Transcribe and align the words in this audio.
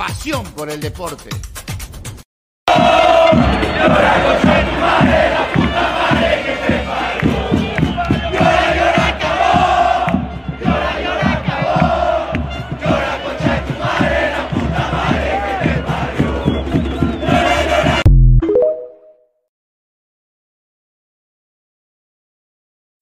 pasión 0.00 0.46
por 0.54 0.70
el 0.70 0.80
deporte. 0.80 1.28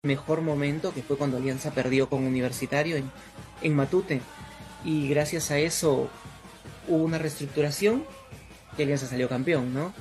mejor 0.03 0.43
momento, 0.43 0.93
que 0.93 1.03
fue 1.03 1.17
cuando 1.17 1.39
Alianza 1.39 1.71
perdió 1.71 2.11
con 2.11 2.27
Universitario 2.27 2.97
en, 2.97 3.11
en 3.63 3.75
Matute. 3.75 4.21
Y 4.85 5.09
gracias 5.09 5.51
a 5.51 5.59
eso 5.59 6.11
hubo 6.89 7.05
una 7.05 7.19
reestructuración 7.19 8.05
y 8.77 8.83
Alianza 8.83 9.07
salió 9.07 9.29
campeón, 9.29 9.75
¿no? 9.75 9.93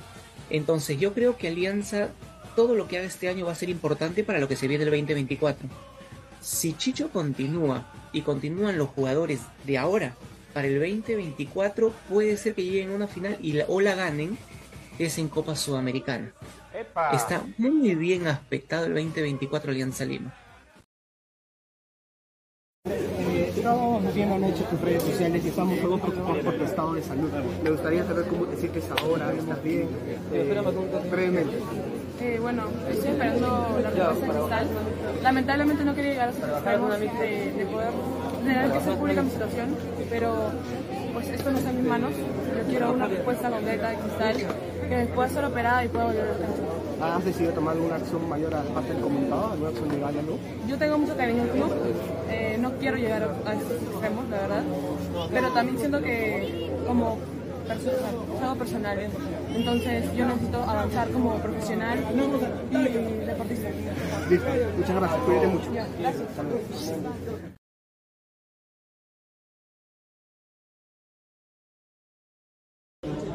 Entonces 0.50 0.98
yo 0.98 1.14
creo 1.14 1.36
que 1.36 1.48
Alianza, 1.48 2.08
todo 2.56 2.74
lo 2.74 2.88
que 2.88 2.98
haga 2.98 3.06
este 3.06 3.28
año 3.28 3.46
va 3.46 3.52
a 3.52 3.56
ser 3.56 3.70
importante 3.70 4.24
para 4.24 4.38
lo 4.38 4.48
que 4.48 4.56
se 4.56 4.68
viene 4.68 4.84
el 4.84 4.90
2024. 4.90 5.68
Si 6.40 6.74
Chicho 6.74 7.10
continúa 7.10 7.86
y 8.12 8.22
continúan 8.22 8.76
los 8.76 8.88
jugadores 8.88 9.40
de 9.64 9.78
ahora, 9.78 10.14
para 10.52 10.66
el 10.66 10.78
2024 10.78 11.92
puede 12.08 12.36
ser 12.36 12.54
que 12.54 12.64
lleguen 12.64 12.90
a 12.90 12.96
una 12.96 13.06
final 13.06 13.38
y 13.40 13.52
la, 13.52 13.64
o 13.68 13.80
la 13.80 13.94
ganen, 13.94 14.36
es 14.98 15.18
en 15.18 15.28
Copa 15.28 15.56
Sudamericana. 15.56 16.32
Está 17.12 17.42
muy 17.58 17.94
bien 17.94 18.26
aspectado 18.26 18.86
el 18.86 18.94
2024 18.94 19.70
Alianza 19.70 20.04
Lima. 20.04 20.34
Eh, 22.84 23.52
estábamos 23.56 24.12
viendo 24.12 24.34
anoche 24.34 24.64
tus 24.64 24.80
redes 24.80 25.04
sociales 25.04 25.44
y 25.44 25.48
estamos 25.50 25.78
todos 25.80 26.00
preocupados 26.00 26.44
por 26.44 26.54
tu 26.54 26.64
estado 26.64 26.94
de 26.94 27.02
salud. 27.02 27.30
Me 27.62 27.70
gustaría 27.70 28.04
saber 28.04 28.24
cómo 28.26 28.44
te 28.46 28.56
sientes 28.56 28.84
ahora, 28.90 29.32
¿estás 29.32 29.62
bien? 29.62 29.88
Eh, 30.32 30.62
brevemente. 31.08 31.58
Eh, 32.20 32.38
bueno, 32.40 32.64
estoy 32.90 33.10
esperando 33.10 33.78
la 33.80 33.90
respuesta 33.90 34.26
de 34.26 34.32
Cristal. 34.32 34.66
Lamentablemente 35.22 35.84
no 35.84 35.94
quería 35.94 36.10
llegar 36.10 36.28
a 36.28 36.32
ese 36.32 36.40
extremo 36.42 36.88
de, 36.90 37.52
de 37.52 37.66
poder 37.66 37.90
tener 38.42 38.72
que 38.72 38.78
hacer 38.78 38.94
pública 38.98 39.22
mi 39.22 39.30
situación, 39.30 39.76
pero 40.10 40.34
pues 41.12 41.28
esto 41.28 41.50
no 41.52 41.58
está 41.58 41.70
en 41.70 41.76
mis 41.76 41.86
manos. 41.86 42.10
Yo 42.58 42.68
quiero 42.68 42.92
una 42.94 43.06
respuesta 43.06 43.48
completa 43.48 43.90
de 43.90 43.96
Cristal, 43.96 44.36
que 44.88 44.96
después 44.96 45.28
de 45.30 45.34
ser 45.36 45.44
operada 45.44 45.84
y 45.84 45.88
pueda 45.88 46.06
volver 46.06 46.26
a 46.26 46.32
estar. 46.32 46.81
¿Has 47.02 47.24
decidido 47.24 47.52
tomar 47.52 47.74
alguna 47.74 47.96
acción 47.96 48.28
mayor 48.28 48.54
aparte 48.54 48.92
del 48.92 49.02
comunicado, 49.02 49.50
alguna 49.52 49.70
acción 49.70 49.88
legal 49.88 50.14
ya 50.14 50.22
no? 50.22 50.68
Yo 50.68 50.78
tengo 50.78 50.98
mucho 50.98 51.16
cariño 51.16 51.42
al 51.42 51.48
club, 51.48 51.72
eh, 52.30 52.56
no 52.60 52.70
quiero 52.78 52.96
llegar 52.96 53.22
a 53.44 53.54
estos 53.54 53.82
extremos, 53.82 54.28
la 54.30 54.36
verdad, 54.38 54.62
pero 55.32 55.50
también 55.50 55.78
siento 55.80 56.00
que 56.00 56.70
como 56.86 57.18
persona, 57.66 57.96
es 58.36 58.42
algo 58.42 58.54
personal, 58.54 58.98
entonces 59.48 60.14
yo 60.14 60.26
necesito 60.26 60.62
avanzar 60.62 61.10
como 61.10 61.34
profesional 61.38 61.98
y 62.70 63.26
deportista. 63.26 63.68
Listo, 64.30 64.46
muchas 64.76 64.96
gracias, 64.96 65.20
cuídate 65.22 65.46
mucho. 65.48 65.72
Ya, 65.74 65.86
gracias. 65.98 66.28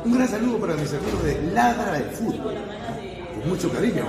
Un 0.06 0.14
gran 0.14 0.28
saludo 0.30 0.58
para 0.58 0.74
mis 0.76 0.94
amigos 0.94 1.24
de 1.26 1.42
Ladra 1.52 1.92
del 1.92 2.10
Fútbol. 2.12 2.56
Con 3.38 3.50
mucho 3.50 3.70
cariño. 3.72 4.04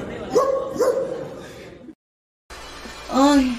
Ay, 3.10 3.58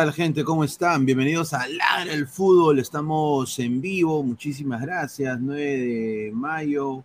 tal, 0.00 0.14
gente? 0.14 0.44
¿Cómo 0.44 0.64
están? 0.64 1.04
Bienvenidos 1.04 1.52
a 1.52 1.68
Ladra 1.68 2.14
el 2.14 2.26
Fútbol. 2.26 2.78
Estamos 2.78 3.58
en 3.58 3.82
vivo. 3.82 4.22
Muchísimas 4.22 4.80
gracias. 4.80 5.38
9 5.38 5.62
de 5.62 6.32
mayo, 6.32 7.04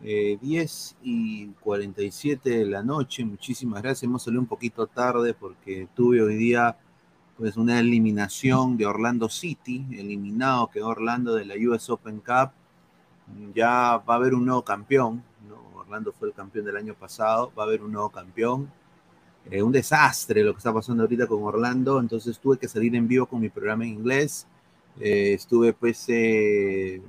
eh, 0.00 0.38
10 0.40 0.96
y 1.02 1.48
47 1.58 2.50
de 2.50 2.66
la 2.66 2.84
noche. 2.84 3.24
Muchísimas 3.24 3.82
gracias. 3.82 4.04
Hemos 4.04 4.22
salido 4.22 4.40
un 4.42 4.46
poquito 4.46 4.86
tarde 4.86 5.34
porque 5.34 5.88
tuve 5.92 6.22
hoy 6.22 6.36
día 6.36 6.78
pues 7.36 7.56
una 7.56 7.80
eliminación 7.80 8.76
de 8.76 8.86
Orlando 8.86 9.28
City. 9.28 9.84
Eliminado 9.90 10.70
quedó 10.70 10.86
Orlando 10.86 11.34
de 11.34 11.46
la 11.46 11.56
US 11.56 11.90
Open 11.90 12.20
Cup. 12.20 12.52
Ya 13.56 13.96
va 14.08 14.14
a 14.14 14.16
haber 14.18 14.34
un 14.34 14.44
nuevo 14.44 14.62
campeón. 14.62 15.24
Orlando 15.74 16.12
fue 16.12 16.28
el 16.28 16.34
campeón 16.34 16.64
del 16.64 16.76
año 16.76 16.94
pasado. 16.94 17.50
Va 17.58 17.64
a 17.64 17.66
haber 17.66 17.82
un 17.82 17.90
nuevo 17.90 18.10
campeón. 18.10 18.70
Eh, 19.50 19.62
un 19.62 19.72
desastre 19.72 20.42
lo 20.42 20.52
que 20.52 20.58
está 20.58 20.72
pasando 20.72 21.02
ahorita 21.02 21.26
con 21.26 21.42
Orlando, 21.42 22.00
entonces 22.00 22.38
tuve 22.38 22.58
que 22.58 22.68
salir 22.68 22.94
en 22.94 23.08
vivo 23.08 23.26
con 23.26 23.40
mi 23.40 23.48
programa 23.48 23.84
en 23.84 23.90
inglés. 23.90 24.46
Eh, 24.98 25.34
estuve 25.34 25.72
pues 25.72 26.04
eh, 26.08 27.00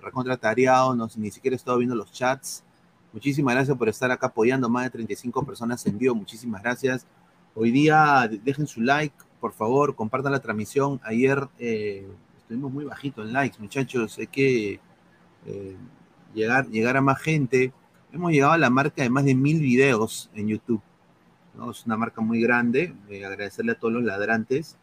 recontratareado, 0.00 0.94
no, 0.94 1.08
ni 1.16 1.30
siquiera 1.30 1.54
he 1.54 1.56
estado 1.56 1.78
viendo 1.78 1.96
los 1.96 2.12
chats. 2.12 2.62
Muchísimas 3.12 3.54
gracias 3.54 3.76
por 3.76 3.88
estar 3.88 4.10
acá 4.10 4.26
apoyando, 4.26 4.68
más 4.68 4.84
de 4.84 4.90
35 4.90 5.44
personas 5.44 5.84
en 5.86 5.98
vivo, 5.98 6.14
muchísimas 6.14 6.62
gracias. 6.62 7.06
Hoy 7.54 7.70
día 7.70 8.28
dejen 8.42 8.66
su 8.66 8.80
like, 8.80 9.14
por 9.40 9.52
favor, 9.52 9.94
compartan 9.94 10.32
la 10.32 10.40
transmisión. 10.40 11.00
Ayer 11.04 11.46
eh, 11.58 12.04
estuvimos 12.36 12.72
muy 12.72 12.84
bajito 12.84 13.22
en 13.22 13.32
likes, 13.32 13.58
muchachos, 13.60 14.18
hay 14.18 14.26
que 14.26 14.80
eh, 15.46 15.76
llegar, 16.34 16.66
llegar 16.68 16.96
a 16.96 17.00
más 17.00 17.20
gente. 17.20 17.72
Hemos 18.12 18.32
llegado 18.32 18.52
a 18.54 18.58
la 18.58 18.70
marca 18.70 19.02
de 19.02 19.10
más 19.10 19.24
de 19.24 19.36
mil 19.36 19.60
videos 19.60 20.28
en 20.34 20.48
YouTube. 20.48 20.82
Es 21.70 21.86
una 21.86 21.96
marca 21.96 22.20
muy 22.20 22.40
grande, 22.40 22.94
eh, 23.08 23.24
agradecerle 23.24 23.72
a 23.72 23.78
todos 23.78 23.94
los 23.94 24.02
ladrantes. 24.02 24.76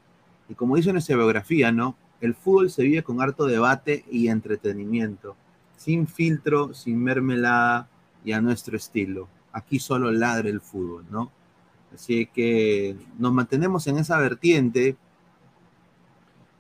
Y 0.50 0.56
como 0.56 0.75
dice 0.75 0.92
nuestra 0.94 1.16
biografía, 1.16 1.72
¿no? 1.72 1.96
El 2.22 2.36
fútbol 2.36 2.70
se 2.70 2.84
vive 2.84 3.04
con 3.04 3.22
harto 3.22 3.46
debate 3.46 4.06
y 4.10 4.28
entretenimiento, 4.28 5.36
sin 5.75 6.08
filtro, 6.08 6.74
sin 6.74 7.04
mermelada 7.04 7.90
y 8.24 8.32
a 8.32 8.42
nuestro 8.42 8.78
estilo. 8.78 9.28
Aquí 9.51 9.80
solo 9.80 10.12
ladra 10.12 10.50
el 10.50 10.62
fútbol, 10.62 11.06
¿no? 11.10 11.32
Así 11.94 12.28
que 12.28 12.96
nos 13.18 13.34
mantenemos 13.34 13.86
en 13.88 13.98
esa 13.98 14.18
vertiente. 14.18 14.96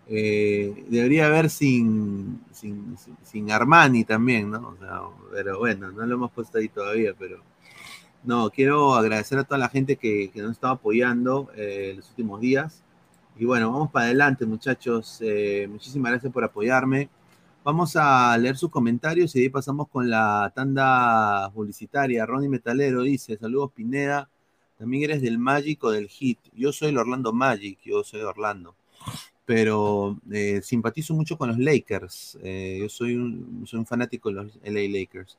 Eh, 0.07 0.85
debería 0.89 1.27
haber 1.27 1.49
sin, 1.49 2.41
sin, 2.51 3.51
Armani 3.51 4.03
también, 4.03 4.51
¿no? 4.51 4.75
pero 5.31 5.59
bueno, 5.59 5.89
no 5.91 6.05
lo 6.05 6.15
hemos 6.15 6.31
puesto 6.31 6.57
ahí 6.57 6.67
todavía, 6.67 7.13
pero 7.17 7.41
no, 8.23 8.49
quiero 8.51 8.93
agradecer 8.93 9.39
a 9.39 9.43
toda 9.43 9.57
la 9.57 9.69
gente 9.69 9.95
que, 9.95 10.31
nos 10.35 10.51
estaba 10.51 10.73
apoyando 10.73 11.49
en 11.55 11.97
los 11.97 12.09
últimos 12.09 12.39
días. 12.41 12.83
Y 13.37 13.45
bueno, 13.45 13.71
vamos 13.71 13.91
para 13.91 14.05
adelante, 14.05 14.45
muchachos. 14.45 15.17
Eh, 15.21 15.67
muchísimas 15.69 16.11
gracias 16.11 16.31
por 16.31 16.43
apoyarme. 16.43 17.09
Vamos 17.63 17.95
a 17.95 18.37
leer 18.37 18.57
sus 18.57 18.69
comentarios 18.69 19.35
y 19.35 19.41
ahí 19.41 19.49
pasamos 19.49 19.87
con 19.87 20.09
la 20.09 20.51
tanda 20.55 21.49
publicitaria. 21.53 22.25
Ronnie 22.25 22.49
Metalero 22.49 23.03
dice: 23.03 23.37
Saludos, 23.37 23.71
Pineda. 23.73 24.29
También 24.77 25.03
eres 25.03 25.21
del 25.21 25.37
Magic 25.37 25.83
o 25.83 25.91
del 25.91 26.07
Hit. 26.07 26.39
Yo 26.53 26.73
soy 26.73 26.89
el 26.89 26.97
Orlando 26.97 27.33
Magic, 27.33 27.79
yo 27.83 28.03
soy 28.03 28.21
Orlando. 28.21 28.75
Pero 29.45 30.17
eh, 30.31 30.61
simpatizo 30.63 31.13
mucho 31.13 31.37
con 31.37 31.49
los 31.49 31.59
Lakers. 31.59 32.37
Eh, 32.41 32.79
yo 32.81 32.89
soy 32.89 33.15
un, 33.15 33.63
soy 33.67 33.79
un 33.79 33.85
fanático 33.85 34.29
de 34.29 34.35
los 34.35 34.55
LA 34.63 34.99
Lakers. 34.99 35.37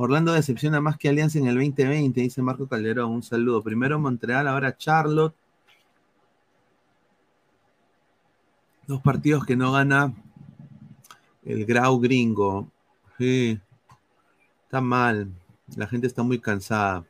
Orlando 0.00 0.32
decepciona 0.32 0.80
más 0.80 0.96
que 0.96 1.08
Alianza 1.08 1.40
en 1.40 1.48
el 1.48 1.56
2020, 1.56 2.20
dice 2.20 2.40
Marco 2.40 2.68
Calderón. 2.68 3.10
Un 3.10 3.22
saludo. 3.24 3.64
Primero 3.64 3.98
Montreal, 3.98 4.46
ahora 4.46 4.76
Charlotte. 4.76 5.34
Dos 8.86 9.02
partidos 9.02 9.44
que 9.44 9.56
no 9.56 9.72
gana 9.72 10.14
el 11.44 11.64
Grau 11.64 11.98
gringo. 11.98 12.70
Sí, 13.18 13.60
está 14.62 14.80
mal. 14.80 15.32
La 15.74 15.88
gente 15.88 16.06
está 16.06 16.22
muy 16.22 16.38
cansada. 16.38 17.04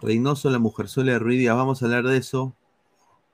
Reynoso, 0.00 0.48
la 0.50 0.60
mujer 0.60 0.86
suele 0.86 1.18
Ruidia, 1.18 1.54
vamos 1.54 1.82
a 1.82 1.86
hablar 1.86 2.04
de 2.04 2.18
eso. 2.18 2.54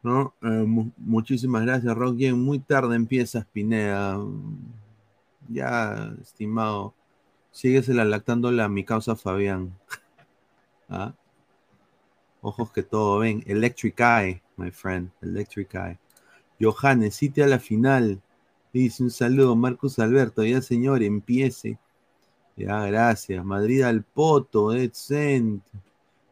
Eh, 0.04 0.64
muchísimas 0.96 1.66
gracias, 1.66 1.94
Rocky. 1.94 2.32
Muy 2.32 2.60
tarde 2.60 2.96
empieza 2.96 3.46
Pineda. 3.52 4.18
Ya, 5.50 6.14
estimado. 6.22 6.94
Síguesela 7.52 8.04
lactándola 8.04 8.64
a 8.64 8.68
mi 8.68 8.84
causa 8.84 9.14
Fabián. 9.14 9.78
¿Ah? 10.88 11.14
Ojos 12.40 12.72
que 12.72 12.82
todo 12.82 13.20
ven. 13.20 13.44
Electric 13.46 14.00
Eye, 14.00 14.42
my 14.56 14.70
friend. 14.70 15.10
Electric 15.20 15.74
Eye. 15.74 15.98
Johannes, 16.60 17.14
cite 17.14 17.44
a 17.44 17.46
la 17.46 17.58
final. 17.58 18.20
Dice 18.72 19.02
un 19.02 19.10
saludo, 19.10 19.54
Marcos 19.54 19.98
Alberto. 19.98 20.44
Ya, 20.44 20.60
señor, 20.62 21.02
empiece. 21.02 21.78
Ya, 22.56 22.84
gracias. 22.86 23.44
Madrid 23.44 23.82
al 23.82 24.02
Poto, 24.02 24.72
Edcent. 24.72 25.62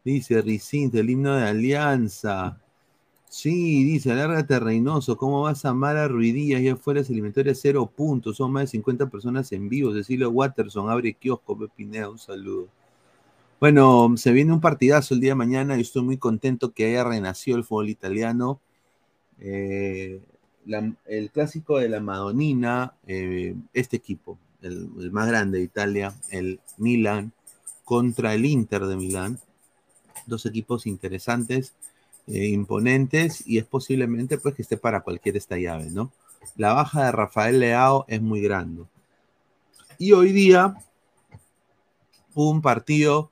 Dice 0.04 0.40
Ricint, 0.40 0.94
el 0.94 1.10
himno 1.10 1.36
de 1.36 1.46
Alianza. 1.46 2.58
Sí, 3.30 3.84
dice, 3.84 4.10
alárgate 4.10 4.58
Reynoso, 4.58 5.16
¿cómo 5.16 5.42
vas 5.42 5.64
a 5.64 5.68
amar 5.68 5.96
a 5.96 6.08
Ruidías? 6.08 6.62
Ya 6.62 6.74
fuera 6.74 7.00
eliminatoria 7.00 7.54
cero 7.54 7.86
puntos, 7.86 8.36
son 8.36 8.50
más 8.50 8.64
de 8.64 8.66
50 8.66 9.08
personas 9.08 9.52
en 9.52 9.68
vivo. 9.68 9.92
Decirlo 9.92 10.30
Watterson, 10.30 10.90
abre 10.90 11.14
kiosco, 11.14 11.56
Pepinea, 11.56 12.10
un 12.10 12.18
saludo. 12.18 12.66
Bueno, 13.60 14.16
se 14.16 14.32
viene 14.32 14.52
un 14.52 14.60
partidazo 14.60 15.14
el 15.14 15.20
día 15.20 15.30
de 15.30 15.36
mañana 15.36 15.76
y 15.78 15.82
estoy 15.82 16.02
muy 16.02 16.16
contento 16.18 16.72
que 16.72 16.86
haya 16.86 17.04
renacido 17.04 17.56
el 17.56 17.62
fútbol 17.62 17.88
italiano. 17.88 18.60
Eh, 19.38 20.20
el 21.06 21.30
clásico 21.30 21.78
de 21.78 21.88
la 21.88 22.00
Madonina, 22.00 22.94
eh, 23.06 23.54
este 23.72 23.96
equipo, 23.96 24.38
el, 24.60 24.88
más 25.12 25.28
grande 25.28 25.58
de 25.58 25.64
Italia, 25.64 26.14
el 26.30 26.58
Milan, 26.78 27.32
contra 27.84 28.34
el 28.34 28.44
Inter 28.44 28.86
de 28.86 28.96
Milán. 28.96 29.38
Dos 30.26 30.46
equipos 30.46 30.86
interesantes, 30.86 31.74
eh, 32.30 32.46
imponentes, 32.48 33.46
y 33.46 33.58
es 33.58 33.64
posiblemente 33.64 34.38
pues 34.38 34.54
que 34.54 34.62
esté 34.62 34.76
para 34.76 35.00
cualquier 35.02 35.36
esta 35.36 35.58
llave, 35.58 35.90
¿no? 35.90 36.12
La 36.56 36.72
baja 36.72 37.04
de 37.04 37.12
Rafael 37.12 37.60
Leao 37.60 38.04
es 38.08 38.22
muy 38.22 38.40
grande. 38.40 38.84
Y 39.98 40.12
hoy 40.12 40.32
día 40.32 40.74
un 42.34 42.62
partido 42.62 43.30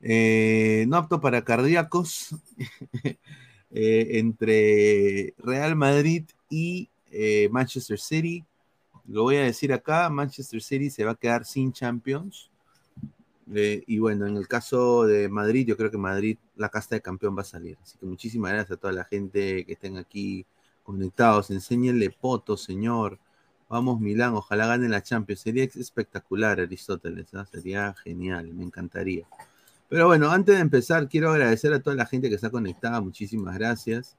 no 0.00 0.96
apto 0.96 1.20
para 1.20 1.44
cardíacos 1.44 2.34
Eh, 3.70 4.18
entre 4.18 5.34
Real 5.36 5.76
Madrid 5.76 6.24
y 6.48 6.88
eh, 7.10 7.48
Manchester 7.50 7.98
City. 7.98 8.44
Lo 9.06 9.24
voy 9.24 9.36
a 9.36 9.42
decir 9.42 9.72
acá, 9.72 10.08
Manchester 10.08 10.62
City 10.62 10.88
se 10.88 11.04
va 11.04 11.12
a 11.12 11.16
quedar 11.16 11.44
sin 11.44 11.72
Champions. 11.72 12.50
Eh, 13.54 13.82
y 13.86 13.98
bueno, 13.98 14.26
en 14.26 14.36
el 14.36 14.46
caso 14.46 15.04
de 15.06 15.28
Madrid, 15.28 15.66
yo 15.66 15.76
creo 15.76 15.90
que 15.90 15.98
Madrid, 15.98 16.38
la 16.56 16.68
casta 16.68 16.96
de 16.96 17.00
campeón 17.00 17.36
va 17.36 17.42
a 17.42 17.44
salir. 17.44 17.78
Así 17.82 17.96
que 17.98 18.06
muchísimas 18.06 18.52
gracias 18.52 18.76
a 18.76 18.80
toda 18.80 18.92
la 18.92 19.04
gente 19.04 19.64
que 19.64 19.72
estén 19.72 19.96
aquí 19.96 20.46
conectados. 20.82 21.50
Enséñenle 21.50 22.10
poto, 22.10 22.56
señor. 22.56 23.18
Vamos, 23.68 24.00
Milán, 24.00 24.34
ojalá 24.34 24.66
gane 24.66 24.88
la 24.88 25.02
Champions. 25.02 25.40
Sería 25.40 25.64
espectacular, 25.64 26.60
Aristóteles. 26.60 27.34
¿ah? 27.34 27.46
Sería 27.46 27.94
genial, 27.94 28.52
me 28.54 28.64
encantaría. 28.64 29.26
Pero 29.88 30.06
bueno, 30.06 30.30
antes 30.30 30.54
de 30.56 30.60
empezar, 30.60 31.08
quiero 31.08 31.30
agradecer 31.30 31.72
a 31.72 31.80
toda 31.80 31.96
la 31.96 32.06
gente 32.06 32.28
que 32.28 32.34
está 32.34 32.50
conectada. 32.50 33.00
Muchísimas 33.00 33.56
gracias. 33.56 34.16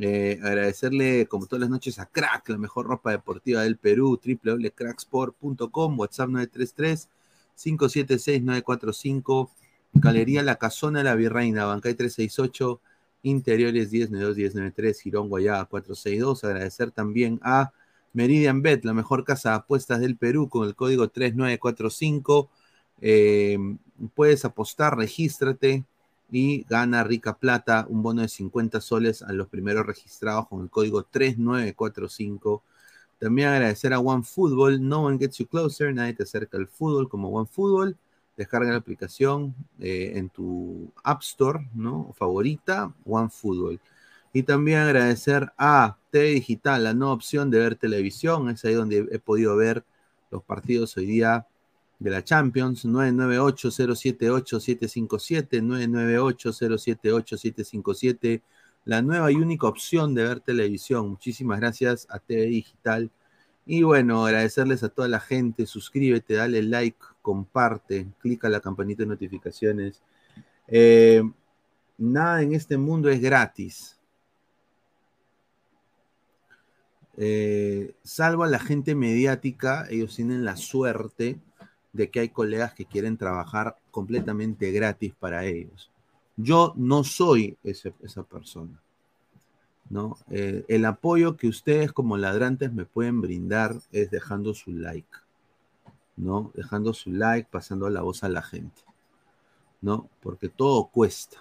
Eh, 0.00 0.40
agradecerle, 0.42 1.26
como 1.26 1.46
todas 1.46 1.60
las 1.60 1.70
noches, 1.70 1.98
a 1.98 2.06
Crack, 2.06 2.48
la 2.48 2.58
mejor 2.58 2.86
ropa 2.86 3.10
deportiva 3.10 3.62
del 3.62 3.76
Perú, 3.76 4.18
www.cracksport.com, 4.22 5.98
WhatsApp 5.98 6.30
933-576-945, 7.56 9.50
Galería 9.94 10.42
La 10.42 10.56
Casona 10.56 11.02
La 11.02 11.14
Virreina, 11.14 11.64
Bancay 11.64 11.94
368, 11.94 12.80
Interiores 13.22 13.90
1092-1093, 13.92 15.00
Girón 15.00 15.28
Guayaba 15.28 15.64
462. 15.64 16.44
Agradecer 16.44 16.90
también 16.90 17.40
a 17.42 17.72
Meridian 18.12 18.62
Bet, 18.62 18.84
la 18.84 18.92
mejor 18.92 19.24
casa 19.24 19.50
de 19.50 19.56
apuestas 19.56 20.00
del 20.00 20.16
Perú, 20.16 20.48
con 20.48 20.66
el 20.66 20.74
código 20.74 21.08
3945. 21.08 22.50
Eh, 23.00 23.58
puedes 24.14 24.44
apostar, 24.44 24.96
regístrate 24.96 25.84
y 26.30 26.64
gana 26.64 27.04
rica 27.04 27.38
plata, 27.38 27.86
un 27.88 28.02
bono 28.02 28.22
de 28.22 28.28
50 28.28 28.80
soles 28.80 29.22
a 29.22 29.32
los 29.32 29.48
primeros 29.48 29.86
registrados 29.86 30.48
con 30.48 30.62
el 30.62 30.70
código 30.70 31.04
3945. 31.04 32.62
También 33.18 33.48
agradecer 33.48 33.92
a 33.92 34.00
OneFootball, 34.00 34.86
no 34.86 35.04
one 35.04 35.18
gets 35.18 35.38
you 35.38 35.46
closer, 35.46 35.94
nadie 35.94 36.14
te 36.14 36.24
acerca 36.24 36.58
al 36.58 36.68
fútbol 36.68 37.08
como 37.08 37.30
OneFootball. 37.30 37.96
Descarga 38.36 38.72
la 38.72 38.78
aplicación 38.78 39.54
eh, 39.78 40.14
en 40.16 40.28
tu 40.28 40.90
App 41.04 41.22
Store, 41.22 41.70
¿no? 41.74 42.12
Favorita, 42.16 42.92
OneFootball. 43.04 43.80
Y 44.32 44.42
también 44.42 44.80
agradecer 44.80 45.52
a 45.56 45.96
TV 46.10 46.30
Digital, 46.30 46.82
la 46.82 46.94
nueva 46.94 47.14
opción 47.14 47.48
de 47.50 47.60
ver 47.60 47.76
televisión. 47.76 48.50
Es 48.50 48.64
ahí 48.64 48.74
donde 48.74 49.06
he 49.12 49.20
podido 49.20 49.54
ver 49.56 49.84
los 50.32 50.42
partidos 50.42 50.96
hoy 50.96 51.06
día 51.06 51.46
de 52.00 52.10
la 52.10 52.24
Champions, 52.24 52.84
998-078-757, 52.84 55.62
998-078-757, 55.62 58.42
la 58.84 59.02
nueva 59.02 59.32
y 59.32 59.36
única 59.36 59.66
opción 59.66 60.14
de 60.14 60.24
ver 60.24 60.40
televisión. 60.40 61.08
Muchísimas 61.08 61.60
gracias 61.60 62.06
a 62.10 62.18
TV 62.18 62.46
Digital. 62.46 63.10
Y 63.66 63.82
bueno, 63.82 64.26
agradecerles 64.26 64.82
a 64.82 64.90
toda 64.90 65.08
la 65.08 65.20
gente. 65.20 65.66
Suscríbete, 65.66 66.34
dale 66.34 66.62
like, 66.62 66.98
comparte, 67.22 68.06
clica 68.20 68.48
la 68.48 68.60
campanita 68.60 69.02
de 69.02 69.08
notificaciones. 69.08 70.02
Eh, 70.68 71.22
nada 71.96 72.42
en 72.42 72.54
este 72.54 72.76
mundo 72.76 73.08
es 73.08 73.20
gratis. 73.20 73.98
Eh, 77.16 77.94
salvo 78.02 78.42
a 78.42 78.48
la 78.48 78.58
gente 78.58 78.94
mediática, 78.94 79.86
ellos 79.88 80.16
tienen 80.16 80.44
la 80.44 80.56
suerte 80.56 81.38
de 81.92 82.10
que 82.10 82.20
hay 82.20 82.28
colegas 82.28 82.74
que 82.74 82.86
quieren 82.86 83.16
trabajar 83.16 83.78
completamente 83.92 84.72
gratis 84.72 85.14
para 85.14 85.44
ellos. 85.44 85.93
Yo 86.36 86.72
no 86.76 87.04
soy 87.04 87.56
esa 87.62 88.22
persona. 88.24 88.80
¿no? 89.90 90.16
Eh, 90.30 90.64
el 90.68 90.84
apoyo 90.84 91.36
que 91.36 91.48
ustedes 91.48 91.92
como 91.92 92.16
ladrantes 92.16 92.72
me 92.72 92.84
pueden 92.84 93.20
brindar 93.20 93.76
es 93.92 94.10
dejando 94.10 94.54
su 94.54 94.72
like, 94.72 95.18
¿no? 96.16 96.52
Dejando 96.54 96.94
su 96.94 97.12
like, 97.12 97.48
pasando 97.50 97.88
la 97.90 98.02
voz 98.02 98.24
a 98.24 98.28
la 98.28 98.42
gente, 98.42 98.82
¿no? 99.80 100.08
Porque 100.20 100.48
todo 100.48 100.86
cuesta. 100.86 101.38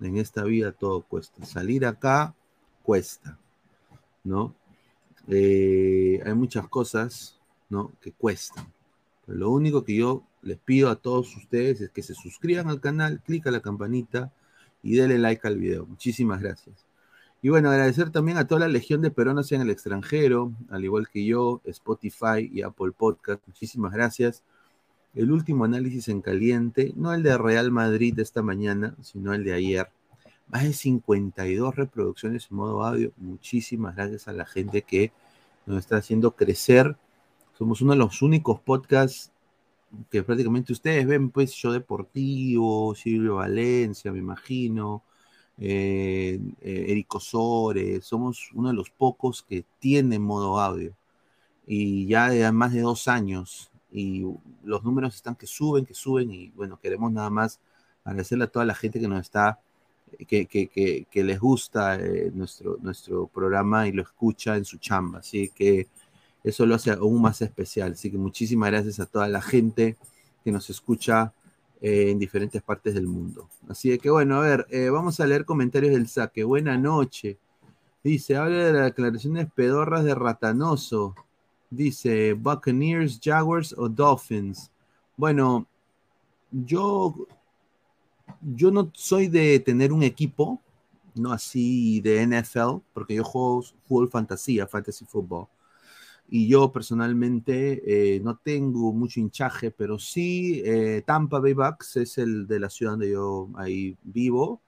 En 0.00 0.18
esta 0.18 0.44
vida 0.44 0.72
todo 0.72 1.02
cuesta. 1.02 1.44
Salir 1.46 1.86
acá 1.86 2.34
cuesta, 2.82 3.38
¿no? 4.24 4.54
Eh, 5.28 6.22
hay 6.24 6.34
muchas 6.34 6.68
cosas, 6.68 7.40
¿no? 7.70 7.92
Que 8.00 8.12
cuestan. 8.12 8.72
Lo 9.26 9.50
único 9.50 9.84
que 9.84 9.96
yo 9.96 10.22
les 10.46 10.58
pido 10.58 10.90
a 10.90 10.96
todos 10.96 11.36
ustedes 11.36 11.80
es 11.80 11.90
que 11.90 12.02
se 12.02 12.14
suscriban 12.14 12.68
al 12.68 12.80
canal, 12.80 13.20
clic 13.20 13.46
a 13.48 13.50
la 13.50 13.60
campanita 13.60 14.32
y 14.82 14.94
denle 14.94 15.18
like 15.18 15.46
al 15.46 15.58
video. 15.58 15.86
Muchísimas 15.86 16.40
gracias. 16.40 16.86
Y 17.42 17.48
bueno, 17.48 17.70
agradecer 17.70 18.10
también 18.10 18.38
a 18.38 18.46
toda 18.46 18.60
la 18.60 18.68
legión 18.68 19.02
de 19.02 19.10
peruanos 19.10 19.50
en 19.52 19.60
el 19.60 19.70
extranjero, 19.70 20.52
al 20.70 20.84
igual 20.84 21.08
que 21.08 21.24
yo, 21.24 21.60
Spotify 21.64 22.48
y 22.50 22.62
Apple 22.62 22.92
Podcast. 22.96 23.42
Muchísimas 23.46 23.92
gracias. 23.92 24.42
El 25.14 25.32
último 25.32 25.64
análisis 25.64 26.08
en 26.08 26.22
caliente, 26.22 26.92
no 26.96 27.12
el 27.12 27.22
de 27.22 27.36
Real 27.36 27.70
Madrid 27.72 28.14
de 28.14 28.22
esta 28.22 28.42
mañana, 28.42 28.94
sino 29.02 29.34
el 29.34 29.44
de 29.44 29.52
ayer. 29.52 29.90
más 30.48 30.62
de 30.62 30.72
52 30.72 31.74
reproducciones 31.74 32.48
en 32.50 32.56
modo 32.56 32.84
audio. 32.84 33.12
Muchísimas 33.16 33.96
gracias 33.96 34.28
a 34.28 34.32
la 34.32 34.46
gente 34.46 34.82
que 34.82 35.12
nos 35.66 35.78
está 35.78 35.96
haciendo 35.96 36.36
crecer. 36.36 36.96
Somos 37.58 37.80
uno 37.80 37.92
de 37.92 37.98
los 37.98 38.22
únicos 38.22 38.60
podcasts 38.60 39.32
que 40.10 40.22
prácticamente 40.22 40.72
ustedes 40.72 41.06
ven, 41.06 41.30
pues, 41.30 41.54
yo 41.54 41.72
deportivo, 41.72 42.94
Silvio 42.94 43.36
Valencia, 43.36 44.12
me 44.12 44.18
imagino, 44.18 45.02
eh, 45.58 46.38
eh, 46.60 46.86
Eric 46.88 47.14
Osores, 47.14 48.04
somos 48.04 48.50
uno 48.54 48.68
de 48.68 48.74
los 48.74 48.90
pocos 48.90 49.42
que 49.42 49.64
tienen 49.78 50.22
modo 50.22 50.60
audio. 50.60 50.94
Y 51.66 52.06
ya 52.06 52.30
de 52.30 52.50
más 52.52 52.72
de 52.72 52.80
dos 52.82 53.08
años, 53.08 53.70
y 53.92 54.24
los 54.64 54.84
números 54.84 55.14
están 55.14 55.36
que 55.36 55.46
suben, 55.46 55.86
que 55.86 55.94
suben, 55.94 56.30
y 56.30 56.50
bueno, 56.50 56.78
queremos 56.80 57.12
nada 57.12 57.30
más 57.30 57.60
agradecerle 58.04 58.44
a 58.44 58.48
toda 58.48 58.64
la 58.64 58.74
gente 58.74 59.00
que 59.00 59.08
nos 59.08 59.20
está, 59.20 59.60
que, 60.28 60.46
que, 60.46 60.68
que, 61.10 61.24
les 61.24 61.40
gusta 61.40 61.96
eh, 61.96 62.30
nuestro, 62.34 62.78
nuestro 62.80 63.26
programa 63.26 63.88
y 63.88 63.92
lo 63.92 64.02
escucha 64.02 64.56
en 64.56 64.64
su 64.64 64.78
chamba. 64.78 65.20
Así 65.20 65.50
que 65.54 65.88
eso 66.46 66.64
lo 66.64 66.76
hace 66.76 66.92
aún 66.92 67.20
más 67.20 67.42
especial. 67.42 67.92
Así 67.92 68.08
que 68.08 68.18
muchísimas 68.18 68.70
gracias 68.70 69.00
a 69.00 69.06
toda 69.06 69.26
la 69.26 69.42
gente 69.42 69.96
que 70.44 70.52
nos 70.52 70.70
escucha 70.70 71.32
eh, 71.80 72.10
en 72.10 72.20
diferentes 72.20 72.62
partes 72.62 72.94
del 72.94 73.08
mundo. 73.08 73.48
Así 73.68 73.98
que 73.98 74.10
bueno, 74.10 74.36
a 74.36 74.40
ver, 74.40 74.66
eh, 74.70 74.88
vamos 74.88 75.18
a 75.18 75.26
leer 75.26 75.44
comentarios 75.44 75.92
del 75.92 76.06
saque. 76.06 76.44
Buena 76.44 76.78
noche. 76.78 77.36
Dice, 78.04 78.36
habla 78.36 78.66
de 78.66 78.72
las 78.72 78.84
declaraciones 78.84 79.48
pedorras 79.52 80.04
de 80.04 80.14
Ratanoso. 80.14 81.16
Dice, 81.68 82.34
Buccaneers, 82.34 83.18
Jaguars 83.20 83.74
o 83.76 83.88
Dolphins. 83.88 84.70
Bueno, 85.16 85.66
yo, 86.52 87.26
yo 88.40 88.70
no 88.70 88.92
soy 88.94 89.26
de 89.26 89.58
tener 89.58 89.92
un 89.92 90.04
equipo, 90.04 90.60
no 91.16 91.32
así 91.32 92.00
de 92.02 92.24
NFL, 92.24 92.82
porque 92.94 93.16
yo 93.16 93.24
juego 93.24 93.64
fútbol 93.88 94.08
fantasía, 94.08 94.68
fantasy 94.68 95.04
football. 95.04 95.48
Y 96.28 96.48
yo 96.48 96.72
personalmente 96.72 98.16
eh, 98.16 98.20
no 98.20 98.36
tengo 98.36 98.92
mucho 98.92 99.20
hinchaje, 99.20 99.70
pero 99.70 99.98
sí 99.98 100.60
eh, 100.64 101.02
Tampa 101.06 101.38
Bay 101.38 101.52
Bucks 101.52 101.96
es 101.96 102.18
el 102.18 102.46
de 102.48 102.58
la 102.60 102.70
ciudad 102.70 102.92
donde 102.92 103.10
yo 103.10 103.48
ahí 103.56 103.96
vivo. 104.02 104.60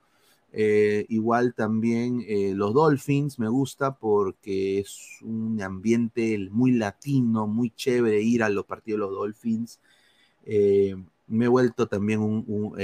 Eh, 0.52 1.04
igual 1.10 1.54
también 1.54 2.24
los 2.56 2.72
Dolphins 2.72 3.38
me 3.38 3.48
gusta 3.48 3.96
porque 3.96 4.78
es 4.78 5.18
un 5.22 5.60
ambiente 5.60 6.38
muy 6.50 6.72
latino, 6.72 7.46
muy 7.46 7.70
chévere 7.70 8.22
ir 8.22 8.42
a 8.42 8.48
los 8.48 8.64
partidos 8.64 9.00
de 9.00 9.06
los 9.06 9.14
Dolphins. 9.14 9.80
me 11.26 11.44
he 11.44 11.48
vuelto 11.48 11.86
también 11.88 12.20
un, 12.20 12.74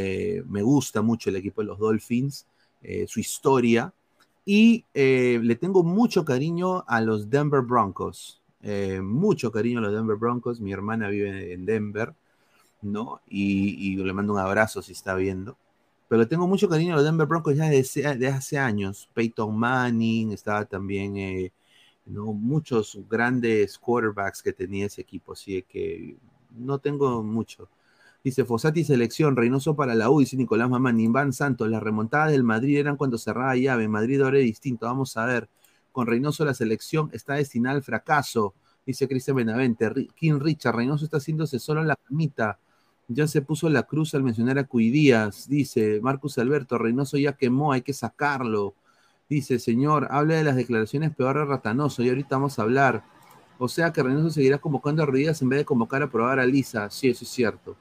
me 0.49 0.62
gusta 0.62 1.00
mucho 1.02 1.31
el 1.31 1.37
equipo 1.37 1.62
de 1.62 1.69
los 1.69 1.78
Dolphins, 1.78 2.47
su 3.07 3.21
historia. 3.21 3.95
Y 4.45 4.85
le 4.95 5.57
tengo 5.57 5.83
mucho 5.85 6.25
cariño 6.25 6.85
a 6.87 7.00
los 7.00 7.31
Denver 7.31 7.62
Broncos. 7.62 8.43
Eh, 8.66 9.02
mucho 9.02 9.52
cariño 9.52 9.78
a 9.78 9.83
los 9.83 9.92
Denver 9.92 10.16
Broncos. 10.16 10.61
Mi 10.61 10.73
hermana 10.73 11.09
vive 11.09 11.52
en 11.52 11.66
Denver, 11.66 12.14
¿no? 12.83 13.21
Y, 13.28 13.97
le 13.97 14.12
mando 14.14 14.33
un 14.33 14.38
abrazo 14.38 14.83
si 14.83 14.92
está 14.92 15.14
viendo. 15.14 15.59
Pero 16.09 16.26
tengo 16.28 16.47
mucho 16.49 16.68
cariño 16.68 16.94
a 16.94 16.97
los 16.97 17.04
Denver 17.04 17.26
Broncos 17.26 17.56
ya 17.56 17.66
desde, 17.68 18.28
hace 18.28 18.59
años. 18.59 19.11
Peyton 19.14 19.54
Manning, 19.56 20.33
estaba 20.33 20.64
también, 20.64 21.16
eh, 21.18 21.52
¿no? 22.06 22.33
Muchos 22.33 22.99
grandes 23.09 23.78
quarterbacks 23.78 24.42
que 24.42 24.52
tenía 24.54 24.87
ese 24.87 25.02
equipo. 25.02 25.35
Así 25.35 25.62
que 25.68 26.16
no 26.50 26.78
tengo 26.78 27.23
mucho. 27.23 27.68
Dice 28.25 28.44
Fossati 28.47 28.85
selección, 28.85 29.37
Reynoso 29.37 29.76
para 29.76 29.94
la 29.94 30.11
U, 30.11 30.21
dice 30.21 30.37
Nicolás 30.37 30.71
Mamán, 30.71 30.99
Iván 31.00 31.35
Santos, 31.35 31.68
las 31.68 31.83
remontadas 31.83 32.33
del 32.33 32.44
Madrid 32.44 32.78
eran 32.78 32.97
cuando 32.97 33.18
cerraba 33.18 33.54
llave, 33.56 33.87
Madrid 33.88 34.23
ahora 34.23 34.38
es 34.38 34.44
distinto, 34.44 34.87
vamos 34.87 35.16
a 35.18 35.26
ver 35.26 35.49
con 35.94 36.08
Reynoso 36.08 36.44
la 36.44 36.54
selección 36.54 37.08
está 37.12 37.34
destinada 37.34 37.76
al 37.76 37.82
fracaso, 37.84 38.52
dice 38.84 39.06
Cristian 39.06 39.36
Benavente. 39.36 40.08
King 40.16 40.40
Richard, 40.40 40.74
Reynoso 40.74 41.04
está 41.04 41.18
haciéndose 41.18 41.60
solo 41.60 41.82
en 41.82 41.86
la 41.86 41.94
camita. 41.94 42.58
Ya 43.06 43.28
se 43.28 43.42
puso 43.42 43.70
la 43.70 43.84
cruz 43.84 44.12
al 44.14 44.24
mencionar 44.24 44.58
a 44.58 44.64
Cuidías, 44.64 45.48
dice 45.48 46.00
Marcus 46.02 46.36
Alberto, 46.38 46.78
Reynoso 46.78 47.16
ya 47.16 47.34
quemó, 47.34 47.72
hay 47.72 47.82
que 47.82 47.92
sacarlo. 47.92 48.74
Dice, 49.28 49.60
señor, 49.60 50.08
habla 50.10 50.34
de 50.34 50.42
las 50.42 50.56
declaraciones 50.56 51.14
peor 51.14 51.38
de 51.38 51.44
Ratanoso 51.44 52.02
y 52.02 52.08
ahorita 52.08 52.36
vamos 52.36 52.58
a 52.58 52.62
hablar. 52.62 53.04
O 53.58 53.68
sea 53.68 53.92
que 53.92 54.02
Reynoso 54.02 54.30
seguirá 54.30 54.58
convocando 54.58 55.04
a 55.04 55.06
Rodríguez 55.06 55.40
en 55.42 55.48
vez 55.48 55.60
de 55.60 55.64
convocar 55.64 56.02
a 56.02 56.10
probar 56.10 56.40
a 56.40 56.46
Lisa. 56.46 56.90
Sí, 56.90 57.08
eso 57.08 57.24
es 57.24 57.30
cierto. 57.30 57.76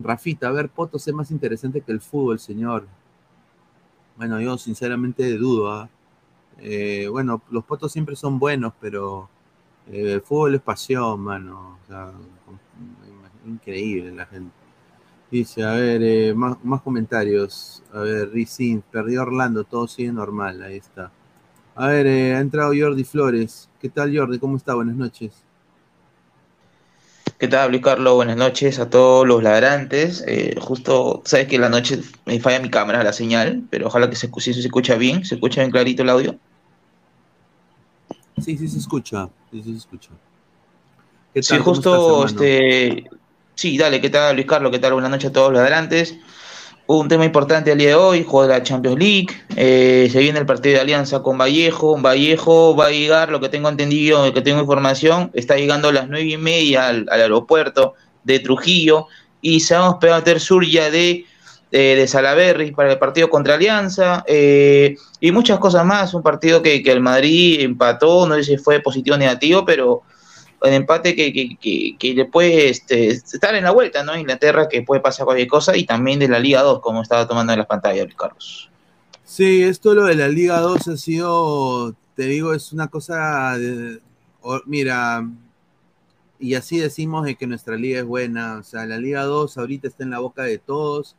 Rafita, 0.00 0.48
a 0.48 0.50
ver, 0.50 0.70
Potos 0.70 1.06
más 1.14 1.30
interesante 1.30 1.82
que 1.82 1.92
el 1.92 2.00
fútbol, 2.00 2.40
señor. 2.40 2.88
Bueno, 4.16 4.40
yo 4.40 4.58
sinceramente 4.58 5.38
dudo. 5.38 5.72
¿ah? 5.72 5.88
Eh, 6.58 7.08
bueno, 7.10 7.42
los 7.50 7.64
potos 7.64 7.92
siempre 7.92 8.16
son 8.16 8.38
buenos, 8.38 8.72
pero 8.80 9.28
eh, 9.90 10.12
el 10.14 10.22
fútbol 10.22 10.54
es 10.54 10.60
pasión, 10.62 11.20
mano. 11.20 11.78
increíble 13.46 14.12
la 14.12 14.26
gente. 14.26 14.52
Dice, 15.30 15.64
a 15.64 15.72
ver, 15.72 16.02
eh, 16.02 16.34
más, 16.34 16.82
comentarios. 16.82 17.82
A 17.92 18.00
ver, 18.00 18.30
Rizin, 18.30 18.82
perdió 18.90 19.22
Orlando, 19.22 19.64
todo 19.64 19.88
sigue 19.88 20.12
normal, 20.12 20.62
ahí 20.62 20.76
está. 20.76 21.10
A 21.74 21.88
ver, 21.88 22.06
ha 22.06 22.40
entrado 22.40 22.72
Jordi 22.78 23.04
Flores. 23.04 23.68
¿Qué 23.80 23.88
tal, 23.88 24.16
Jordi? 24.16 24.38
¿Cómo 24.38 24.56
está? 24.56 24.74
Buenas 24.74 24.96
noches. 24.96 25.43
¿Qué 27.44 27.48
tal, 27.48 27.72
Luis 27.72 27.82
Carlos? 27.82 28.14
Buenas 28.14 28.38
noches 28.38 28.78
a 28.78 28.88
todos 28.88 29.26
los 29.26 29.42
ladrantes. 29.42 30.24
justo, 30.62 31.20
sabes 31.26 31.46
que 31.46 31.58
la 31.58 31.68
noche 31.68 32.00
me 32.24 32.40
falla 32.40 32.58
mi 32.58 32.70
cámara, 32.70 33.04
la 33.04 33.12
señal, 33.12 33.64
pero 33.68 33.88
ojalá 33.88 34.08
que 34.08 34.16
se, 34.16 34.30
se 34.40 34.50
escucha 34.52 34.94
bien, 34.94 35.26
se 35.26 35.34
escucha 35.34 35.60
bien 35.60 35.70
clarito 35.70 36.04
el 36.04 36.08
audio. 36.08 36.38
Sí, 38.42 38.56
sí 38.56 38.66
se 38.66 38.78
escucha, 38.78 39.28
sí, 39.52 39.62
se 39.62 39.72
escucha. 39.72 40.08
sí, 41.34 41.58
justo, 41.58 42.24
este, 42.24 43.04
sí, 43.54 43.76
dale, 43.76 44.00
¿qué 44.00 44.08
tal 44.08 44.36
Luis 44.36 44.46
Carlos? 44.46 44.72
¿Qué 44.72 44.78
tal? 44.78 44.94
Buenas 44.94 45.10
noches 45.10 45.28
a 45.28 45.32
todos 45.34 45.52
los 45.52 45.60
adelantes. 45.60 46.16
Un 46.86 47.08
tema 47.08 47.24
importante 47.24 47.72
el 47.72 47.78
día 47.78 47.88
de 47.88 47.94
hoy, 47.94 48.24
juego 48.24 48.46
de 48.46 48.58
la 48.58 48.62
Champions 48.62 48.98
League, 48.98 49.28
eh, 49.56 50.06
se 50.12 50.18
viene 50.18 50.38
el 50.38 50.44
partido 50.44 50.74
de 50.74 50.80
alianza 50.82 51.22
con 51.22 51.38
Vallejo, 51.38 51.96
Vallejo 51.96 52.76
va 52.76 52.86
a 52.86 52.90
llegar, 52.90 53.30
lo 53.30 53.40
que 53.40 53.48
tengo 53.48 53.70
entendido, 53.70 54.30
que 54.34 54.42
tengo 54.42 54.60
información, 54.60 55.30
está 55.32 55.56
llegando 55.56 55.88
a 55.88 55.92
las 55.92 56.08
nueve 56.08 56.26
y 56.26 56.36
media 56.36 56.88
al, 56.88 57.06
aeropuerto 57.10 57.94
de 58.22 58.38
Trujillo 58.38 59.06
y 59.40 59.60
se 59.60 59.74
va 59.76 59.98
a 59.98 60.24
ya 60.70 60.90
de 60.90 61.24
eh, 61.76 61.96
de 61.96 62.06
Salaberry 62.06 62.70
para 62.70 62.92
el 62.92 62.98
partido 62.98 63.28
contra 63.28 63.54
Alianza 63.54 64.22
eh, 64.28 64.94
y 65.18 65.32
muchas 65.32 65.58
cosas 65.58 65.84
más. 65.84 66.14
Un 66.14 66.22
partido 66.22 66.62
que, 66.62 66.76
el 66.84 67.00
Madrid 67.00 67.62
empató, 67.62 68.28
no 68.28 68.36
sé 68.36 68.44
si 68.44 68.56
fue 68.58 68.78
positivo 68.78 69.16
o 69.16 69.18
negativo, 69.18 69.64
pero 69.64 70.02
el 70.64 70.74
empate 70.74 71.14
que, 71.14 71.32
que, 71.32 71.96
que, 71.98 72.14
le 72.14 72.24
puede 72.24 72.70
este, 72.70 73.08
estar 73.08 73.54
en 73.54 73.64
la 73.64 73.70
vuelta, 73.70 74.02
¿no? 74.02 74.16
Inglaterra, 74.16 74.68
que 74.68 74.82
puede 74.82 75.00
pasar 75.00 75.26
cualquier 75.26 75.48
cosa, 75.48 75.76
y 75.76 75.84
también 75.84 76.18
de 76.18 76.28
la 76.28 76.38
Liga 76.38 76.62
2, 76.62 76.80
como 76.80 77.02
estaba 77.02 77.26
tomando 77.28 77.52
en 77.52 77.58
las 77.58 77.68
pantallas, 77.68 78.06
Carlos. 78.14 78.70
Sí, 79.24 79.62
esto 79.62 79.94
lo 79.94 80.04
de 80.04 80.14
la 80.14 80.28
Liga 80.28 80.60
2 80.60 80.88
ha 80.88 80.96
sido, 80.96 81.94
te 82.14 82.24
digo, 82.24 82.54
es 82.54 82.72
una 82.72 82.88
cosa, 82.88 83.58
de, 83.58 84.00
mira, 84.66 85.28
y 86.38 86.54
así 86.54 86.78
decimos 86.78 87.24
de 87.24 87.36
que 87.36 87.46
nuestra 87.46 87.76
liga 87.76 88.00
es 88.00 88.04
buena, 88.04 88.58
o 88.58 88.62
sea, 88.62 88.86
la 88.86 88.98
Liga 88.98 89.22
2 89.24 89.56
ahorita 89.56 89.88
está 89.88 90.04
en 90.04 90.10
la 90.10 90.18
boca 90.18 90.42
de 90.42 90.58
todos, 90.58 91.16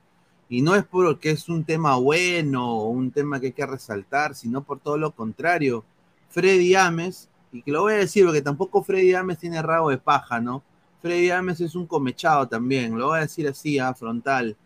y 0.49 0.61
no 0.61 0.75
es 0.75 0.85
porque 0.85 1.31
es 1.31 1.49
un 1.49 1.63
tema 1.63 1.95
bueno 1.95 2.79
o 2.79 2.89
un 2.89 3.11
tema 3.11 3.39
que 3.39 3.47
hay 3.47 3.53
que 3.53 3.65
resaltar, 3.65 4.35
sino 4.35 4.63
por 4.63 4.79
todo 4.79 4.97
lo 4.97 5.11
contrario. 5.11 5.83
Freddy 6.29 6.75
Ames, 6.75 7.29
y 7.55 7.61
que 7.61 7.71
lo 7.71 7.83
voy 7.83 7.93
a 7.93 7.97
decir 7.97 8.25
porque 8.25 8.41
tampoco 8.41 8.83
Freddy 8.83 9.13
Ames 9.13 9.37
tiene 9.37 9.61
rabo 9.61 9.89
de 9.89 9.97
paja, 9.97 10.41
¿no? 10.41 10.61
Freddy 11.01 11.29
Ames 11.29 11.61
es 11.61 11.75
un 11.75 11.87
comechado 11.87 12.47
también, 12.47 12.97
lo 12.97 13.07
voy 13.07 13.19
a 13.19 13.21
decir 13.21 13.47
así, 13.47 13.79
a 13.79 13.93
frontal. 13.93 14.57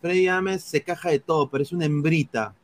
Freddy 0.00 0.28
Ames 0.28 0.62
se 0.62 0.82
caja 0.82 1.10
de 1.10 1.18
todo, 1.18 1.50
pero 1.50 1.62
es 1.62 1.72
una 1.72 1.84
hembrita, 1.84 2.54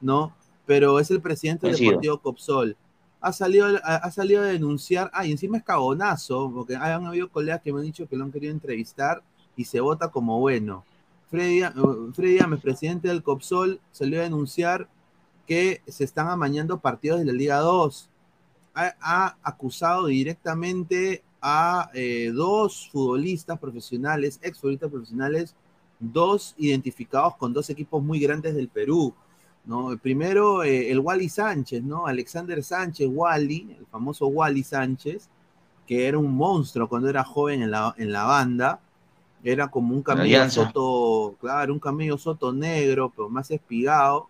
¿no? 0.00 0.34
Pero 0.66 0.98
es 0.98 1.10
el 1.10 1.20
presidente 1.20 1.68
del 1.68 1.76
Deportivo 1.76 2.18
Copsol. 2.18 2.76
Ha 3.20 3.32
salido, 3.32 3.66
ha, 3.82 4.10
salido 4.10 4.42
a 4.42 4.46
denunciar, 4.46 5.10
ah, 5.12 5.26
y 5.26 5.32
encima 5.32 5.58
es 5.58 5.64
cagonazo, 5.64 6.50
porque 6.54 6.76
han 6.76 7.06
habido 7.06 7.28
colegas 7.28 7.60
que 7.62 7.72
me 7.72 7.80
han 7.80 7.86
dicho 7.86 8.08
que 8.08 8.16
lo 8.16 8.24
han 8.24 8.32
querido 8.32 8.52
entrevistar 8.52 9.22
y 9.56 9.64
se 9.64 9.80
vota 9.80 10.08
como 10.08 10.38
bueno. 10.40 10.84
Freddy, 11.30 11.62
Freddy 12.14 12.38
Ames, 12.38 12.60
presidente 12.60 13.08
del 13.08 13.22
COPSOL, 13.22 13.80
salió 13.92 14.20
a 14.20 14.24
denunciar 14.24 14.88
que 15.46 15.82
se 15.86 16.04
están 16.04 16.28
amañando 16.28 16.78
partidos 16.78 17.18
de 17.18 17.26
la 17.26 17.32
Liga 17.32 17.58
2. 17.58 18.08
Ha, 18.80 19.36
acusado 19.42 20.06
directamente 20.06 21.22
a 21.40 21.90
eh, 21.94 22.30
dos 22.32 22.88
futbolistas 22.92 23.58
profesionales, 23.58 24.38
ex 24.42 24.58
futbolistas 24.58 24.90
profesionales, 24.90 25.54
dos 25.98 26.54
identificados 26.58 27.36
con 27.36 27.52
dos 27.52 27.70
equipos 27.70 28.02
muy 28.02 28.20
grandes 28.20 28.54
del 28.54 28.68
Perú. 28.68 29.12
¿no? 29.64 29.92
El 29.92 29.98
primero, 29.98 30.62
eh, 30.62 30.90
el 30.90 31.00
Wally 31.00 31.28
Sánchez, 31.28 31.82
¿no? 31.82 32.06
Alexander 32.06 32.62
Sánchez, 32.62 33.08
Wally, 33.10 33.76
el 33.78 33.86
famoso 33.86 34.28
Wally 34.28 34.62
Sánchez, 34.62 35.28
que 35.86 36.06
era 36.06 36.16
un 36.16 36.34
monstruo 36.34 36.88
cuando 36.88 37.08
era 37.08 37.24
joven 37.24 37.62
en 37.62 37.70
la, 37.72 37.94
en 37.98 38.12
la 38.12 38.24
banda 38.24 38.80
era 39.44 39.68
como 39.68 39.94
un 39.94 40.02
camello 40.02 40.50
soto, 40.50 41.36
claro, 41.40 41.72
un 41.72 41.78
camello 41.78 42.18
soto 42.18 42.52
negro, 42.52 43.12
pero 43.14 43.28
más 43.28 43.50
espigado. 43.50 44.28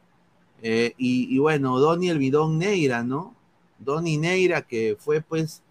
Eh, 0.62 0.92
y, 0.98 1.34
y, 1.34 1.38
bueno, 1.38 1.78
Donny 1.78 2.10
el 2.10 2.18
bidón 2.18 2.58
Neira, 2.58 3.02
¿no? 3.02 3.34
Donny 3.78 4.18
Neira, 4.18 4.62
que 4.62 4.96
fue 4.98 5.20
pues, 5.20 5.62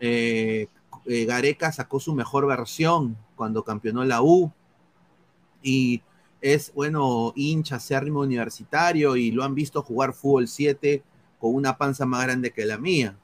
eh, 0.00 0.68
eh, 1.06 1.24
Gareca 1.24 1.72
sacó 1.72 2.00
su 2.00 2.14
mejor 2.14 2.46
versión 2.46 3.16
cuando 3.36 3.64
campeonó 3.64 4.04
la 4.04 4.22
U. 4.22 4.52
Y 5.62 6.02
es, 6.40 6.72
bueno, 6.74 7.32
hincha 7.36 7.76
acérrimo 7.76 8.20
universitario 8.20 9.16
y 9.16 9.30
lo 9.30 9.44
han 9.44 9.54
visto 9.54 9.82
jugar 9.82 10.14
fútbol 10.14 10.48
7 10.48 11.02
con 11.38 11.54
una 11.54 11.76
panza 11.76 12.06
más 12.06 12.22
grande 12.24 12.50
que 12.50 12.64
la 12.64 12.78
mía. 12.78 13.16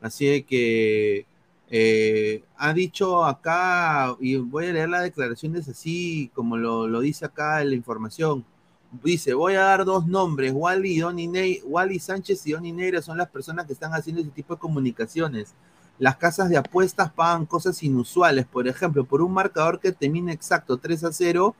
Así 0.00 0.42
que 0.42 1.26
eh, 1.70 2.42
ha 2.56 2.72
dicho 2.72 3.24
acá, 3.24 4.16
y 4.20 4.36
voy 4.36 4.66
a 4.66 4.72
leer 4.72 4.88
las 4.88 5.02
declaraciones 5.02 5.68
así 5.68 6.30
como 6.34 6.56
lo, 6.56 7.00
dice 7.00 7.26
acá 7.26 7.62
en 7.62 7.70
la 7.70 7.76
información. 7.76 8.44
Dice, 8.90 9.34
voy 9.34 9.54
a 9.54 9.62
dar 9.62 9.84
dos 9.84 10.06
nombres, 10.06 10.52
Wally, 10.54 10.94
y 10.94 10.98
Donny 11.00 11.60
Wally 11.64 11.98
Sánchez 11.98 12.46
y 12.46 12.52
Donny 12.52 12.72
Neira 12.72 13.02
son 13.02 13.18
las 13.18 13.28
personas 13.28 13.66
que 13.66 13.74
están 13.74 13.92
haciendo 13.92 14.22
ese 14.22 14.30
tipo 14.30 14.54
de 14.54 14.60
comunicaciones. 14.60 15.54
Las 15.98 16.16
casas 16.16 16.48
de 16.48 16.56
apuestas 16.56 17.12
pagan 17.12 17.44
cosas 17.44 17.82
inusuales, 17.82 18.46
por 18.46 18.66
ejemplo, 18.66 19.04
por 19.04 19.20
un 19.20 19.32
marcador 19.32 19.78
que 19.80 19.92
termina 19.92 20.32
exacto 20.32 20.78
3 20.78 21.04
a 21.04 21.12
0, 21.12 21.54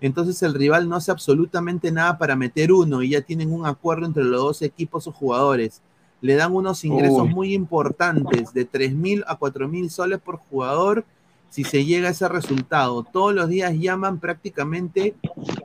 entonces 0.00 0.42
el 0.42 0.54
rival 0.54 0.88
no 0.88 0.96
hace 0.96 1.10
absolutamente 1.10 1.92
nada 1.92 2.16
para 2.16 2.34
meter 2.34 2.72
uno 2.72 3.02
y 3.02 3.10
ya 3.10 3.20
tienen 3.20 3.52
un 3.52 3.66
acuerdo 3.66 4.06
entre 4.06 4.24
los 4.24 4.40
dos 4.40 4.62
equipos 4.62 5.06
o 5.06 5.12
jugadores 5.12 5.82
le 6.20 6.34
dan 6.34 6.54
unos 6.54 6.84
ingresos 6.84 7.28
muy 7.28 7.54
importantes, 7.54 8.52
de 8.52 8.64
3 8.64 8.94
mil 8.94 9.24
a 9.26 9.36
4 9.36 9.68
mil 9.68 9.90
soles 9.90 10.20
por 10.20 10.36
jugador, 10.36 11.04
si 11.50 11.64
se 11.64 11.84
llega 11.84 12.08
a 12.08 12.12
ese 12.12 12.28
resultado. 12.28 13.02
Todos 13.02 13.34
los 13.34 13.48
días 13.48 13.74
llaman 13.74 14.18
prácticamente 14.18 15.14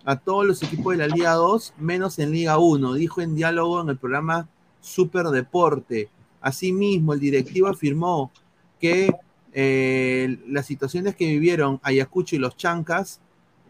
a 0.04 0.18
todos 0.18 0.46
los 0.46 0.62
equipos 0.64 0.98
de 0.98 1.08
la 1.08 1.16
Liga 1.16 1.34
2, 1.34 1.76
menos 1.78 2.20
en 2.20 2.32
Liga 2.32 2.58
1, 2.58 2.94
dijo 2.96 3.22
en 3.22 3.36
diálogo 3.36 3.82
en 3.82 3.90
el 3.90 3.98
programa 3.98 4.50
Super 4.82 5.28
Deporte. 5.28 6.10
Asimismo, 6.42 7.14
el 7.14 7.20
directivo 7.20 7.68
afirmó 7.68 8.32
que 8.80 9.14
eh, 9.54 10.40
las 10.48 10.66
situaciones 10.66 11.16
que 11.16 11.28
vivieron 11.28 11.80
Ayacucho 11.82 12.36
y 12.36 12.40
los 12.40 12.58
Chancas 12.58 13.22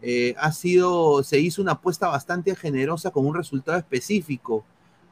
eh, 0.02 0.34
ha 0.38 0.50
sido, 0.52 1.22
se 1.22 1.38
hizo 1.38 1.62
una 1.62 1.72
apuesta 1.72 2.08
bastante 2.08 2.56
generosa 2.56 3.10
con 3.10 3.24
un 3.24 3.34
resultado 3.34 3.78
específico 3.78 4.64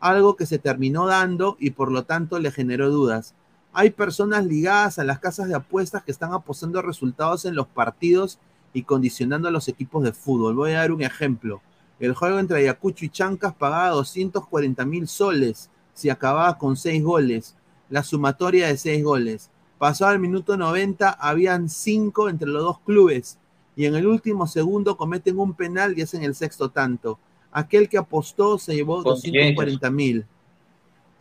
algo 0.04 0.36
que 0.36 0.44
se 0.44 0.58
terminó 0.58 1.06
dando 1.06 1.56
y 1.58 1.70
por 1.70 1.90
lo 1.90 2.04
tanto 2.04 2.38
le 2.38 2.50
generó 2.50 2.90
dudas. 2.90 3.34
Hay 3.76 3.90
personas 3.90 4.46
ligadas 4.46 5.00
a 5.00 5.04
las 5.04 5.18
casas 5.18 5.48
de 5.48 5.56
apuestas 5.56 6.04
que 6.04 6.12
están 6.12 6.32
apostando 6.32 6.80
resultados 6.80 7.44
en 7.44 7.56
los 7.56 7.66
partidos 7.66 8.38
y 8.72 8.84
condicionando 8.84 9.48
a 9.48 9.50
los 9.50 9.66
equipos 9.66 10.04
de 10.04 10.12
fútbol. 10.12 10.54
Voy 10.54 10.70
a 10.70 10.78
dar 10.78 10.92
un 10.92 11.02
ejemplo. 11.02 11.60
El 11.98 12.14
juego 12.14 12.38
entre 12.38 12.58
Ayacucho 12.58 13.04
y 13.04 13.08
Chancas 13.08 13.52
pagaba 13.52 13.90
240 13.90 14.84
mil 14.84 15.08
soles 15.08 15.70
si 15.92 16.08
acababa 16.08 16.56
con 16.56 16.76
seis 16.76 17.02
goles. 17.02 17.56
La 17.90 18.04
sumatoria 18.04 18.68
de 18.68 18.76
seis 18.76 19.02
goles. 19.02 19.50
Pasó 19.76 20.06
al 20.06 20.20
minuto 20.20 20.56
90, 20.56 21.10
habían 21.10 21.68
cinco 21.68 22.28
entre 22.28 22.48
los 22.48 22.62
dos 22.62 22.78
clubes. 22.78 23.38
Y 23.74 23.86
en 23.86 23.96
el 23.96 24.06
último 24.06 24.46
segundo 24.46 24.96
cometen 24.96 25.36
un 25.36 25.52
penal 25.52 25.98
y 25.98 26.02
hacen 26.02 26.22
el 26.22 26.36
sexto 26.36 26.68
tanto. 26.68 27.18
Aquel 27.50 27.88
que 27.88 27.98
apostó 27.98 28.56
se 28.56 28.76
llevó 28.76 29.02
240 29.02 29.90
mil. 29.90 30.26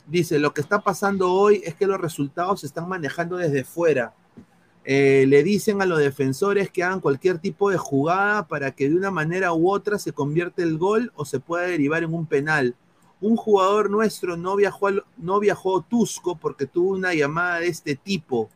Dice, 0.06 0.38
lo 0.38 0.54
que 0.54 0.62
está 0.62 0.82
pasando 0.82 1.32
hoy 1.32 1.62
es 1.64 1.76
que 1.76 1.88
los 1.88 2.00
resultados 2.00 2.60
se 2.62 2.68
están 2.68 2.90
manejando 2.90 3.38
desde 3.38 3.64
fuera. 3.64 4.14
Eh, 4.86 5.26
le 5.30 5.44
dicen 5.44 5.82
a 5.82 5.86
los 5.86 6.00
defensores 6.00 6.70
que 6.70 6.84
hagan 6.84 7.00
cualquier 7.00 7.40
tipo 7.40 7.70
de 7.70 7.78
jugada 7.78 8.48
para 8.48 8.72
que 8.72 8.90
de 8.90 8.96
una 8.96 9.12
manera 9.12 9.54
u 9.54 9.72
otra 9.72 9.98
se 9.98 10.12
convierta 10.12 10.62
el 10.62 10.78
gol 10.78 11.14
o 11.16 11.24
se 11.24 11.40
pueda 11.40 11.64
derivar 11.64 12.04
en 12.04 12.14
un 12.14 12.26
penal. 12.26 12.76
Un 13.22 13.38
jugador 13.38 13.90
nuestro 13.90 14.36
no 14.36 14.58
viajó, 14.58 14.90
no 15.16 15.40
viajó 15.40 15.82
Tusco 15.82 16.36
porque 16.36 16.66
tuvo 16.66 16.92
una 16.92 17.14
llamada 17.14 17.60
de 17.62 17.68
este 17.68 17.96
tipo. 17.96 18.50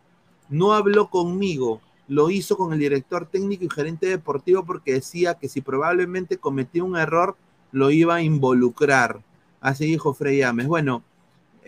No 0.49 0.73
habló 0.73 1.09
conmigo. 1.09 1.79
Lo 2.09 2.29
hizo 2.29 2.57
con 2.57 2.73
el 2.73 2.79
director 2.79 3.25
técnico 3.25 3.63
y 3.63 3.69
gerente 3.69 4.07
deportivo 4.07 4.65
porque 4.65 4.93
decía 4.93 5.35
que 5.35 5.47
si 5.47 5.61
probablemente 5.61 6.37
cometió 6.37 6.83
un 6.83 6.97
error, 6.97 7.37
lo 7.71 7.89
iba 7.91 8.15
a 8.15 8.21
involucrar. 8.21 9.21
Así 9.61 9.85
dijo 9.85 10.13
Freddy 10.13 10.41
Ames. 10.41 10.67
Bueno, 10.67 11.03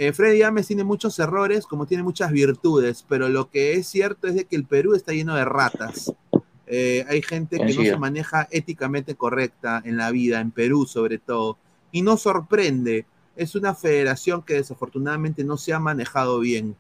eh, 0.02 0.14
Freddy 0.14 0.44
Ames 0.44 0.66
tiene 0.66 0.86
muchos 0.86 1.20
errores, 1.20 1.66
como 1.66 1.86
tiene 1.86 2.04
muchas 2.04 2.32
virtudes, 2.32 3.06
pero 3.10 3.28
lo 3.28 3.50
que 3.50 3.74
es 3.74 3.86
cierto 3.86 4.28
es 4.28 4.36
de 4.36 4.46
que 4.46 4.56
el 4.56 4.64
Perú 4.64 4.96
está 4.96 5.12
lleno 5.12 5.36
de 5.36 5.44
ratas. 5.44 6.14
Eh, 6.68 7.04
hay 7.10 7.22
gente 7.22 7.58
que 7.58 7.74
no 7.74 7.84
se 7.84 7.98
maneja 7.98 8.48
éticamente 8.50 9.16
correcta 9.16 9.82
en 9.84 9.98
la 9.98 10.10
vida, 10.12 10.40
en 10.40 10.52
Perú 10.52 10.86
sobre 10.86 11.18
todo, 11.18 11.58
y 11.92 12.02
no 12.02 12.16
sorprende. 12.16 13.08
Es 13.36 13.56
una 13.56 13.76
federación 13.76 14.42
que 14.42 14.54
desafortunadamente 14.54 15.44
no 15.44 15.58
se 15.58 15.74
ha 15.74 15.80
manejado 15.80 16.40
bien. 16.40 16.78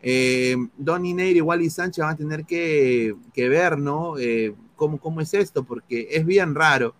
Eh, 0.00 0.56
Don 0.78 1.02
Neir 1.02 1.36
y 1.36 1.42
Wally 1.42 1.68
Sánchez 1.68 2.02
van 2.02 2.14
a 2.14 2.16
tener 2.16 2.46
que, 2.46 3.14
ver, 3.36 3.76
¿no? 3.76 4.18
Eh, 4.18 4.54
cómo, 4.76 4.98
cómo 4.98 5.20
es 5.20 5.34
esto, 5.34 5.62
porque 5.62 6.08
es 6.10 6.24
bien 6.24 6.54
raro. 6.54 6.94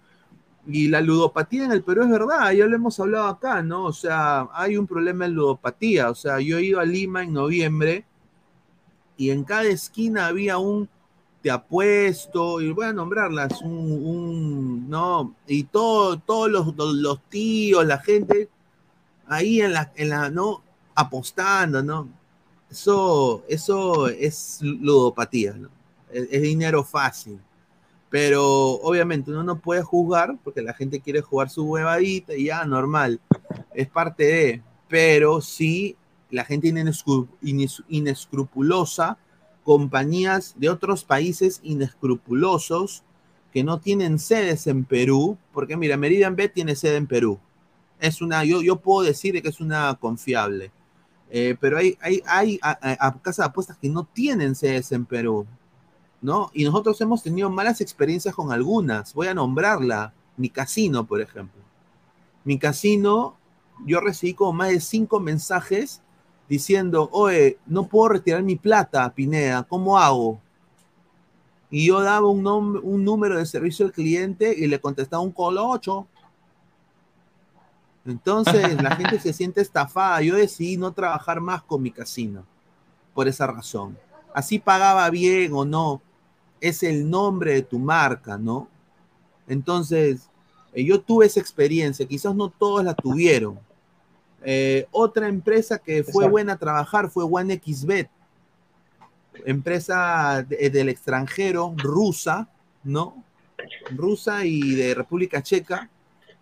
Y 0.66 0.88
la 0.88 1.00
ludopatía 1.00 1.64
en 1.64 1.72
el 1.72 1.82
Perú 1.82 2.04
es 2.04 2.10
verdad, 2.10 2.52
ya 2.52 2.66
lo 2.66 2.76
hemos 2.76 2.98
hablado 3.00 3.26
acá, 3.26 3.62
¿no? 3.62 3.84
O 3.86 3.92
sea, 3.92 4.48
hay 4.52 4.76
un 4.76 4.86
problema 4.86 5.26
en 5.26 5.34
ludopatía. 5.34 6.10
O 6.10 6.14
sea, 6.14 6.38
yo 6.40 6.58
he 6.58 6.64
ido 6.64 6.80
a 6.80 6.84
Lima 6.84 7.24
en 7.24 7.32
noviembre 7.32 8.04
y 9.16 9.30
en 9.30 9.44
cada 9.44 9.64
esquina 9.64 10.26
había 10.28 10.58
un 10.58 10.88
te 11.42 11.50
apuesto, 11.50 12.60
y 12.60 12.70
voy 12.70 12.86
a 12.86 12.92
nombrarlas, 12.92 13.62
un, 13.62 14.88
no, 14.88 15.34
y 15.48 15.64
todo, 15.64 16.16
todos 16.20 16.48
los, 16.48 16.76
los, 16.76 17.20
tíos, 17.28 17.84
la 17.84 17.98
gente 17.98 18.48
ahí 19.26 19.60
en 19.60 19.72
la, 19.72 19.92
en 19.96 20.10
la, 20.10 20.30
no, 20.30 20.62
apostando, 20.94 21.82
¿no? 21.82 22.08
Eso, 22.70 23.44
eso 23.48 24.06
es 24.08 24.60
ludopatía, 24.62 25.54
¿no? 25.54 25.68
es 26.12 26.42
dinero 26.42 26.84
fácil 26.84 27.40
pero 28.12 28.72
obviamente 28.82 29.30
uno 29.30 29.42
no 29.42 29.58
puede 29.58 29.80
juzgar 29.80 30.36
porque 30.44 30.60
la 30.60 30.74
gente 30.74 31.00
quiere 31.00 31.22
jugar 31.22 31.48
su 31.48 31.64
huevadita 31.64 32.34
y 32.34 32.44
ya, 32.44 32.62
normal, 32.66 33.22
es 33.72 33.88
parte 33.88 34.24
de, 34.24 34.62
pero 34.86 35.40
sí 35.40 35.96
la 36.28 36.44
gente 36.44 36.74
inescrupulosa, 37.88 39.16
compañías 39.64 40.54
de 40.58 40.68
otros 40.68 41.04
países 41.04 41.60
inescrupulosos 41.62 43.02
que 43.50 43.64
no 43.64 43.80
tienen 43.80 44.18
sedes 44.18 44.66
en 44.66 44.84
Perú, 44.84 45.38
porque 45.50 45.78
mira, 45.78 45.96
Meridian 45.96 46.36
B 46.36 46.50
tiene 46.50 46.76
sede 46.76 46.96
en 46.96 47.06
Perú. 47.06 47.40
Es 47.98 48.20
una, 48.20 48.44
yo, 48.44 48.60
yo 48.60 48.76
puedo 48.76 49.06
decir 49.06 49.40
que 49.40 49.48
es 49.48 49.58
una 49.58 49.94
confiable. 49.98 50.70
Eh, 51.30 51.56
pero 51.58 51.78
hay, 51.78 51.96
hay, 52.02 52.20
hay 52.26 52.58
casas 53.22 53.38
de 53.38 53.44
apuestas 53.44 53.78
que 53.78 53.88
no 53.88 54.04
tienen 54.04 54.54
sedes 54.54 54.92
en 54.92 55.06
Perú. 55.06 55.46
¿No? 56.22 56.50
Y 56.54 56.64
nosotros 56.64 56.98
hemos 57.00 57.22
tenido 57.22 57.50
malas 57.50 57.80
experiencias 57.80 58.34
con 58.34 58.52
algunas. 58.52 59.12
Voy 59.12 59.26
a 59.26 59.34
nombrarla, 59.34 60.14
mi 60.36 60.48
casino, 60.48 61.04
por 61.04 61.20
ejemplo. 61.20 61.60
Mi 62.44 62.58
casino, 62.58 63.36
yo 63.84 64.00
recibí 64.00 64.32
como 64.32 64.52
más 64.52 64.70
de 64.70 64.80
cinco 64.80 65.20
mensajes 65.20 66.00
diciendo, 66.48 67.08
oye, 67.12 67.58
no 67.66 67.86
puedo 67.88 68.10
retirar 68.10 68.42
mi 68.42 68.56
plata, 68.56 69.12
Pineda, 69.12 69.64
¿cómo 69.64 69.98
hago? 69.98 70.40
Y 71.70 71.86
yo 71.86 72.00
daba 72.00 72.28
un, 72.28 72.46
un 72.46 73.04
número 73.04 73.38
de 73.38 73.46
servicio 73.46 73.86
al 73.86 73.92
cliente 73.92 74.54
y 74.56 74.66
le 74.66 74.80
contestaba 74.80 75.22
un 75.22 75.32
colo 75.32 75.68
8. 75.68 76.06
Entonces 78.06 78.80
la 78.80 78.94
gente 78.96 79.18
se 79.18 79.32
siente 79.32 79.60
estafada. 79.60 80.20
Yo 80.20 80.36
decidí 80.36 80.76
no 80.76 80.92
trabajar 80.92 81.40
más 81.40 81.62
con 81.62 81.82
mi 81.82 81.90
casino 81.90 82.44
por 83.14 83.26
esa 83.26 83.46
razón. 83.46 83.98
Así 84.34 84.58
pagaba 84.58 85.08
bien 85.10 85.52
o 85.54 85.64
no, 85.64 86.02
es 86.62 86.84
el 86.84 87.10
nombre 87.10 87.54
de 87.54 87.62
tu 87.62 87.78
marca, 87.80 88.38
¿no? 88.38 88.68
Entonces, 89.48 90.30
eh, 90.72 90.84
yo 90.84 91.00
tuve 91.00 91.26
esa 91.26 91.40
experiencia, 91.40 92.06
quizás 92.06 92.34
no 92.36 92.50
todos 92.50 92.84
la 92.84 92.94
tuvieron. 92.94 93.58
Eh, 94.44 94.86
otra 94.92 95.28
empresa 95.28 95.78
que 95.78 96.04
fue 96.04 96.28
buena 96.28 96.52
a 96.52 96.58
trabajar 96.58 97.10
fue 97.10 97.24
OneXBet, 97.24 98.08
empresa 99.44 100.46
del 100.48 100.88
extranjero, 100.88 101.74
rusa, 101.76 102.48
¿no? 102.84 103.24
Rusa 103.90 104.44
y 104.44 104.74
de 104.76 104.94
República 104.94 105.42
Checa, 105.42 105.90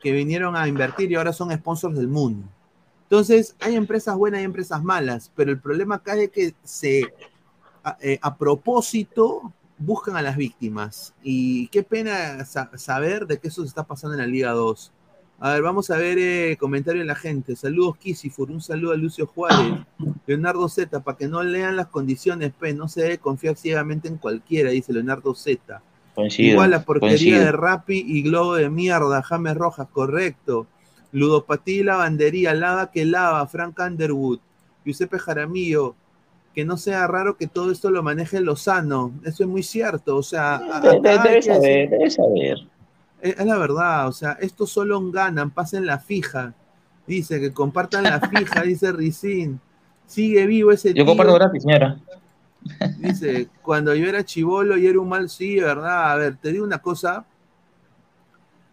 que 0.01 0.13
vinieron 0.13 0.55
a 0.55 0.69
invertir 0.69 1.11
y 1.11 1.15
ahora 1.15 1.33
son 1.33 1.51
sponsors 1.51 1.97
del 1.97 2.09
mundo. 2.09 2.47
Entonces, 3.05 3.57
hay 3.61 3.75
empresas 3.75 4.17
buenas 4.17 4.43
y 4.43 4.45
empresas 4.45 4.83
malas, 4.83 5.33
pero 5.35 5.51
el 5.51 5.59
problema 5.59 5.97
acá 5.97 6.15
es 6.15 6.31
que 6.31 6.55
se, 6.63 7.03
a 7.83 7.97
eh, 8.01 8.21
propósito, 8.39 9.53
buscan 9.81 10.16
a 10.16 10.23
las 10.23 10.37
víctimas. 10.37 11.14
Y 11.23 11.66
qué 11.69 11.83
pena 11.83 12.45
saber 12.45 13.27
de 13.27 13.38
que 13.38 13.49
eso 13.49 13.62
se 13.62 13.69
está 13.69 13.85
pasando 13.85 14.14
en 14.14 14.21
la 14.21 14.27
Liga 14.27 14.53
2. 14.53 14.93
A 15.43 15.55
ver, 15.55 15.62
vamos 15.62 15.90
a 15.90 15.97
ver 15.97 16.19
eh, 16.19 16.57
comentario 16.61 17.01
de 17.01 17.07
la 17.07 17.14
gente. 17.14 17.57
Saludos, 17.57 17.97
Kisifur. 17.97 18.51
Un 18.51 18.61
saludo 18.61 18.93
a 18.93 18.97
Lucio 18.97 19.27
Juárez. 19.27 19.81
Leonardo 20.27 20.69
Z, 20.69 21.01
para 21.01 21.16
que 21.16 21.29
no 21.29 21.43
lean 21.43 21.77
las 21.77 21.88
condiciones, 21.88 22.53
P, 22.53 22.75
no 22.75 22.88
se 22.88 23.03
debe 23.03 23.19
confiar 23.19 23.57
ciegamente 23.57 24.07
en 24.07 24.19
cualquiera, 24.19 24.71
dice 24.71 24.93
Leonardo 24.93 25.35
Z. 25.35 25.83
Igual 26.38 26.71
la 26.71 26.85
porquería 26.85 27.40
de 27.40 27.53
Rappi 27.53 28.05
y 28.07 28.23
Globo 28.23 28.57
de 28.57 28.69
mierda, 28.69 29.23
James 29.23 29.57
Rojas, 29.57 29.88
correcto. 29.90 30.66
Ludopatía 31.12 31.81
y 31.81 31.85
lavandería, 31.85 32.55
lava 32.55 32.90
que 32.90 33.07
lava, 33.07 33.47
Frank 33.47 33.79
Underwood, 33.81 34.40
Giuseppe 34.85 35.19
Jaramillo, 35.19 35.97
que 36.55 36.65
no 36.65 36.77
sea 36.77 37.07
raro 37.07 37.37
que 37.37 37.47
todo 37.47 37.71
esto 37.71 37.91
lo 37.91 38.03
maneje 38.03 38.41
Lozano. 38.41 39.13
Eso 39.25 39.45
es 39.45 39.49
muy 39.49 39.63
cierto. 39.63 40.17
O 40.17 40.23
sea, 40.23 40.61
debe, 40.83 41.43
saber, 41.43 41.91
debe 41.91 42.11
saber. 42.11 42.59
Es, 43.21 43.45
la 43.45 43.57
verdad, 43.57 44.09
o 44.09 44.13
sea, 44.13 44.33
estos 44.41 44.71
solo 44.71 45.01
ganan, 45.11 45.51
pasen 45.51 45.87
la 45.87 45.99
fija. 45.99 46.55
Dice 47.07 47.41
que 47.41 47.53
compartan 47.53 48.05
la 48.05 48.21
fija, 48.21 48.63
dice 48.65 48.93
Ricín. 48.93 49.61
Sigue 50.07 50.47
vivo 50.47 50.73
ese 50.73 50.93
Yo 50.93 51.07
comparto 51.07 51.35
gratis, 51.35 51.63
señora. 51.63 51.97
Dice, 52.99 53.49
cuando 53.63 53.95
yo 53.95 54.07
era 54.07 54.25
chivolo 54.25 54.77
y 54.77 54.87
era 54.87 55.01
un 55.01 55.09
mal, 55.09 55.31
sí, 55.31 55.59
¿verdad? 55.59 56.13
A 56.13 56.17
ver, 56.17 56.37
te 56.37 56.53
digo 56.53 56.65
una 56.65 56.79
cosa. 56.79 57.25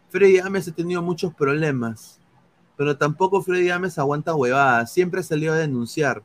Freddy 0.10 0.40
Ames 0.40 0.68
ha 0.68 0.72
tenido 0.74 1.02
muchos 1.02 1.34
problemas, 1.34 2.20
pero 2.76 2.98
tampoco 2.98 3.42
Freddy 3.42 3.70
Ames 3.70 3.98
aguanta 3.98 4.36
huevadas. 4.36 4.92
Siempre 4.92 5.22
ha 5.22 5.24
salido 5.24 5.54
a 5.54 5.58
denunciar. 5.58 6.22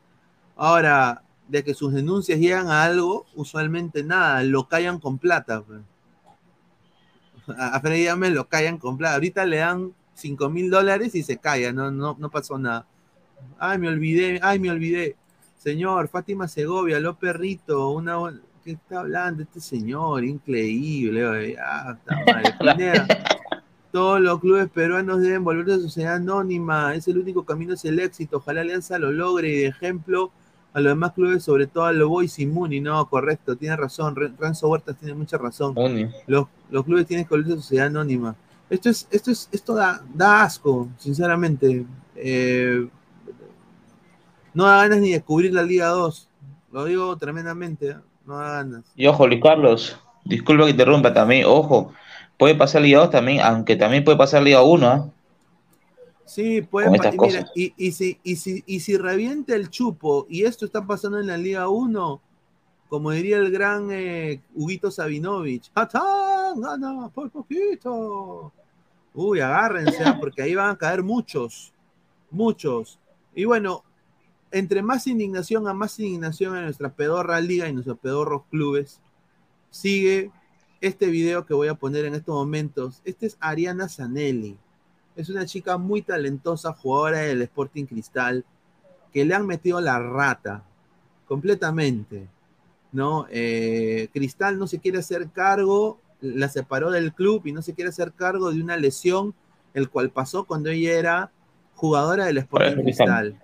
Ahora, 0.57 1.23
de 1.53 1.63
que 1.63 1.75
sus 1.75 1.93
denuncias 1.93 2.41
llegan 2.41 2.69
a 2.69 2.83
algo, 2.83 3.27
usualmente 3.35 4.03
nada, 4.03 4.43
lo 4.43 4.69
callan 4.69 4.99
con 4.99 5.19
plata. 5.19 5.63
Pues. 5.63 5.81
A 7.59 7.79
Freddy 7.79 8.09
Ames 8.09 8.33
lo 8.33 8.49
callan 8.49 8.79
con 8.79 8.97
plata. 8.97 9.15
Ahorita 9.15 9.45
le 9.45 9.59
dan 9.59 9.93
5 10.15 10.49
mil 10.49 10.71
dólares 10.71 11.15
y 11.15 11.23
se 11.23 11.37
calla, 11.37 11.71
no, 11.71 11.91
no, 11.91 12.17
no 12.19 12.31
pasó 12.31 12.59
nada. 12.59 12.87
Ay, 13.59 13.79
me 13.79 13.89
olvidé, 13.89 14.41
ay, 14.43 14.61
me 14.61 14.71
olvidé. 14.71 15.17
Señor, 15.59 16.09
Fátima 16.09 16.49
Segovia, 16.49 16.99
lo 17.01 17.19
perrito, 17.19 17.91
una 17.91 18.17
¿qué 18.65 18.73
está 18.73 19.01
hablando 19.01 19.43
este 19.43 19.61
señor? 19.61 20.25
Increíble, 20.25 21.59
Todos 23.93 24.23
los 24.23 24.41
clubes 24.41 24.71
peruanos 24.71 25.21
deben 25.21 25.45
volverse 25.45 25.75
a 25.75 25.79
sociedad 25.79 26.15
anónima, 26.15 26.95
es 26.95 27.07
el 27.09 27.19
único 27.19 27.45
camino 27.45 27.75
hacia 27.75 27.91
el 27.91 27.99
éxito. 27.99 28.39
Ojalá 28.39 28.63
Alianza 28.63 28.99
lo 28.99 29.13
logre 29.13 29.51
y 29.51 29.57
de 29.59 29.67
ejemplo 29.67 30.33
a 30.75 30.81
los 30.81 30.93
demás 30.93 31.13
clubes, 31.13 31.43
sobre 31.45 31.67
todo 31.67 31.85
a 31.85 31.93
los 31.93 32.09
Boys 32.09 32.39
y 32.39 32.47
Muni. 32.47 32.81
No, 32.81 33.07
correcto, 33.09 33.57
tiene 33.57 33.77
razón. 33.77 34.17
Ranzo 34.39 34.69
Huertas 34.69 34.97
tiene 34.97 35.15
mucha 35.15 35.39
razón. 35.39 35.75
Los, 36.27 36.47
los, 36.71 36.85
clubes 36.85 37.07
tienen 37.07 37.27
que 37.27 37.35
volverse 37.35 37.57
sociedad 37.57 37.87
anónima. 37.87 38.35
Esto 38.71 38.89
es, 38.89 39.07
esto 39.11 39.31
es, 39.31 39.49
esto 39.53 39.75
da, 39.75 40.03
da 40.15 40.43
asco, 40.45 40.89
sinceramente. 40.99 41.85
Eh, 42.17 42.89
no 44.55 44.65
da 44.65 44.83
ganas 44.83 45.01
ni 45.01 45.13
de 45.13 45.23
cubrir 45.23 45.53
la 45.53 45.63
Liga 45.63 45.89
2. 45.89 46.29
Lo 46.73 46.85
digo 46.87 47.17
tremendamente, 47.17 47.91
¿eh? 47.91 47.97
no 48.27 48.39
da 48.39 48.53
ganas. 48.53 48.85
Y 48.97 49.07
ojo, 49.07 49.27
Luis 49.27 49.43
Carlos, 49.43 49.99
disculpa 50.25 50.65
que 50.65 50.71
interrumpa 50.71 51.13
también, 51.13 51.45
ojo, 51.47 51.93
puede 52.39 52.55
pasar 52.55 52.83
Liga 52.83 53.01
2 53.01 53.11
también, 53.11 53.41
aunque 53.41 53.77
también 53.77 54.05
puede 54.05 54.17
pasar 54.17 54.43
Liga 54.43 54.63
1, 54.63 54.95
¿eh? 54.95 55.03
Sí, 56.33 56.63
puede 56.63 56.91
pasar. 56.97 57.51
Y, 57.55 57.75
y, 57.77 57.93
si, 57.93 58.19
y, 58.23 58.37
si, 58.37 58.65
y 58.65 58.81
si 58.81 58.97
revienta 58.97 59.55
el 59.55 59.69
chupo 59.69 60.27
y 60.31 60.45
esto 60.45 60.65
está 60.65 60.87
pasando 60.87 61.21
en 61.21 61.27
la 61.27 61.37
Liga 61.37 61.69
1, 61.69 62.23
como 62.89 63.11
diría 63.11 63.37
el 63.37 63.51
gran 63.51 63.91
eh, 63.91 64.41
Huguito 64.55 64.91
Sabinovich, 64.91 65.71
¡Atán! 65.75 66.59
¡Gana 66.59 67.11
por 67.11 67.31
poquito! 67.31 68.51
Uy, 69.13 69.41
agárrense, 69.41 70.03
¿ah? 70.05 70.17
porque 70.19 70.41
ahí 70.41 70.55
van 70.55 70.71
a 70.71 70.79
caer 70.79 71.03
muchos, 71.03 71.75
muchos. 72.31 72.99
Y 73.35 73.45
bueno, 73.45 73.85
entre 74.53 74.81
más 74.81 75.07
indignación 75.07 75.69
a 75.69 75.75
más 75.75 75.99
indignación 75.99 76.57
en 76.57 76.65
nuestra 76.65 76.95
pedorra 76.95 77.43
liga 77.43 77.69
y 77.69 77.75
nuestros 77.75 77.99
pedorros 77.99 78.45
clubes, 78.51 79.03
sigue 79.69 80.31
este 80.81 81.09
video 81.09 81.45
que 81.45 81.53
voy 81.53 81.69
a 81.69 81.75
poner 81.75 82.07
en 82.07 82.15
estos 82.15 82.35
momentos. 82.35 83.03
Este 83.05 83.27
es 83.27 83.37
Ariana 83.39 83.91
Zanelli. 83.91 84.57
Es 85.17 85.29
una 85.29 85.47
chica 85.47 85.79
muy 85.79 86.03
talentosa, 86.03 86.73
jugadora 86.73 87.19
del 87.19 87.43
Sporting 87.43 87.85
Cristal, 87.85 88.45
que 89.13 89.25
le 89.25 89.35
han 89.35 89.47
metido 89.47 89.81
la 89.81 89.99
rata 89.99 90.65
completamente. 91.27 92.29
¿no? 92.93 93.27
Eh, 93.31 94.09
Cristal 94.13 94.59
no 94.59 94.67
se 94.67 94.79
quiere 94.79 94.99
hacer 94.99 95.29
cargo, 95.31 95.99
la 96.21 96.49
separó 96.49 96.91
del 96.91 97.13
club 97.13 97.47
y 97.47 97.53
no 97.53 97.63
se 97.63 97.75
quiere 97.75 97.91
hacer 97.91 98.13
cargo 98.13 98.51
de 98.51 98.63
una 98.63 98.77
lesión, 98.77 99.35
el 99.75 99.91
cual 99.91 100.11
pasó 100.11 100.45
cuando 100.45 100.71
ella 100.71 100.99
era 100.99 101.31
jugadora 101.75 102.27
del 102.27 102.39
Sporting 102.39 102.83
Cristal 102.83 103.41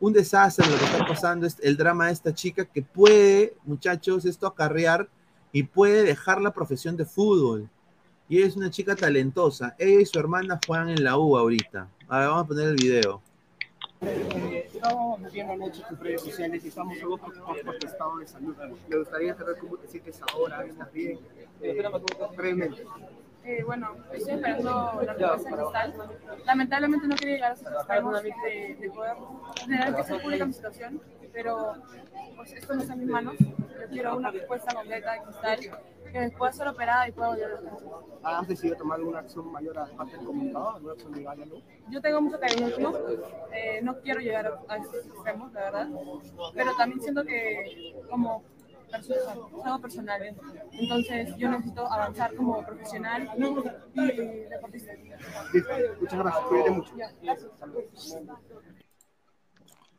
un 0.00 0.14
desastre 0.14 0.66
lo 0.66 0.78
que 0.78 0.84
está 0.84 1.06
pasando, 1.06 1.46
es 1.46 1.58
el 1.62 1.76
drama 1.76 2.06
de 2.06 2.12
esta 2.12 2.34
chica 2.34 2.64
que 2.64 2.82
puede, 2.82 3.54
muchachos, 3.64 4.24
esto 4.24 4.46
acarrear 4.46 5.08
y 5.52 5.62
puede 5.62 6.02
dejar 6.02 6.40
la 6.40 6.52
profesión 6.52 6.96
de 6.96 7.04
fútbol. 7.04 7.68
Y 8.30 8.40
es 8.42 8.56
una 8.56 8.70
chica 8.70 8.94
talentosa. 8.94 9.74
Ella 9.76 10.02
y 10.02 10.06
su 10.06 10.16
hermana 10.16 10.60
juegan 10.64 10.88
en 10.88 11.02
la 11.02 11.18
U 11.18 11.36
ahorita. 11.36 11.88
A 12.08 12.20
ver, 12.20 12.28
vamos 12.28 12.44
a 12.44 12.46
poner 12.46 12.68
el 12.68 12.76
video. 12.76 13.20
estamos 14.00 15.32
viendo 15.32 15.52
anoche 15.54 15.82
tus 15.88 15.98
redes 15.98 16.22
sociales 16.22 16.64
y 16.64 16.68
estamos 16.68 16.96
algo 17.02 17.18
preocupados 17.18 17.58
por 17.64 17.78
tu 17.80 17.86
estado 17.88 18.18
de 18.18 18.28
salud. 18.28 18.54
Me 18.88 18.98
gustaría 18.98 19.34
saber 19.34 19.56
cómo 19.58 19.76
te 19.78 19.88
sientes 19.88 20.20
ahora, 20.32 20.64
¿estás 20.64 20.92
bien? 20.92 21.18
Eh, 21.60 21.82
brevemente. 22.36 22.84
Eh, 23.42 23.64
bueno, 23.66 23.96
estoy 24.12 24.34
esperando 24.34 25.02
la 25.04 25.12
respuesta 25.14 25.56
cristal. 25.56 25.94
Lamentablemente 26.46 27.08
no 27.08 27.16
quería 27.16 27.34
llegar 27.34 27.50
a 27.50 27.54
esos 27.54 27.66
extremos 27.66 28.22
de, 28.22 28.76
de 28.78 28.90
poder 28.90 29.16
generar 29.60 29.96
que 29.96 30.04
sea 30.04 30.22
pública 30.22 30.46
mi 30.46 30.52
situación, 30.52 31.00
pero 31.32 31.74
pues 32.36 32.52
esto 32.52 32.74
no 32.74 32.82
está 32.82 32.92
en 32.92 33.00
mis 33.00 33.08
manos. 33.08 33.34
Yo 33.40 33.88
quiero 33.90 34.16
una 34.16 34.30
respuesta 34.30 34.72
completa 34.72 35.14
de 35.14 35.22
cristal 35.22 35.80
que 36.10 36.30
pueda 36.36 36.52
ser 36.52 36.68
operada 36.68 37.08
y 37.08 37.12
pueda 37.12 37.28
volver 37.28 37.44
a 37.52 37.60
la 37.60 38.38
¿Has 38.38 38.48
decidido 38.48 38.76
tomar 38.76 38.98
alguna 38.98 39.20
acción 39.20 39.50
mayor 39.50 39.78
aparte 39.78 40.16
del 40.16 40.26
comunicado? 40.26 40.76
¿Alguna 40.76 40.92
acción 40.92 41.12
legal 41.12 41.38
Yo 41.88 42.00
tengo 42.00 42.20
mucho 42.20 42.38
cariño 42.38 42.66
al 42.66 42.74
club. 42.74 43.24
Eh, 43.52 43.80
no 43.82 43.98
quiero 44.00 44.20
llegar 44.20 44.58
a, 44.68 44.76
esos 44.76 45.06
extremos, 45.06 45.52
la 45.52 45.60
verdad. 45.60 45.88
Pero 46.54 46.76
también 46.76 47.00
siento 47.00 47.24
que 47.24 47.94
como 48.10 48.42
personal, 48.90 49.38
es 49.58 49.64
algo 49.64 49.80
personal. 49.80 50.36
Entonces 50.72 51.36
yo 51.36 51.48
necesito 51.50 51.90
avanzar 51.90 52.34
como 52.34 52.64
profesional 52.64 53.28
y 53.94 54.48
deportista. 54.48 54.92
Muchas 56.00 56.18
gracias, 56.18 56.44
cuídate 56.44 56.70
mucho. 56.70 56.92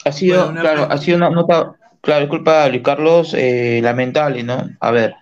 Ha 0.04 0.12
sido, 0.12 0.52
claro, 0.54 0.88
ha 0.89 0.97
sido 0.97 1.17
una 1.17 1.30
nota, 1.30 1.76
claro, 2.02 2.21
disculpa 2.21 2.67
Luis 2.67 2.82
Carlos, 2.82 3.36
eh, 3.36 3.80
lamentable, 3.84 4.43
¿no? 4.43 4.69
A 4.80 4.91
ver, 4.91 5.15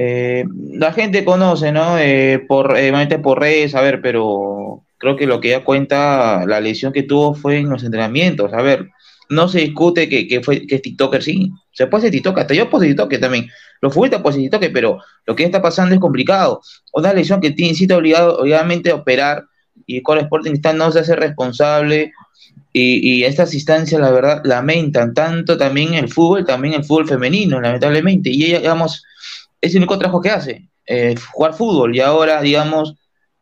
eh, 0.00 0.44
la 0.74 0.92
gente 0.92 1.24
conoce, 1.24 1.72
¿no? 1.72 1.98
Eh, 1.98 2.44
por, 2.46 2.78
eh, 2.78 3.18
por 3.20 3.40
redes, 3.40 3.74
a 3.74 3.80
ver, 3.80 4.00
pero 4.00 4.84
creo 4.96 5.16
que 5.16 5.26
lo 5.26 5.40
que 5.40 5.48
ya 5.48 5.64
cuenta 5.64 6.46
la 6.46 6.60
lesión 6.60 6.92
que 6.92 7.02
tuvo 7.02 7.34
fue 7.34 7.58
en 7.58 7.68
los 7.68 7.82
entrenamientos. 7.82 8.52
A 8.52 8.62
ver, 8.62 8.90
no 9.28 9.48
se 9.48 9.58
discute 9.58 10.08
que, 10.08 10.28
que, 10.28 10.40
fue, 10.40 10.68
que 10.68 10.76
es 10.76 10.82
TikToker, 10.82 11.20
sí. 11.20 11.50
Se 11.72 11.88
puede 11.88 12.02
ser 12.02 12.10
TikToker, 12.12 12.42
hasta 12.42 12.54
yo 12.54 12.70
puedo 12.70 12.82
ser 12.82 12.92
TikToker 12.92 13.20
también. 13.20 13.48
Los 13.80 13.92
futbolistas 13.92 14.22
pueden 14.22 14.36
ser 14.36 14.42
TikToker, 14.44 14.72
pero 14.72 14.98
lo 15.26 15.34
que 15.34 15.42
está 15.42 15.60
pasando 15.60 15.96
es 15.96 16.00
complicado. 16.00 16.60
Una 16.92 17.12
lesión 17.12 17.40
que 17.40 17.50
tiene, 17.50 17.74
sí 17.74 17.84
está 17.84 17.96
obligado, 17.96 18.38
obviamente, 18.38 18.92
a 18.92 18.94
operar 18.94 19.46
y 19.84 20.00
Core 20.02 20.20
Sporting 20.20 20.52
está, 20.52 20.72
no 20.74 20.92
se 20.92 21.00
hace 21.00 21.16
responsable. 21.16 22.12
Y, 22.72 23.00
y, 23.02 23.24
estas 23.24 23.52
instancias, 23.52 24.00
la 24.00 24.12
verdad, 24.12 24.42
lamentan 24.44 25.12
tanto 25.12 25.56
también 25.56 25.94
el 25.94 26.08
fútbol, 26.08 26.44
también 26.44 26.74
el 26.74 26.84
fútbol 26.84 27.08
femenino, 27.08 27.60
lamentablemente. 27.60 28.30
Y 28.30 28.44
ella, 28.44 28.60
digamos, 28.60 29.02
es 29.60 29.72
el 29.72 29.78
único 29.78 29.98
trabajo 29.98 30.20
que 30.20 30.30
hace, 30.30 30.68
eh, 30.86 31.14
jugar 31.32 31.54
fútbol. 31.54 31.94
Y 31.94 32.00
ahora, 32.00 32.40
digamos, 32.40 32.94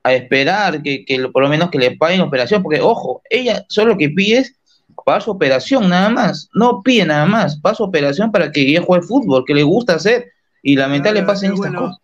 a 0.02 0.14
esperar 0.14 0.82
que, 0.82 1.04
que, 1.04 1.28
por 1.28 1.42
lo 1.42 1.48
menos 1.48 1.70
que 1.70 1.78
le 1.78 1.96
paguen 1.96 2.20
operación, 2.20 2.62
porque, 2.62 2.80
ojo, 2.80 3.22
ella 3.28 3.64
solo 3.68 3.92
lo 3.92 3.98
que 3.98 4.10
pide 4.10 4.38
es 4.38 4.56
para 5.04 5.20
su 5.20 5.30
operación 5.30 5.88
nada 5.88 6.08
más, 6.08 6.48
no 6.54 6.82
pide 6.82 7.04
nada 7.04 7.26
más, 7.26 7.60
para 7.60 7.74
su 7.74 7.84
operación 7.84 8.32
para 8.32 8.50
que 8.50 8.62
ella 8.62 8.82
juegue 8.82 9.06
fútbol, 9.06 9.44
que 9.46 9.54
le 9.54 9.62
gusta 9.62 9.94
hacer, 9.94 10.32
y 10.62 10.76
lamentablemente 10.76 11.32
pasen 11.32 11.54
estas 11.54 11.74
cosas. 11.74 11.98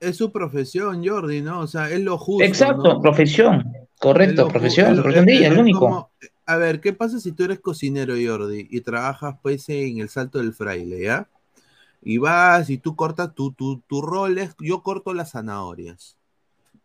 Es 0.00 0.16
su 0.16 0.30
profesión, 0.30 1.06
Jordi, 1.06 1.42
¿no? 1.42 1.60
O 1.60 1.66
sea, 1.66 1.90
es 1.90 2.00
lo 2.00 2.16
justo. 2.16 2.44
Exacto, 2.44 3.00
profesión, 3.02 3.72
correcto, 3.98 4.48
profesión, 4.48 4.94
profesión 4.94 5.26
de 5.26 5.34
ella, 5.34 5.48
el 5.48 5.58
único. 5.58 6.10
a 6.46 6.56
ver, 6.56 6.80
¿qué 6.80 6.92
pasa 6.92 7.18
si 7.18 7.32
tú 7.32 7.44
eres 7.44 7.60
cocinero, 7.60 8.14
Jordi, 8.14 8.68
y 8.70 8.80
trabajas 8.80 9.36
pues 9.42 9.68
en 9.68 9.98
el 9.98 10.08
Salto 10.08 10.38
del 10.38 10.54
Fraile, 10.54 11.02
¿ya? 11.02 11.28
Y 12.00 12.18
vas 12.18 12.70
y 12.70 12.78
tú 12.78 12.96
cortas 12.96 13.34
tu, 13.34 13.52
tu, 13.52 13.80
tu 13.80 14.02
rol, 14.02 14.38
es, 14.38 14.54
yo 14.60 14.82
corto 14.82 15.12
las 15.14 15.32
zanahorias. 15.32 16.16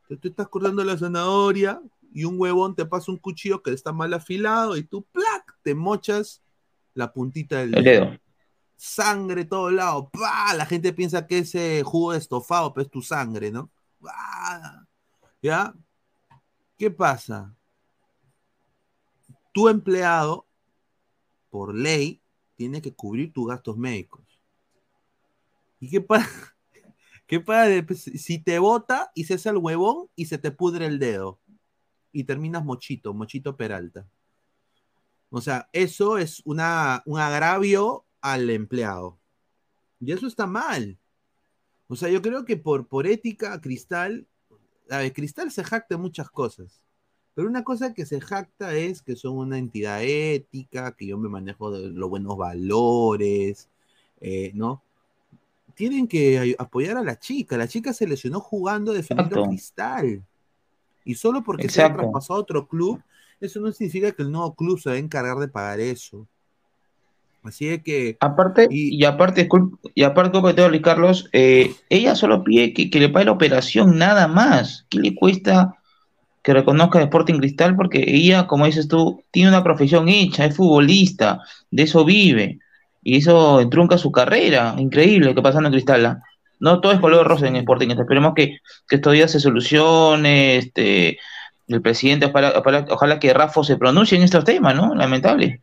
tú 0.08 0.28
estás 0.28 0.48
cortando 0.48 0.84
la 0.84 0.98
zanahoria, 0.98 1.82
y 2.14 2.26
un 2.26 2.40
huevón 2.40 2.76
te 2.76 2.86
pasa 2.86 3.12
un 3.12 3.18
cuchillo 3.18 3.64
que 3.64 3.72
está 3.72 3.92
mal 3.92 4.14
afilado 4.14 4.78
y 4.78 4.84
tú, 4.84 5.04
¡plac! 5.12 5.58
te 5.64 5.74
mochas 5.74 6.42
la 6.94 7.12
puntita 7.12 7.58
del 7.58 7.72
dedo. 7.72 8.18
Sangre 8.76 9.46
todo 9.46 9.72
lado, 9.72 10.10
¡pah! 10.10 10.54
La 10.54 10.66
gente 10.66 10.94
piensa 10.94 11.26
que 11.26 11.40
ese 11.40 11.82
jugo 11.84 12.12
de 12.12 12.20
estofado, 12.20 12.74
pero 12.74 12.86
es 12.86 12.92
tu 12.92 13.02
sangre, 13.02 13.52
¿no? 13.52 13.72
¿Ya? 15.42 15.74
¿Qué 16.78 16.92
pasa? 16.92 17.56
Tu 19.52 19.70
empleado, 19.70 20.46
por 21.50 21.74
ley, 21.74 22.22
tiene 22.56 22.82
que 22.82 22.94
cubrir 22.94 23.34
tus 23.34 23.48
gastos 23.48 23.78
médicos. 23.78 24.23
¿Y 25.84 25.90
qué 25.90 26.02
pasa? 26.02 26.30
¿Qué 27.28 27.40
pasa 27.40 27.86
si 28.16 28.40
te 28.40 28.60
bota 28.60 29.12
y 29.16 29.26
se 29.26 29.34
hace 29.34 29.50
el 29.50 29.58
huevón 29.58 30.08
y 30.16 30.26
se 30.26 30.38
te 30.38 30.52
pudre 30.52 30.86
el 30.86 31.00
dedo? 31.00 31.40
y 32.14 32.24
terminas 32.24 32.64
Mochito, 32.64 33.14
Mochito 33.14 33.58
Peralta. 33.58 34.08
O 35.30 35.42
sea, 35.42 35.68
eso 35.74 36.20
es 36.20 36.42
una, 36.46 37.02
un 37.06 37.20
agravio 37.20 38.06
al 38.22 38.50
empleado. 38.52 39.18
Y 40.00 40.12
eso 40.12 40.28
está 40.28 40.46
mal. 40.46 40.98
O 41.88 41.96
sea, 41.96 42.10
yo 42.10 42.22
creo 42.22 42.46
que 42.46 42.56
por, 42.56 42.88
por 42.88 43.08
ética, 43.08 43.60
Cristal, 43.60 44.28
a 44.90 45.00
ver, 45.00 45.12
Cristal 45.12 45.52
se 45.52 45.64
jacta 45.64 45.98
muchas 45.98 46.30
cosas. 46.30 46.86
Pero 47.34 47.48
una 47.48 47.64
cosa 47.64 47.96
que 47.96 48.06
se 48.06 48.22
jacta 48.22 48.76
es 48.76 49.02
que 49.02 49.16
son 49.16 49.38
una 49.38 49.58
entidad 49.58 50.04
ética, 50.04 50.96
que 50.96 51.08
yo 51.08 51.18
me 51.18 51.30
manejo 51.30 51.72
de 51.72 51.90
los 51.90 52.10
buenos 52.10 52.38
valores, 52.38 53.70
eh, 54.22 54.52
¿no? 54.54 54.84
Tienen 55.76 56.08
que 56.08 56.56
apoyar 56.58 56.98
a 56.98 57.04
la 57.04 57.18
chica. 57.18 57.58
La 57.58 57.68
chica 57.68 57.94
se 57.94 58.08
lesionó 58.08 58.40
jugando 58.40 58.94
defendiendo 58.94 59.48
Cristal. 59.48 60.24
Y 61.06 61.16
solo 61.16 61.44
porque 61.44 61.70
se 61.70 61.84
ha 61.84 61.94
traspasado 61.94 62.40
a 62.40 62.42
otro 62.42 62.68
club, 62.68 63.02
eso 63.42 63.60
no 63.60 63.72
significa 63.72 64.12
que 64.12 64.24
el 64.24 64.32
nuevo 64.32 64.54
club 64.54 64.80
se 64.80 64.90
va 64.90 64.96
a 64.96 65.00
encargar 65.00 65.38
de 65.38 65.48
pagar 65.48 65.80
eso. 65.80 66.28
Así 67.44 67.68
es 67.68 67.84
que. 67.84 68.16
Aparte, 68.22 68.68
y, 68.70 69.04
aparte, 69.04 69.50
y 69.94 70.04
aparte, 70.04 70.40
te 70.54 70.82
Carlos, 70.82 71.30
eh, 71.34 71.76
ella 71.90 72.16
solo 72.16 72.44
pide 72.44 72.74
que, 72.74 73.00
le 73.00 73.10
pague 73.10 73.26
la 73.26 73.34
operación, 73.34 73.98
nada 73.98 74.28
más. 74.28 74.86
¿Qué 74.90 75.00
le 75.00 75.14
cuesta 75.14 75.76
que 76.42 76.54
reconozca 76.54 77.02
Sporting 77.02 77.40
Cristal? 77.40 77.76
Porque 77.76 78.04
ella, 78.08 78.48
como 78.48 78.66
dices 78.66 78.88
tú, 78.88 79.24
tiene 79.32 79.50
una 79.50 79.64
profesión 79.64 80.08
hecha, 80.08 80.46
es 80.46 80.56
futbolista, 80.56 81.42
de 81.70 81.84
eso 81.84 82.06
vive. 82.06 82.60
Y 83.04 83.18
eso 83.18 83.68
trunca 83.70 83.98
su 83.98 84.12
carrera. 84.12 84.76
Increíble 84.78 85.28
lo 85.28 85.36
que 85.36 85.42
pasa 85.42 85.60
en 85.60 85.72
Cristal. 85.72 86.22
No 86.60 86.80
todo 86.80 86.94
es 86.94 87.00
color 87.00 87.28
rosa 87.28 87.48
en 87.48 87.58
Sporting. 87.58 87.90
Esperemos 87.90 88.34
que, 88.36 88.60
que 88.88 88.96
estos 88.96 89.14
días 89.14 89.32
se 89.32 89.40
solucione. 89.40 90.58
Este, 90.58 91.18
el 91.68 91.82
presidente, 91.82 92.32
ojalá, 92.90 93.20
que 93.20 93.34
Rafa 93.34 93.64
se 93.64 93.78
pronuncie 93.78 94.18
en 94.18 94.24
estos 94.24 94.44
temas, 94.44 94.76
¿no? 94.76 94.94
Lamentable. 94.96 95.62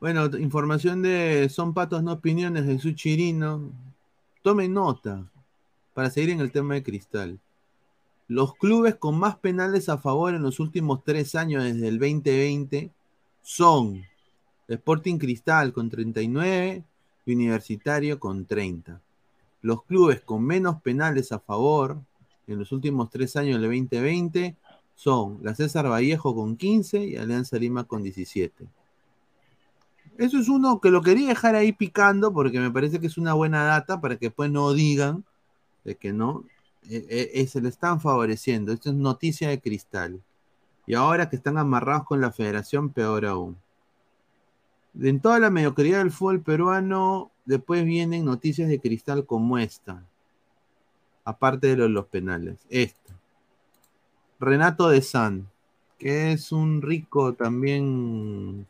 Bueno, 0.00 0.26
información 0.38 1.02
de 1.02 1.48
Son 1.48 1.72
Patos 1.72 2.02
No 2.02 2.12
Opiniones 2.12 2.66
de 2.66 2.78
su 2.78 2.92
chirino. 2.92 3.70
Tomen 4.42 4.74
nota 4.74 5.24
para 5.94 6.10
seguir 6.10 6.30
en 6.30 6.40
el 6.40 6.52
tema 6.52 6.74
de 6.74 6.82
Cristal. 6.82 7.38
Los 8.28 8.54
clubes 8.54 8.96
con 8.96 9.18
más 9.18 9.36
penales 9.36 9.88
a 9.88 9.98
favor 9.98 10.34
en 10.34 10.42
los 10.42 10.60
últimos 10.60 11.02
tres 11.04 11.34
años 11.34 11.64
desde 11.64 11.88
el 11.88 11.98
2020 11.98 12.90
son 13.42 14.04
Sporting 14.68 15.18
Cristal 15.18 15.72
con 15.72 15.88
39 15.88 16.84
y 17.24 17.34
Universitario 17.34 18.18
con 18.18 18.46
30. 18.46 19.00
Los 19.62 19.84
clubes 19.84 20.20
con 20.20 20.44
menos 20.44 20.80
penales 20.82 21.32
a 21.32 21.38
favor 21.38 21.98
en 22.46 22.58
los 22.58 22.72
últimos 22.72 23.10
tres 23.10 23.36
años 23.36 23.60
del 23.60 23.70
2020 23.70 24.56
son 24.94 25.38
la 25.42 25.54
César 25.54 25.88
Vallejo 25.88 26.34
con 26.34 26.56
15 26.56 27.04
y 27.04 27.16
Alianza 27.16 27.58
Lima 27.58 27.84
con 27.84 28.02
17. 28.02 28.66
Eso 30.18 30.38
es 30.38 30.48
uno 30.48 30.80
que 30.80 30.90
lo 30.90 31.02
quería 31.02 31.28
dejar 31.28 31.54
ahí 31.54 31.72
picando 31.72 32.32
porque 32.32 32.58
me 32.58 32.70
parece 32.70 33.00
que 33.00 33.06
es 33.06 33.18
una 33.18 33.34
buena 33.34 33.64
data 33.64 34.00
para 34.00 34.16
que 34.16 34.26
después 34.26 34.50
no 34.50 34.72
digan 34.72 35.24
de 35.84 35.96
que 35.96 36.12
no, 36.12 36.44
eh, 36.88 37.30
eh, 37.34 37.46
se 37.46 37.60
le 37.60 37.68
están 37.68 38.00
favoreciendo. 38.00 38.72
Esto 38.72 38.90
es 38.90 38.96
noticia 38.96 39.48
de 39.48 39.60
cristal. 39.60 40.22
Y 40.86 40.94
ahora 40.94 41.28
que 41.28 41.36
están 41.36 41.58
amarrados 41.58 42.04
con 42.04 42.20
la 42.20 42.32
federación, 42.32 42.90
peor 42.90 43.26
aún. 43.26 43.56
En 45.00 45.20
toda 45.20 45.38
la 45.38 45.50
mediocridad 45.50 45.98
del 45.98 46.10
fútbol 46.10 46.40
peruano, 46.40 47.30
después 47.44 47.84
vienen 47.84 48.24
noticias 48.24 48.68
de 48.68 48.80
cristal 48.80 49.26
como 49.26 49.58
esta. 49.58 50.02
Aparte 51.24 51.74
de 51.74 51.88
los 51.88 52.06
penales. 52.06 52.66
Esta. 52.70 53.14
Renato 54.40 54.88
de 54.88 55.02
San, 55.02 55.48
que 55.98 56.32
es 56.32 56.52
un 56.52 56.82
rico 56.82 57.34
también, 57.34 58.66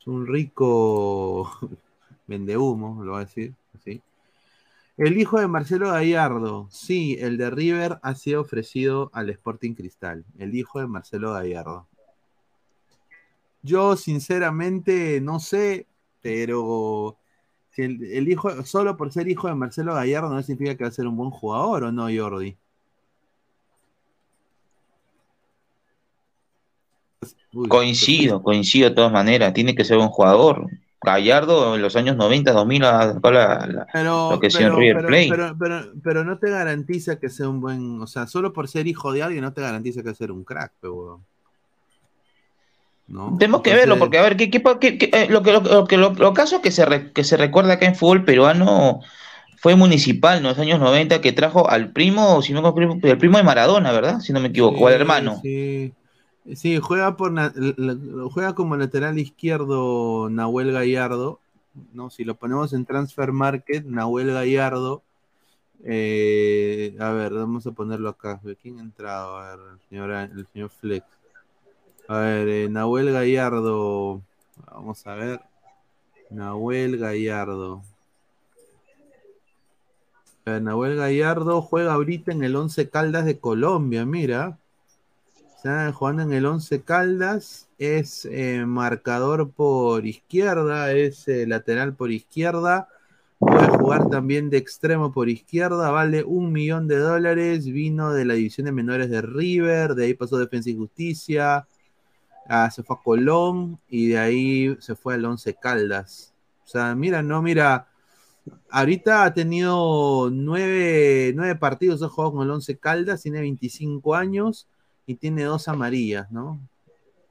es 0.00 0.06
un 0.06 0.26
rico 0.26 1.58
vende 2.26 2.56
humo, 2.56 3.02
lo 3.04 3.12
voy 3.12 3.22
a 3.22 3.24
decir 3.24 3.54
así. 3.74 4.00
El 4.96 5.18
hijo 5.18 5.40
de 5.40 5.48
Marcelo 5.48 5.90
Gallardo, 5.90 6.68
sí, 6.70 7.16
el 7.20 7.36
de 7.36 7.50
River 7.50 7.98
ha 8.02 8.14
sido 8.14 8.40
ofrecido 8.40 9.10
al 9.12 9.28
Sporting 9.30 9.74
Cristal, 9.74 10.24
el 10.38 10.54
hijo 10.54 10.78
de 10.78 10.86
Marcelo 10.86 11.32
Gallardo. 11.32 11.88
Yo 13.64 13.96
sinceramente 13.96 15.22
no 15.22 15.40
sé, 15.40 15.86
pero 16.20 17.16
el, 17.76 18.28
hijo, 18.28 18.62
solo 18.64 18.96
por 18.96 19.10
ser 19.10 19.26
hijo 19.26 19.48
de 19.48 19.54
Marcelo 19.54 19.94
Gallardo 19.94 20.28
no 20.28 20.42
significa 20.42 20.76
que 20.76 20.84
va 20.84 20.88
a 20.90 20.92
ser 20.92 21.06
un 21.06 21.16
buen 21.16 21.30
jugador, 21.30 21.84
¿o 21.84 21.92
no, 21.92 22.08
Jordi? 22.14 22.56
coincido, 27.68 28.42
coincido 28.42 28.90
de 28.90 28.94
todas 28.94 29.12
maneras. 29.12 29.54
Tiene 29.54 29.74
que 29.74 29.84
ser 29.84 29.96
un 29.96 30.08
jugador. 30.08 30.66
Gallardo 31.02 31.74
en 31.74 31.82
los 31.82 31.96
años 31.96 32.16
90, 32.16 32.52
2000 32.52 32.82
la, 32.82 33.18
pero, 33.92 34.30
lo 34.30 34.40
que 34.40 34.48
pero, 34.48 34.76
River 34.76 35.06
Plate. 35.06 35.54
Pero, 36.02 36.24
no 36.24 36.38
te 36.38 36.50
garantiza 36.50 37.18
que 37.18 37.30
sea 37.30 37.48
un 37.48 37.60
buen, 37.60 38.00
o 38.00 38.06
sea, 38.06 38.26
solo 38.26 38.52
por 38.52 38.68
ser 38.68 38.86
hijo 38.86 39.12
de 39.12 39.22
alguien 39.22 39.42
no 39.42 39.52
te 39.52 39.60
garantiza 39.60 40.02
que 40.02 40.14
sea 40.14 40.32
un 40.32 40.44
crack, 40.44 40.72
pero 40.80 41.20
¿no? 43.06 43.36
Tenemos 43.38 43.62
que 43.62 43.74
verlo, 43.74 43.98
porque 43.98 44.18
a 44.18 44.22
ver, 44.22 44.36
¿qué, 44.36 44.50
eh, 44.50 45.26
lo 45.28 45.42
que 45.42 45.52
lo, 45.52 45.86
que 45.86 45.96
lo, 45.96 46.34
caso 46.34 46.62
que 46.62 46.70
se, 46.70 47.12
que 47.12 47.24
se 47.24 47.36
recuerda 47.36 47.74
acá 47.74 47.86
en 47.86 47.94
fútbol 47.94 48.24
peruano 48.24 49.00
fue 49.56 49.76
municipal 49.76 50.38
en 50.38 50.44
los 50.44 50.58
años 50.58 50.78
90 50.80 51.20
que 51.20 51.32
trajo 51.32 51.70
al 51.70 51.92
primo, 51.92 52.42
si 52.42 52.52
no 52.52 52.74
el 53.02 53.18
primo 53.18 53.38
de 53.38 53.44
Maradona, 53.44 53.92
¿verdad? 53.92 54.20
Si 54.20 54.32
no 54.32 54.40
me 54.40 54.48
equivoco, 54.48 54.86
al 54.88 54.94
hermano. 54.94 55.40
Sí. 55.42 55.92
Sí, 56.54 56.78
juega 56.78 57.16
por 57.16 57.32
juega 58.30 58.54
como 58.54 58.76
lateral 58.76 59.18
izquierdo 59.18 60.28
Nahuel 60.30 60.72
Gallardo. 60.72 61.40
¿no? 61.92 62.10
Si 62.10 62.24
lo 62.24 62.34
ponemos 62.36 62.72
en 62.72 62.84
Transfer 62.84 63.32
Market, 63.32 63.84
Nahuel 63.84 64.32
Gallardo. 64.32 65.02
Eh, 65.84 66.96
a 66.98 67.10
ver, 67.10 67.32
vamos 67.32 67.66
a 67.66 67.72
ponerlo 67.72 68.08
acá. 68.08 68.40
¿Quién 68.60 68.78
ha 68.78 68.82
entrado? 68.82 69.38
A 69.38 69.56
ver, 69.56 69.66
el 69.72 69.88
señor, 69.88 70.10
el 70.10 70.46
señor 70.52 70.70
Flex. 70.70 71.06
A 72.08 72.18
ver, 72.18 72.48
eh, 72.48 72.68
Nahuel 72.68 73.12
Gallardo. 73.12 74.22
Vamos 74.72 75.06
a 75.06 75.14
ver. 75.14 75.40
Nahuel 76.30 76.98
Gallardo. 76.98 77.82
Nahuel 80.44 80.96
Gallardo 80.96 81.62
juega 81.62 81.94
ahorita 81.94 82.32
en 82.32 82.44
el 82.44 82.54
Once 82.56 82.90
Caldas 82.90 83.24
de 83.24 83.38
Colombia, 83.38 84.04
mira. 84.04 84.58
Está 85.64 85.90
jugando 85.94 86.24
en 86.24 86.34
el 86.34 86.44
11 86.44 86.82
Caldas, 86.82 87.68
es 87.78 88.28
eh, 88.30 88.66
marcador 88.66 89.50
por 89.50 90.04
izquierda, 90.04 90.92
es 90.92 91.26
eh, 91.26 91.46
lateral 91.46 91.94
por 91.94 92.12
izquierda, 92.12 92.90
puede 93.38 93.68
jugar 93.68 94.10
también 94.10 94.50
de 94.50 94.58
extremo 94.58 95.10
por 95.10 95.30
izquierda, 95.30 95.90
vale 95.90 96.22
un 96.22 96.52
millón 96.52 96.86
de 96.86 96.98
dólares, 96.98 97.64
vino 97.64 98.12
de 98.12 98.26
la 98.26 98.34
división 98.34 98.66
de 98.66 98.72
menores 98.72 99.08
de 99.08 99.22
River, 99.22 99.94
de 99.94 100.04
ahí 100.04 100.12
pasó 100.12 100.36
Defensa 100.36 100.68
y 100.68 100.76
Justicia, 100.76 101.66
ah, 102.48 102.70
se 102.70 102.82
fue 102.82 102.96
a 102.96 103.02
Colón 103.02 103.78
y 103.88 104.08
de 104.08 104.18
ahí 104.18 104.76
se 104.80 104.94
fue 104.94 105.14
al 105.14 105.24
11 105.24 105.54
Caldas. 105.54 106.34
O 106.64 106.66
sea, 106.66 106.94
mira, 106.94 107.22
no, 107.22 107.42
mira, 107.42 107.88
ahorita 108.70 109.24
ha 109.24 109.34
tenido 109.34 110.30
nueve, 110.30 111.32
nueve 111.34 111.56
partidos, 111.56 112.02
ha 112.02 112.08
jugado 112.08 112.34
con 112.34 112.42
el 112.42 112.50
11 112.50 112.78
Caldas, 112.78 113.22
tiene 113.22 113.40
25 113.40 114.14
años 114.14 114.68
y 115.06 115.16
tiene 115.16 115.44
dos 115.44 115.68
amarillas, 115.68 116.30
¿no? 116.30 116.60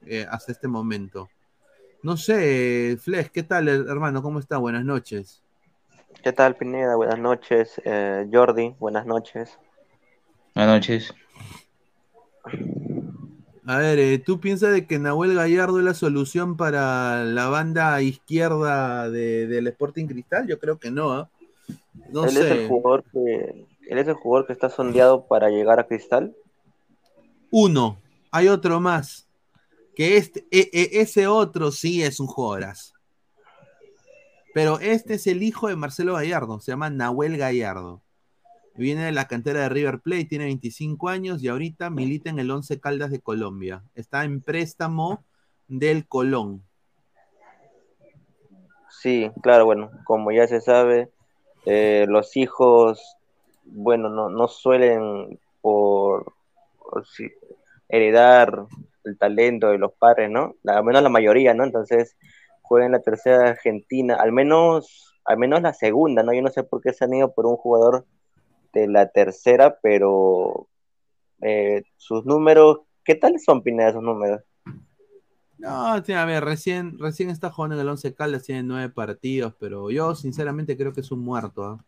Eh, 0.06 0.26
hasta 0.30 0.52
este 0.52 0.68
momento. 0.68 1.28
No 2.02 2.16
sé, 2.16 2.98
Flex, 3.00 3.30
¿qué 3.30 3.42
tal, 3.42 3.68
hermano? 3.68 4.22
¿Cómo 4.22 4.38
está? 4.38 4.58
Buenas 4.58 4.84
noches. 4.84 5.42
¿Qué 6.22 6.32
tal, 6.32 6.54
Pineda? 6.54 6.96
Buenas 6.96 7.18
noches. 7.18 7.80
Eh, 7.84 8.28
Jordi, 8.30 8.74
buenas 8.78 9.06
noches. 9.06 9.58
Buenas 10.54 10.74
noches. 10.74 11.14
A 13.66 13.78
ver, 13.78 13.98
eh, 13.98 14.18
¿tú 14.18 14.40
piensas 14.40 14.72
de 14.72 14.86
que 14.86 14.98
Nahuel 14.98 15.34
Gallardo 15.34 15.78
es 15.78 15.84
la 15.84 15.94
solución 15.94 16.56
para 16.56 17.24
la 17.24 17.48
banda 17.48 18.00
izquierda 18.02 19.08
del 19.08 19.66
Sporting 19.68 20.06
Cristal? 20.06 20.46
Yo 20.46 20.58
creo 20.58 20.78
que 20.78 20.90
no. 20.90 21.22
¿eh? 21.22 21.26
No 22.10 22.24
él 22.24 22.36
Es 22.36 22.44
el 22.44 22.68
jugador 22.68 23.04
que, 23.10 23.66
él 23.88 23.98
es 23.98 24.06
el 24.06 24.14
jugador 24.14 24.46
que 24.46 24.52
está 24.52 24.68
sondeado 24.68 25.26
para 25.26 25.48
llegar 25.48 25.80
a 25.80 25.86
Cristal. 25.86 26.36
Uno, 27.50 27.98
hay 28.30 28.48
otro 28.48 28.80
más. 28.80 29.28
Que 29.96 30.18
este, 30.18 30.46
e, 30.50 30.68
e, 30.72 31.00
ese 31.00 31.26
otro 31.26 31.70
sí 31.70 32.02
es 32.02 32.20
un 32.20 32.26
jugadorazo. 32.26 32.92
Pero 34.52 34.78
este 34.78 35.14
es 35.14 35.26
el 35.26 35.42
hijo 35.42 35.68
de 35.68 35.76
Marcelo 35.76 36.14
Gallardo, 36.14 36.60
se 36.60 36.72
llama 36.72 36.90
Nahuel 36.90 37.38
Gallardo. 37.38 38.03
Viene 38.76 39.04
de 39.04 39.12
la 39.12 39.28
cantera 39.28 39.60
de 39.60 39.68
River 39.68 40.00
Plate, 40.00 40.24
tiene 40.24 40.46
25 40.46 41.08
años 41.08 41.42
y 41.42 41.48
ahorita 41.48 41.90
milita 41.90 42.30
en 42.30 42.40
el 42.40 42.50
Once 42.50 42.80
Caldas 42.80 43.10
de 43.10 43.20
Colombia. 43.20 43.84
Está 43.94 44.24
en 44.24 44.40
préstamo 44.40 45.24
del 45.68 46.08
Colón. 46.08 46.62
Sí, 48.88 49.30
claro, 49.42 49.64
bueno, 49.64 49.90
como 50.04 50.32
ya 50.32 50.48
se 50.48 50.60
sabe, 50.60 51.10
eh, 51.66 52.06
los 52.08 52.36
hijos, 52.36 53.16
bueno, 53.64 54.08
no, 54.08 54.28
no 54.28 54.48
suelen 54.48 55.38
por, 55.60 56.32
heredar 57.88 58.66
el 59.04 59.18
talento 59.18 59.68
de 59.68 59.78
los 59.78 59.92
padres, 59.92 60.30
¿no? 60.30 60.54
Al 60.66 60.84
menos 60.84 61.02
la 61.02 61.08
mayoría, 61.08 61.54
¿no? 61.54 61.64
Entonces 61.64 62.16
juega 62.62 62.86
en 62.86 62.92
la 62.92 63.02
tercera 63.02 63.50
Argentina, 63.50 64.16
al 64.16 64.32
menos, 64.32 65.14
al 65.24 65.38
menos 65.38 65.62
la 65.62 65.74
segunda, 65.74 66.22
¿no? 66.22 66.32
Yo 66.32 66.42
no 66.42 66.50
sé 66.50 66.62
por 66.64 66.80
qué 66.80 66.92
se 66.92 67.04
han 67.04 67.14
ido 67.14 67.32
por 67.34 67.46
un 67.46 67.56
jugador 67.56 68.06
de 68.74 68.88
la 68.88 69.08
tercera, 69.08 69.78
pero 69.82 70.68
eh, 71.40 71.82
sus 71.96 72.24
números, 72.26 72.80
¿qué 73.04 73.14
tal 73.14 73.38
son 73.38 73.62
Pineda 73.62 73.90
esos 73.90 74.02
números? 74.02 74.42
No, 75.58 75.94
a 75.94 76.00
ver, 76.00 76.44
recién, 76.44 76.98
recién 76.98 77.30
está 77.30 77.50
jugando 77.50 77.76
en 77.76 77.80
el 77.80 77.88
11 77.88 78.14
Caldas, 78.14 78.42
tiene 78.42 78.62
nueve 78.62 78.90
partidos, 78.90 79.54
pero 79.58 79.90
yo 79.90 80.14
sinceramente 80.14 80.76
creo 80.76 80.92
que 80.92 81.00
es 81.00 81.10
un 81.10 81.20
muerto. 81.20 81.64
¿ah? 81.64 81.84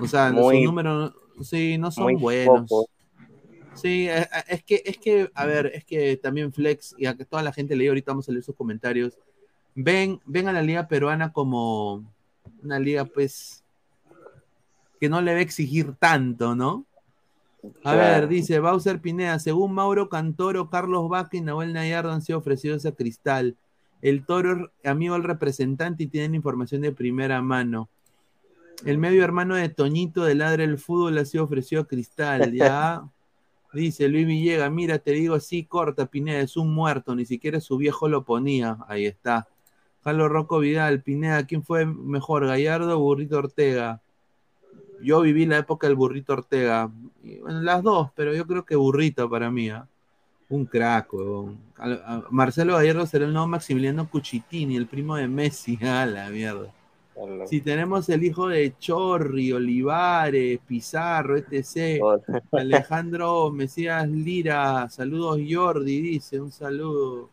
O 0.00 0.08
sea, 0.08 0.30
sus 0.30 0.54
números 0.64 1.12
sí, 1.42 1.78
no 1.78 1.90
son 1.90 2.16
buenos. 2.16 2.68
Sí, 3.74 4.08
eh, 4.08 4.22
eh, 4.22 4.26
es 4.48 4.64
que, 4.64 4.82
es 4.84 4.98
que, 4.98 5.30
a 5.34 5.46
ver, 5.46 5.66
es 5.74 5.84
que 5.84 6.16
también 6.16 6.52
Flex, 6.52 6.94
y 6.98 7.06
a 7.06 7.16
que 7.16 7.24
toda 7.24 7.42
la 7.42 7.52
gente 7.52 7.76
leí, 7.76 7.88
ahorita 7.88 8.12
vamos 8.12 8.28
a 8.28 8.32
leer 8.32 8.42
sus 8.42 8.56
comentarios, 8.56 9.16
ven, 9.74 10.20
ven 10.26 10.48
a 10.48 10.52
la 10.52 10.62
liga 10.62 10.88
peruana 10.88 11.32
como 11.32 12.04
una 12.62 12.78
liga, 12.78 13.04
pues, 13.04 13.64
que 15.00 15.08
no 15.08 15.22
le 15.22 15.32
va 15.32 15.38
a 15.38 15.42
exigir 15.42 15.94
tanto, 15.98 16.54
¿no? 16.54 16.84
A 17.84 17.94
ver, 17.94 18.28
dice 18.28 18.60
Bowser 18.60 19.00
Pinea, 19.00 19.38
según 19.38 19.72
Mauro 19.72 20.08
Cantoro, 20.08 20.70
Carlos 20.70 21.08
Vaca 21.08 21.36
y 21.36 21.40
Nahuel 21.40 21.72
Nayardo 21.72 22.12
han 22.12 22.22
sido 22.22 22.38
ofrecidos 22.38 22.86
a 22.86 22.92
Cristal. 22.92 23.56
El 24.02 24.24
Toro 24.24 24.70
amigo 24.84 25.14
del 25.14 25.24
representante 25.24 26.04
y 26.04 26.06
tienen 26.06 26.34
información 26.34 26.82
de 26.82 26.92
primera 26.92 27.42
mano. 27.42 27.88
El 28.84 28.96
medio 28.98 29.22
hermano 29.24 29.56
de 29.56 29.68
Toñito 29.68 30.24
de 30.24 30.34
Ladre 30.34 30.64
el 30.64 30.78
Fútbol 30.78 31.18
ha 31.18 31.24
sido 31.24 31.44
ofrecido 31.44 31.82
a 31.82 31.86
Cristal, 31.86 32.52
ya. 32.52 33.02
Dice 33.72 34.08
Luis 34.08 34.26
Villegas, 34.26 34.70
mira, 34.72 34.98
te 34.98 35.12
digo 35.12 35.34
así, 35.34 35.64
corta, 35.64 36.06
Pineda, 36.06 36.40
es 36.40 36.56
un 36.56 36.74
muerto, 36.74 37.14
ni 37.14 37.24
siquiera 37.24 37.60
su 37.60 37.76
viejo 37.76 38.08
lo 38.08 38.24
ponía. 38.24 38.78
Ahí 38.88 39.06
está. 39.06 39.48
Carlos 40.02 40.30
Rocco 40.30 40.58
Vidal, 40.58 41.02
Pineda, 41.02 41.46
¿quién 41.46 41.62
fue 41.62 41.86
mejor, 41.86 42.46
Gallardo 42.46 42.98
o 42.98 43.02
Burrito 43.02 43.38
Ortega? 43.38 44.00
Yo 45.02 45.20
viví 45.20 45.46
la 45.46 45.58
época 45.58 45.86
del 45.86 45.96
Burrito 45.96 46.32
Ortega. 46.32 46.90
bueno, 47.42 47.60
las 47.62 47.82
dos, 47.82 48.10
pero 48.14 48.34
yo 48.34 48.46
creo 48.46 48.64
que 48.64 48.76
Burrito 48.76 49.28
para 49.28 49.50
mí. 49.50 49.70
¿ah? 49.70 49.86
Un 50.48 50.66
crack, 50.66 51.08
Marcelo 52.30 52.74
Gallardo 52.74 53.06
será 53.06 53.24
el 53.24 53.32
nuevo 53.32 53.46
Maximiliano 53.46 54.08
Cuchitini, 54.10 54.76
el 54.76 54.86
primo 54.86 55.16
de 55.16 55.28
Messi. 55.28 55.78
A 55.84 56.04
la 56.06 56.28
mierda. 56.28 56.72
Si 57.46 57.60
tenemos 57.60 58.08
el 58.08 58.24
hijo 58.24 58.48
de 58.48 58.74
Chorri, 58.78 59.52
Olivares, 59.52 60.58
Pizarro, 60.66 61.36
etc. 61.36 62.00
Alejandro 62.52 63.50
Mesías 63.50 64.08
Lira, 64.08 64.88
saludos 64.88 65.38
Jordi, 65.48 66.00
dice, 66.00 66.40
un 66.40 66.50
saludo. 66.50 67.28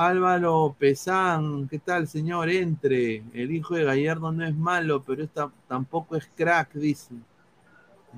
Álvaro 0.00 0.74
Pesán, 0.78 1.68
¿qué 1.68 1.78
tal, 1.78 2.08
señor? 2.08 2.48
Entre. 2.48 3.22
El 3.34 3.52
hijo 3.52 3.74
de 3.74 3.84
Gallardo 3.84 4.32
no 4.32 4.46
es 4.46 4.56
malo, 4.56 5.04
pero 5.04 5.22
esta, 5.22 5.52
tampoco 5.68 6.16
es 6.16 6.26
crack, 6.34 6.72
dice. 6.72 7.14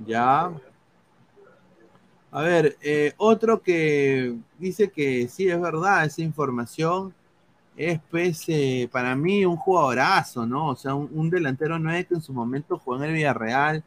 Ya. 0.07 0.53
A 2.30 2.43
ver, 2.43 2.76
eh, 2.83 3.14
otro 3.16 3.61
que 3.61 4.37
dice 4.61 4.93
que 4.93 5.26
sí 5.26 5.49
es 5.49 5.61
verdad 5.61 6.05
esa 6.05 6.22
información 6.22 7.12
es 7.76 7.99
pues 8.11 8.47
para 8.93 9.16
mí 9.16 9.45
un 9.45 9.57
jugadorazo, 9.57 10.47
¿no? 10.47 10.68
O 10.68 10.76
sea, 10.76 10.95
un, 10.95 11.30
delantero 11.30 11.80
nueve 11.80 12.07
que 12.07 12.14
en 12.14 12.22
su 12.22 12.33
momento 12.33 12.78
jugó 12.78 12.99
en 12.99 13.11
el 13.11 13.14
Villarreal, 13.14 13.83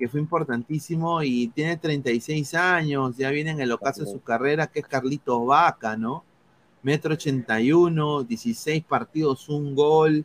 que 0.00 0.08
fue 0.08 0.18
importantísimo 0.18 1.22
y 1.22 1.46
tiene 1.46 1.76
36 1.76 2.54
años, 2.54 3.16
ya 3.16 3.30
viene 3.30 3.52
en 3.52 3.60
el 3.60 3.70
ocaso 3.70 4.04
de 4.04 4.10
su 4.10 4.20
carrera, 4.20 4.66
que 4.66 4.80
es 4.80 4.86
Carlitos 4.88 5.46
Vaca, 5.46 5.96
¿no? 5.96 6.24
Metro 6.82 7.14
81, 7.14 8.24
16 8.24 8.84
partidos, 8.84 9.48
un 9.48 9.74
gol. 9.74 10.24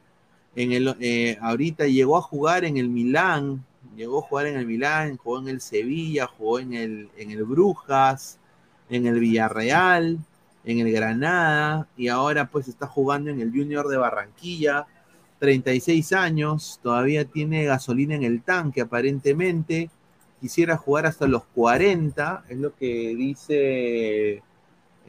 En 0.56 0.72
el, 0.72 0.96
eh, 1.00 1.38
ahorita 1.42 1.86
llegó 1.86 2.18
a 2.18 2.22
jugar 2.22 2.64
en 2.64 2.78
el 2.78 2.90
Milán, 2.90 3.66
llegó 3.96 4.20
a 4.20 4.22
jugar 4.22 4.48
en 4.48 4.58
el 4.58 4.66
Milán, 4.66 5.18
jugó 5.18 5.40
en 5.40 5.50
el 5.50 5.62
Sevilla, 5.62 6.28
jugó 6.28 6.60
en 6.60 6.74
el, 6.74 7.10
en 7.18 7.32
el 7.32 7.44
Brujas, 7.44 8.40
en 8.90 9.06
el 9.06 9.20
Villarreal, 9.20 10.20
en 10.64 10.80
el 10.80 10.92
Granada 10.92 11.88
y 11.96 12.08
ahora 12.08 12.50
pues 12.50 12.68
está 12.68 12.88
jugando 12.88 13.30
en 13.30 13.40
el 13.40 13.52
Junior 13.52 13.88
de 13.88 13.98
Barranquilla. 13.98 14.88
36 15.40 16.14
años, 16.14 16.80
todavía 16.82 17.26
tiene 17.26 17.66
gasolina 17.66 18.16
en 18.16 18.24
el 18.24 18.42
tanque 18.42 18.82
aparentemente. 18.82 19.90
Quisiera 20.42 20.78
jugar 20.78 21.06
hasta 21.06 21.28
los 21.28 21.44
40, 21.54 22.46
es 22.50 22.58
lo 22.58 22.76
que 22.76 23.16
dice 23.16 24.42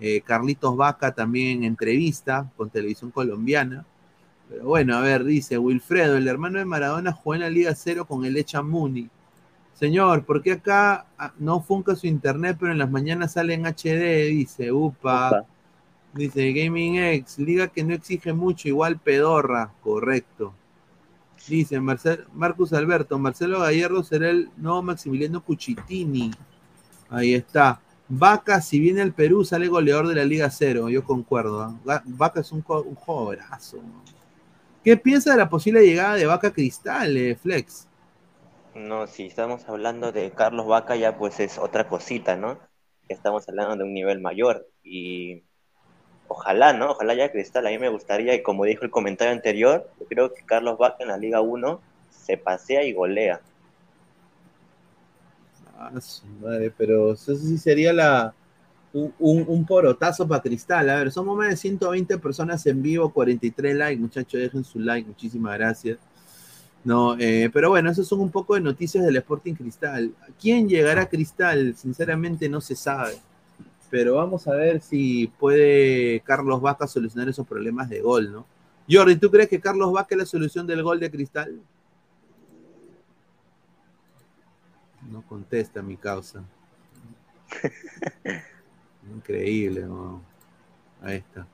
eh, 0.00 0.20
Carlitos 0.22 0.76
Vaca 0.76 1.12
también 1.14 1.58
en 1.58 1.64
entrevista 1.64 2.50
con 2.56 2.70
Televisión 2.70 3.10
Colombiana. 3.10 3.84
Pero 4.48 4.64
bueno, 4.64 4.96
a 4.96 5.00
ver, 5.00 5.24
dice 5.24 5.58
Wilfredo, 5.58 6.16
el 6.16 6.28
hermano 6.28 6.58
de 6.58 6.64
Maradona 6.64 7.12
jugó 7.12 7.34
en 7.34 7.40
la 7.40 7.50
Liga 7.50 7.74
Cero 7.74 8.04
con 8.06 8.24
el 8.24 8.36
Echa 8.36 8.62
Muni. 8.62 9.08
Señor, 9.74 10.24
¿por 10.24 10.42
qué 10.42 10.52
acá 10.52 11.06
ah, 11.18 11.32
no 11.38 11.60
funca 11.60 11.94
su 11.96 12.06
internet, 12.06 12.56
pero 12.58 12.72
en 12.72 12.78
las 12.78 12.90
mañanas 12.90 13.32
sale 13.32 13.54
en 13.54 13.66
HD? 13.66 14.28
Dice, 14.30 14.72
upa. 14.72 15.44
Dice 16.14 16.52
Gaming 16.52 16.96
X, 16.96 17.38
liga 17.38 17.68
que 17.68 17.84
no 17.84 17.92
exige 17.92 18.32
mucho, 18.32 18.68
igual 18.68 18.98
pedorra, 18.98 19.70
correcto. 19.82 20.54
Dice 21.46 21.78
Marcus 21.78 22.72
Alberto, 22.72 23.18
Marcelo 23.18 23.60
Gallardo 23.60 24.02
será 24.02 24.30
el 24.30 24.48
nuevo 24.56 24.82
Maximiliano 24.82 25.44
Cuchitini. 25.44 26.30
Ahí 27.10 27.34
está. 27.34 27.80
Vaca, 28.08 28.60
si 28.60 28.78
viene 28.78 29.02
al 29.02 29.12
Perú, 29.12 29.44
sale 29.44 29.66
goleador 29.66 30.06
de 30.06 30.14
la 30.14 30.24
Liga 30.24 30.48
Cero, 30.50 30.88
yo 30.88 31.04
concuerdo. 31.04 31.62
¿ah? 31.62 32.02
Vaca 32.04 32.40
es 32.40 32.52
un, 32.52 32.64
un. 32.68 32.98
¿Qué 34.84 34.96
piensa 34.96 35.32
de 35.32 35.38
la 35.38 35.48
posible 35.48 35.84
llegada 35.84 36.14
de 36.14 36.26
Vaca 36.26 36.52
Cristal, 36.52 37.16
eh, 37.16 37.34
Flex? 37.34 37.88
No, 38.76 39.06
si 39.06 39.26
estamos 39.26 39.68
hablando 39.68 40.12
de 40.12 40.30
Carlos 40.30 40.66
Vaca, 40.66 40.94
ya 40.94 41.18
pues 41.18 41.40
es 41.40 41.58
otra 41.58 41.88
cosita, 41.88 42.36
¿no? 42.36 42.58
Estamos 43.08 43.48
hablando 43.48 43.76
de 43.76 43.84
un 43.84 43.94
nivel 43.94 44.20
mayor 44.20 44.68
y 44.84 45.42
ojalá, 46.28 46.72
¿no? 46.72 46.92
Ojalá 46.92 47.14
ya 47.14 47.32
Cristal, 47.32 47.66
a 47.66 47.70
mí 47.70 47.78
me 47.78 47.88
gustaría, 47.88 48.34
y 48.34 48.42
como 48.42 48.64
dijo 48.64 48.84
el 48.84 48.90
comentario 48.90 49.32
anterior, 49.32 49.90
yo 49.98 50.06
creo 50.06 50.32
que 50.32 50.44
Carlos 50.44 50.78
Vaca 50.78 50.98
en 51.00 51.08
la 51.08 51.16
Liga 51.16 51.40
1 51.40 51.80
se 52.10 52.36
pasea 52.36 52.84
y 52.84 52.92
golea. 52.92 53.40
Ah, 55.78 55.92
madre, 56.40 56.72
pero 56.76 57.12
eso 57.12 57.36
sí 57.36 57.58
sería 57.58 57.92
la, 57.92 58.34
un, 58.92 59.44
un, 59.46 59.66
porotazo 59.66 60.26
para 60.26 60.42
Cristal. 60.42 60.88
A 60.88 60.96
ver, 60.96 61.12
somos 61.12 61.36
más 61.36 61.50
de 61.50 61.56
120 61.56 62.18
personas 62.18 62.64
en 62.66 62.82
vivo, 62.82 63.12
43 63.12 63.76
likes, 63.76 64.00
muchachos, 64.00 64.40
dejen 64.40 64.64
su 64.64 64.80
like, 64.80 65.06
muchísimas 65.06 65.58
gracias. 65.58 65.98
No, 66.86 67.16
eh, 67.18 67.50
pero 67.52 67.70
bueno, 67.70 67.90
esos 67.90 68.06
son 68.06 68.20
un 68.20 68.30
poco 68.30 68.54
de 68.54 68.60
noticias 68.60 69.04
del 69.04 69.16
Sporting 69.16 69.54
Cristal. 69.54 70.14
¿Quién 70.40 70.68
llegará 70.68 71.02
a 71.02 71.08
Cristal? 71.08 71.74
Sinceramente 71.76 72.48
no 72.48 72.60
se 72.60 72.76
sabe. 72.76 73.16
Pero 73.90 74.14
vamos 74.14 74.46
a 74.46 74.52
ver 74.52 74.80
si 74.80 75.26
puede 75.26 76.20
Carlos 76.20 76.60
Vaca 76.60 76.86
solucionar 76.86 77.28
esos 77.28 77.46
problemas 77.46 77.88
de 77.88 78.00
gol, 78.00 78.32
¿no? 78.32 78.46
Jordi, 78.88 79.16
¿tú 79.16 79.30
crees 79.30 79.48
que 79.48 79.60
Carlos 79.60 79.92
Vaca 79.92 80.14
es 80.14 80.18
la 80.18 80.26
solución 80.26 80.66
del 80.66 80.82
gol 80.82 81.00
de 81.00 81.10
Cristal? 81.10 81.60
No 85.10 85.22
contesta 85.22 85.82
mi 85.82 85.96
causa. 85.96 86.44
Increíble, 89.14 89.82
¿no? 89.82 90.22
Ahí 91.02 91.16
está. 91.16 91.46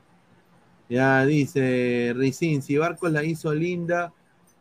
Ya 0.89 1.25
dice 1.25 2.13
Ricín, 2.17 2.63
si 2.63 2.77
Barcos 2.77 3.13
la 3.13 3.25
hizo 3.25 3.53
linda, 3.55 4.13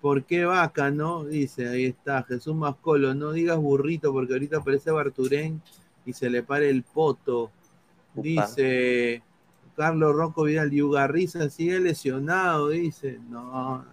¿Por 0.02 0.24
qué 0.24 0.46
vaca, 0.46 0.90
no? 0.90 1.26
Dice, 1.26 1.70
ahí 1.70 1.86
está, 1.86 2.24
Jesús 2.24 2.56
Mascolo, 2.56 3.14
no 3.14 3.32
digas 3.32 3.58
burrito 3.58 4.12
porque 4.12 4.34
ahorita 4.34 4.58
aparece 4.58 4.90
Barturén 4.90 5.62
y 6.08 6.14
se 6.14 6.28
le 6.32 6.42
pare 6.42 6.72
el 6.72 6.82
poto. 6.82 7.52
Dice 8.16 9.22
Carlos 9.78 10.16
Rocco 10.16 10.44
Vidal, 10.44 10.72
Yugarriza 10.72 11.48
sigue 11.52 11.80
lesionado, 11.80 12.70
dice. 12.70 13.20
No. 13.30 13.86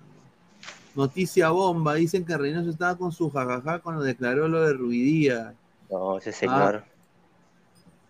Noticia 0.99 1.51
bomba, 1.51 1.94
dicen 1.94 2.24
que 2.24 2.36
Reynoso 2.36 2.70
estaba 2.70 2.99
con 2.99 3.12
su 3.12 3.30
jajaja 3.30 3.78
cuando 3.78 4.03
declaró 4.03 4.49
lo 4.49 4.62
de 4.62 4.72
Ruidía. 4.72 5.55
No, 5.88 6.18
ese 6.18 6.32
señor. 6.32 6.82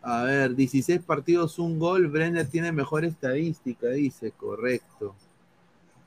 Ah, 0.01 0.23
a 0.23 0.25
ver, 0.25 0.55
16 0.55 1.03
partidos, 1.03 1.59
un 1.59 1.79
gol, 1.79 2.07
Brenner 2.07 2.47
tiene 2.47 2.73
mejor 2.73 3.05
estadística, 3.05 3.89
dice, 3.89 4.31
correcto. 4.31 5.15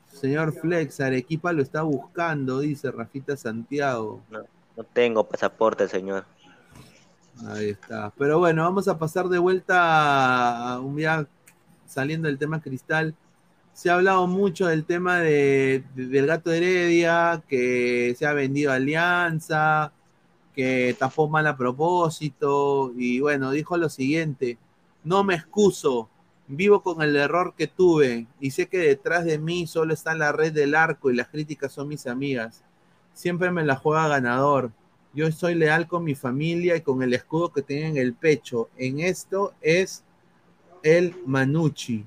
Señor 0.08 0.52
Flex, 0.54 0.98
Arequipa 0.98 1.52
lo 1.52 1.62
está 1.62 1.82
buscando, 1.82 2.58
dice 2.58 2.90
Rafita 2.90 3.36
Santiago. 3.36 4.20
No, 4.28 4.40
no 4.76 4.82
tengo 4.82 5.22
pasaporte, 5.22 5.86
señor. 5.86 6.24
Ahí 7.46 7.68
está. 7.68 8.12
Pero 8.18 8.40
bueno, 8.40 8.64
vamos 8.64 8.88
a 8.88 8.98
pasar 8.98 9.28
de 9.28 9.38
vuelta 9.38 10.72
a 10.72 10.80
un 10.80 10.96
día 10.96 11.28
saliendo 11.86 12.26
del 12.26 12.38
tema 12.38 12.60
cristal. 12.60 13.14
Se 13.72 13.90
ha 13.90 13.94
hablado 13.94 14.26
mucho 14.26 14.66
del 14.66 14.84
tema 14.84 15.20
de, 15.20 15.82
del 15.94 16.26
gato 16.26 16.52
Heredia, 16.52 17.42
que 17.48 18.14
se 18.18 18.26
ha 18.26 18.32
vendido 18.32 18.70
Alianza, 18.70 19.92
que 20.54 20.94
tapó 20.98 21.28
mal 21.28 21.46
a 21.46 21.56
propósito 21.56 22.92
y 22.96 23.20
bueno, 23.20 23.50
dijo 23.50 23.76
lo 23.76 23.88
siguiente, 23.88 24.58
no 25.04 25.24
me 25.24 25.34
excuso, 25.34 26.08
vivo 26.46 26.82
con 26.82 27.02
el 27.02 27.16
error 27.16 27.54
que 27.56 27.66
tuve 27.66 28.26
y 28.40 28.50
sé 28.50 28.66
que 28.66 28.78
detrás 28.78 29.24
de 29.24 29.38
mí 29.38 29.66
solo 29.66 29.94
está 29.94 30.14
la 30.14 30.32
red 30.32 30.52
del 30.52 30.74
arco 30.74 31.10
y 31.10 31.16
las 31.16 31.28
críticas 31.28 31.72
son 31.72 31.88
mis 31.88 32.06
amigas. 32.06 32.62
Siempre 33.14 33.50
me 33.50 33.64
la 33.64 33.76
juega 33.76 34.08
ganador. 34.08 34.70
Yo 35.14 35.30
soy 35.32 35.54
leal 35.54 35.86
con 35.86 36.04
mi 36.04 36.14
familia 36.14 36.76
y 36.76 36.80
con 36.80 37.02
el 37.02 37.12
escudo 37.14 37.52
que 37.52 37.62
tiene 37.62 37.88
en 37.88 37.96
el 37.98 38.14
pecho. 38.14 38.70
En 38.76 39.00
esto 39.00 39.52
es 39.60 40.04
el 40.82 41.14
Manucci. 41.26 42.06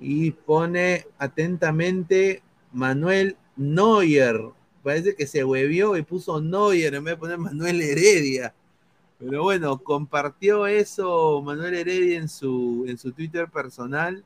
Y 0.00 0.32
pone 0.32 1.06
atentamente 1.18 2.42
Manuel 2.72 3.36
Neuer. 3.56 4.40
Parece 4.82 5.14
que 5.14 5.26
se 5.26 5.44
huevió 5.44 5.96
y 5.96 6.02
puso 6.02 6.40
Neuer 6.40 6.94
en 6.94 7.04
vez 7.04 7.14
de 7.14 7.18
poner 7.18 7.38
Manuel 7.38 7.80
Heredia. 7.80 8.54
Pero 9.18 9.42
bueno, 9.42 9.78
compartió 9.78 10.66
eso 10.66 11.40
Manuel 11.42 11.74
Heredia 11.74 12.18
en 12.18 12.28
su, 12.28 12.84
en 12.86 12.98
su 12.98 13.12
Twitter 13.12 13.48
personal. 13.48 14.24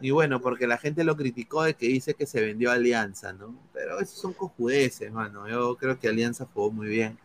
Y 0.00 0.10
bueno, 0.10 0.40
porque 0.40 0.66
la 0.66 0.78
gente 0.78 1.04
lo 1.04 1.16
criticó 1.16 1.64
de 1.64 1.74
que 1.74 1.86
dice 1.86 2.14
que 2.14 2.26
se 2.26 2.40
vendió 2.40 2.70
Alianza, 2.70 3.32
¿no? 3.32 3.54
Pero 3.72 4.00
esos 4.00 4.18
son 4.18 4.32
cojudeces, 4.32 5.12
mano. 5.12 5.48
Yo 5.48 5.76
creo 5.76 5.98
que 5.98 6.08
Alianza 6.08 6.46
jugó 6.52 6.70
muy 6.70 6.88
bien. 6.88 7.18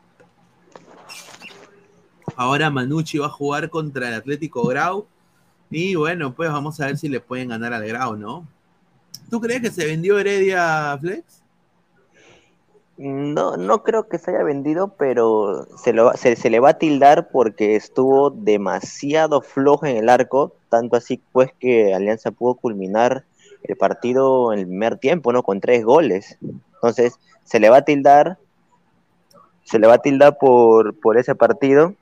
Ahora 2.36 2.72
Manucci 2.72 3.20
va 3.20 3.28
a 3.28 3.30
jugar 3.30 3.70
contra 3.70 4.08
el 4.08 4.16
Atlético 4.16 4.66
Grau. 4.68 5.08
Y 5.76 5.96
bueno, 5.96 6.36
pues 6.36 6.52
vamos 6.52 6.80
a 6.80 6.86
ver 6.86 6.98
si 7.00 7.10
le 7.10 7.20
pueden 7.20 7.50
ganar 7.50 7.74
al 7.74 7.88
Grau, 7.88 8.16
¿no? 8.16 8.48
¿Tú 9.32 9.42
crees 9.42 9.60
que 9.60 9.72
se 9.72 9.88
vendió 9.88 10.20
Heredia 10.20 10.96
Flex? 11.02 11.42
No, 12.98 13.58
no 13.58 13.82
creo 13.82 14.08
que 14.08 14.20
se 14.20 14.30
haya 14.30 14.44
vendido, 14.44 14.90
pero 15.00 15.66
se, 15.78 15.92
lo, 15.92 16.14
se, 16.14 16.50
le 16.52 16.60
va 16.60 16.70
a 16.70 16.78
tildar 16.78 17.30
porque 17.30 17.76
estuvo 17.76 18.30
demasiado 18.30 19.42
flojo 19.42 19.88
en 19.88 19.98
el 19.98 20.10
arco, 20.10 20.54
tanto 20.70 20.96
así 20.96 21.20
pues 21.32 21.50
que 21.60 21.92
Alianza 21.92 22.30
pudo 22.30 22.54
culminar 22.54 23.26
el 23.64 23.76
partido 23.76 24.54
en 24.54 24.60
el 24.60 24.68
primer 24.68 25.00
tiempo, 25.00 25.34
¿no? 25.34 25.42
Con 25.42 25.60
tres 25.60 25.84
goles. 25.84 26.38
Entonces, 26.76 27.16
se 27.46 27.60
le 27.60 27.72
va 27.72 27.78
a 27.78 27.86
tildar, 27.86 28.38
se 29.64 29.80
le 29.80 29.88
va 29.88 29.96
a 29.96 30.02
tildar 30.04 30.38
por, 30.38 31.00
por 31.00 31.18
ese 31.18 31.34
partido 31.34 31.96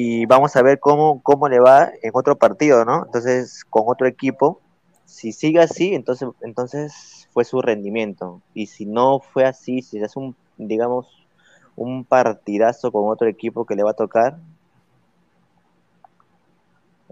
y 0.00 0.26
vamos 0.26 0.54
a 0.54 0.62
ver 0.62 0.78
cómo, 0.78 1.20
cómo 1.24 1.48
le 1.48 1.58
va 1.58 1.90
en 2.00 2.12
otro 2.14 2.38
partido, 2.38 2.84
¿no? 2.84 3.06
Entonces, 3.06 3.64
con 3.68 3.82
otro 3.86 4.06
equipo, 4.06 4.60
si 5.04 5.32
sigue 5.32 5.58
así, 5.58 5.92
entonces, 5.92 6.28
entonces 6.40 7.28
fue 7.32 7.44
su 7.44 7.60
rendimiento. 7.60 8.40
Y 8.54 8.66
si 8.66 8.86
no 8.86 9.18
fue 9.18 9.44
así, 9.44 9.82
si 9.82 9.98
es 9.98 10.14
un, 10.14 10.36
digamos, 10.56 11.26
un 11.74 12.04
partidazo 12.04 12.92
con 12.92 13.08
otro 13.08 13.26
equipo 13.26 13.66
que 13.66 13.74
le 13.74 13.82
va 13.82 13.90
a 13.90 13.94
tocar. 13.94 14.38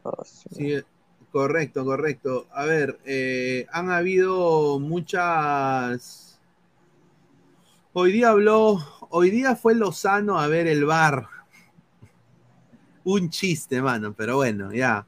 Oh, 0.04 0.22
sí, 0.24 0.80
correcto, 1.32 1.84
correcto. 1.84 2.46
A 2.52 2.66
ver, 2.66 3.00
eh, 3.04 3.66
han 3.72 3.90
habido 3.90 4.78
muchas. 4.78 6.38
Hoy 7.92 8.12
día 8.12 8.28
habló, 8.28 8.78
hoy 9.10 9.30
día 9.30 9.56
fue 9.56 9.74
Lozano 9.74 10.38
a 10.38 10.46
ver 10.46 10.68
el 10.68 10.84
bar. 10.84 11.34
Un 13.08 13.30
chiste, 13.30 13.80
mano, 13.80 14.14
pero 14.14 14.34
bueno, 14.34 14.72
ya. 14.72 15.06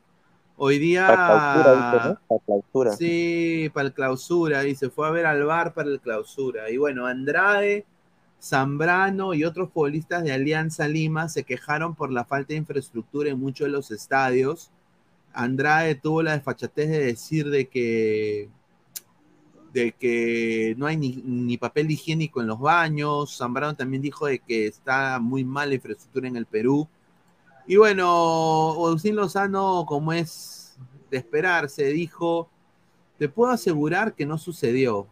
Hoy 0.56 0.78
día. 0.78 1.08
Para 1.08 2.20
clausura, 2.46 2.96
Sí, 2.96 3.68
para 3.74 3.88
el 3.88 3.92
clausura. 3.92 4.64
Y 4.68 4.76
se 4.76 4.88
fue 4.88 5.08
a 5.08 5.10
ver 5.10 5.26
al 5.26 5.42
bar 5.42 5.74
para 5.74 5.90
el 5.90 6.00
clausura. 6.00 6.70
Y 6.70 6.76
bueno, 6.76 7.06
Andrade, 7.06 7.86
Zambrano 8.40 9.34
y 9.34 9.42
otros 9.42 9.70
futbolistas 9.72 10.22
de 10.22 10.30
Alianza 10.30 10.86
Lima 10.86 11.28
se 11.28 11.42
quejaron 11.42 11.96
por 11.96 12.12
la 12.12 12.24
falta 12.24 12.52
de 12.52 12.58
infraestructura 12.58 13.30
en 13.30 13.40
muchos 13.40 13.66
de 13.66 13.72
los 13.72 13.90
estadios. 13.90 14.70
Andrade 15.32 15.96
tuvo 15.96 16.22
la 16.22 16.34
desfachatez 16.34 16.88
de 16.88 17.00
decir 17.00 17.50
de 17.50 17.66
que 17.66 18.48
de 19.72 19.90
que 19.90 20.76
no 20.78 20.86
hay 20.86 20.96
ni, 20.96 21.16
ni, 21.24 21.58
papel 21.58 21.90
higiénico 21.90 22.40
en 22.40 22.46
los 22.46 22.60
baños. 22.60 23.36
Zambrano 23.36 23.74
también 23.74 24.02
dijo 24.02 24.26
de 24.26 24.38
que 24.38 24.68
está 24.68 25.18
muy 25.18 25.42
mal 25.42 25.70
la 25.70 25.74
infraestructura 25.74 26.28
en 26.28 26.36
el 26.36 26.46
Perú. 26.46 26.88
Y 27.70 27.76
bueno, 27.76 28.06
Agustín 28.86 29.14
Lozano, 29.14 29.84
como 29.86 30.14
es 30.14 30.78
de 31.10 31.18
esperarse, 31.18 31.84
dijo, 31.88 32.48
te 33.18 33.28
puedo 33.28 33.52
asegurar 33.52 34.14
que 34.14 34.24
no 34.24 34.38
sucedió. 34.38 35.06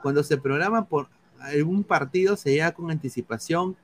Cuando 0.00 0.22
se 0.22 0.38
programa 0.38 0.84
por 0.84 1.08
algún 1.40 1.82
partido 1.82 2.36
se 2.36 2.52
llega 2.52 2.70
con 2.70 2.92
anticipación 2.92 3.76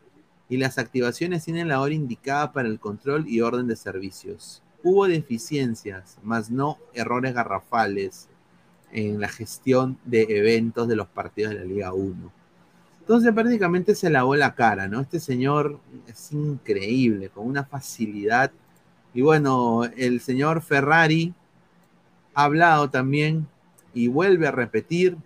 y 0.48 0.56
las 0.58 0.78
activaciones 0.78 1.44
tienen 1.44 1.66
la 1.66 1.80
hora 1.80 1.94
indicada 1.94 2.52
para 2.52 2.68
el 2.68 2.78
control 2.78 3.26
y 3.26 3.40
orden 3.40 3.66
de 3.66 3.74
servicios. 3.74 4.62
Hubo 4.84 5.08
deficiencias, 5.08 6.18
más 6.22 6.52
no 6.52 6.78
errores 6.92 7.34
garrafales 7.34 8.28
en 8.92 9.20
la 9.20 9.28
gestión 9.28 9.98
de 10.04 10.22
eventos 10.28 10.86
de 10.86 10.94
los 10.94 11.08
partidos 11.08 11.54
de 11.54 11.58
la 11.58 11.64
Liga 11.64 11.92
1 11.92 12.43
entonces 13.04 13.34
prácticamente 13.34 13.94
se 13.94 14.08
lavó 14.08 14.34
la 14.34 14.54
cara, 14.54 14.88
¿no? 14.88 15.02
Este 15.02 15.20
señor 15.20 15.78
es 16.08 16.32
increíble, 16.32 17.28
con 17.28 17.46
una 17.46 17.62
facilidad. 17.62 18.50
Y 19.12 19.20
bueno, 19.20 19.84
el 19.98 20.22
señor 20.22 20.62
Ferrari 20.62 21.34
ha 22.32 22.44
hablado 22.44 22.88
también 22.88 23.46
y 23.92 24.08
vuelve 24.08 24.46
a 24.48 24.52
repetir 24.52 25.18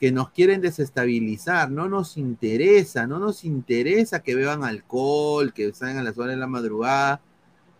que 0.00 0.10
nos 0.10 0.30
quieren 0.30 0.62
desestabilizar, 0.62 1.70
no 1.70 1.86
nos 1.86 2.16
interesa, 2.16 3.06
no 3.06 3.18
nos 3.18 3.44
interesa 3.44 4.22
que 4.22 4.34
beban 4.34 4.64
alcohol, 4.64 5.52
que 5.52 5.70
salgan 5.74 5.98
a 5.98 6.02
las 6.04 6.16
horas 6.16 6.30
de 6.30 6.40
la 6.40 6.46
madrugada. 6.46 7.20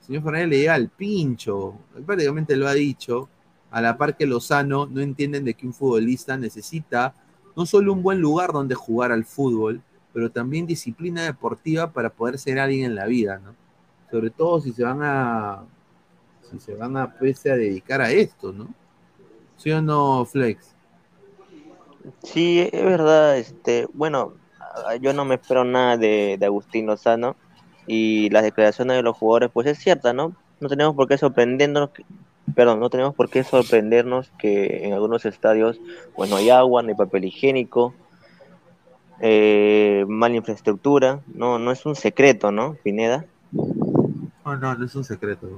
El 0.01 0.07
señor 0.09 0.25
Ferrari 0.25 0.51
le 0.51 0.59
llega 0.59 0.75
al 0.75 0.91
pincho, 0.91 1.79
prácticamente 2.05 2.55
lo 2.55 2.69
ha 2.69 2.75
dicho, 2.75 3.31
a 3.71 3.81
la 3.81 3.97
par 3.97 4.15
que 4.15 4.27
Lozano 4.27 4.85
no 4.85 5.01
entienden 5.01 5.47
de 5.47 5.55
que 5.55 5.67
un 5.67 5.73
futbolista 5.73 6.37
necesita 6.37 7.15
no 7.57 7.67
solo 7.67 7.93
un 7.93 8.03
buen 8.03 8.21
lugar 8.21 8.53
donde 8.53 8.75
jugar 8.75 9.13
al 9.13 9.25
fútbol, 9.25 9.83
pero 10.13 10.31
también 10.31 10.67
disciplina 10.67 11.25
deportiva 11.25 11.91
para 11.91 12.11
poder 12.11 12.39
ser 12.39 12.59
alguien 12.59 12.85
en 12.85 12.95
la 12.95 13.07
vida, 13.07 13.39
¿no? 13.39 13.55
Sobre 14.11 14.31
todo 14.31 14.61
si 14.61 14.73
se 14.73 14.85
van 14.85 15.01
a 15.03 15.65
si 16.51 16.59
se 16.59 16.75
van 16.75 16.97
a 16.97 17.13
pues, 17.15 17.47
a 17.47 17.57
dedicar 17.57 18.01
a 18.01 18.11
esto, 18.11 18.53
¿no? 18.53 18.69
¿Sí 19.57 19.71
o 19.71 19.81
no, 19.81 20.25
Flex? 20.25 20.75
Sí, 22.23 22.69
es 22.73 22.85
verdad, 22.85 23.39
este, 23.39 23.87
bueno, 23.95 24.35
yo 25.01 25.13
no 25.13 25.25
me 25.25 25.37
espero 25.37 25.65
nada 25.65 25.97
de, 25.97 26.37
de 26.39 26.47
Agustín 26.47 26.87
Lozano 26.87 27.37
y 27.87 28.29
las 28.31 28.43
declaraciones 28.43 28.97
de 28.97 29.03
los 29.03 29.17
jugadores, 29.17 29.51
pues 29.53 29.67
es 29.67 29.79
cierta, 29.79 30.13
¿no? 30.13 30.35
No 30.61 30.69
tenemos 30.69 30.95
por 30.95 31.09
qué 31.09 31.17
sorprendernos 31.17 31.91
perdón, 32.55 32.81
no 32.81 32.91
tenemos 32.91 33.15
por 33.15 33.29
qué 33.31 33.45
sorprendernos 33.45 34.31
que 34.39 34.85
en 34.85 34.93
algunos 34.93 35.25
estadios 35.25 35.81
pues 36.15 36.31
no 36.31 36.37
hay 36.37 36.51
agua, 36.51 36.83
no 36.83 36.89
hay 36.89 36.95
papel 36.95 37.25
higiénico, 37.25 37.95
eh, 39.21 40.05
mala 40.09 40.37
infraestructura, 40.37 41.21
no, 41.35 41.59
no 41.59 41.71
es 41.71 41.87
un 41.87 41.95
secreto, 41.95 42.51
¿no, 42.51 42.77
Pineda? 42.83 43.25
No, 43.53 44.57
no, 44.57 44.75
no 44.75 44.85
es 44.85 44.95
un 44.95 45.05
secreto. 45.05 45.49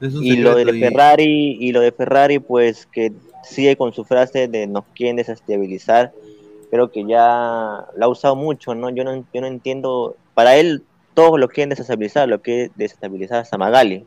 y 0.00 0.36
lo 0.36 0.54
de 0.54 0.64
Ferrari, 0.78 1.56
y 1.60 1.72
lo 1.72 1.80
de 1.80 1.92
Ferrari, 1.92 2.38
pues 2.38 2.86
que 2.86 3.12
sigue 3.42 3.76
con 3.76 3.92
su 3.92 4.04
frase 4.04 4.48
de 4.48 4.66
nos 4.66 4.84
quieren 4.94 5.16
desestabilizar, 5.16 6.12
creo 6.70 6.90
que 6.90 7.04
ya 7.04 7.86
la 7.96 8.06
ha 8.06 8.08
usado 8.08 8.36
mucho, 8.36 8.74
¿no? 8.74 8.90
Yo 8.90 9.02
no, 9.02 9.24
yo 9.32 9.40
no 9.40 9.46
entiendo, 9.46 10.16
para 10.34 10.56
él 10.56 10.84
todos 11.14 11.40
lo 11.40 11.48
quieren 11.48 11.70
desestabilizar, 11.70 12.28
lo 12.28 12.40
que 12.40 12.70
desestabilizar 12.76 13.44
a 13.50 13.58
Magali. 13.58 14.06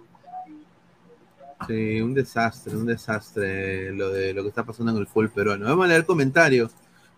Sí, 1.67 2.01
un 2.01 2.13
desastre, 2.13 2.75
un 2.75 2.85
desastre 2.85 3.91
lo 3.93 4.09
de 4.09 4.33
lo 4.33 4.43
que 4.43 4.49
está 4.49 4.63
pasando 4.63 4.91
en 4.91 4.97
el 4.97 5.07
fútbol 5.07 5.29
peruano. 5.29 5.65
Vamos 5.65 5.85
a 5.85 5.87
leer 5.89 6.05
comentarios. 6.05 6.71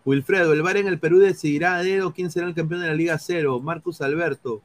Wilfredo, 0.06 0.54
el 0.54 0.62
VAR 0.62 0.78
en 0.78 0.88
el 0.88 1.00
Perú 1.00 1.18
decidirá 1.18 1.78
a 1.78 1.84
dedo 1.84 2.14
quién 2.14 2.30
será 2.30 2.46
el 2.46 2.54
campeón 2.54 2.82
de 2.82 2.88
la 2.88 2.94
Liga 2.94 3.18
Cero. 3.18 3.60
Marcus 3.60 4.02
Alberto. 4.02 4.62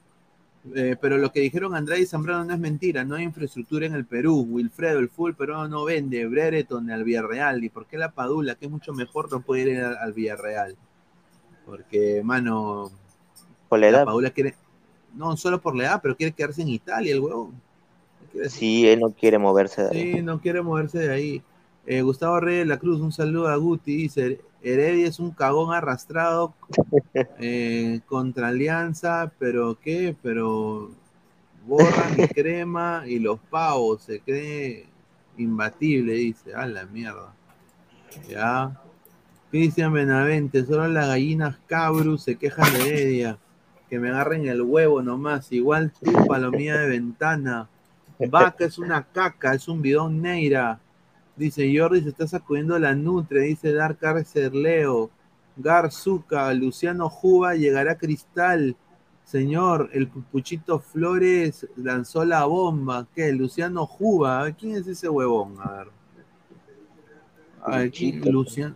Eh, 0.75 0.97
pero 1.01 1.17
lo 1.17 1.33
que 1.33 1.41
dijeron 1.41 1.75
Andrade 1.75 2.03
y 2.03 2.07
Zambrano 2.07 2.45
no 2.45 2.53
es 2.53 2.61
mentira, 2.61 3.03
no 3.03 3.15
hay 3.15 3.25
infraestructura 3.25 3.87
en 3.87 3.95
el 3.95 4.05
Perú. 4.05 4.47
Wilfredo, 4.49 4.99
el 4.99 5.09
fútbol 5.09 5.35
peruano 5.35 5.67
no 5.69 5.85
vende. 5.85 6.27
Brereton 6.27 6.91
al 6.91 7.05
Villarreal. 7.05 7.65
¿Y 7.65 7.71
por 7.71 7.87
qué 7.87 7.97
la 7.97 8.11
Padula, 8.11 8.55
que 8.55 8.67
es 8.67 8.71
mucho 8.71 8.93
mejor, 8.93 9.31
no 9.31 9.41
puede 9.41 9.63
ir 9.63 9.81
al, 9.81 10.13
Villarreal? 10.13 10.77
Porque, 11.65 12.21
mano. 12.23 12.91
¿Por 13.71 13.79
la 13.79 13.89
edad? 13.89 14.05
Padula 14.05 14.31
quiere. 14.31 14.55
No, 15.15 15.37
solo 15.37 15.61
por 15.61 15.75
la 15.75 15.85
edad, 15.85 16.01
pero 16.03 16.17
quiere 16.17 16.33
quedarse 16.33 16.61
en 16.61 16.69
Italia 16.69 17.15
el 17.15 17.21
huevón. 17.21 17.61
Sí, 18.49 18.89
él 18.89 19.01
no 19.01 19.11
quiere 19.11 19.39
moverse 19.39 19.83
de 19.83 19.89
ahí. 19.91 20.13
Sí, 20.15 20.23
no 20.23 20.41
quiere 20.41 20.63
moverse 20.63 20.99
de 20.99 21.13
ahí. 21.13 21.43
Eh, 21.87 22.03
Gustavo 22.03 22.41
Reyes 22.41 22.61
de 22.61 22.67
la 22.67 22.79
Cruz, 22.79 23.01
un 23.01 23.13
saludo 23.13 23.49
a 23.49 23.57
Guti, 23.57 23.97
dice, 23.97 24.41
Heredia 24.63 25.09
es 25.09 25.19
un 25.19 25.31
cagón 25.31 25.75
arrastrado 25.75 26.55
eh, 27.39 28.01
contra 28.07 28.49
Alianza, 28.49 29.33
pero 29.39 29.79
¿qué? 29.83 30.15
Pero 30.23 30.91
borra 31.67 32.11
mi 32.17 32.29
crema 32.29 33.05
y 33.07 33.19
los 33.19 33.39
pavos, 33.39 34.03
se 34.03 34.21
cree 34.21 34.87
imbatible, 35.37 36.13
dice, 36.13 36.55
a 36.55 36.67
la 36.67 36.85
mierda. 36.87 37.33
Ya. 38.29 38.81
Cristian 39.51 39.93
Benavente, 39.93 40.65
solo 40.65 40.87
las 40.87 41.09
gallinas 41.09 41.57
cabrus 41.67 42.23
se 42.23 42.37
quejan 42.37 42.73
de 42.73 42.81
Heredia. 42.81 43.39
que 43.89 43.99
me 43.99 44.11
agarren 44.11 44.47
el 44.47 44.63
huevo 44.63 45.03
nomás. 45.03 45.51
Igual 45.51 45.93
tú, 45.93 46.13
palomía 46.27 46.77
de 46.77 46.89
ventana. 46.89 47.69
Vaca 48.29 48.65
es 48.65 48.79
una 48.79 49.03
caca, 49.03 49.55
es 49.55 49.69
un 49.69 49.81
bidón 49.81 50.21
negra. 50.21 50.79
Dice 51.37 51.73
Jordi, 51.75 52.03
se 52.03 52.11
está 52.11 52.27
sacudiendo 52.27 52.79
la 52.79 52.95
nutre. 52.95 53.43
Dice 53.43 53.73
Dark 53.73 53.99
Leo. 54.53 55.11
Garzuca, 55.57 56.53
Luciano 56.55 57.09
Juba, 57.09 57.55
llegará 57.55 57.97
Cristal. 57.97 58.77
Señor, 59.25 59.91
el 59.93 60.09
Puchito 60.09 60.81
Flores 60.81 61.67
lanzó 61.77 62.25
la 62.25 62.45
bomba. 62.47 63.07
¿Qué? 63.15 63.33
Luciano 63.33 63.87
Juba. 63.87 64.51
¿Quién 64.53 64.77
es 64.77 64.87
ese 64.87 65.09
huevón? 65.09 65.57
A 65.61 65.73
ver. 65.73 65.89
A 67.63 67.79
ver, 67.79 67.93
Luciano. 68.27 68.75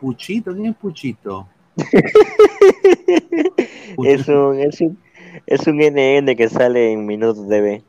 Puchito, 0.00 0.52
¿quién 0.52 0.66
es 0.66 0.76
Puchito? 0.76 1.48
es, 4.04 4.28
un, 4.28 4.60
es, 4.60 4.80
un, 4.80 4.98
es 5.46 5.66
un 5.66 5.78
NN 5.78 6.36
que 6.36 6.48
sale 6.48 6.92
en 6.92 7.06
Minutos 7.06 7.46
B 7.46 7.82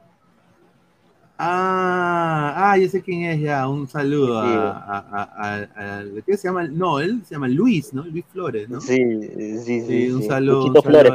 Ah, 1.42 2.54
ah, 2.58 2.78
yo 2.78 2.90
sé 2.90 3.02
quién 3.02 3.24
es 3.24 3.40
ya. 3.40 3.66
Un 3.70 3.88
saludo 3.88 4.40
a, 4.40 4.72
a, 4.76 5.56
a, 5.56 6.04
¿Qué 6.26 6.36
se 6.36 6.50
llama? 6.50 6.68
No, 6.68 7.00
él 7.00 7.22
se 7.24 7.36
llama 7.36 7.48
Luis, 7.48 7.94
¿no? 7.94 8.04
Luis 8.04 8.26
Flores, 8.30 8.68
¿no? 8.68 8.82
Sí, 8.82 8.98
sí, 9.64 9.82
sí. 9.88 10.12
un 10.12 10.22
saludo, 10.24 10.66
un 10.66 10.76
Flores, 10.84 11.14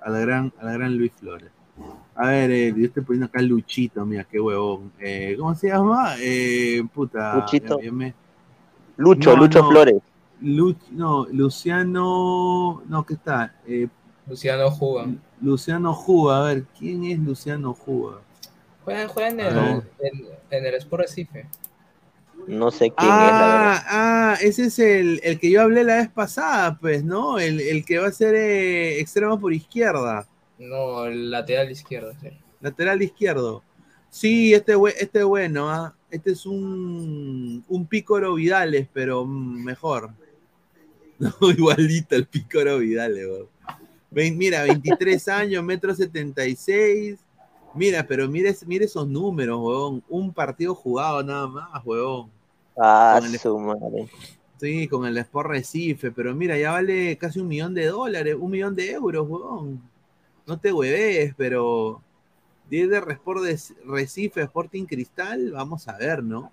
Al, 0.00 0.20
gran, 0.22 0.50
al 0.58 0.72
gran 0.72 0.96
Luis 0.96 1.12
Flores. 1.20 1.50
A 2.14 2.28
ver, 2.28 2.50
eh, 2.50 2.74
yo 2.74 2.86
estoy 2.86 3.02
poniendo 3.02 3.26
acá 3.26 3.42
Luchito, 3.42 4.06
mira, 4.06 4.24
qué 4.24 4.40
huevón. 4.40 4.90
Eh, 4.98 5.36
¿Cómo 5.38 5.54
se 5.54 5.68
llama? 5.68 6.14
Eh, 6.18 6.82
puta. 6.94 7.36
Luchito. 7.36 7.78
Lucho, 8.96 9.36
Lucho 9.36 9.68
Flores. 9.68 9.96
no, 10.40 11.26
Luciano. 11.30 12.82
No, 12.88 13.04
¿qué 13.04 13.14
está? 13.14 13.54
Eh, 13.66 13.86
Luciano 14.26 14.70
Juga. 14.70 15.08
Luciano 15.42 15.92
Juga, 15.92 16.38
a 16.38 16.42
ver, 16.44 16.64
¿quién 16.78 17.04
es 17.04 17.18
Luciano 17.18 17.74
Juga? 17.74 18.20
Juega, 18.84 19.28
en, 19.28 19.40
el, 19.40 19.82
en, 20.50 20.66
el 20.66 20.74
Sport 20.74 21.02
Recife. 21.02 21.46
No 22.46 22.70
sé 22.70 22.86
quién 22.86 23.10
ah, 23.12 23.74
es. 23.76 23.84
Ah, 23.88 24.36
ese 24.40 24.64
es 24.66 24.78
el, 24.78 25.20
el, 25.22 25.38
que 25.38 25.50
yo 25.50 25.62
hablé 25.62 25.84
la 25.84 25.96
vez 25.96 26.08
pasada, 26.08 26.78
pues, 26.80 27.04
¿no? 27.04 27.38
El, 27.38 27.60
el 27.60 27.84
que 27.84 27.98
va 27.98 28.08
a 28.08 28.12
ser 28.12 28.34
eh, 28.34 28.98
extremo 28.98 29.38
por 29.38 29.52
izquierda. 29.52 30.26
No, 30.58 31.04
el 31.04 31.30
lateral 31.30 31.70
izquierdo, 31.70 32.12
sí. 32.20 32.28
Lateral 32.60 33.02
izquierdo. 33.02 33.62
Sí, 34.10 34.52
este, 34.52 34.74
este 34.98 35.22
bueno, 35.22 35.70
¿ah? 35.70 35.94
Este 36.10 36.32
es 36.32 36.44
un, 36.44 37.64
un 37.68 37.86
Pícoro 37.86 38.34
Vidales, 38.34 38.88
pero 38.92 39.24
mejor. 39.24 40.10
No, 41.20 41.50
igualito 41.50 42.16
el 42.16 42.24
Pícoro 42.24 42.78
Vidales, 42.78 43.28
Mira, 44.10 44.62
23 44.62 45.28
años, 45.28 45.62
metro 45.62 45.94
76, 45.94 47.18
Mira, 47.74 48.06
pero 48.06 48.28
mire, 48.28 48.54
mire 48.66 48.84
esos 48.84 49.06
números, 49.06 49.58
weón. 49.60 50.02
Un 50.08 50.32
partido 50.32 50.74
jugado 50.74 51.22
nada 51.22 51.46
más, 51.46 51.84
weón. 51.84 52.30
Ah, 52.76 53.20
su 53.40 53.58
madre. 53.58 54.08
Sí, 54.58 54.88
con 54.88 55.06
el 55.06 55.16
Sport 55.18 55.48
Recife, 55.48 56.10
pero 56.12 56.34
mira, 56.34 56.58
ya 56.58 56.72
vale 56.72 57.16
casi 57.16 57.40
un 57.40 57.48
millón 57.48 57.72
de 57.74 57.86
dólares, 57.86 58.36
un 58.38 58.50
millón 58.50 58.74
de 58.74 58.90
euros, 58.92 59.26
weón. 59.28 59.82
No 60.46 60.58
te 60.58 60.72
hueves, 60.72 61.34
pero 61.36 62.02
10 62.70 62.90
de 62.90 62.98
Sport 62.98 63.42
de 63.42 63.58
Recife, 63.86 64.42
Sporting 64.42 64.84
Cristal, 64.84 65.52
vamos 65.52 65.88
a 65.88 65.96
ver, 65.96 66.22
¿no? 66.22 66.52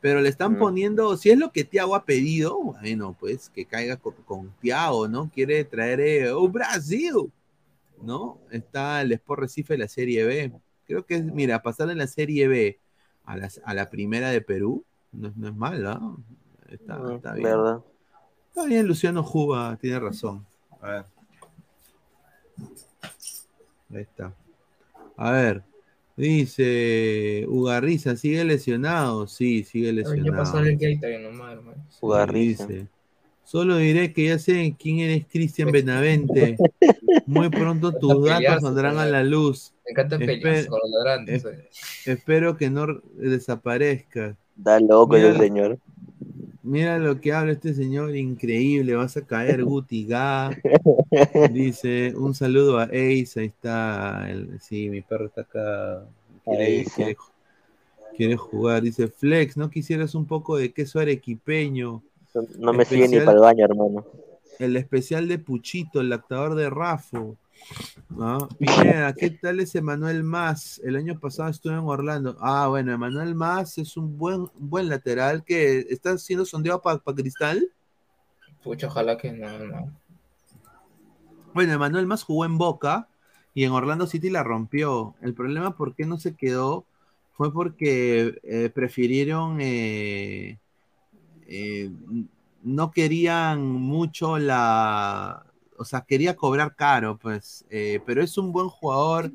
Pero 0.00 0.20
le 0.20 0.28
están 0.28 0.52
mm. 0.52 0.58
poniendo, 0.58 1.16
si 1.16 1.30
es 1.30 1.38
lo 1.38 1.50
que 1.50 1.64
Tiago 1.64 1.94
ha 1.94 2.04
pedido, 2.04 2.56
bueno, 2.58 3.16
pues 3.18 3.50
que 3.50 3.64
caiga 3.64 3.96
con, 3.96 4.52
Tiago, 4.60 5.08
¿no? 5.08 5.30
Quiere 5.34 5.64
traer 5.64 6.00
eh, 6.00 6.32
un 6.32 6.52
Brasil. 6.52 7.32
¿No? 8.02 8.40
Está 8.50 9.00
el 9.02 9.12
Sport 9.12 9.40
Recife 9.40 9.74
de 9.74 9.78
la 9.78 9.88
Serie 9.88 10.24
B. 10.24 10.52
Creo 10.86 11.04
que 11.04 11.16
es, 11.16 11.24
mira, 11.24 11.62
pasar 11.62 11.90
en 11.90 11.98
la 11.98 12.06
Serie 12.06 12.48
B 12.48 12.78
a 13.24 13.36
la, 13.36 13.50
a 13.64 13.74
la 13.74 13.90
primera 13.90 14.30
de 14.30 14.40
Perú 14.40 14.84
no, 15.12 15.32
no 15.36 15.48
es 15.48 15.54
mal, 15.54 15.82
¿no? 15.82 16.22
Está, 16.68 17.00
está, 17.14 17.32
bien. 17.32 17.44
¿verdad? 17.44 17.80
Está 18.48 18.64
bien, 18.64 18.86
Luciano 18.86 19.22
Juba, 19.22 19.76
tiene 19.80 19.98
razón. 19.98 20.46
A 20.80 20.88
ver. 20.88 21.04
Ahí 23.90 24.02
está. 24.02 24.34
A 25.16 25.30
ver. 25.32 25.62
Dice 26.16 27.44
Ugarriza, 27.48 28.16
¿sigue 28.16 28.44
lesionado? 28.44 29.28
Sí, 29.28 29.62
sigue 29.62 29.92
lesionado. 29.92 30.42
Ugarriza. 32.00 32.66
Dice, 32.66 32.88
Solo 33.48 33.78
diré 33.78 34.12
que 34.12 34.26
ya 34.26 34.38
sé 34.38 34.76
quién 34.78 34.98
eres 34.98 35.24
Cristian 35.24 35.72
Benavente. 35.72 36.58
Muy 37.24 37.48
pronto 37.48 37.92
tus 37.92 38.22
datos 38.26 38.60
saldrán 38.60 38.98
a 38.98 39.06
la 39.06 39.24
luz. 39.24 39.72
Me 39.86 39.92
encanta 39.92 40.18
pelearse 40.18 40.68
con 40.68 40.78
los 40.82 40.90
ladrantes. 40.90 41.46
espero 42.04 42.58
que 42.58 42.68
no 42.68 43.00
desaparezca. 43.14 44.36
Da 44.54 44.78
loco 44.78 45.16
el 45.16 45.34
señor. 45.38 45.78
Mira 46.62 46.98
lo 46.98 47.22
que 47.22 47.32
habla 47.32 47.52
este 47.52 47.72
señor, 47.72 48.14
increíble. 48.14 48.94
Vas 48.94 49.16
a 49.16 49.22
caer, 49.22 49.64
Guti 49.64 50.06
Dice, 51.50 52.12
un 52.18 52.34
saludo 52.34 52.78
a 52.78 52.82
Ace. 52.82 53.40
Ahí 53.40 53.46
está. 53.46 54.28
El, 54.28 54.60
sí, 54.60 54.90
mi 54.90 55.00
perro 55.00 55.24
está 55.24 55.40
acá. 55.40 56.04
Quiere, 56.44 56.84
quiere, 56.94 57.16
quiere 58.14 58.36
jugar. 58.36 58.82
Dice, 58.82 59.08
Flex, 59.08 59.56
¿no 59.56 59.70
quisieras 59.70 60.14
un 60.14 60.26
poco 60.26 60.58
de 60.58 60.70
queso 60.70 61.00
arequipeño? 61.00 62.02
No 62.58 62.72
me 62.72 62.84
sigue 62.84 63.08
ni 63.08 63.18
para 63.18 63.32
el 63.32 63.38
baño, 63.38 63.64
hermano. 63.64 64.06
El 64.58 64.76
especial 64.76 65.28
de 65.28 65.38
Puchito, 65.38 66.00
el 66.00 66.12
actador 66.12 66.54
de 66.54 66.68
Rafo. 66.70 67.36
¿qué 69.18 69.30
tal 69.30 69.60
es 69.60 69.74
Emanuel 69.74 70.22
Más? 70.22 70.80
El 70.84 70.96
año 70.96 71.18
pasado 71.18 71.50
estuve 71.50 71.74
en 71.74 71.80
Orlando. 71.80 72.36
Ah, 72.40 72.68
bueno, 72.68 72.92
Emanuel 72.92 73.34
Más 73.34 73.78
es 73.78 73.96
un 73.96 74.16
buen, 74.18 74.46
buen 74.56 74.88
lateral 74.88 75.44
que 75.44 75.80
está 75.90 76.16
siendo 76.18 76.44
sondeado 76.44 76.80
para 76.80 76.98
Cristal. 76.98 77.70
Pucha, 78.62 78.86
ojalá 78.88 79.16
que 79.16 79.32
no, 79.32 79.58
no. 79.58 79.92
Bueno, 81.54 81.72
Emanuel 81.72 82.06
Más 82.06 82.22
jugó 82.22 82.44
en 82.44 82.58
Boca 82.58 83.08
y 83.54 83.64
en 83.64 83.72
Orlando 83.72 84.06
City 84.06 84.30
la 84.30 84.42
rompió. 84.42 85.14
El 85.20 85.34
problema 85.34 85.76
por 85.76 85.94
qué 85.94 86.06
no 86.06 86.18
se 86.18 86.34
quedó 86.34 86.84
fue 87.32 87.52
porque 87.52 88.38
eh, 88.42 88.70
prefirieron 88.72 89.58
eh, 89.60 90.58
eh, 91.48 91.90
no 92.62 92.90
querían 92.90 93.62
mucho 93.62 94.38
la, 94.38 95.46
o 95.78 95.84
sea, 95.84 96.02
quería 96.02 96.36
cobrar 96.36 96.76
caro, 96.76 97.18
pues, 97.18 97.64
eh, 97.70 98.00
pero 98.04 98.22
es 98.22 98.36
un 98.36 98.52
buen 98.52 98.68
jugador, 98.68 99.32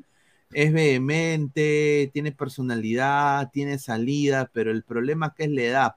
es 0.52 0.72
vehemente, 0.72 2.10
tiene 2.12 2.30
personalidad, 2.30 3.50
tiene 3.52 3.78
salida, 3.78 4.48
pero 4.52 4.70
el 4.70 4.84
problema 4.84 5.34
que 5.34 5.44
es 5.44 5.50
la 5.50 5.62
edad, 5.62 5.96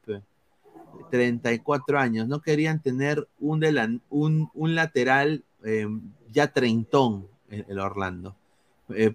34 1.12 2.00
años, 2.00 2.28
no 2.28 2.42
querían 2.42 2.82
tener 2.82 3.28
un, 3.40 4.02
un, 4.10 4.50
un 4.54 4.76
lateral 4.76 5.44
eh, 5.64 5.88
ya 6.32 6.52
treintón 6.52 7.28
el 7.50 7.80
Orlando. 7.80 8.36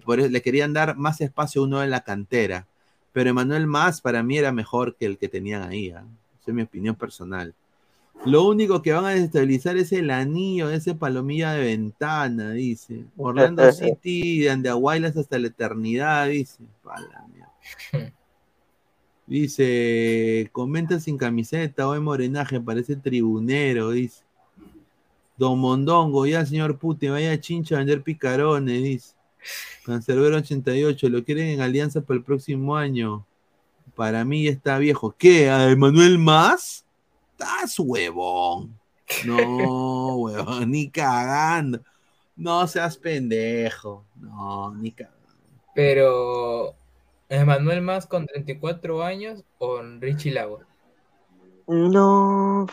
por 0.05 0.19
eso 0.19 0.29
le 0.29 0.41
querían 0.41 0.73
dar 0.73 0.95
más 0.97 1.21
espacio 1.21 1.61
a 1.61 1.65
uno 1.65 1.83
en 1.83 1.89
la 1.89 2.03
cantera, 2.03 2.67
pero 3.11 3.29
Emanuel 3.29 3.67
Más 3.67 4.01
para 4.01 4.23
mí 4.23 4.37
era 4.37 4.51
mejor 4.51 4.95
que 4.95 5.05
el 5.05 5.17
que 5.17 5.29
tenían 5.29 5.63
ahí. 5.63 5.93
¿Ah? 6.43 6.51
es 6.51 6.55
mi 6.55 6.61
opinión 6.63 6.95
personal. 6.95 7.53
Lo 8.25 8.47
único 8.47 8.81
que 8.81 8.93
van 8.93 9.05
a 9.05 9.09
desestabilizar 9.09 9.75
es 9.75 9.91
el 9.91 10.09
anillo, 10.09 10.69
ese 10.69 10.95
palomilla 10.95 11.53
de 11.53 11.65
ventana, 11.65 12.51
dice. 12.51 13.03
Orlando 13.17 13.69
City 13.71 14.39
de 14.39 14.49
Andahuaylas 14.49 15.17
hasta 15.17 15.37
la 15.39 15.47
eternidad, 15.47 16.29
dice. 16.29 16.63
Dice, 19.25 20.49
comenta 20.51 20.99
sin 20.99 21.17
camiseta, 21.17 21.87
hoy 21.87 21.99
morenaje, 21.99 22.61
parece 22.61 22.95
tribunero, 22.95 23.91
dice. 23.91 24.23
Don 25.35 25.59
Mondongo, 25.59 26.25
ya 26.25 26.45
señor 26.45 26.77
Putin, 26.77 27.11
vaya 27.11 27.39
chincha 27.39 27.75
a 27.75 27.79
vender 27.79 28.03
picarones, 28.03 28.83
dice. 28.83 29.15
Cancerbero 29.85 30.37
88, 30.37 31.09
lo 31.09 31.25
quieren 31.25 31.49
en 31.49 31.61
alianza 31.61 31.99
para 32.01 32.17
el 32.17 32.23
próximo 32.23 32.77
año. 32.77 33.25
Para 33.95 34.25
mí 34.25 34.47
está 34.47 34.77
viejo. 34.77 35.15
¿Qué? 35.17 35.49
¿A 35.49 35.69
Emanuel 35.69 36.17
más? 36.17 36.85
Estás 37.31 37.79
huevón. 37.79 38.79
No, 39.25 39.37
huevón, 40.17 40.71
ni 40.71 40.89
cagando. 40.89 41.79
No 42.35 42.65
seas 42.67 42.97
pendejo. 42.97 44.05
No, 44.15 44.73
ni 44.73 44.91
cagando. 44.91 45.19
Pero, 45.75 46.75
¿Emanuel 47.29 47.81
más 47.81 48.05
con 48.05 48.27
34 48.27 49.03
años 49.03 49.43
o 49.57 49.81
Richie 49.99 50.31
Lago? 50.31 50.61
No. 51.67 52.67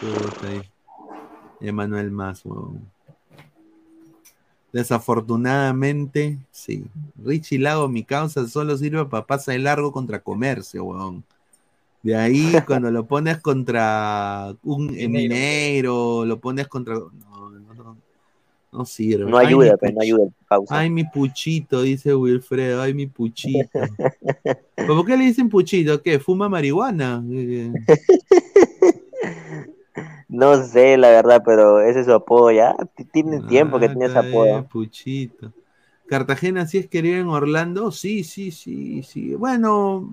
Emanuel 1.60 2.10
más, 2.10 2.44
huevón. 2.44 2.90
Desafortunadamente, 4.72 6.38
sí. 6.52 6.84
Richie 7.22 7.58
Lago, 7.58 7.88
mi 7.88 8.04
causa, 8.04 8.46
solo 8.46 8.76
sirve 8.76 9.04
para 9.06 9.26
pasar 9.26 9.56
el 9.56 9.64
largo 9.64 9.90
contra 9.92 10.20
comercio, 10.20 10.84
weón. 10.84 11.24
De 12.02 12.16
ahí, 12.16 12.52
cuando 12.66 12.90
lo 12.90 13.06
pones 13.06 13.38
contra 13.38 14.54
un 14.62 14.86
minero, 14.86 16.24
lo 16.24 16.38
pones 16.38 16.68
contra. 16.68 16.94
No, 16.94 17.50
no, 17.50 17.96
No 18.72 18.84
sirve. 18.84 19.30
No 19.30 19.36
ayuda, 19.36 19.76
pero 19.76 19.94
no 19.94 20.02
ayuda. 20.02 20.24
Pausa. 20.48 20.78
Ay, 20.78 20.90
mi 20.90 21.04
puchito, 21.04 21.82
dice 21.82 22.14
Wilfredo. 22.14 22.80
Ay, 22.80 22.94
mi 22.94 23.06
puchito. 23.06 23.68
¿Por 24.86 25.04
qué 25.04 25.16
le 25.16 25.24
dicen 25.24 25.48
puchito? 25.48 26.00
¿Qué? 26.00 26.18
¿Fuma 26.20 26.48
marihuana? 26.48 27.22
No 30.30 30.62
sé, 30.62 30.96
la 30.96 31.10
verdad, 31.10 31.42
pero 31.44 31.80
ese 31.80 32.00
es 32.00 32.06
su 32.06 32.12
apodo 32.12 32.52
ya. 32.52 32.76
Tiene 33.12 33.40
tiempo 33.40 33.80
que 33.80 33.88
tiene 33.88 34.06
ese 34.06 34.18
Ah, 34.18 34.20
apodo. 34.20 34.64
Puchito. 34.68 35.52
Cartagena 36.06 36.66
sí 36.66 36.78
es 36.78 36.88
querido 36.88 37.18
en 37.18 37.28
Orlando, 37.28 37.90
sí, 37.90 38.24
sí, 38.24 38.50
sí, 38.50 39.02
sí. 39.02 39.34
Bueno, 39.34 40.08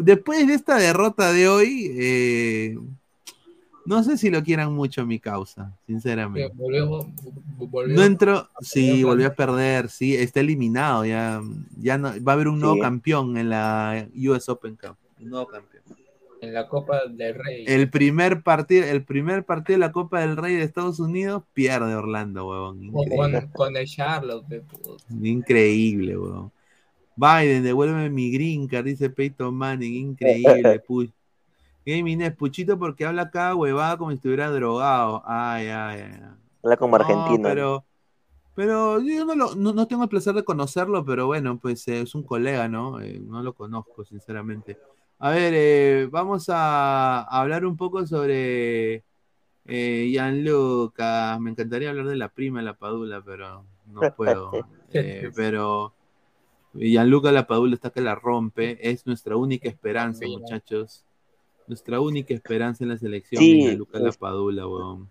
después 0.00 0.46
de 0.46 0.54
esta 0.54 0.76
derrota 0.76 1.32
de 1.32 1.48
hoy, 1.48 1.90
eh, 1.98 2.78
no 3.86 4.02
sé 4.02 4.18
si 4.18 4.30
lo 4.30 4.42
quieran 4.42 4.72
mucho 4.72 5.04
mi 5.06 5.18
causa, 5.18 5.72
sinceramente. 5.86 6.52
Volvemos, 6.56 7.06
No 7.88 8.02
entró, 8.02 8.48
sí, 8.60 9.02
volvió 9.04 9.28
a 9.28 9.34
perder, 9.34 9.88
sí, 9.88 10.14
está 10.14 10.40
eliminado, 10.40 11.04
ya, 11.04 11.40
ya 11.76 11.98
no, 11.98 12.10
va 12.24 12.32
a 12.32 12.34
haber 12.34 12.48
un 12.48 12.60
nuevo 12.60 12.74
Sí. 12.76 12.80
campeón 12.80 13.36
en 13.36 13.50
la 13.50 14.06
US 14.28 14.50
Open 14.50 14.76
Cup, 14.76 14.96
un 15.20 15.30
nuevo 15.30 15.46
campeón. 15.46 15.82
En 16.40 16.54
la 16.54 16.66
Copa 16.68 17.02
del 17.08 17.34
Rey. 17.34 17.64
El 17.66 17.90
primer 17.90 18.42
partido, 18.42 18.84
el 18.86 19.04
primer 19.04 19.44
partido 19.44 19.78
de 19.78 19.86
la 19.86 19.92
Copa 19.92 20.20
del 20.20 20.36
Rey 20.36 20.56
de 20.56 20.62
Estados 20.62 20.98
Unidos 21.00 21.42
pierde 21.52 21.94
Orlando, 21.94 22.48
huevón. 22.48 22.92
con, 22.92 23.48
con- 23.52 23.76
el 23.76 23.86
Charlotte. 23.86 24.46
pe, 24.48 24.60
puta. 24.60 25.04
Increíble, 25.22 26.16
weón. 26.16 26.52
Biden, 27.16 27.62
devuélveme 27.62 28.08
mi 28.08 28.30
green 28.30 28.66
card, 28.66 28.86
dice 28.86 29.10
Peyton 29.10 29.54
Manning. 29.54 29.94
Increíble, 29.94 30.82
pu- 30.82 31.12
Gaming 31.84 32.22
es 32.22 32.34
puchito 32.34 32.78
porque 32.78 33.04
habla 33.04 33.22
acá 33.22 33.54
huevada 33.54 33.96
como 33.96 34.10
si 34.10 34.16
estuviera 34.16 34.50
drogado. 34.50 35.22
Ay, 35.26 35.66
ay, 35.68 36.00
ay. 36.00 36.20
Habla 36.62 36.76
como 36.76 36.96
No, 36.96 37.04
argentino. 37.04 37.42
pero, 37.42 37.84
pero 38.54 39.00
yo 39.00 39.24
no, 39.24 39.34
lo- 39.34 39.54
no, 39.54 39.72
no 39.72 39.86
tengo 39.86 40.04
el 40.04 40.08
placer 40.08 40.34
de 40.34 40.44
conocerlo, 40.44 41.04
pero 41.04 41.26
bueno, 41.26 41.58
pues 41.58 41.86
eh, 41.88 42.00
es 42.02 42.14
un 42.14 42.22
colega, 42.22 42.68
¿no? 42.68 43.00
Eh, 43.00 43.20
no 43.22 43.42
lo 43.42 43.52
conozco, 43.54 44.04
sinceramente. 44.04 44.78
A 45.20 45.30
ver, 45.30 45.52
eh, 45.54 46.08
vamos 46.10 46.46
a 46.48 47.20
hablar 47.22 47.66
un 47.66 47.76
poco 47.76 48.06
sobre 48.06 49.04
eh, 49.66 50.08
Gianluca. 50.10 51.38
Me 51.40 51.50
encantaría 51.50 51.90
hablar 51.90 52.06
de 52.06 52.16
la 52.16 52.28
prima 52.30 52.60
de 52.60 52.64
la 52.64 52.74
Padula, 52.74 53.22
pero 53.24 53.64
no 53.86 54.00
puedo. 54.16 54.50
Eh, 54.92 55.30
pero 55.36 55.92
Gianluca 56.74 57.30
Lapadula 57.30 57.74
está 57.76 57.90
que 57.90 58.00
la 58.00 58.16
rompe. 58.16 58.76
Es 58.90 59.06
nuestra 59.06 59.36
única 59.36 59.68
esperanza, 59.68 60.24
Mira. 60.24 60.40
muchachos. 60.40 61.04
Nuestra 61.68 62.00
única 62.00 62.34
esperanza 62.34 62.82
en 62.82 62.90
la 62.90 62.98
selección 62.98 63.40
Sí, 63.40 63.52
de 63.52 63.58
Gianluca 63.68 63.98
es- 63.98 64.04
Lapadula, 64.04 64.66
weón. 64.66 65.08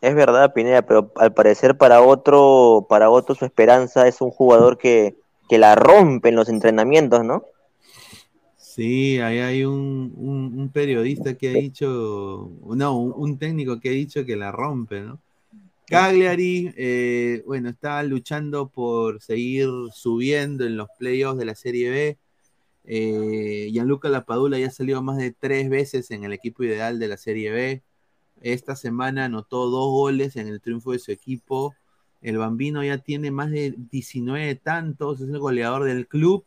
Es 0.00 0.14
verdad, 0.16 0.52
Pineda, 0.52 0.82
pero 0.82 1.12
al 1.14 1.32
parecer 1.32 1.78
para 1.78 2.02
otro, 2.02 2.86
para 2.88 3.08
otro 3.08 3.36
su 3.36 3.44
esperanza 3.44 4.08
es 4.08 4.20
un 4.20 4.30
jugador 4.32 4.78
que, 4.78 5.16
que 5.48 5.58
la 5.58 5.76
rompe 5.76 6.30
en 6.30 6.34
los 6.34 6.48
entrenamientos, 6.48 7.24
¿no? 7.24 7.44
Sí, 8.74 9.18
ahí 9.20 9.38
hay 9.38 9.64
un, 9.64 10.12
un- 10.16 10.58
un 10.58 10.68
periodista 10.72 11.34
que 11.36 11.48
ha 11.50 11.52
dicho, 11.52 12.50
no, 12.76 12.98
un, 12.98 13.12
un 13.16 13.38
técnico 13.38 13.78
que 13.78 13.90
ha 13.90 13.92
dicho 13.92 14.24
que 14.24 14.34
la 14.36 14.50
rompe, 14.50 15.00
¿no? 15.00 15.20
Cagliari, 15.86 16.72
eh, 16.76 17.42
bueno, 17.46 17.70
está 17.70 18.02
luchando 18.04 18.68
por 18.70 19.22
seguir 19.22 19.68
subiendo 19.94 20.66
en 20.66 20.76
los 20.78 20.88
playoffs 20.98 21.38
de 21.38 21.44
la 21.46 21.54
Serie 21.56 21.90
B. 21.90 22.18
Eh, 22.84 23.70
Gianluca 23.72 24.08
Lapadula 24.10 24.58
ya 24.58 24.68
ha 24.68 24.70
salido 24.70 25.02
más 25.02 25.18
de 25.18 25.32
tres 25.32 25.70
veces 25.70 26.10
en 26.12 26.24
el 26.24 26.32
equipo 26.34 26.64
ideal 26.64 26.98
de 27.00 27.08
la 27.08 27.16
Serie 27.18 27.50
B. 27.52 27.82
Esta 28.42 28.76
semana 28.76 29.26
anotó 29.26 29.70
dos 29.70 29.90
goles 29.92 30.36
en 30.36 30.48
el 30.48 30.60
triunfo 30.62 30.92
de 30.92 30.98
su 31.00 31.12
equipo. 31.12 31.74
El 32.22 32.38
Bambino 32.38 32.84
ya 32.84 32.98
tiene 32.98 33.30
más 33.30 33.50
de 33.50 33.74
19 33.92 34.54
tantos, 34.56 35.20
es 35.20 35.28
el 35.28 35.38
goleador 35.40 35.84
del 35.84 36.08
club. 36.08 36.44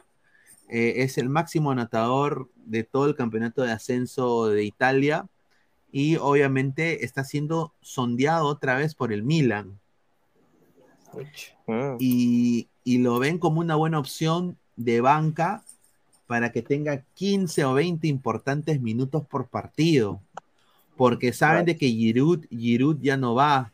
Eh, 0.70 1.04
es 1.04 1.18
el 1.18 1.30
máximo 1.30 1.72
anotador 1.72 2.50
de 2.56 2.84
todo 2.84 3.06
el 3.06 3.16
campeonato 3.16 3.62
de 3.62 3.72
ascenso 3.72 4.48
de 4.48 4.64
Italia 4.64 5.28
y 5.92 6.18
obviamente 6.18 7.06
está 7.06 7.24
siendo 7.24 7.74
sondeado 7.82 8.48
otra 8.48 8.76
vez 8.76 8.94
por 8.94 9.14
el 9.14 9.24
Milan 9.24 9.80
Mm. 11.68 11.98
y, 12.00 12.68
y 12.84 12.98
lo 13.00 13.20
ven 13.20 13.38
como 13.40 13.60
una 13.60 13.76
buena 13.76 14.00
opción 14.00 14.58
de 14.76 15.02
banca 15.02 15.64
para 16.28 16.52
que 16.52 16.62
tenga 16.62 17.04
15 17.16 17.66
o 17.66 17.74
20 17.74 18.08
importantes 18.08 18.82
minutos 18.82 19.26
por 19.28 19.48
partido, 19.48 20.22
porque 20.96 21.34
saben 21.34 21.66
de 21.66 21.78
que 21.78 21.88
Giroud, 21.88 22.46
Giroud 22.50 22.98
ya 23.02 23.18
no 23.18 23.34
va, 23.34 23.72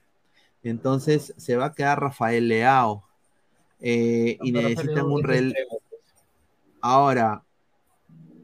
entonces 0.63 1.33
se 1.37 1.55
va 1.55 1.67
a 1.67 1.73
quedar 1.73 1.99
Rafael 1.99 2.47
Leao 2.47 3.03
eh, 3.79 4.37
y 4.41 4.51
necesitan 4.51 4.87
Rafael 4.87 5.11
un 5.11 5.21
Leao 5.21 5.27
rel... 5.27 5.45
entrega, 5.47 5.67
pues. 5.69 5.82
Ahora, 6.85 7.45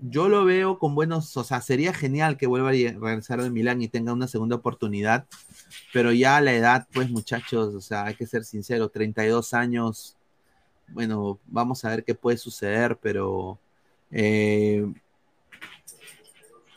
yo 0.01 0.29
lo 0.29 0.45
veo 0.45 0.79
con 0.79 0.95
buenos, 0.95 1.35
o 1.35 1.43
sea, 1.43 1.59
sería 1.59 1.93
genial 1.93 2.37
que 2.37 2.47
vuelva 2.47 2.69
a 2.69 2.71
regresar 2.71 3.43
de 3.43 3.49
Milán 3.49 3.81
y 3.81 3.89
tenga 3.89 4.13
una 4.13 4.29
segunda 4.29 4.55
oportunidad, 4.55 5.27
pero 5.91 6.13
ya 6.13 6.37
a 6.37 6.41
la 6.41 6.53
edad, 6.53 6.87
pues 6.93 7.09
muchachos, 7.09 7.75
o 7.75 7.81
sea, 7.81 8.05
hay 8.05 8.15
que 8.15 8.25
ser 8.25 8.45
sincero, 8.45 8.87
32 8.87 9.53
años, 9.53 10.15
bueno, 10.87 11.37
vamos 11.47 11.83
a 11.83 11.89
ver 11.89 12.05
qué 12.05 12.15
puede 12.15 12.37
suceder, 12.37 12.97
pero 13.01 13.59
eh, 14.09 14.89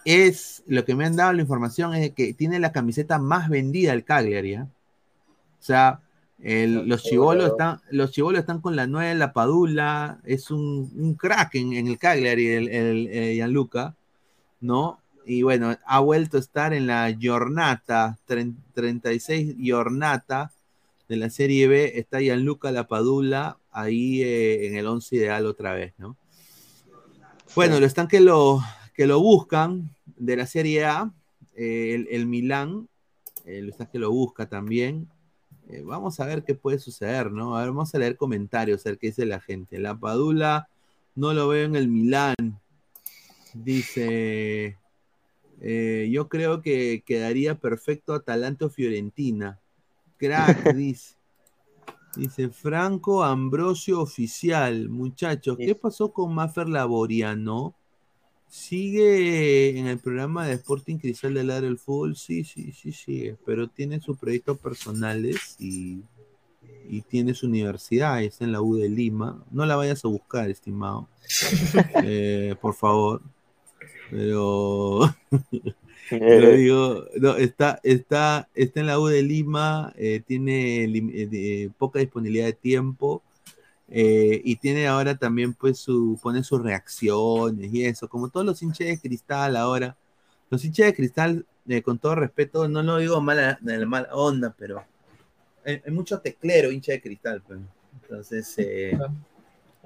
es 0.05 0.65
lo 0.67 0.85
que 0.85 0.97
me 0.97 1.05
han 1.05 1.15
dado 1.15 1.33
la 1.33 1.43
información 1.43 1.95
es 1.95 2.13
que 2.13 2.35
tiene 2.35 2.59
la 2.59 2.73
camiseta 2.73 3.21
más 3.21 3.49
vendida 3.49 3.93
el 3.93 4.05
Cagliari, 4.05 4.57
¿ah? 4.57 4.69
O 5.61 5.63
sea, 5.65 6.01
el- 6.43 6.89
los 6.89 7.03
chivolos 7.03 7.51
están, 7.53 7.81
los 7.91 8.11
chibolos 8.11 8.41
están 8.41 8.61
con 8.61 8.75
la 8.77 8.87
nueva 8.87 9.15
la 9.15 9.33
Padula, 9.33 10.21
es 10.25 10.51
un, 10.51 10.91
un 10.97 11.15
crack 11.15 11.55
en, 11.55 11.73
en 11.73 11.87
el 11.87 11.99
Cagliari, 11.99 12.47
el, 12.49 12.69
el, 12.69 13.07
eh, 13.11 13.35
Gianluca, 13.35 13.95
¿no? 14.61 14.99
Y 15.25 15.43
bueno, 15.43 15.77
ha 15.87 16.01
vuelto 16.01 16.37
a 16.37 16.41
estar 16.41 16.75
en 16.75 16.89
la 16.89 17.11
Giornata, 17.13 18.19
tren- 18.27 18.57
36 18.75 19.55
Giornata 19.57 20.51
de 21.09 21.17
la 21.17 21.31
Serie 21.31 21.69
B, 21.69 21.93
está 21.99 22.19
Gianluca 22.21 22.73
Lapadula 22.73 23.59
ahí 23.71 24.23
eh, 24.23 24.67
en 24.67 24.75
el 24.77 24.87
11 24.87 25.15
ideal 25.17 25.47
otra 25.47 25.75
vez, 25.75 25.95
¿no? 25.99 26.17
Bueno, 27.55 27.79
lo 27.79 27.87
están 27.87 28.09
que 28.09 28.21
lo, 28.21 28.61
que 28.95 29.07
lo 29.07 29.21
buscan 29.21 29.91
de 30.17 30.37
la 30.37 30.47
Serie 30.47 30.85
A, 30.87 31.13
eh, 31.55 31.95
el, 31.95 32.09
el 32.11 32.27
Milán, 32.27 32.89
eh, 33.45 33.61
lo 33.63 33.71
están 33.71 33.89
que 33.89 33.99
lo 33.99 34.11
busca 34.11 34.49
también. 34.49 35.09
Eh, 35.69 35.83
vamos 35.85 36.21
a 36.21 36.27
ver 36.27 36.45
qué 36.45 36.55
puede 36.55 36.79
suceder, 36.79 37.31
¿no? 37.31 37.57
A 37.57 37.61
ver, 37.61 37.69
vamos 37.69 37.95
a 37.95 37.99
leer 37.99 38.17
comentarios, 38.17 38.85
a 38.85 38.91
ver 38.91 38.99
qué 38.99 39.09
dice 39.09 39.27
la 39.27 39.41
gente. 39.41 39.79
La 39.79 39.99
Padula 39.99 40.69
no 41.15 41.33
lo 41.33 41.49
veo 41.49 41.67
en 41.67 41.77
el 41.77 41.89
Milán. 41.89 42.61
Dice, 43.55 44.79
eh, 45.61 46.09
yo 46.11 46.29
creo 46.29 46.63
que 46.63 47.03
quedaría 47.07 47.55
perfecto 47.55 48.15
Atalanta 48.15 48.67
o 48.67 48.71
Fiorentina. 48.71 49.61
Crack, 50.17 50.75
dice. 50.75 51.17
Dice 52.17 52.51
Franco 52.51 53.23
Ambrosio 53.25 54.01
Oficial. 54.01 54.91
Muchachos, 54.91 55.57
¿qué 55.57 55.75
pasó 55.75 56.13
con 56.13 56.35
Maffer 56.35 56.69
Laboriano? 56.69 57.75
¿Sigue 58.53 59.79
en 59.79 59.87
el 59.87 59.99
programa 59.99 60.47
de 60.47 60.53
Sporting 60.53 60.99
Cristal 60.99 61.33
de 61.33 61.43
Ladra 61.43 61.67
el 61.67 61.79
Fútbol? 61.79 62.17
Sí, 62.17 62.45
sí, 62.45 62.71
sí, 62.73 62.93
sigue. 62.93 63.39
Pero 63.47 63.67
tiene 63.67 63.99
sus 63.99 64.19
proyectos 64.19 64.59
personales 64.59 65.57
y, 65.59 66.03
y 66.87 67.01
tiene 67.01 67.33
su 67.33 67.47
universidad. 67.47 68.23
Está 68.23 68.45
en 68.45 68.53
la 68.53 68.61
U 68.61 68.77
de 68.77 68.91
Lima. 68.91 69.43
No 69.51 69.65
la 69.65 69.77
vayas 69.77 70.05
a 70.05 70.09
buscar, 70.09 70.51
estimado. 70.51 71.09
Eh, 72.05 72.55
por 72.61 72.75
favor. 72.75 73.23
Pero. 74.11 75.01
Pero 76.11 76.51
digo, 76.51 77.07
no, 77.17 77.37
está, 77.37 77.81
está, 77.83 78.51
está 78.55 78.81
en 78.81 78.87
la 78.87 79.01
U 79.01 79.07
de 79.07 79.23
Lima, 79.23 79.95
eh, 79.97 80.21
tiene 80.27 80.85
eh, 80.85 81.71
poca 81.79 82.01
disponibilidad 82.01 82.45
de 82.45 82.53
tiempo 82.53 83.23
eh, 83.93 84.43
y 84.45 84.57
tiene 84.57 84.89
ahora 84.89 85.17
también 85.19 85.55
pues 85.55 85.79
su, 85.81 86.19
pone 86.23 86.45
sus 86.45 86.63
reacciones 86.63 87.73
y 87.75 87.87
eso, 87.87 88.09
como 88.09 88.31
todos 88.31 88.47
los 88.47 88.63
hinchas 88.63 88.89
de 88.89 89.01
cristal 89.01 89.57
ahora. 89.57 89.99
Los 90.51 90.65
hinchas 90.65 90.87
de 90.89 90.95
cristal, 90.95 91.47
eh, 91.69 91.83
con 91.83 91.99
todo 92.01 92.15
respeto, 92.17 92.69
no 92.69 92.83
lo 92.85 92.99
digo 92.99 93.21
mala, 93.23 93.59
de 93.63 93.79
la 93.79 93.87
mala 93.87 94.11
onda, 94.15 94.55
pero 94.59 94.85
hay, 95.65 95.81
hay 95.87 95.93
mucho 95.93 96.21
teclero 96.21 96.71
hincha 96.73 96.93
de 96.93 97.03
cristal. 97.03 97.43
pues. 97.47 97.61
Entonces, 98.03 98.55
eh, 98.59 99.03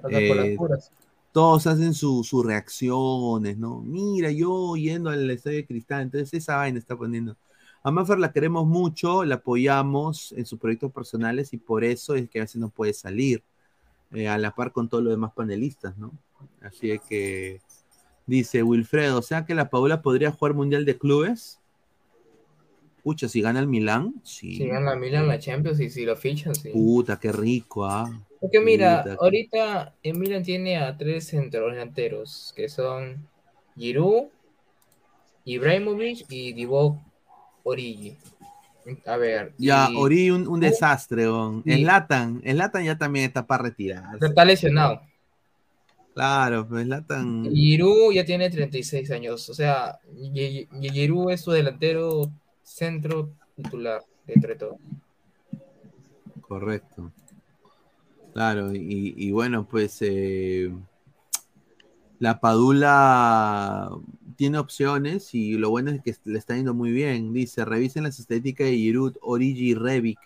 eh, 0.07 0.61
todos 1.31 1.67
hacen 1.67 1.93
su- 1.93 2.23
sus 2.23 2.45
reacciones, 2.45 3.57
¿no? 3.57 3.81
Mira, 3.81 4.31
yo 4.31 4.75
yendo 4.75 5.09
al 5.09 5.29
estadio 5.31 5.57
de 5.57 5.67
cristal, 5.67 6.03
entonces 6.03 6.33
esa 6.33 6.57
vaina 6.57 6.79
está 6.79 6.97
poniendo. 6.97 7.37
A 7.83 7.91
Maffer 7.91 8.19
la 8.19 8.31
queremos 8.33 8.67
mucho, 8.67 9.23
la 9.25 9.35
apoyamos 9.35 10.33
en 10.33 10.45
sus 10.45 10.59
proyectos 10.59 10.91
personales 10.93 11.53
y 11.53 11.57
por 11.57 11.83
eso 11.83 12.15
es 12.15 12.29
que 12.29 12.39
a 12.39 12.43
veces 12.43 12.57
no 12.61 12.69
puede 12.69 12.93
salir 12.93 13.43
eh, 14.13 14.27
a 14.27 14.37
la 14.37 14.51
par 14.51 14.71
con 14.71 14.89
todos 14.89 15.03
los 15.03 15.11
demás 15.11 15.33
panelistas, 15.33 15.97
¿no? 15.97 16.11
Así 16.61 16.91
es 16.91 17.01
que 17.01 17.61
dice 18.25 18.63
Wilfredo, 18.63 19.19
o 19.19 19.21
sea 19.21 19.45
que 19.45 19.55
la 19.55 19.69
Paula 19.69 20.01
podría 20.01 20.31
jugar 20.31 20.53
Mundial 20.53 20.85
de 20.85 20.97
Clubes. 20.97 21.59
Pucha, 23.03 23.29
si 23.29 23.41
gana 23.41 23.59
el 23.59 23.67
Milan, 23.67 24.15
sí. 24.23 24.57
Si 24.57 24.67
gana 24.67 24.93
el 24.93 24.99
Milan 24.99 25.27
la 25.27 25.39
Champions 25.39 25.79
y 25.79 25.89
si 25.89 26.05
lo 26.05 26.15
fichan, 26.15 26.53
sí. 26.53 26.69
Puta, 26.69 27.19
qué 27.19 27.31
rico, 27.31 27.85
ah. 27.85 28.09
Porque 28.39 28.59
mira, 28.59 29.15
ahorita 29.19 29.95
el 30.03 30.17
Milan 30.17 30.43
tiene 30.43 30.77
a 30.77 30.95
tres 30.97 31.27
centrodelanteros, 31.27 32.53
que 32.55 32.69
son 32.69 33.27
Giroud, 33.75 34.27
Ibrahimovic 35.45 36.25
y 36.29 36.53
Divock 36.53 36.99
Origi. 37.63 38.17
A 39.05 39.17
ver. 39.17 39.53
Ya, 39.57 39.89
Origi 39.95 40.31
un, 40.31 40.59
desastre, 40.59 41.25
El 41.65 41.83
Latan, 41.83 42.41
el 42.43 42.57
Latan 42.57 42.83
ya 42.83 42.97
también 42.97 43.25
está 43.25 43.45
para 43.45 43.63
retirar. 43.63 44.03
Está 44.21 44.45
lesionado. 44.45 45.01
Claro, 46.13 46.67
pues 46.67 46.87
Latan. 46.87 47.45
Giroud 47.53 48.13
ya 48.13 48.25
tiene 48.25 48.49
36 48.49 49.11
años, 49.11 49.49
o 49.49 49.53
sea, 49.53 49.99
Giroud 50.81 51.31
es 51.31 51.41
su 51.41 51.51
delantero 51.51 52.31
centro 52.63 53.31
titular, 53.55 54.01
entre 54.25 54.55
todo. 54.55 54.77
Correcto. 56.41 57.11
Claro, 58.33 58.69
y, 58.73 59.31
bueno, 59.31 59.67
pues 59.67 59.97
eh, 60.01 60.71
la 62.19 62.39
Padula 62.39 63.89
tiene 64.37 64.59
opciones 64.59 65.33
y 65.33 65.57
lo 65.57 65.69
bueno 65.71 65.91
es 65.91 66.01
que 66.01 66.15
le 66.23 66.37
está 66.37 66.55
yendo 66.55 66.73
muy 66.73 66.91
bien. 66.91 67.33
Dice, 67.33 67.65
revisen 67.65 68.03
las 68.03 68.19
estadísticas 68.19 68.67
de 68.67 68.77
Giroud, 68.77 69.17
Origi 69.21 69.71
y 69.71 69.73
Revic. 69.73 70.19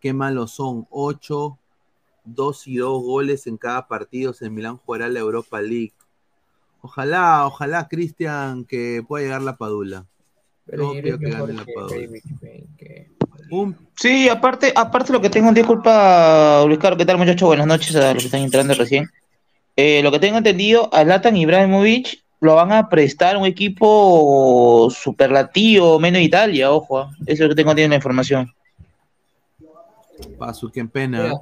Qué 0.00 0.12
malos 0.12 0.52
son. 0.52 0.86
8, 0.90 1.58
2 2.24 2.66
y 2.66 2.76
2 2.78 3.02
goles 3.02 3.46
en 3.46 3.58
cada 3.58 3.86
partido. 3.86 4.34
En 4.40 4.54
Milán 4.54 4.78
jugará 4.78 5.08
la 5.08 5.20
Europa 5.20 5.60
League. 5.60 5.92
Ojalá, 6.80 7.46
ojalá, 7.46 7.86
Cristian, 7.86 8.64
que 8.64 9.04
pueda 9.06 9.24
llegar 9.24 9.42
la 9.42 9.56
Padula. 9.56 10.06
No 10.66 10.92
que 10.92 11.16
gane 11.18 11.52
la 11.52 11.66
Sí, 13.96 14.28
aparte, 14.28 14.72
aparte 14.74 15.12
lo 15.12 15.20
que 15.20 15.28
tengo, 15.28 15.52
disculpa, 15.52 16.64
Luis 16.66 16.78
Carlos, 16.78 16.96
¿qué 16.98 17.04
tal 17.04 17.18
muchachos? 17.18 17.46
Buenas 17.46 17.66
noches 17.66 17.94
a 17.96 18.14
los 18.14 18.22
que 18.22 18.26
están 18.26 18.42
entrando 18.42 18.72
recién. 18.74 19.06
Eh, 19.76 20.02
lo 20.02 20.10
que 20.12 20.18
tengo 20.18 20.38
entendido, 20.38 20.88
a 20.94 21.04
Latan 21.04 21.36
Ibrahimovic 21.36 22.22
lo 22.40 22.54
van 22.54 22.72
a 22.72 22.88
prestar 22.88 23.36
un 23.36 23.44
equipo 23.44 24.88
superlativo, 24.90 25.98
menos 26.00 26.22
Italia, 26.22 26.72
ojo. 26.72 27.02
¿eh? 27.02 27.06
Eso 27.26 27.32
es 27.32 27.40
lo 27.40 27.48
que 27.50 27.54
tengo 27.54 27.72
en 27.72 27.90
la 27.90 27.96
información. 27.96 28.52
Paso, 30.38 30.70
qué 30.72 30.84
pena. 30.86 31.34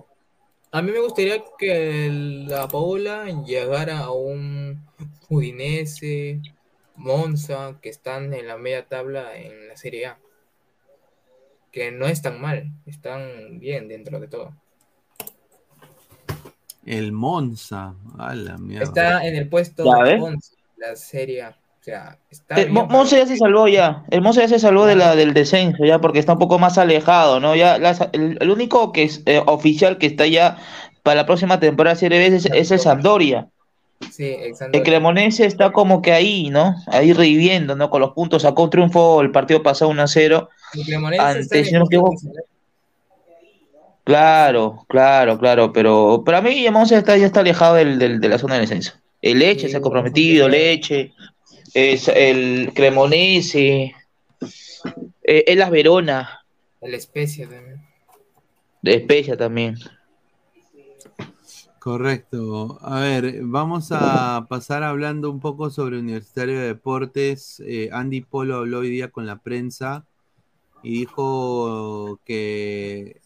a 0.72 0.82
mí 0.82 0.90
me 0.90 1.00
gustaría 1.00 1.42
que 1.56 2.10
la 2.48 2.66
Paola 2.68 3.26
llegara 3.46 4.00
a 4.00 4.10
un 4.10 4.84
Udinese, 5.28 6.40
Monza, 6.96 7.78
que 7.80 7.90
están 7.90 8.34
en 8.34 8.48
la 8.48 8.58
media 8.58 8.86
tabla 8.86 9.36
en 9.36 9.68
la 9.68 9.76
Serie 9.76 10.06
A. 10.06 10.18
Que 11.70 11.92
no 11.92 12.06
están 12.06 12.40
mal, 12.40 12.72
están 12.86 13.60
bien 13.60 13.86
dentro 13.86 14.18
de 14.18 14.26
todo. 14.26 14.52
El 16.84 17.12
Monza, 17.12 17.94
a 18.18 18.34
la 18.34 18.56
mierda. 18.58 18.84
Está 18.84 19.26
en 19.26 19.36
el 19.36 19.48
puesto 19.48 19.84
Monza, 19.84 20.57
la 20.78 20.96
Serie. 20.96 21.44
O 21.46 21.54
sea, 21.80 22.18
está 22.30 22.56
el 22.56 22.70
Monza 22.70 23.16
ya 23.16 23.26
se 23.26 23.36
salvó 23.36 23.68
ya. 23.68 24.04
El 24.10 24.20
Monza 24.20 24.42
ya 24.42 24.48
se 24.48 24.58
salvó 24.58 24.86
de 24.86 24.96
la, 24.96 25.14
del 25.16 25.32
descenso 25.32 25.84
ya 25.84 26.00
porque 26.00 26.18
está 26.18 26.32
un 26.32 26.38
poco 26.38 26.58
más 26.58 26.76
alejado, 26.76 27.40
¿no? 27.40 27.54
Ya 27.54 27.76
el, 28.12 28.50
único 28.50 28.92
que 28.92 29.04
es 29.04 29.22
eh, 29.26 29.42
oficial 29.46 29.98
que 29.98 30.06
está 30.06 30.26
ya 30.26 30.58
para 31.02 31.22
la 31.22 31.26
próxima 31.26 31.60
temporada 31.60 31.96
Serie 31.96 32.18
B 32.18 32.36
es, 32.36 32.46
es 32.46 32.70
el 32.70 32.78
Sampdoria 32.78 33.48
Sí, 34.10 34.36
el 34.72 34.82
Cremonese 34.82 35.44
está 35.44 35.72
como 35.72 36.00
que 36.02 36.12
ahí, 36.12 36.50
¿no? 36.50 36.76
Ahí 36.86 37.12
reviviendo, 37.12 37.74
¿no? 37.74 37.90
Con 37.90 38.00
los 38.00 38.12
puntos, 38.12 38.42
sacó 38.42 38.64
un 38.64 38.70
triunfo 38.70 39.20
el 39.20 39.32
partido 39.32 39.62
pasado 39.62 39.90
1 39.90 40.02
a 40.02 40.06
0. 40.06 40.48
Claro, 44.04 44.84
claro, 44.88 45.38
claro, 45.38 45.72
pero 45.72 46.22
para 46.24 46.40
mí 46.40 46.66
Monza 46.70 46.96
está, 46.96 47.16
ya 47.16 47.26
está 47.26 47.40
alejado 47.40 47.74
del, 47.74 47.98
de 47.98 48.28
la 48.28 48.38
zona 48.38 48.54
de 48.54 48.60
descenso. 48.60 48.94
El 49.20 49.40
Leche 49.40 49.68
se 49.68 49.76
ha 49.76 49.80
comprometido, 49.80 50.48
Leche, 50.48 51.12
es 51.74 52.08
el 52.08 52.72
Cremonese, 52.74 53.94
eh, 55.22 55.44
es 55.46 55.56
la 55.56 55.70
Verona. 55.70 56.40
El 56.80 56.94
Especia 56.94 57.48
también. 57.48 57.82
De 58.82 58.94
Especia 58.94 59.36
también. 59.36 59.76
Correcto. 61.78 62.78
A 62.82 63.00
ver, 63.00 63.40
vamos 63.42 63.88
a 63.92 64.46
pasar 64.48 64.82
hablando 64.82 65.30
un 65.30 65.40
poco 65.40 65.70
sobre 65.70 65.98
Universitario 65.98 66.60
de 66.60 66.66
Deportes. 66.66 67.62
Eh, 67.66 67.88
Andy 67.92 68.20
Polo 68.20 68.56
habló 68.56 68.80
hoy 68.80 68.90
día 68.90 69.10
con 69.10 69.26
la 69.26 69.38
prensa 69.38 70.06
y 70.82 71.00
dijo 71.00 72.20
que 72.24 73.20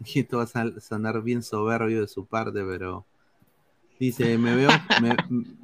esto 0.14 0.38
va 0.38 0.44
a 0.44 0.80
sonar 0.80 1.22
bien 1.22 1.42
soberbio 1.42 2.02
de 2.02 2.08
su 2.08 2.26
parte, 2.26 2.62
pero 2.64 3.07
dice, 3.98 4.38
me 4.38 4.54
veo, 4.54 4.70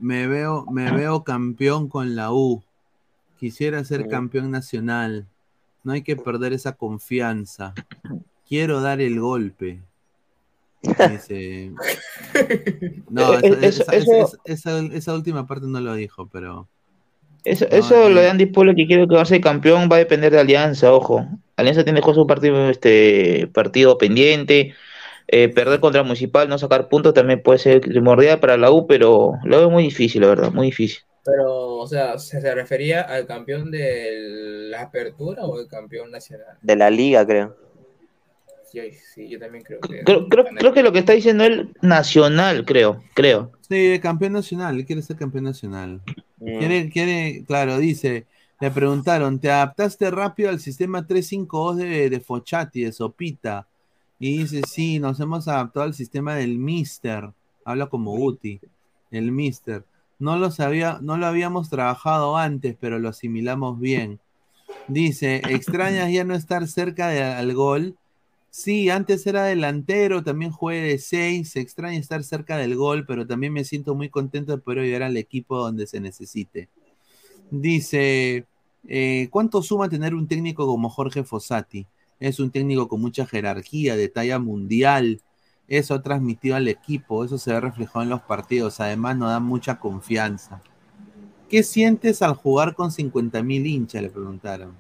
me, 0.01 0.26
veo, 0.26 0.66
me 0.70 0.91
veo 0.91 1.24
campeón 1.24 1.89
con 1.89 2.16
la 2.16 2.32
U. 2.32 2.62
Quisiera 3.39 3.85
ser 3.85 4.09
campeón 4.09 4.51
nacional. 4.51 5.26
No 5.82 5.93
hay 5.93 6.03
que 6.03 6.16
perder 6.16 6.53
esa 6.53 6.72
confianza. 6.72 7.74
Quiero 8.49 8.80
dar 8.80 9.01
el 9.01 9.20
golpe. 9.20 9.80
No, 13.09 13.32
esa, 14.45 15.14
última 15.14 15.47
parte 15.47 15.66
no 15.66 15.80
lo 15.80 15.95
dijo, 15.95 16.28
pero. 16.30 16.68
Eso, 17.43 17.66
eso 17.70 18.11
lo 18.11 18.20
de 18.20 18.28
Andy 18.28 18.47
Polo 18.47 18.74
que 18.74 18.87
quiere 18.87 19.09
quedarse 19.09 19.41
campeón 19.41 19.89
va 19.91 19.97
a 19.97 20.01
depender 20.01 20.32
de 20.32 20.41
Alianza, 20.41 20.93
ojo. 20.93 21.26
Alianza 21.57 21.85
tiene 21.85 22.03
su 22.03 22.26
partido, 22.26 22.68
este, 22.68 23.49
partido 23.53 23.97
pendiente. 23.97 24.74
Eh, 25.28 25.48
perder 25.48 25.80
contra 25.80 26.02
Municipal, 26.02 26.48
no 26.48 26.58
sacar 26.58 26.88
puntos 26.88 27.14
también 27.14 27.42
puede 27.42 27.58
ser 27.58 27.80
primordial 27.80 28.40
para 28.40 28.56
la 28.56 28.70
U, 28.70 28.86
pero 28.86 29.34
lo 29.44 29.58
veo 29.58 29.70
muy 29.70 29.84
difícil, 29.84 30.20
la 30.22 30.28
verdad, 30.28 30.52
muy 30.52 30.66
difícil. 30.66 31.02
Pero, 31.24 31.76
o 31.76 31.86
sea, 31.86 32.18
¿se, 32.18 32.54
refería 32.54 33.00
al 33.00 33.26
campeón 33.26 33.70
de 33.70 34.68
la 34.70 34.82
apertura 34.82 35.44
o 35.44 35.58
el 35.58 35.66
campeón 35.66 36.10
nacional? 36.10 36.58
De 36.60 36.76
la 36.76 36.90
liga, 36.90 37.26
creo 37.26 37.56
sí, 39.14 39.28
yo 39.28 39.38
también 39.38 39.64
creo 39.64 39.80
que. 39.80 40.02
Creo, 40.04 40.72
que 40.72 40.82
lo 40.82 40.92
que 40.92 40.98
está 40.98 41.12
diciendo 41.12 41.44
él, 41.44 41.72
nacional, 41.80 42.64
creo, 42.64 43.02
creo. 43.14 43.52
Sí, 43.68 43.98
campeón 44.02 44.32
nacional, 44.32 44.76
él 44.76 44.86
quiere 44.86 45.02
ser 45.02 45.16
campeón 45.16 45.44
nacional. 45.44 46.00
Mm. 46.38 46.58
Quiere, 46.58 46.90
quiere, 46.90 47.44
claro, 47.46 47.78
dice, 47.78 48.26
le 48.60 48.70
preguntaron, 48.70 49.38
¿te 49.38 49.50
adaptaste 49.50 50.10
rápido 50.10 50.50
al 50.50 50.60
sistema 50.60 51.06
352 51.06 51.76
de, 51.76 52.10
de 52.10 52.20
Fochati, 52.20 52.84
de 52.84 52.92
Sopita? 52.92 53.66
Y 54.26 54.38
dice, 54.38 54.62
sí, 54.66 54.98
nos 54.98 55.20
hemos 55.20 55.48
adaptado 55.48 55.84
al 55.84 55.92
sistema 55.92 56.34
del 56.34 56.58
Mister. 56.58 57.30
Habla 57.62 57.88
como 57.88 58.14
Uti, 58.14 58.58
el 59.10 59.30
Mister. 59.30 59.84
No 60.18 60.38
lo 60.38 60.50
sabía, 60.50 60.98
no 61.02 61.18
lo 61.18 61.26
habíamos 61.26 61.68
trabajado 61.68 62.38
antes, 62.38 62.74
pero 62.80 62.98
lo 62.98 63.10
asimilamos 63.10 63.78
bien. 63.78 64.20
Dice, 64.88 65.42
extrañas 65.50 66.10
ya 66.10 66.24
no 66.24 66.34
estar 66.34 66.66
cerca 66.68 67.08
del 67.08 67.52
gol 67.52 67.98
Sí, 68.48 68.88
antes 68.88 69.26
era 69.26 69.42
delantero, 69.42 70.22
también 70.22 70.52
jugué 70.52 70.80
de 70.80 70.98
seis, 70.98 71.50
se 71.50 71.60
extraña 71.60 71.98
estar 71.98 72.22
cerca 72.22 72.56
del 72.56 72.76
gol, 72.76 73.04
pero 73.04 73.26
también 73.26 73.52
me 73.52 73.64
siento 73.64 73.96
muy 73.96 74.08
contento 74.08 74.52
de 74.52 74.62
poder 74.62 74.78
ayudar 74.78 75.02
al 75.02 75.16
equipo 75.16 75.58
donde 75.58 75.88
se 75.88 75.98
necesite. 75.98 76.68
Dice, 77.50 78.46
eh, 78.86 79.28
¿cuánto 79.30 79.60
suma 79.60 79.88
tener 79.88 80.14
un 80.14 80.28
técnico 80.28 80.66
como 80.66 80.88
Jorge 80.88 81.24
Fossati? 81.24 81.84
Es 82.24 82.40
un 82.40 82.50
técnico 82.50 82.88
con 82.88 83.02
mucha 83.02 83.26
jerarquía, 83.26 83.96
de 83.96 84.08
talla 84.08 84.38
mundial, 84.38 85.20
eso 85.68 85.92
ha 85.92 86.02
transmitido 86.02 86.56
al 86.56 86.68
equipo, 86.68 87.22
eso 87.22 87.36
se 87.36 87.52
ve 87.52 87.60
reflejado 87.60 88.02
en 88.02 88.08
los 88.08 88.22
partidos, 88.22 88.80
además 88.80 89.18
nos 89.18 89.28
da 89.28 89.40
mucha 89.40 89.78
confianza. 89.78 90.62
¿Qué 91.50 91.62
sientes 91.62 92.22
al 92.22 92.34
jugar 92.34 92.74
con 92.74 92.90
50 92.90 93.42
mil 93.42 93.66
hinchas? 93.66 94.00
Le 94.00 94.08
preguntaron. 94.08 94.72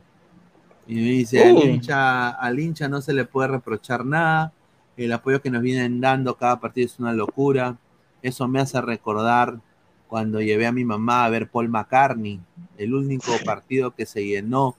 Y 0.86 0.94
me 0.94 1.00
dice, 1.02 1.44
al 1.44 1.58
hincha, 1.58 2.30
al 2.30 2.58
hincha 2.58 2.88
no 2.88 3.02
se 3.02 3.12
le 3.12 3.26
puede 3.26 3.48
reprochar 3.48 4.06
nada, 4.06 4.52
el 4.96 5.12
apoyo 5.12 5.42
que 5.42 5.50
nos 5.50 5.60
vienen 5.60 6.00
dando 6.00 6.36
cada 6.36 6.58
partido 6.58 6.86
es 6.86 6.98
una 6.98 7.12
locura. 7.12 7.76
Eso 8.22 8.48
me 8.48 8.60
hace 8.60 8.80
recordar 8.80 9.60
cuando 10.08 10.40
llevé 10.40 10.66
a 10.66 10.72
mi 10.72 10.86
mamá 10.86 11.26
a 11.26 11.28
ver 11.28 11.50
Paul 11.50 11.68
McCartney, 11.68 12.40
el 12.78 12.94
único 12.94 13.32
partido 13.44 13.94
que 13.94 14.06
se 14.06 14.24
llenó 14.24 14.76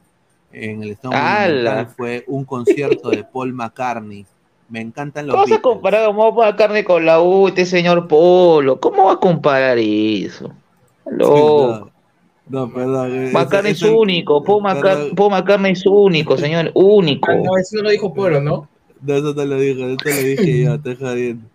en 0.56 0.84
el 0.84 0.92
Estado 0.92 1.88
fue 1.96 2.24
un 2.28 2.46
concierto 2.46 3.10
de 3.10 3.24
Paul 3.24 3.54
McCartney. 3.54 4.26
Me 4.70 4.82
encantan 4.82 5.28
los 5.28 5.36
¿Cómo 5.36 5.46
vas 5.46 5.60
a 5.60 5.62
comparar 5.62 6.10
a 6.10 6.16
Paul 6.16 6.34
McCartney 6.34 6.84
con 6.84 7.06
la 7.06 7.22
U, 7.22 7.48
este 7.48 7.66
señor 7.66 8.08
Polo? 8.08 8.80
¿Cómo 8.80 9.06
va 9.06 9.14
a 9.14 9.20
comparar 9.20 9.78
eso? 9.78 10.52
Loco. 11.06 11.92
No, 12.48 12.72
perdón. 12.72 13.32
McCartney 13.32 13.74
es, 13.74 13.84
único, 13.84 14.44
Paul, 14.44 14.64
McCartney 14.64 15.74
es 15.74 15.86
único, 15.86 16.38
señor, 16.38 16.72
único. 16.74 17.32
Ah, 17.32 17.36
no, 17.36 17.58
eso 17.58 17.78
no 17.78 17.84
lo 17.84 17.90
dijo 17.90 18.14
Polo, 18.14 18.40
¿no? 18.40 18.70
No, 19.02 19.14
eso 19.14 19.36
te 19.36 19.46
lo 19.46 19.60
dijo, 19.60 19.86
eso 19.88 19.98
te 19.98 20.14
lo 20.14 20.22
dije 20.22 20.64
yo, 20.64 20.80
te 20.80 20.96
jodiendo. 20.96 21.48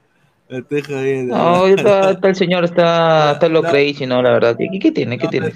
Te 0.68 0.82
jodiendo. 0.82 1.36
No, 1.36 1.66
está, 1.68 2.10
está, 2.10 2.28
el 2.28 2.36
señor, 2.36 2.64
está, 2.64 3.32
está 3.32 3.48
lo 3.48 3.62
crazy, 3.62 4.04
¿no? 4.06 4.20
La 4.20 4.32
verdad. 4.32 4.56
¿Qué, 4.58 4.78
qué 4.78 4.92
tiene? 4.92 5.18
¿Qué 5.18 5.28
tiene? 5.28 5.52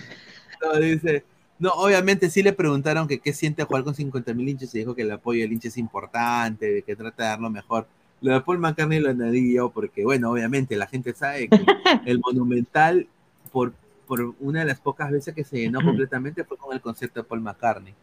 No, 0.62 0.80
dice, 0.80 1.24
No, 1.59 1.70
obviamente 1.70 2.30
sí 2.30 2.42
le 2.42 2.52
preguntaron 2.52 3.07
que 3.07 3.20
qué 3.20 3.32
siente 3.32 3.64
jugar 3.64 3.84
con 3.84 3.94
50 3.94 4.34
mil 4.34 4.48
hinchas 4.48 4.74
y 4.74 4.78
dijo 4.78 4.94
que 4.94 5.02
el 5.02 5.12
apoyo 5.12 5.42
del 5.42 5.52
hincha 5.52 5.68
es 5.68 5.78
importante, 5.78 6.82
que 6.82 6.96
trata 6.96 7.22
de 7.22 7.28
dar 7.28 7.40
lo 7.40 7.50
mejor. 7.50 7.86
Lo 8.20 8.32
de 8.32 8.40
Paul 8.40 8.59
McCartney 8.59 9.00
lo 9.00 9.11
añadí 9.11 9.55
yo 9.55 9.70
porque, 9.70 10.05
bueno, 10.05 10.30
obviamente 10.30 10.76
la 10.76 10.86
gente 10.86 11.14
sabe 11.14 11.48
que 11.48 11.64
el 12.07 12.20
Monumental, 12.20 13.07
por, 13.52 13.72
por 14.07 14.34
una 14.40 14.61
de 14.61 14.66
las 14.66 14.80
pocas 14.80 15.11
veces 15.11 15.34
que 15.34 15.44
se 15.44 15.59
llenó 15.59 15.80
completamente, 15.80 16.44
fue 16.44 16.57
con 16.57 16.74
el 16.74 16.80
concepto 16.80 17.20
de 17.20 17.24
Paul 17.24 17.40
McCartney. 17.42 17.94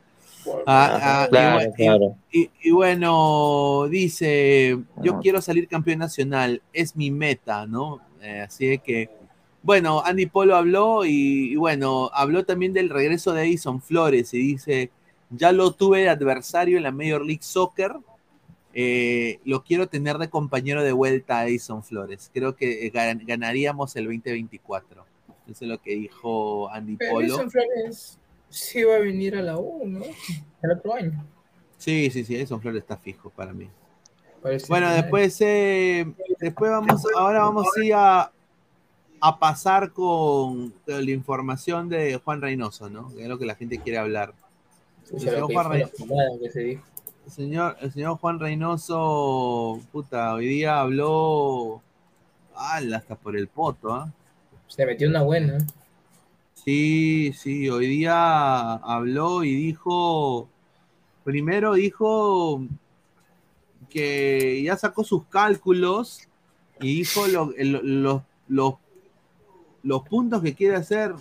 Ah, 0.66 1.28
ah, 1.32 2.00
y, 2.32 2.72
bueno, 2.72 3.88
dice, 3.90 4.80
yo 5.02 5.20
quiero 5.20 5.42
salir 5.42 5.68
campeón 5.68 6.00
nacional, 6.00 6.62
es 6.74 6.96
mi 6.96 7.12
meta, 7.12 7.68
¿no? 7.68 8.00
Eh, 8.22 8.42
así 8.42 8.80
que, 8.80 9.10
bueno, 9.64 10.02
Andy 10.04 10.26
Polo 10.26 10.56
habló 10.56 11.06
y, 11.06 11.56
bueno, 11.56 12.10
habló 12.14 12.46
también 12.46 12.74
del 12.74 12.90
regreso 12.90 13.34
de 13.34 13.44
Edison 13.44 13.82
Flores 13.82 14.34
y 14.34 14.40
dice, 14.40 14.92
ya 15.30 15.52
lo 15.52 15.72
tuve 15.72 16.02
de 16.02 16.10
adversario 16.10 16.78
en 16.78 16.84
la 16.84 16.92
Major 16.92 17.24
League 17.24 17.44
Soccer, 17.44 17.94
eh, 18.74 19.40
lo 19.46 19.64
quiero 19.64 19.88
tener 19.88 20.18
de 20.18 20.30
compañero 20.30 20.84
de 20.84 20.92
vuelta 20.94 21.40
a 21.40 21.48
Edison 21.48 21.84
Flores, 21.84 22.32
creo 22.34 22.56
que 22.56 22.92
ganaríamos 23.26 23.96
el 23.96 24.06
2024. 24.06 25.06
Eso 25.48 25.66
es 25.66 25.70
lo 25.70 25.82
que 25.82 25.96
dijo 25.96 26.70
Andy 26.70 26.98
Polo. 26.98 27.50
Flores 27.50 28.20
sí 28.50 28.84
va 28.84 28.96
a 28.96 29.00
venir 29.00 29.36
a 29.36 29.42
la 29.42 29.58
U, 29.58 29.86
¿no? 29.86 30.02
El 30.62 30.72
otro 30.72 30.94
año. 30.94 31.26
Sí, 31.78 32.10
sí, 32.12 32.24
sí, 32.24 32.36
Edison 32.36 32.62
Flores 32.62 32.82
está 32.82 32.98
fijo 32.98 33.30
para 33.32 33.54
mí. 33.54 33.70
bueno, 34.70 34.92
después, 34.92 35.40
eh, 35.42 36.06
después 36.40 36.72
vamos, 36.72 37.04
ahora 37.18 37.40
vamos 37.42 37.68
a, 37.94 38.32
a 39.22 39.38
pasar 39.38 39.92
con 39.92 40.74
la 40.86 41.12
información 41.12 41.88
de 41.90 42.20
Juan 42.24 42.42
Reynoso, 42.42 42.90
¿no? 42.90 43.14
Que 43.14 43.24
es 43.24 43.30
lo 43.30 43.38
que 43.38 43.46
la 43.46 43.56
gente 43.56 43.80
quiere 43.80 44.00
hablar. 44.00 44.34
El 45.14 45.20
señor, 45.20 45.54
Juan 45.54 45.70
Reynoso, 45.70 46.06
el 47.26 47.92
señor, 47.92 48.18
Juan 48.18 48.40
Reynoso, 48.40 49.80
puta, 49.92 50.34
hoy 50.34 50.48
día 50.48 50.80
habló 50.80 51.82
hasta 52.56 53.16
por 53.16 53.38
el 53.38 53.48
poto, 53.48 53.94
¿ah? 53.94 54.12
Se 54.68 54.86
metió 54.86 55.08
una 55.08 55.22
buena. 55.22 55.58
Sí, 56.54 57.34
sí, 57.38 57.70
hoy 57.70 57.88
día 57.88 58.74
habló 58.74 59.44
y 59.44 59.54
dijo, 59.54 60.48
primero 61.24 61.74
dijo 61.74 62.64
que 63.90 64.62
ya 64.64 64.78
sacó 64.78 65.04
sus 65.04 65.26
cálculos 65.26 66.28
y 66.80 66.96
dijo 66.96 67.28
los, 67.28 67.50
los, 68.48 68.74
puntos 70.08 70.42
que 70.42 70.54
quiere 70.54 70.76
hacer 70.76 71.14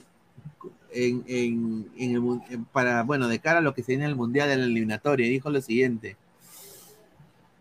para, 2.73 3.03
bueno, 3.05 3.29
de 3.29 3.39
cara 3.39 3.59
a 3.59 3.63
lo 3.63 3.75
que 3.75 3.83
se 3.83 3.93
viene 3.93 4.05
en 4.05 4.11
el 4.11 4.17
Mundial 4.17 4.49
de 4.49 4.57
la 4.57 4.65
eliminatoria. 4.65 5.29
Dijo 5.29 5.51
lo 5.51 5.61
siguiente. 5.61 6.17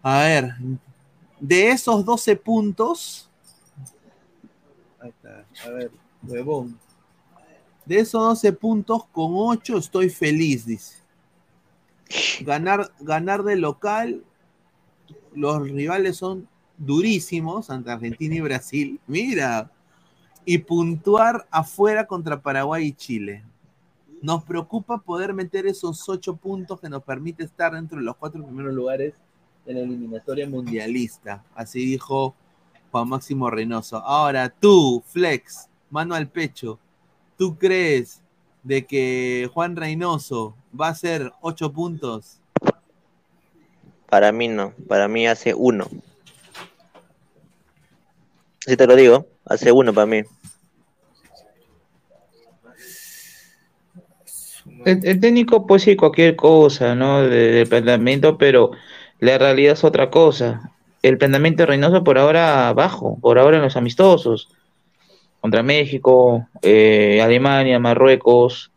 A 0.01 0.19
ver, 0.19 0.55
de 1.39 1.69
esos 1.69 2.05
12 2.05 2.35
puntos, 2.37 3.29
a 4.99 5.69
ver. 5.69 5.91
De 7.85 7.99
esos 7.99 8.21
12 8.21 8.53
puntos, 8.53 9.05
con 9.07 9.31
8 9.33 9.77
estoy 9.77 10.09
feliz, 10.09 10.65
dice. 10.65 10.97
Ganar, 12.41 12.91
ganar 12.99 13.43
de 13.43 13.55
local, 13.55 14.23
los 15.33 15.61
rivales 15.61 16.17
son 16.17 16.47
durísimos 16.77 17.69
ante 17.69 17.91
Argentina 17.91 18.35
y 18.35 18.41
Brasil. 18.41 18.99
Mira. 19.07 19.71
Y 20.49 20.57
puntuar 20.57 21.45
afuera 21.51 22.07
contra 22.07 22.41
Paraguay 22.41 22.87
y 22.87 22.93
Chile. 22.93 23.43
Nos 24.19 24.43
preocupa 24.43 24.97
poder 24.97 25.31
meter 25.31 25.67
esos 25.67 26.09
8 26.09 26.37
puntos 26.37 26.79
que 26.79 26.89
nos 26.89 27.03
permite 27.03 27.43
estar 27.43 27.73
dentro 27.73 27.99
de 27.99 28.03
los 28.03 28.15
cuatro 28.15 28.43
primeros 28.43 28.73
lugares 28.73 29.13
de 29.63 29.73
la 29.75 29.81
eliminatoria 29.81 30.49
mundialista. 30.49 31.43
Así 31.53 31.85
dijo 31.85 32.33
Juan 32.89 33.09
Máximo 33.09 33.51
Reynoso. 33.51 33.97
Ahora 33.97 34.49
tú, 34.49 35.03
Flex, 35.05 35.69
mano 35.91 36.15
al 36.15 36.27
pecho. 36.27 36.79
¿Tú 37.37 37.55
crees 37.55 38.23
de 38.63 38.87
que 38.87 39.51
Juan 39.53 39.75
Reynoso 39.75 40.55
va 40.73 40.87
a 40.87 40.93
hacer 40.93 41.31
ocho 41.41 41.71
puntos? 41.71 42.39
Para 44.09 44.31
mí 44.31 44.47
no, 44.47 44.73
para 44.87 45.07
mí 45.07 45.27
hace 45.27 45.53
uno. 45.53 45.85
Si 48.69 48.77
te 48.77 48.85
lo 48.85 48.95
digo, 48.95 49.25
hace 49.45 49.71
uno 49.71 49.91
para 49.95 50.05
mí. 50.05 50.21
El, 54.85 55.19
técnico 55.19 55.65
puede 55.65 55.79
decir 55.79 55.97
cualquier 55.97 56.35
cosa, 56.35 56.93
¿no? 56.93 57.23
del 57.23 57.67
planteamiento, 57.67 58.37
pero 58.37 58.69
la 59.19 59.39
realidad 59.39 59.73
es 59.73 59.83
otra 59.83 60.11
cosa. 60.11 60.71
El 61.01 61.17
planteamiento 61.17 61.63
de 61.63 61.65
Reynoso 61.65 62.03
por 62.03 62.19
ahora 62.19 62.71
bajo, 62.73 63.17
por 63.19 63.39
ahora 63.39 63.57
en 63.57 63.63
los 63.63 63.75
amistosos 63.75 64.49
contra 65.41 65.63
México, 65.63 66.47
eh, 66.61 67.19
Alemania, 67.23 67.79
Marruecos. 67.79 68.71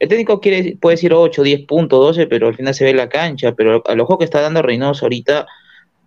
El 0.00 0.08
técnico 0.08 0.40
quiere, 0.40 0.76
puede 0.80 0.96
decir 0.96 1.14
8, 1.14 1.44
10 1.44 1.64
puntos, 1.64 2.00
12, 2.00 2.26
pero 2.26 2.48
al 2.48 2.56
final 2.56 2.74
se 2.74 2.84
ve 2.84 2.92
la 2.92 3.08
cancha. 3.08 3.52
Pero 3.52 3.84
a 3.86 3.94
lo 3.94 4.18
que 4.18 4.24
está 4.24 4.40
dando 4.40 4.62
Reynoso 4.62 5.04
ahorita, 5.04 5.46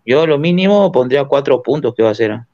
yo 0.06 0.28
lo 0.28 0.38
mínimo 0.38 0.92
pondría 0.92 1.24
4 1.24 1.62
puntos 1.62 1.96
que 1.96 2.04
va 2.04 2.10
a 2.10 2.16
ser. 2.16 2.51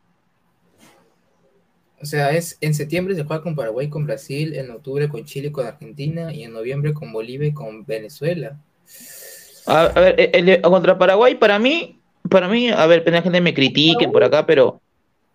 O 2.01 2.05
sea, 2.05 2.31
es 2.31 2.57
en 2.61 2.73
septiembre 2.73 3.15
se 3.15 3.23
juega 3.23 3.41
con 3.41 3.55
Paraguay, 3.55 3.89
con 3.89 4.05
Brasil, 4.05 4.55
en 4.55 4.69
octubre 4.69 5.09
con 5.09 5.25
Chile, 5.25 5.51
con 5.51 5.65
Argentina 5.65 6.33
y 6.33 6.43
en 6.43 6.53
noviembre 6.53 6.93
con 6.93 7.11
Bolivia 7.11 7.47
y 7.47 7.53
con 7.53 7.85
Venezuela. 7.85 8.57
A, 9.65 9.87
ver, 9.87 10.61
contra 10.61 10.97
Paraguay, 10.97 11.35
para 11.35 11.59
mí, 11.59 11.99
para 12.29 12.47
mí, 12.47 12.69
a 12.69 12.85
ver, 12.85 13.03
la 13.09 13.21
gente 13.21 13.41
me 13.41 13.53
critique 13.53 14.07
por 14.07 14.23
acá, 14.23 14.45
pero 14.45 14.79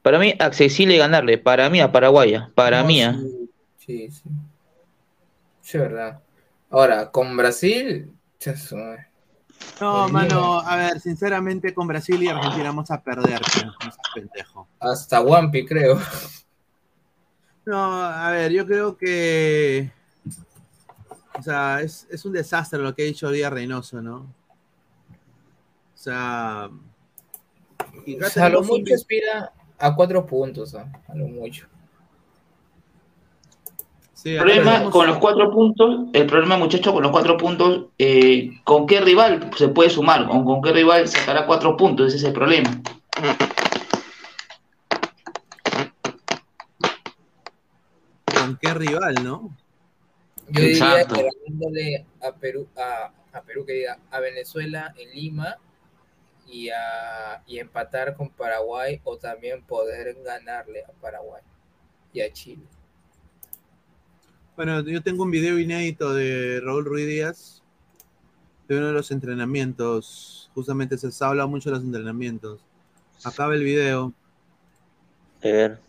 para 0.03 0.19
mí, 0.19 0.35
accesible 0.39 0.97
ganarle. 0.99 1.39
Para 1.39 1.71
mí, 1.71 1.81
a 1.81 1.91
Paraguay. 1.91 2.37
Para 2.55 2.83
mí. 2.83 3.03
¿ah? 3.03 3.17
Sí, 3.79 4.11
sí. 4.11 4.23
Sí, 5.61 5.79
verdad. 5.79 6.21
Ahora, 6.71 7.11
con 7.11 7.37
Brasil. 7.37 8.11
No, 9.81 10.09
mano, 10.09 10.61
a 10.61 10.77
ver, 10.77 11.01
sinceramente 11.01 11.73
con 11.73 11.87
Brasil 11.87 12.21
y 12.21 12.29
Argentina 12.29 12.65
vamos 12.65 12.91
a 12.91 13.01
perder, 13.01 13.41
pendejo. 14.15 14.69
Hasta 14.81 15.21
Wampi, 15.21 15.65
creo. 15.65 16.01
No, 17.65 18.03
a 18.05 18.31
ver, 18.31 18.53
yo 18.53 18.67
creo 18.67 18.97
que. 18.97 19.91
O 21.39 21.43
sea, 21.43 21.81
es, 21.81 22.07
es 22.11 22.25
un 22.25 22.33
desastre 22.33 22.79
lo 22.81 22.95
que 22.95 23.03
ha 23.03 23.07
dicho 23.07 23.31
Díaz 23.31 23.53
Reynoso, 23.53 24.03
¿no? 24.03 24.17
O 24.17 25.99
sea. 26.03 26.69
o 27.81 28.29
sea, 28.29 28.49
lo 28.49 28.63
mucho 28.63 28.95
aspira 28.95 29.53
a 29.79 29.95
cuatro 29.95 30.27
puntos, 30.27 30.75
a 30.75 30.87
lo 31.15 31.27
mucho. 31.29 31.67
el 34.25 34.39
problema 34.39 34.91
con 34.91 35.07
los 35.07 35.19
cuatro 35.19 35.51
puntos, 35.51 36.09
el 36.13 36.27
problema 36.27 36.57
muchacho 36.57 36.93
con 36.93 37.03
los 37.03 37.13
cuatro 37.13 37.37
puntos, 37.37 37.87
eh, 37.99 38.51
¿con 38.65 38.87
qué 38.87 39.01
rival 39.01 39.51
se 39.57 39.69
puede 39.69 39.91
sumar? 39.91 40.27
¿Con, 40.27 40.45
¿Con 40.45 40.63
qué 40.63 40.73
rival 40.73 41.09
sacará 41.09 41.47
cuatro 41.47 41.77
puntos? 41.77 42.09
Ese 42.09 42.17
es 42.19 42.25
el 42.25 42.33
problema. 42.33 42.71
Qué 48.63 48.73
rival, 48.73 49.15
no? 49.23 49.55
Yo 50.49 50.63
diría 50.63 51.05
que 51.05 51.29
ganándole 51.47 52.07
a 52.23 52.33
Perú, 52.33 52.69
a, 52.77 53.13
a 53.33 53.43
Perú, 53.43 53.67
que 53.67 53.73
diga, 53.75 53.99
a 54.11 54.21
Venezuela 54.21 54.95
en 54.97 55.11
Lima 55.11 55.57
y, 56.47 56.71
a, 56.71 57.43
y 57.47 57.59
empatar 57.59 58.15
con 58.17 58.31
Paraguay 58.31 59.01
o 59.05 59.17
también 59.17 59.63
poder 59.63 60.17
ganarle 60.23 60.85
a 60.85 60.93
Paraguay 60.93 61.43
y 62.13 62.21
a 62.21 62.33
Chile. 62.33 62.63
Bueno, 64.57 64.81
yo 64.83 65.03
tengo 65.03 65.25
un 65.25 65.31
video 65.31 65.59
inédito 65.59 66.15
de 66.15 66.61
Raúl 66.63 66.85
Ruiz 66.85 67.07
Díaz 67.07 67.63
de 68.69 68.77
uno 68.77 68.89
de 68.89 68.93
los 68.93 69.11
entrenamientos. 69.11 70.51
Justamente 70.55 70.99
se 70.99 71.25
habla 71.25 71.47
mucho 71.47 71.71
de 71.71 71.77
los 71.77 71.85
entrenamientos. 71.85 72.61
Acaba 73.25 73.55
el 73.55 73.65
video. 73.65 74.13
A 75.43 75.49
ver. 75.49 75.81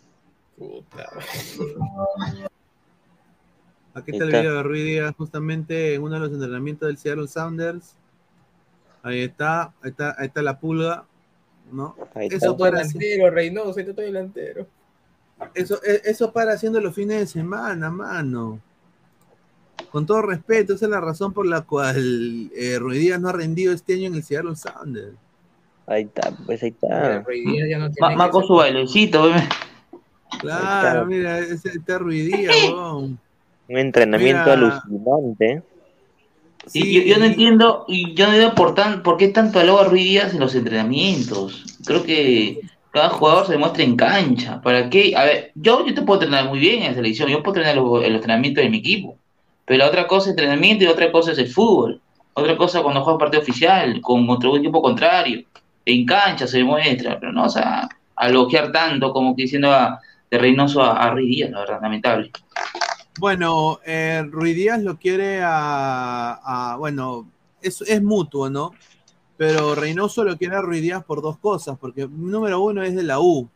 Aquí 3.94 4.10
está 4.10 4.24
el 4.24 4.30
video 4.30 4.56
de 4.56 4.62
Ruiz 4.62 4.84
Díaz, 4.84 5.14
justamente 5.16 5.94
en 5.94 6.02
uno 6.02 6.14
de 6.14 6.20
los 6.20 6.32
entrenamientos 6.32 6.88
del 6.88 6.98
Seattle 6.98 7.28
Sounders 7.28 7.96
Ahí 9.04 9.20
está, 9.20 9.64
ahí 9.82 9.90
está, 9.90 10.16
ahí 10.18 10.28
está 10.28 10.40
la 10.40 10.58
pulga, 10.58 11.04
¿no? 11.70 11.94
eso 12.14 12.56
para 12.56 12.78
delantero, 12.78 13.30
Reynoso, 13.30 13.78
ahí 13.78 13.86
está 13.86 14.00
delantero. 14.00 14.66
Eso, 15.52 15.78
e, 15.84 16.00
eso 16.06 16.32
para 16.32 16.54
haciendo 16.54 16.80
los 16.80 16.94
fines 16.94 17.18
de 17.18 17.26
semana, 17.26 17.90
mano. 17.90 18.60
Con 19.90 20.06
todo 20.06 20.22
respeto, 20.22 20.72
esa 20.72 20.86
es 20.86 20.90
la 20.90 21.02
razón 21.02 21.34
por 21.34 21.46
la 21.46 21.60
cual 21.60 22.50
eh, 22.56 22.78
Ruidías 22.78 23.20
no 23.20 23.28
ha 23.28 23.32
rendido 23.32 23.74
este 23.74 23.92
año 23.92 24.06
en 24.06 24.14
el 24.14 24.22
Seattle 24.22 24.56
Sounders. 24.56 25.18
Ahí 25.86 26.04
está, 26.04 26.34
pues 26.46 26.62
ahí 26.62 26.70
está. 26.70 27.22
Ya 27.68 27.78
no 27.78 27.90
tiene 27.90 28.16
Ma, 28.16 28.32
su 28.32 28.54
bailecito, 28.54 29.30
Claro, 30.40 31.04
mira, 31.04 31.40
ese 31.40 31.68
está 31.68 31.98
Ruidías, 31.98 32.56
Un 33.68 33.78
entrenamiento 33.78 34.52
alucinante. 34.52 35.62
Y 36.72 37.04
yo, 37.04 37.18
no 37.18 37.24
entiendo, 37.26 37.84
y 37.88 38.14
yo 38.14 38.26
no 38.26 38.32
entiendo 38.32 38.54
por, 38.54 38.74
tan, 38.74 39.02
por 39.02 39.16
qué 39.16 39.28
tanto 39.28 39.60
alaba 39.60 39.82
a 39.82 39.84
Ruiz 39.84 40.04
Díaz 40.04 40.32
en 40.32 40.40
los 40.40 40.54
entrenamientos. 40.54 41.78
Creo 41.84 42.04
que 42.04 42.60
cada 42.90 43.10
jugador 43.10 43.46
se 43.46 43.52
demuestra 43.52 43.84
en 43.84 43.96
cancha. 43.96 44.62
¿Para 44.62 44.88
qué? 44.88 45.14
A 45.16 45.24
ver, 45.24 45.52
yo, 45.54 45.84
yo 45.86 45.94
te 45.94 46.02
puedo 46.02 46.22
entrenar 46.22 46.48
muy 46.48 46.58
bien 46.58 46.82
en 46.82 46.88
la 46.88 46.94
selección, 46.94 47.28
yo 47.28 47.42
puedo 47.42 47.58
entrenar 47.58 47.76
los, 47.76 48.04
el 48.04 48.14
entrenamiento 48.14 48.60
de 48.60 48.70
mi 48.70 48.78
equipo. 48.78 49.16
Pero 49.66 49.78
la 49.78 49.88
otra 49.88 50.06
cosa 50.06 50.26
es 50.26 50.30
entrenamiento 50.30 50.84
y 50.84 50.86
otra 50.86 51.10
cosa 51.12 51.32
es 51.32 51.38
el 51.38 51.48
fútbol. 51.48 52.00
Otra 52.34 52.56
cosa 52.56 52.82
cuando 52.82 53.02
juegas 53.02 53.20
partido 53.20 53.42
oficial, 53.42 54.00
con 54.00 54.28
otro 54.30 54.56
equipo 54.56 54.80
contrario. 54.80 55.44
En 55.84 56.06
cancha 56.06 56.46
se 56.46 56.58
demuestra, 56.58 57.20
pero 57.20 57.32
no, 57.32 57.44
o 57.44 57.48
sea, 57.48 57.88
aloquear 58.16 58.72
tanto 58.72 59.12
como 59.12 59.36
que 59.36 59.42
diciendo 59.42 59.70
a, 59.70 60.00
de 60.30 60.38
Reynoso 60.38 60.82
a, 60.82 60.92
a 60.92 61.10
Ruiz 61.10 61.28
Díaz, 61.28 61.50
la 61.50 61.60
verdad, 61.60 61.78
lamentable. 61.82 62.30
Bueno, 63.18 63.78
eh, 63.84 64.24
Ruiz 64.28 64.56
Díaz 64.56 64.82
lo 64.82 64.98
quiere 64.98 65.40
a, 65.42 66.76
bueno, 66.78 67.30
es, 67.62 67.80
es, 67.82 68.02
mutuo, 68.02 68.50
¿no? 68.50 68.72
Pero 69.36 69.74
Reynoso 69.74 70.24
lo 70.24 70.36
quiere 70.36 70.56
a 70.56 70.62
Ruiz 70.62 70.82
Díaz 70.82 71.04
por 71.04 71.22
dos 71.22 71.38
cosas, 71.38 71.78
porque 71.78 72.08
número 72.08 72.60
uno 72.60 72.82
es 72.82 72.94
de 72.94 73.04
la 73.04 73.20
U. 73.20 73.48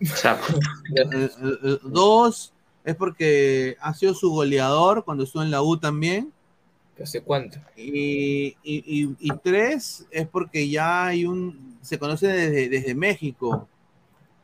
Exacto. 0.00 0.58
Eh, 0.94 1.30
eh, 1.42 1.78
dos 1.82 2.52
es 2.84 2.94
porque 2.94 3.76
ha 3.80 3.94
sido 3.94 4.14
su 4.14 4.30
goleador 4.30 5.04
cuando 5.04 5.24
estuvo 5.24 5.42
en 5.42 5.50
la 5.50 5.62
U 5.62 5.78
también. 5.78 6.32
¿Hace 7.02 7.22
cuánto? 7.22 7.58
Y, 7.76 8.56
y, 8.62 9.14
y, 9.20 9.30
tres 9.42 10.06
es 10.10 10.26
porque 10.26 10.68
ya 10.68 11.06
hay 11.06 11.24
un, 11.24 11.78
se 11.80 11.98
conoce 11.98 12.26
desde, 12.26 12.68
desde 12.68 12.94
México, 12.94 13.68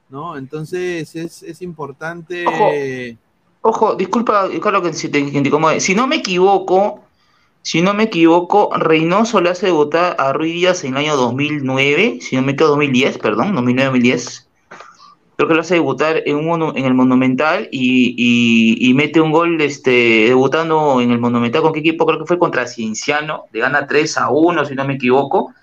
¿no? 0.09 0.39
Entonces 0.39 1.14
es, 1.14 1.43
es 1.43 1.62
importante... 1.62 2.47
Ojo, 2.47 2.70
disculpa, 3.96 4.48
Carlos, 4.62 4.82
que 4.82 4.92
si 4.92 5.08
te, 5.08 5.80
Si 5.80 5.94
no 5.94 6.06
me 6.06 6.16
equivoco, 6.16 7.02
si 7.62 7.80
no 7.80 7.94
me 7.94 8.04
equivoco, 8.04 8.70
Reynoso 8.76 9.40
le 9.40 9.50
hace 9.50 9.66
debutar 9.66 10.16
a 10.18 10.34
Ruiz 10.34 10.52
Díaz 10.52 10.84
en 10.84 10.92
el 10.92 10.98
año 10.98 11.16
2009, 11.16 12.18
si 12.20 12.36
no 12.36 12.42
me 12.42 12.52
equivoco, 12.52 12.72
2010, 12.72 13.18
perdón, 13.18 13.56
2009-2010. 13.56 14.46
Creo 15.36 15.48
que 15.48 15.54
lo 15.54 15.62
hace 15.62 15.74
debutar 15.74 16.22
en, 16.26 16.36
un, 16.36 16.76
en 16.76 16.84
el 16.84 16.94
Monumental 16.94 17.68
y, 17.72 18.92
mete 18.94 19.20
un 19.20 19.32
gol 19.32 19.60
este, 19.60 20.26
debutando 20.26 21.00
en 21.00 21.10
el 21.10 21.18
Monumental. 21.18 21.62
¿Con 21.62 21.72
qué 21.72 21.80
equipo? 21.80 22.04
Creo 22.06 22.18
que 22.20 22.26
fue 22.26 22.38
contra 22.38 22.66
Cienciano. 22.66 23.46
Le 23.52 23.60
gana 23.60 23.86
3 23.86 24.18
a 24.18 24.30
1, 24.30 24.64
si 24.66 24.74
no 24.74 24.84
me 24.84 24.94
equivoco. 24.94 25.54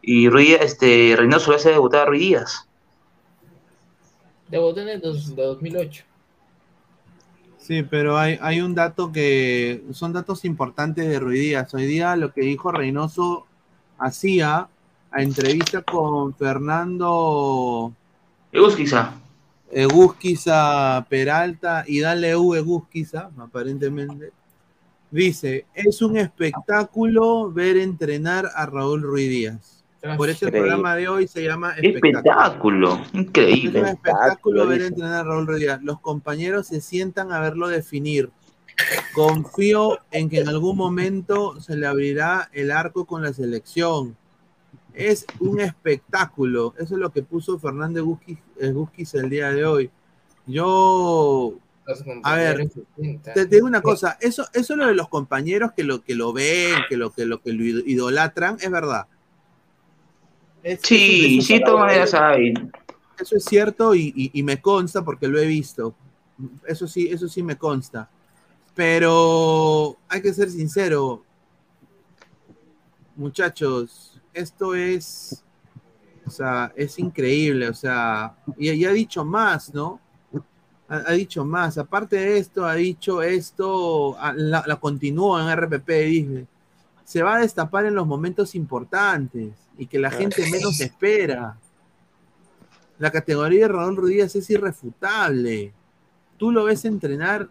Y 0.00 0.28
Ruiz, 0.28 0.56
este, 0.60 1.14
Reynoso 1.16 1.50
le 1.50 1.58
hace 1.58 1.70
debutar 1.70 2.02
a 2.02 2.06
Ruiz 2.06 2.20
Díaz. 2.22 2.66
Debutó 4.48 4.80
en 4.80 4.88
el 4.88 5.00
2008. 5.00 6.04
Sí, 7.72 7.84
pero 7.84 8.18
hay, 8.18 8.38
hay 8.42 8.60
un 8.60 8.74
dato 8.74 9.10
que 9.10 9.82
son 9.92 10.12
datos 10.12 10.44
importantes 10.44 11.08
de 11.08 11.18
Ruiz 11.18 11.40
Díaz. 11.40 11.72
Hoy 11.72 11.86
día 11.86 12.14
lo 12.16 12.30
que 12.30 12.42
dijo 12.42 12.70
Reynoso 12.70 13.46
hacía 13.96 14.68
a 15.10 15.22
entrevista 15.22 15.80
con 15.80 16.34
Fernando 16.34 17.90
Egusquiza. 18.52 19.14
Egusquiza 19.70 21.06
Peralta 21.08 21.84
y 21.88 22.00
Dale 22.00 22.36
U 22.36 22.54
Egusquiza, 22.54 23.30
aparentemente. 23.38 24.32
Dice, 25.10 25.64
es 25.72 26.02
un 26.02 26.18
espectáculo 26.18 27.50
ver 27.50 27.78
entrenar 27.78 28.50
a 28.54 28.66
Raúl 28.66 29.00
Ruiz 29.00 29.30
Díaz. 29.30 29.81
Por 30.16 30.28
eso 30.30 30.46
el 30.46 30.52
programa 30.52 30.96
de 30.96 31.08
hoy 31.08 31.28
se 31.28 31.44
llama 31.44 31.74
Espectáculo. 31.80 33.00
Increíble. 33.12 33.78
Es 33.78 33.84
un 33.84 33.88
espectáculo 33.90 34.66
ver 34.66 34.82
entrenar 34.82 35.20
a 35.20 35.22
Raúl 35.22 35.46
Rodríguez. 35.46 35.80
Los 35.82 36.00
compañeros 36.00 36.66
se 36.66 36.80
sientan 36.80 37.30
a 37.30 37.38
verlo 37.38 37.68
definir. 37.68 38.30
Confío 39.14 40.00
en 40.10 40.28
que 40.28 40.40
en 40.40 40.48
algún 40.48 40.76
momento 40.76 41.60
se 41.60 41.76
le 41.76 41.86
abrirá 41.86 42.50
el 42.52 42.72
arco 42.72 43.04
con 43.04 43.22
la 43.22 43.32
selección. 43.32 44.16
Es 44.92 45.24
un 45.38 45.60
espectáculo. 45.60 46.74
Eso 46.78 46.94
es 46.94 47.00
lo 47.00 47.10
que 47.10 47.22
puso 47.22 47.60
Fernández 47.60 48.02
Gusquis 48.02 49.14
el 49.14 49.30
día 49.30 49.52
de 49.52 49.64
hoy. 49.64 49.90
Yo 50.46 51.54
a 52.24 52.34
ver, 52.34 52.68
te, 53.34 53.46
digo 53.46 53.66
una 53.66 53.82
cosa, 53.82 54.16
eso, 54.20 54.46
eso 54.52 54.72
es 54.72 54.78
lo 54.78 54.86
de 54.86 54.94
los 54.94 55.08
compañeros 55.08 55.72
que 55.72 55.84
lo 55.84 56.02
que 56.02 56.16
lo 56.16 56.32
ven, 56.32 56.74
que 56.88 56.96
lo 56.96 57.12
que 57.12 57.24
lo 57.24 57.40
que 57.40 57.52
lo 57.52 57.62
idolatran, 57.64 58.56
es 58.60 58.70
verdad 58.70 59.06
sí, 60.82 61.42
sí, 61.42 61.60
todavía 61.64 62.06
saben. 62.06 62.72
Eso 63.18 63.36
es 63.36 63.44
cierto 63.44 63.94
y, 63.94 64.30
me 64.42 64.60
consta 64.60 65.04
porque 65.04 65.28
lo 65.28 65.38
he 65.38 65.46
visto. 65.46 65.94
Eso 66.66 66.86
sí, 66.86 67.08
eso 67.08 67.28
sí 67.28 67.42
me 67.42 67.56
consta. 67.56 68.08
Pero 68.74 69.96
hay 70.08 70.22
que 70.22 70.32
ser 70.32 70.50
sincero, 70.50 71.22
muchachos, 73.16 74.20
esto 74.32 74.74
es, 74.74 75.44
o 76.26 76.30
sea, 76.30 76.72
es 76.74 76.98
increíble, 76.98 77.68
o 77.68 77.74
sea, 77.74 78.34
y, 78.56 78.84
ha 78.84 78.92
dicho 78.92 79.24
más, 79.24 79.74
¿no? 79.74 80.00
Ha, 80.88 81.12
dicho 81.12 81.44
más. 81.44 81.78
Aparte 81.78 82.16
de 82.16 82.38
esto, 82.38 82.66
ha 82.66 82.74
dicho 82.74 83.22
esto, 83.22 84.16
la, 84.36 84.64
la 84.66 84.76
continúa 84.76 85.42
en 85.42 85.56
RPP, 85.56 85.88
dice, 85.88 86.46
se 87.04 87.22
va 87.22 87.36
a 87.36 87.40
destapar 87.40 87.84
en 87.84 87.94
los 87.94 88.06
momentos 88.06 88.54
importantes 88.54 89.61
y 89.78 89.86
que 89.86 89.98
la 89.98 90.10
gente 90.10 90.48
menos 90.50 90.80
espera. 90.80 91.58
La 92.98 93.10
categoría 93.10 93.66
de 93.66 93.72
Raúl 93.72 93.96
Rodríguez 93.96 94.34
es 94.36 94.48
irrefutable. 94.50 95.72
Tú 96.36 96.52
lo 96.52 96.64
ves 96.64 96.84
entrenar 96.84 97.48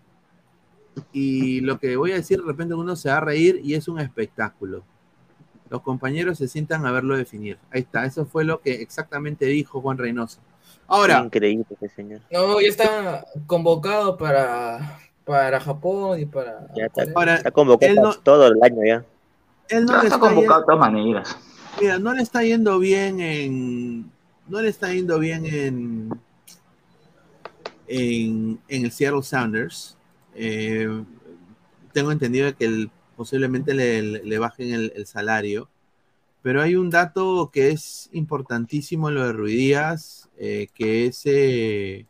y 1.13 1.61
lo 1.61 1.79
que 1.79 1.95
voy 1.95 2.11
a 2.11 2.15
decir 2.15 2.39
de 2.39 2.45
repente 2.45 2.73
uno 2.73 2.95
se 2.95 3.09
va 3.09 3.17
a 3.17 3.21
reír 3.21 3.59
y 3.63 3.75
es 3.75 3.87
un 3.87 3.99
espectáculo. 3.99 4.83
Los 5.69 5.81
compañeros 5.81 6.37
se 6.37 6.47
sientan 6.47 6.85
a 6.85 6.91
verlo 6.91 7.15
definir. 7.15 7.57
Ahí 7.71 7.81
está, 7.81 8.05
eso 8.05 8.25
fue 8.25 8.43
lo 8.43 8.61
que 8.61 8.81
exactamente 8.81 9.45
dijo 9.45 9.81
Juan 9.81 9.97
Reynoso. 9.97 10.39
Ahora. 10.87 11.19
Increíble 11.23 11.65
señor. 11.95 12.19
No, 12.29 12.59
ya 12.59 12.67
está 12.67 13.25
convocado 13.47 14.17
para, 14.17 14.99
para 15.23 15.61
Japón 15.61 16.19
y 16.19 16.25
para. 16.25 16.67
Ya 16.75 16.87
está, 16.87 17.51
convocado 17.51 18.13
todo 18.21 18.47
el 18.47 18.61
año 18.61 18.85
ya. 18.85 19.05
Él 19.69 19.85
no, 19.85 20.01
está 20.01 20.19
convocado 20.19 20.59
de 20.59 20.65
todas 20.65 20.79
maneras. 20.79 21.37
Mira, 21.79 21.99
no 21.99 22.13
le 22.13 22.21
está 22.21 22.43
yendo 22.43 22.79
bien 22.79 23.19
en. 23.19 24.11
No 24.47 24.61
le 24.61 24.69
está 24.69 24.93
yendo 24.93 25.19
bien 25.19 25.45
en. 25.45 26.09
En, 27.87 28.59
el 28.67 28.91
Seattle 28.91 29.23
Sounders. 29.23 29.97
Eh, 30.35 31.03
tengo 31.93 32.11
entendido 32.11 32.55
que 32.55 32.89
posiblemente 33.15 33.73
le, 33.73 34.39
bajen 34.39 34.73
el, 34.73 35.05
salario. 35.05 35.69
Pero 36.41 36.61
hay 36.61 36.75
un 36.75 36.89
dato 36.89 37.51
que 37.53 37.69
es 37.69 38.09
importantísimo 38.13 39.09
en 39.09 39.15
lo 39.15 39.25
de 39.25 39.33
Ruidías, 39.33 40.29
eh, 40.37 40.67
que 40.73 41.07
es. 41.07 41.21
Eh, 41.25 42.05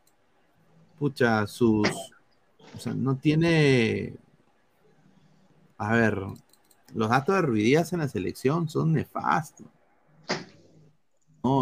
pucha, 1.00 1.48
sus. 1.48 1.88
O 2.76 2.80
sea, 2.80 2.94
no 2.94 3.18
tiene. 3.18 4.16
A 5.78 5.94
ver, 5.94 6.24
los 6.94 7.10
datos 7.10 7.36
de 7.36 7.42
Ruidías 7.42 7.94
en 7.94 8.00
la 8.00 8.08
selección 8.08 8.70
son 8.70 8.94
nefastos. 8.94 9.68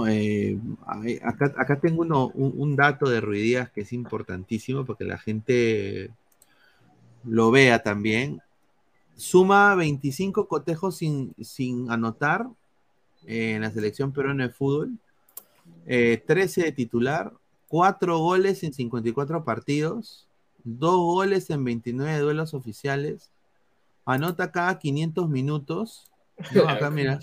Eh, 0.09 0.59
acá, 1.21 1.79
tengo 1.79 2.01
un, 2.01 2.75
dato 2.75 3.09
de 3.09 3.21
Ruidías 3.21 3.71
que 3.71 3.81
es 3.81 3.93
importantísimo 3.93 4.85
porque 4.85 5.05
la 5.05 5.17
gente 5.17 6.11
lo 7.23 7.51
vea 7.51 7.81
también. 7.81 8.41
Suma 9.15 9.75
25 9.75 10.47
cotejos 10.47 10.97
sin, 10.97 11.33
sin 11.41 11.91
anotar 11.91 12.47
en 13.25 13.61
la 13.61 13.71
selección 13.71 14.11
peruana 14.11 14.47
de 14.47 14.53
fútbol, 14.53 14.97
13 15.85 16.61
eh, 16.61 16.63
de 16.65 16.71
titular, 16.71 17.33
4 17.67 18.17
goles 18.17 18.63
en 18.63 18.73
54 18.73 19.43
partidos, 19.43 20.27
2 20.63 20.97
goles 20.97 21.49
en 21.49 21.63
29 21.63 22.19
duelos 22.19 22.53
oficiales, 22.53 23.31
anota 24.13 24.51
cada 24.51 24.77
500 24.79 25.29
minutos. 25.29 26.11
acá 26.67 26.89
mira. 26.89 27.19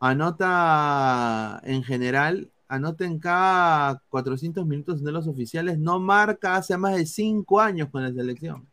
Anota 0.00 1.60
en 1.64 1.82
general, 1.82 2.50
anota 2.68 3.04
en 3.04 3.18
cada 3.18 4.02
400 4.08 4.66
minutos 4.66 5.04
de 5.04 5.12
los 5.12 5.26
oficiales. 5.28 5.78
No 5.78 6.00
marca 6.00 6.56
hace 6.56 6.76
más 6.76 6.96
de 6.96 7.06
5 7.06 7.60
años 7.60 7.88
con 7.90 8.02
la 8.02 8.12
selección. 8.12 8.66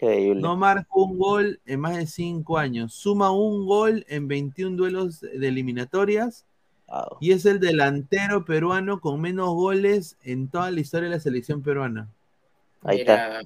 No 0.00 0.56
marca 0.56 0.88
un 0.94 1.18
gol 1.18 1.60
en 1.66 1.80
más 1.80 1.96
de 1.96 2.06
5 2.06 2.56
años. 2.56 2.94
Suma 2.94 3.30
un 3.30 3.66
gol 3.66 4.06
en 4.08 4.28
21 4.28 4.76
duelos 4.76 5.20
de 5.20 5.46
eliminatorias. 5.46 6.46
Y 7.20 7.32
es 7.32 7.46
el 7.46 7.60
delantero 7.60 8.44
peruano 8.44 9.00
con 9.00 9.20
menos 9.20 9.50
goles 9.50 10.16
en 10.22 10.48
toda 10.48 10.70
la 10.70 10.80
historia 10.80 11.08
de 11.08 11.16
la 11.16 11.20
selección 11.20 11.62
peruana. 11.62 12.08
Ahí 12.82 13.00
está. 13.00 13.42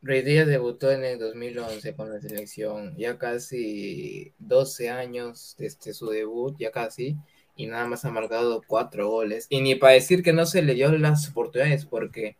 Rey 0.00 0.22
Díaz 0.22 0.46
debutó 0.46 0.92
en 0.92 1.04
el 1.04 1.18
2011 1.18 1.94
con 1.94 2.10
la 2.10 2.20
selección, 2.20 2.96
ya 2.96 3.18
casi 3.18 4.32
12 4.38 4.90
años 4.90 5.56
desde 5.58 5.92
su 5.92 6.08
debut, 6.08 6.56
ya 6.58 6.70
casi, 6.70 7.16
y 7.56 7.66
nada 7.66 7.86
más 7.86 8.04
ha 8.04 8.10
marcado 8.10 8.62
cuatro 8.64 9.08
goles. 9.08 9.46
Y 9.50 9.60
ni 9.60 9.74
para 9.74 9.94
decir 9.94 10.22
que 10.22 10.32
no 10.32 10.46
se 10.46 10.62
le 10.62 10.74
dio 10.74 10.92
las 10.92 11.28
oportunidades, 11.28 11.84
porque 11.84 12.36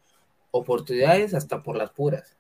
oportunidades 0.52 1.34
hasta 1.34 1.62
por 1.62 1.76
las 1.76 1.90
puras. 1.90 2.36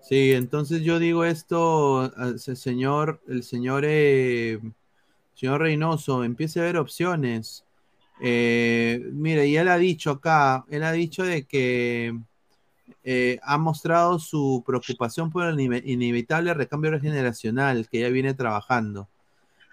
Sí, 0.00 0.32
entonces 0.32 0.82
yo 0.82 0.98
digo 0.98 1.24
esto, 1.24 2.12
señor, 2.38 3.20
el 3.28 3.42
señor, 3.42 3.82
eh, 3.84 4.58
señor 5.34 5.60
Reynoso, 5.60 6.24
empiece 6.24 6.60
a 6.60 6.62
ver 6.62 6.76
opciones. 6.78 7.64
Eh, 8.22 9.04
mire, 9.12 9.48
y 9.48 9.56
él 9.56 9.68
ha 9.68 9.76
dicho 9.76 10.12
acá, 10.12 10.64
él 10.70 10.84
ha 10.84 10.92
dicho 10.92 11.24
de 11.24 11.44
que 11.44 12.16
eh, 13.08 13.38
ha 13.44 13.56
mostrado 13.56 14.18
su 14.18 14.64
preocupación 14.66 15.30
por 15.30 15.46
el 15.46 15.60
inevitable 15.60 16.52
recambio 16.54 16.98
generacional 17.00 17.88
que 17.88 18.00
ya 18.00 18.08
viene 18.08 18.34
trabajando. 18.34 19.08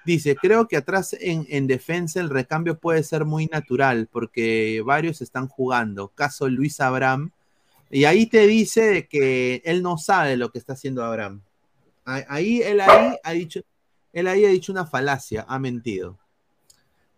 Dice, 0.06 0.36
creo 0.36 0.68
que 0.68 0.78
atrás 0.78 1.18
en, 1.20 1.48
en, 1.50 1.66
defensa 1.66 2.20
el 2.20 2.30
recambio 2.30 2.78
puede 2.78 3.02
ser 3.02 3.26
muy 3.26 3.48
natural 3.48 4.08
porque 4.12 4.84
varios 4.86 5.20
están 5.22 5.48
jugando. 5.48 6.10
Caso 6.10 6.48
Luis 6.48 6.80
Abraham, 6.80 7.32
y 7.90 8.06
ahí 8.06 8.28
te 8.28 8.46
dice 8.46 9.08
que 9.08 9.64
él 9.66 9.82
no 9.82 9.98
sabe 9.98 10.38
lo 10.38 10.52
que 10.52 10.60
está 10.60 10.74
haciendo 10.74 11.04
Abraham. 11.04 11.42
Ahí 12.06 12.62
él 12.62 12.82
ahí 12.82 13.16
ha 13.24 13.32
dicho, 13.32 13.62
él 14.12 14.28
ahí 14.28 14.46
ha 14.46 14.50
dicho 14.50 14.72
una 14.72 14.86
falacia, 14.86 15.44
ha 15.48 15.58
mentido. 15.58 16.20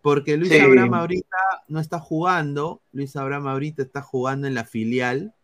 Porque 0.00 0.38
Luis 0.38 0.58
Abraham 0.58 0.94
ahorita 0.94 1.36
no 1.68 1.78
está 1.78 1.98
jugando, 1.98 2.80
Luis 2.92 3.16
Abraham 3.16 3.48
ahorita 3.48 3.82
está 3.82 4.00
jugando 4.00 4.46
en 4.46 4.54
la 4.54 4.64
filial, 4.64 5.34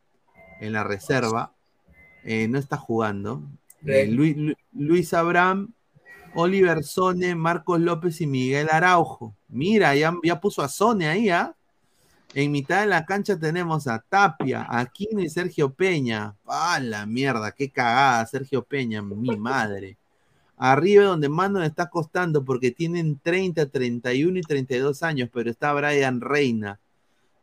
en 0.63 0.73
la 0.73 0.85
reserva, 0.85 1.53
eh, 2.25 2.47
no 2.49 2.59
está 2.59 2.77
jugando. 2.77 3.43
Eh, 3.85 4.07
Luis, 4.07 4.37
Luis, 4.73 5.13
Abraham, 5.13 5.75
Oliver 6.35 6.85
Sone, 6.85 7.35
Marcos 7.35 7.81
López 7.81 8.21
y 8.21 8.27
Miguel 8.27 8.69
Araujo. 8.71 9.35
Mira, 9.49 9.95
ya, 9.97 10.15
ya 10.23 10.41
puso 10.41 10.63
a 10.63 10.69
Sone 10.69 11.09
ahí, 11.09 11.31
¿ah? 11.31 11.55
En 12.35 12.51
mitad 12.51 12.81
de 12.81 12.87
la 12.87 13.05
cancha 13.05 13.39
tenemos 13.39 13.87
a 13.89 13.99
Tapia, 13.99 14.67
Aquino 14.71 15.21
y 15.21 15.29
Sergio 15.29 15.75
Peña. 15.75 16.35
¡Ah, 16.47 16.81
la 16.81 17.05
mierda! 17.07 17.53
¡Qué 17.53 17.69
cagada, 17.69 18.25
Sergio 18.25 18.63
Peña! 18.63 19.03
Mi 19.03 19.37
madre. 19.37 19.99
Arriba 20.57 21.05
donde 21.05 21.29
más 21.29 21.51
nos 21.51 21.65
está 21.67 21.91
costando 21.91 22.45
porque 22.45 22.71
tienen 22.71 23.19
30, 23.19 23.67
31 23.67 24.39
y 24.39 24.43
32 24.43 25.03
años, 25.03 25.29
pero 25.33 25.51
está 25.51 25.73
Brian 25.73 26.21
Reina. 26.21 26.79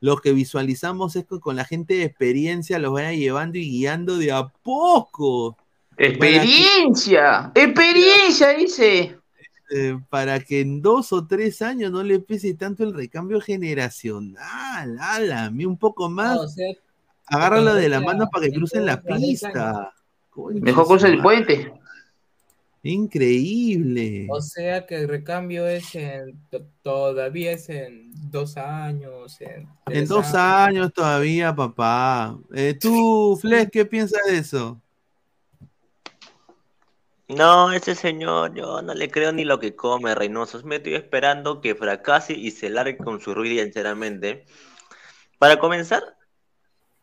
Lo 0.01 0.17
que 0.17 0.31
visualizamos 0.31 1.15
es 1.15 1.25
que 1.25 1.39
con 1.39 1.55
la 1.55 1.65
gente 1.65 1.95
de 1.95 2.03
experiencia 2.03 2.79
los 2.79 2.93
vaya 2.93 3.11
llevando 3.11 3.57
y 3.57 3.69
guiando 3.69 4.17
de 4.17 4.31
a 4.31 4.47
poco. 4.47 5.57
¡Experiencia! 5.97 7.51
¡Experiencia! 7.53 8.49
Dice. 8.49 9.17
Eh, 9.71 9.99
para 10.09 10.39
que 10.39 10.61
en 10.61 10.81
dos 10.81 11.13
o 11.13 11.27
tres 11.27 11.61
años 11.61 11.91
no 11.91 12.01
le 12.01 12.19
pese 12.19 12.53
tanto 12.53 12.83
el 12.83 12.93
recambio 12.93 13.39
generacional. 13.39 14.97
¡Hala! 14.99 15.51
un 15.53 15.77
poco 15.77 16.09
más. 16.09 16.55
Agárralo 17.27 17.75
de 17.75 17.89
la 17.89 17.99
mano 17.99 18.27
para 18.31 18.45
que 18.45 18.53
crucen 18.53 18.85
la 18.85 19.01
pista. 19.01 19.93
Mejor 20.35 20.87
cruza 20.87 21.07
el 21.07 21.21
puente. 21.21 21.71
Increíble. 22.83 24.27
O 24.29 24.41
sea 24.41 24.85
que 24.85 24.95
el 24.95 25.09
recambio 25.09 25.67
es 25.67 25.93
en 25.95 26.39
todavía 26.81 27.51
es 27.51 27.69
en 27.69 28.11
dos 28.31 28.55
años. 28.55 29.37
En, 29.87 30.07
dos 30.07 30.33
años. 30.33 30.93
todavía, 30.93 31.53
papá. 31.53 32.37
Eh, 32.53 32.77
tú, 32.79 33.37
Flex, 33.41 33.69
¿qué 33.71 33.85
piensas 33.85 34.21
de 34.27 34.37
eso? 34.37 34.81
No, 37.27 37.71
ese 37.71 37.93
señor, 37.93 38.55
yo 38.55 38.81
no 38.81 38.95
le 38.95 39.11
creo 39.11 39.31
ni 39.31 39.43
lo 39.43 39.59
que 39.59 39.75
come, 39.75 40.15
Reynoso. 40.15 40.63
Me 40.63 40.77
estoy 40.77 40.95
esperando 40.95 41.61
que 41.61 41.75
fracase 41.75 42.33
y 42.33 42.49
se 42.51 42.69
largue 42.69 42.97
con 42.97 43.19
su 43.21 43.35
ruido, 43.35 43.63
sinceramente. 43.63 44.45
Para 45.37 45.59
comenzar, 45.59 46.01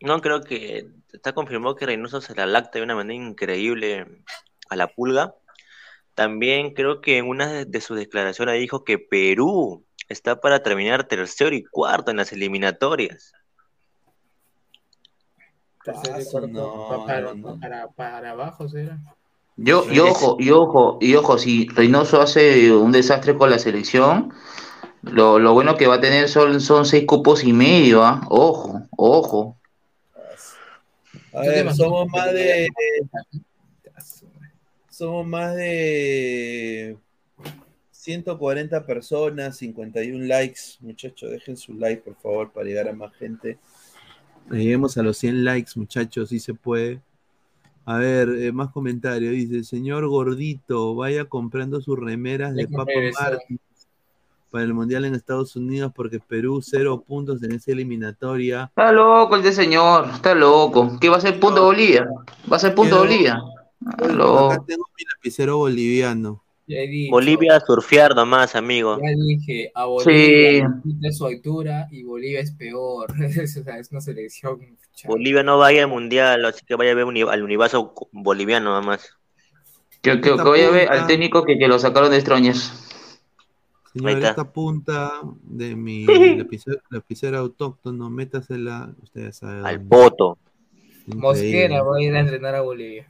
no 0.01 0.21
creo 0.21 0.41
que 0.43 0.89
está 1.13 1.33
confirmado 1.33 1.77
que 1.77 1.87
Reynoso 1.87 2.21
se 2.21 2.35
la 2.35 2.47
lacta 2.47 2.79
de 2.79 2.85
una 2.85 2.97
manera 2.97 3.23
increíble 3.23 4.25
a 4.69 4.77
la 4.77 4.89
pulga. 4.89 5.37
También 6.17 6.73
creo 6.73 7.03
que 7.03 7.19
en 7.19 7.29
una 7.29 7.67
de 7.67 7.81
sus 7.83 7.99
declaraciones 7.99 8.59
dijo 8.59 8.85
que 8.85 8.99
Perú 8.99 9.85
está 10.09 10.41
para 10.41 10.63
terminar 10.63 11.05
tercero 11.05 11.55
y 11.55 11.63
cuarto 11.63 12.11
en 12.11 12.17
las 12.17 12.33
eliminatorias. 12.33 13.35
para, 17.61 17.89
para 17.95 18.31
abajo 18.31 18.67
será. 18.67 18.99
Yo, 19.57 19.85
y 19.91 19.99
ojo, 19.99 20.39
y 20.41 20.51
ojo, 20.51 20.97
y 21.03 21.15
ojo, 21.17 21.37
si 21.37 21.69
Reynoso 21.69 22.23
hace 22.23 22.73
un 22.73 22.93
desastre 22.93 23.37
con 23.37 23.51
la 23.51 23.59
selección, 23.59 24.33
lo, 25.03 25.39
lo 25.39 25.53
bueno 25.53 25.77
que 25.77 25.87
va 25.87 25.97
a 25.97 26.01
tener 26.01 26.31
son, 26.31 26.63
son 26.63 26.87
seis 26.87 27.05
cupos 27.07 27.45
y 27.45 27.53
medio, 27.53 28.03
¿ah? 28.03 28.23
Ojo, 28.31 28.81
ojo. 28.97 29.59
A 31.35 31.41
ver, 31.41 31.75
somos 31.75 32.09
más 32.09 32.33
de. 32.33 32.69
Somos 34.97 35.27
más 35.27 35.55
de 35.55 36.97
140 37.91 38.87
personas, 38.87 39.59
51 39.59 40.25
likes. 40.25 40.61
Muchachos, 40.81 41.31
dejen 41.33 41.59
su 41.59 41.75
like, 41.75 42.01
por 42.01 42.15
favor, 42.17 42.51
para 42.51 42.65
llegar 42.65 42.89
a 42.89 42.95
más 42.95 43.15
gente. 43.17 43.59
Lleguemos 44.51 44.97
a 44.97 45.03
los 45.03 45.19
100 45.19 45.45
likes, 45.45 45.73
muchachos, 45.75 46.31
si 46.31 46.41
se 46.41 46.55
puede. 46.55 47.03
A 47.85 47.99
ver, 47.99 48.31
eh, 48.31 48.53
más 48.53 48.71
comentarios. 48.71 49.33
Dice, 49.35 49.65
señor 49.65 50.09
gordito, 50.09 50.95
vaya 50.95 51.27
comprando 51.27 51.83
sus 51.83 51.99
remeras 51.99 52.55
de 52.55 52.67
Papa 52.67 52.93
Martins 53.21 53.61
para 54.51 54.65
el 54.65 54.73
Mundial 54.73 55.05
en 55.05 55.15
Estados 55.15 55.57
Unidos 55.57 55.93
porque 55.95 56.21
Perú 56.21 56.63
cero 56.63 57.05
puntos 57.07 57.43
en 57.43 57.53
esa 57.53 57.71
eliminatoria. 57.71 58.71
Está 58.71 58.93
loco 58.93 59.37
el 59.37 59.43
de 59.43 59.53
señor, 59.53 60.09
está 60.15 60.35
loco. 60.35 60.97
¿Qué 60.99 61.11
va 61.11 61.19
a 61.19 61.21
ser 61.21 61.39
punto 61.39 61.65
Bolivia? 61.65 62.09
Va 62.51 62.57
a 62.57 62.61
ser 62.61 62.75
punto 62.75 62.97
Bolivia. 62.97 63.43
Acá 63.85 64.65
tengo 64.67 64.85
mi 64.97 65.05
lapicero 65.05 65.59
boliviano. 65.59 66.43
Bolivia 67.11 67.57
a 67.57 67.61
surfear 67.61 68.15
nomás, 68.15 68.57
amigo. 68.57 68.99
Ya 69.01 69.11
dije, 69.17 69.71
a 69.75 69.85
Bolivia 69.85 70.83
sí. 70.83 71.13
su 71.13 71.27
altura 71.27 71.87
y 71.93 72.03
Bolivia 72.03 72.41
es 72.41 72.51
peor. 72.53 73.15
es 73.21 73.57
una 73.91 74.01
selección. 74.01 74.77
Bolivia 75.05 75.43
no 75.45 75.59
vaya 75.59 75.85
al 75.85 75.91
mundial, 75.91 76.45
así 76.45 76.65
que 76.67 76.75
vaya 76.75 76.93
a 76.93 76.95
ver 76.95 77.07
al 77.29 77.43
universo 77.43 77.95
boliviano 78.11 78.75
nomás. 78.75 79.17
Que, 80.03 80.21
que, 80.21 80.31
vaya 80.33 80.69
a 80.69 80.71
ver 80.71 80.89
al 80.89 81.07
técnico 81.07 81.45
que, 81.45 81.57
que 81.59 81.69
lo 81.69 81.79
sacaron 81.79 82.11
de 82.11 82.17
Estroñas. 82.19 82.83
Señor, 83.93 84.25
esta 84.25 84.53
punta 84.53 85.13
de 85.43 85.75
mi 85.77 86.05
lapicero, 86.91 87.39
autóctono, 87.39 88.11
métasela, 88.11 88.93
ustedes 89.03 89.37
saben. 89.37 89.65
Al 89.65 89.81
poto. 89.81 90.39
Mosquera, 91.07 91.83
voy 91.83 92.05
a 92.05 92.09
ir 92.09 92.17
a 92.17 92.21
entrenar 92.21 92.57
a 92.57 92.61
Bolivia. 92.63 93.07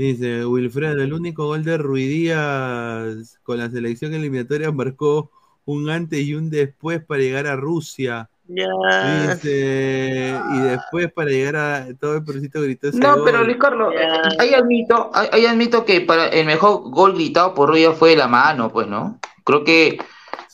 Dice 0.00 0.46
Wilfredo, 0.46 1.02
el 1.02 1.12
único 1.12 1.44
gol 1.44 1.62
de 1.62 1.76
Ruidías 1.76 3.38
con 3.42 3.58
la 3.58 3.68
selección 3.68 4.14
eliminatoria 4.14 4.72
marcó 4.72 5.30
un 5.66 5.90
antes 5.90 6.20
y 6.20 6.34
un 6.34 6.48
después 6.48 7.04
para 7.04 7.20
llegar 7.20 7.46
a 7.46 7.54
Rusia. 7.54 8.30
Dice, 8.46 10.40
y 10.54 10.58
después 10.60 11.12
para 11.12 11.28
llegar 11.28 11.56
a 11.56 11.86
todo 12.00 12.16
el 12.16 12.24
procesito 12.24 12.62
gritó 12.62 12.88
No, 12.94 13.22
pero 13.26 13.44
Luis 13.44 13.58
Carlos, 13.58 13.92
ahí 14.38 14.54
admito, 14.54 15.10
ahí 15.12 15.44
admito 15.44 15.84
que 15.84 16.00
para 16.00 16.28
el 16.28 16.46
mejor 16.46 16.90
gol 16.90 17.12
gritado 17.12 17.52
por 17.52 17.68
Ruidías 17.68 17.94
fue 17.94 18.16
la 18.16 18.26
mano, 18.26 18.72
pues, 18.72 18.86
¿no? 18.86 19.20
Creo 19.44 19.64
que 19.64 19.98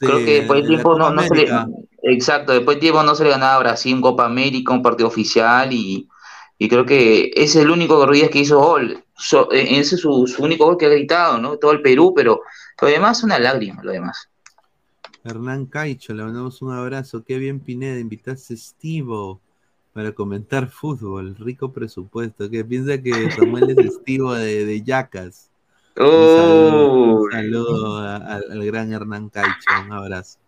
creo 0.01 0.19
que 0.25 0.41
después 0.41 0.63
de 0.63 0.69
tiempo 0.71 0.99
no, 0.99 1.13
no 1.13 1.23
se 1.23 1.35
le, 1.37 1.49
exacto, 2.03 2.53
después 2.53 2.79
de 2.79 2.81
tiempo 2.81 3.05
no 3.05 3.15
se 3.15 3.23
le 3.23 3.31
ganaba 3.31 3.55
a 3.55 3.61
Brasil 3.61 3.95
en 3.95 4.01
Copa 4.01 4.27
América, 4.27 4.73
un 4.73 4.83
partido 4.83 5.07
oficial 5.07 5.73
y 5.73 6.09
y 6.59 6.69
creo 6.69 6.87
que 6.87 7.33
ese 7.35 7.45
es 7.61 7.65
el 7.65 7.71
único 7.71 8.05
Ruiz 8.07 8.31
que 8.31 8.39
hizo 8.39 8.59
gol. 8.59 9.05
E, 9.53 9.79
ese 9.79 9.95
es 9.95 10.01
su, 10.03 10.27
único 10.39 10.67
gol 10.67 10.77
que 10.77 10.87
ha 10.87 10.91
gritado, 10.91 11.39
¿no? 11.39 11.57
Todo 11.57 11.73
el 11.73 11.83
Perú, 11.83 12.13
pero 12.15 12.43
lo 12.81 12.89
demás 12.89 13.23
una 13.23 13.39
lágrima, 13.39 13.83
lo 13.83 13.93
demás. 13.93 14.29
Hernán 15.25 15.67
Caicho, 15.67 16.15
le 16.15 16.23
mandamos 16.23 16.63
un 16.63 16.73
abrazo. 16.73 17.25
Qué 17.25 17.39
bien, 17.39 17.61
Pineda, 17.61 17.99
invitaste 17.99 18.55
a 18.55 18.57
Estivo 18.57 19.41
para 19.93 20.13
comentar 20.13 20.69
fútbol. 20.69 21.35
Rico 21.37 21.73
presupuesto. 21.73 22.49
Que 22.49 22.65
piensa 22.65 23.03
que 23.03 23.31
Samuel 23.33 23.71
es 23.71 23.79
Estivo 23.87 24.35
de, 24.35 24.65
de 24.65 24.83
Yacas. 24.83 25.51
Un 25.99 27.31
saludo, 27.33 27.99
al 27.99 28.65
gran 28.67 28.93
Hernán 28.93 29.31
Caicho. 29.31 29.71
Un 29.85 29.93
abrazo. 29.93 30.39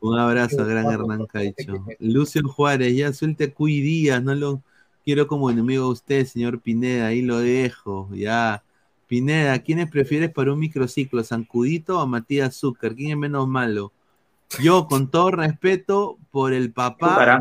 Un 0.00 0.18
abrazo 0.18 0.62
al 0.62 0.68
gran 0.68 0.86
Hernán 0.86 1.26
Caicho. 1.26 1.84
Lucio 1.98 2.42
Juárez, 2.48 2.96
ya 2.96 3.12
suelte 3.12 3.52
Cuy 3.52 3.80
Díaz, 3.80 4.22
no 4.22 4.34
lo 4.34 4.62
quiero 5.10 5.26
como 5.26 5.50
enemigo 5.50 5.86
a 5.86 5.88
usted, 5.88 6.24
señor 6.24 6.60
Pineda, 6.60 7.08
ahí 7.08 7.20
lo 7.20 7.40
dejo, 7.40 8.08
ya. 8.14 8.62
Pineda, 9.08 9.58
¿quiénes 9.58 9.90
prefieres 9.90 10.30
para 10.30 10.52
un 10.52 10.60
microciclo, 10.60 11.24
Sancudito 11.24 11.98
o 11.98 12.06
Matías 12.06 12.54
Zúcar? 12.54 12.94
¿Quién 12.94 13.10
es 13.10 13.16
menos 13.16 13.48
malo? 13.48 13.90
Yo, 14.62 14.86
con 14.86 15.10
todo 15.10 15.32
respeto, 15.32 16.16
por 16.30 16.52
el 16.52 16.72
papá, 16.72 17.40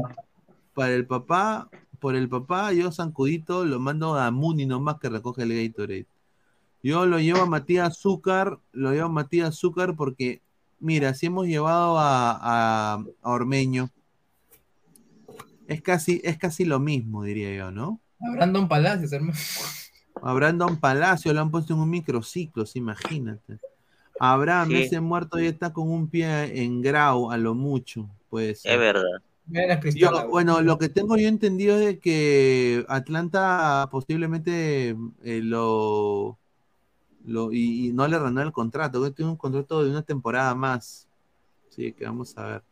para 0.74 0.96
el 0.96 1.06
papá, 1.06 1.70
por 2.00 2.16
el 2.16 2.28
papá, 2.28 2.74
yo 2.74 2.92
Sancudito 2.92 3.64
lo 3.66 3.80
mando 3.80 4.18
a 4.18 4.32
Muni 4.32 4.66
nomás 4.66 4.98
que 5.00 5.10
recoge 5.10 5.44
el 5.44 5.50
Gatorade. 5.50 6.08
Yo 6.82 7.06
lo 7.06 7.20
llevo 7.20 7.42
a 7.42 7.46
Matías 7.46 8.00
Zúcar, 8.00 8.58
lo 8.72 8.94
llevo 8.94 9.06
a 9.06 9.10
Matías 9.10 9.60
Zúcar 9.60 9.96
porque, 9.96 10.42
mira, 10.80 11.14
si 11.14 11.28
hemos 11.28 11.46
llevado 11.46 12.00
a, 12.00 12.32
a, 12.32 13.04
a 13.22 13.30
Ormeño, 13.30 13.92
es 15.70 15.82
casi, 15.82 16.20
es 16.24 16.38
casi 16.38 16.66
lo 16.66 16.80
mismo, 16.80 17.24
diría 17.24 17.56
yo, 17.56 17.72
¿no? 17.72 18.02
A 18.20 18.32
Brandon 18.36 18.68
Palacios, 18.68 19.14
hermano. 19.14 19.38
A 20.22 20.34
Brandon 20.34 20.78
Palacio 20.78 21.34
lo 21.34 21.42
han 21.42 21.52
puesto 21.52 21.74
en 21.74 21.80
un 21.80 21.90
microciclo, 21.90 22.66
imagínate. 22.74 23.60
Abraham, 24.20 24.70
Sí. 24.70 24.76
ese 24.84 25.00
muerto 25.00 25.40
ya 25.40 25.48
está 25.48 25.72
con 25.72 25.90
un 25.90 26.10
pie 26.10 26.62
en 26.62 26.82
grau, 26.82 27.32
a 27.32 27.38
lo 27.38 27.56
mucho. 27.56 28.10
Pues. 28.30 28.66
Es 28.66 28.78
verdad. 28.78 29.22
Yo, 29.96 30.28
bueno, 30.30 30.62
lo 30.62 30.78
que 30.78 30.90
tengo 30.90 31.18
yo 31.18 31.28
entendido 31.28 31.80
es 31.80 31.86
de 31.86 32.00
que 32.00 32.86
Atlanta 32.88 33.88
posiblemente 33.90 34.90
eh, 35.24 35.42
lo, 35.42 36.38
lo 37.26 37.52
y, 37.52 37.88
y 37.88 37.94
no 37.94 38.08
le 38.08 38.20
renueva 38.20 38.46
el 38.46 38.52
contrato, 38.54 39.02
que 39.04 39.12
tiene 39.12 39.32
un 39.32 39.38
contrato 39.38 39.84
de 39.84 39.90
una 39.90 40.04
temporada 40.04 40.54
más. 40.54 41.08
Sí, 41.70 41.94
que 41.94 42.06
vamos 42.06 42.38
a 42.38 42.46
ver. 42.46 42.64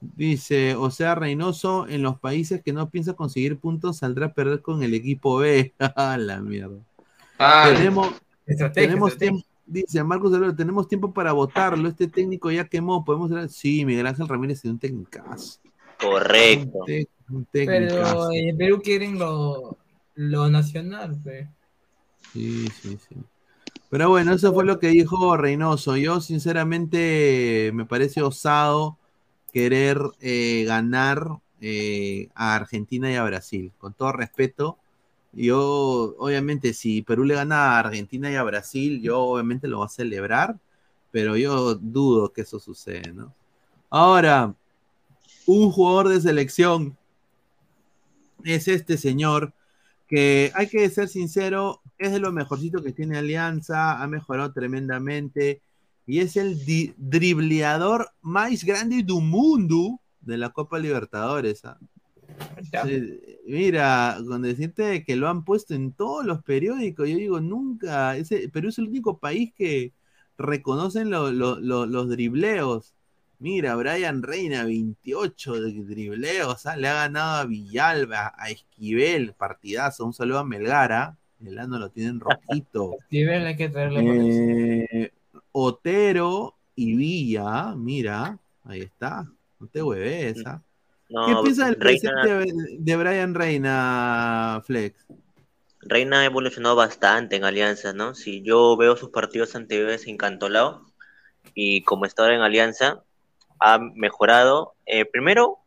Dice, 0.00 0.74
o 0.74 0.90
sea, 0.90 1.14
Reynoso 1.14 1.86
en 1.88 2.02
los 2.02 2.18
países 2.18 2.62
que 2.62 2.72
no 2.72 2.90
piensa 2.90 3.14
conseguir 3.14 3.58
puntos 3.58 3.98
saldrá 3.98 4.26
a 4.26 4.32
perder 4.34 4.62
con 4.62 4.82
el 4.82 4.94
equipo 4.94 5.36
B. 5.38 5.74
A 5.78 6.16
la 6.18 6.40
mierda. 6.40 6.78
Ah, 7.38 7.70
tenemos 7.76 8.12
tenemos 8.72 9.16
tiempo, 9.18 9.42
dice 9.66 10.02
Marcos 10.04 10.32
Álvaro, 10.32 10.54
tenemos 10.54 10.88
tiempo 10.88 11.12
para 11.12 11.32
votarlo. 11.32 11.88
Este 11.88 12.06
técnico 12.08 12.50
ya 12.50 12.64
quemó. 12.66 13.04
Podemos 13.04 13.30
hablar- 13.30 13.48
Sí, 13.48 13.84
Miguel 13.84 14.06
Ángel 14.06 14.28
Ramírez 14.28 14.64
es 14.64 14.70
un 14.70 14.78
técnicazo. 14.78 15.58
Correcto. 16.00 16.78
Un 16.80 16.86
tec- 16.86 17.08
un 17.30 17.44
técnicazo. 17.46 18.28
Pero 18.30 18.48
en 18.50 18.56
Perú 18.56 18.80
quieren 18.82 19.18
lo, 19.18 19.76
lo 20.14 20.48
nacional, 20.48 21.18
pues. 21.22 21.48
Sí, 22.32 22.66
sí, 22.82 22.98
sí. 23.08 23.16
Pero 23.88 24.08
bueno, 24.10 24.32
eso 24.32 24.52
fue 24.52 24.64
lo 24.64 24.78
que 24.78 24.88
dijo 24.88 25.36
Reynoso. 25.36 25.96
Yo, 25.96 26.20
sinceramente, 26.20 27.70
me 27.72 27.84
parece 27.86 28.20
osado 28.22 28.98
querer 29.56 29.98
eh, 30.20 30.64
ganar 30.66 31.40
eh, 31.62 32.28
a 32.34 32.56
Argentina 32.56 33.10
y 33.10 33.14
a 33.14 33.24
Brasil. 33.24 33.72
Con 33.78 33.94
todo 33.94 34.12
respeto, 34.12 34.76
yo, 35.32 36.14
obviamente, 36.18 36.74
si 36.74 37.00
Perú 37.00 37.24
le 37.24 37.36
gana 37.36 37.70
a 37.70 37.78
Argentina 37.78 38.30
y 38.30 38.34
a 38.34 38.42
Brasil, 38.42 39.00
yo 39.00 39.18
obviamente 39.18 39.66
lo 39.66 39.78
voy 39.78 39.86
a 39.86 39.88
celebrar, 39.88 40.58
pero 41.10 41.38
yo 41.38 41.74
dudo 41.74 42.34
que 42.34 42.42
eso 42.42 42.60
suceda, 42.60 43.10
¿no? 43.14 43.32
Ahora, 43.88 44.54
un 45.46 45.70
jugador 45.70 46.10
de 46.10 46.20
selección 46.20 46.94
es 48.44 48.68
este 48.68 48.98
señor 48.98 49.54
que 50.06 50.52
hay 50.54 50.66
que 50.66 50.86
ser 50.90 51.08
sincero, 51.08 51.80
es 51.96 52.12
de 52.12 52.18
lo 52.18 52.30
mejorcito 52.30 52.82
que 52.82 52.92
tiene 52.92 53.16
Alianza, 53.16 54.02
ha 54.02 54.06
mejorado 54.06 54.52
tremendamente 54.52 55.62
y 56.06 56.20
es 56.20 56.36
el 56.36 56.58
dribleador 56.96 58.10
más 58.22 58.64
grande 58.64 59.02
del 59.02 59.22
mundo 59.22 60.00
de 60.20 60.38
la 60.38 60.50
Copa 60.50 60.78
Libertadores. 60.78 61.64
¿ah? 61.64 61.78
Mira, 63.46 64.18
con 64.26 64.42
decirte 64.42 65.04
que 65.04 65.16
lo 65.16 65.28
han 65.28 65.44
puesto 65.44 65.74
en 65.74 65.92
todos 65.92 66.24
los 66.24 66.42
periódicos, 66.42 67.08
yo 67.08 67.16
digo, 67.16 67.40
nunca, 67.40 68.16
ese, 68.16 68.48
Perú 68.48 68.68
es 68.68 68.78
el 68.78 68.88
único 68.88 69.18
país 69.18 69.52
que 69.54 69.92
reconocen 70.38 71.10
lo- 71.10 71.30
lo- 71.32 71.58
lo- 71.60 71.86
los 71.86 72.08
dribleos. 72.08 72.94
Mira, 73.38 73.76
Brian 73.76 74.22
Reina, 74.22 74.64
28 74.64 75.60
de 75.60 75.72
dribleos, 75.84 76.66
¿ah? 76.66 76.76
le 76.76 76.88
ha 76.88 76.94
ganado 76.94 77.40
a 77.42 77.44
Villalba, 77.46 78.32
a 78.36 78.50
Esquivel, 78.50 79.34
partidazo, 79.34 80.04
un 80.06 80.12
saludo 80.14 80.38
a 80.40 80.44
Melgara, 80.44 81.16
el 81.44 81.58
ano 81.58 81.78
lo 81.78 81.90
tienen 81.90 82.18
rojito. 82.20 82.94
Esquivel 83.00 83.46
hay 83.46 83.56
que 83.56 83.68
traerle. 83.68 84.86
Eh, 84.90 85.12
Otero 85.58 86.54
y 86.74 86.94
Villa, 86.96 87.72
mira, 87.74 88.38
ahí 88.64 88.82
está, 88.82 89.26
no 89.58 89.66
te 89.68 89.82
hueves, 89.82 90.44
¿ah? 90.44 90.60
No, 91.08 91.24
¿Qué 91.24 91.34
piensas 91.44 91.68
del 91.68 91.78
presente 91.78 92.44
de 92.78 92.96
Brian 92.96 93.32
Reina, 93.32 94.60
Flex? 94.66 95.06
Reina 95.80 96.20
ha 96.20 96.24
evolucionado 96.26 96.76
bastante 96.76 97.36
en 97.36 97.44
Alianza, 97.44 97.94
¿no? 97.94 98.14
Si 98.14 98.42
yo 98.42 98.76
veo 98.76 98.96
sus 98.96 99.08
partidos 99.08 99.56
anteriores 99.56 100.06
en 100.06 100.18
Cantolao 100.18 100.92
y 101.54 101.82
como 101.84 102.04
está 102.04 102.24
ahora 102.24 102.34
en 102.34 102.42
Alianza, 102.42 103.02
ha 103.58 103.78
mejorado. 103.78 104.74
eh, 104.84 105.06
primero, 105.06 105.60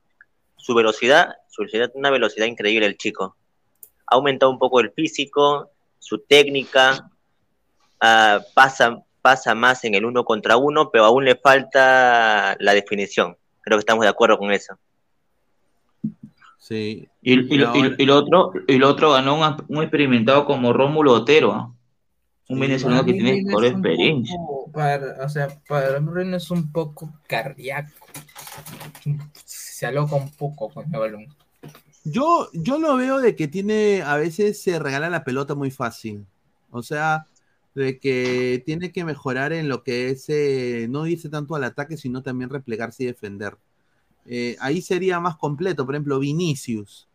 su 0.56 0.76
velocidad, 0.76 1.38
su 1.50 1.64
velocidad, 1.64 1.92
una 1.96 2.12
velocidad 2.12 2.46
increíble 2.46 2.86
el 2.86 2.98
chico. 2.98 3.36
Ha 4.06 4.18
aumentado 4.18 4.52
un 4.52 4.60
poco 4.60 4.82
el 4.82 4.92
físico, 4.92 5.72
su 5.98 6.20
técnica, 6.20 7.10
ah, 8.02 8.42
pasa, 8.54 9.04
pasa 9.22 9.56
más 9.56 9.84
en 9.86 9.96
el 9.96 10.06
uno 10.06 10.24
contra 10.26 10.58
uno, 10.58 10.90
pero 10.92 11.06
aún 11.06 11.26
le 11.26 11.36
falta 11.36 12.56
la 12.60 12.74
definición. 12.74 13.36
Creo 13.62 13.78
que 13.78 13.82
estamos 13.82 14.04
de 14.04 14.10
acuerdo 14.10 14.38
con 14.38 14.52
eso. 14.52 14.78
Sí. 16.58 17.08
Y, 17.22 17.34
y- 17.34 17.56
y- 17.56 17.64
y- 17.64 17.96
y 18.00 18.06
lo 18.06 18.18
otro, 18.18 18.52
y 18.68 18.78
lo 18.78 18.90
otro 18.90 19.12
ganó 19.14 19.36
un, 19.36 19.66
un 19.78 19.84
experimentado 19.84 20.46
como 20.46 20.72
Rómulo 20.74 21.14
Otero, 21.14 21.54
¿ah? 21.54 21.74
un 22.48 22.60
venezolano 22.60 23.06
que 23.06 23.14
tiene 23.14 23.44
por 23.52 23.64
experiencia. 23.66 24.36
poco- 24.38 24.72
para- 24.72 25.24
o 25.26 25.30
sea, 25.30 25.48
para 25.68 26.00
mí 26.00 26.10
Reina 26.12 26.38
es 26.38 26.50
un 26.52 26.72
poco 26.72 27.12
cardíaco. 27.28 27.92
Se 29.46 29.86
aloca 29.86 30.16
un 30.16 30.30
poco 30.32 30.70
con 30.70 30.86
el 30.94 31.00
balón. 31.00 31.28
Yo, 32.04 32.50
yo 32.54 32.80
lo 32.80 32.96
veo 32.98 33.20
de 33.20 33.36
que 33.36 33.48
tiene, 33.48 34.02
a 34.02 34.16
veces 34.18 34.62
se 34.62 34.80
regala 34.80 35.10
la 35.10 35.24
pelota 35.24 35.54
muy 35.56 35.70
fácil. 35.72 36.26
O 36.72 36.82
sea, 36.82 37.26
de 37.80 38.00
que 38.00 38.62
tiene 38.66 38.92
que 38.92 39.06
mejorar 39.06 39.54
en 39.54 39.70
lo 39.70 39.84
que 39.84 40.10
es, 40.10 40.26
eh, 40.30 40.88
no 40.90 41.08
irse 41.08 41.30
tanto 41.30 41.56
al 41.56 41.64
ataque, 41.64 41.98
sino 41.98 42.22
también 42.22 42.50
replegarse 42.50 43.04
y 43.04 43.08
defender. 43.08 43.58
Eh, 44.26 44.58
ahí 44.60 44.82
sería 44.82 45.20
más 45.20 45.38
completo, 45.38 45.86
por 45.86 45.96
ejemplo, 45.96 46.20
Vinicius. 46.20 47.08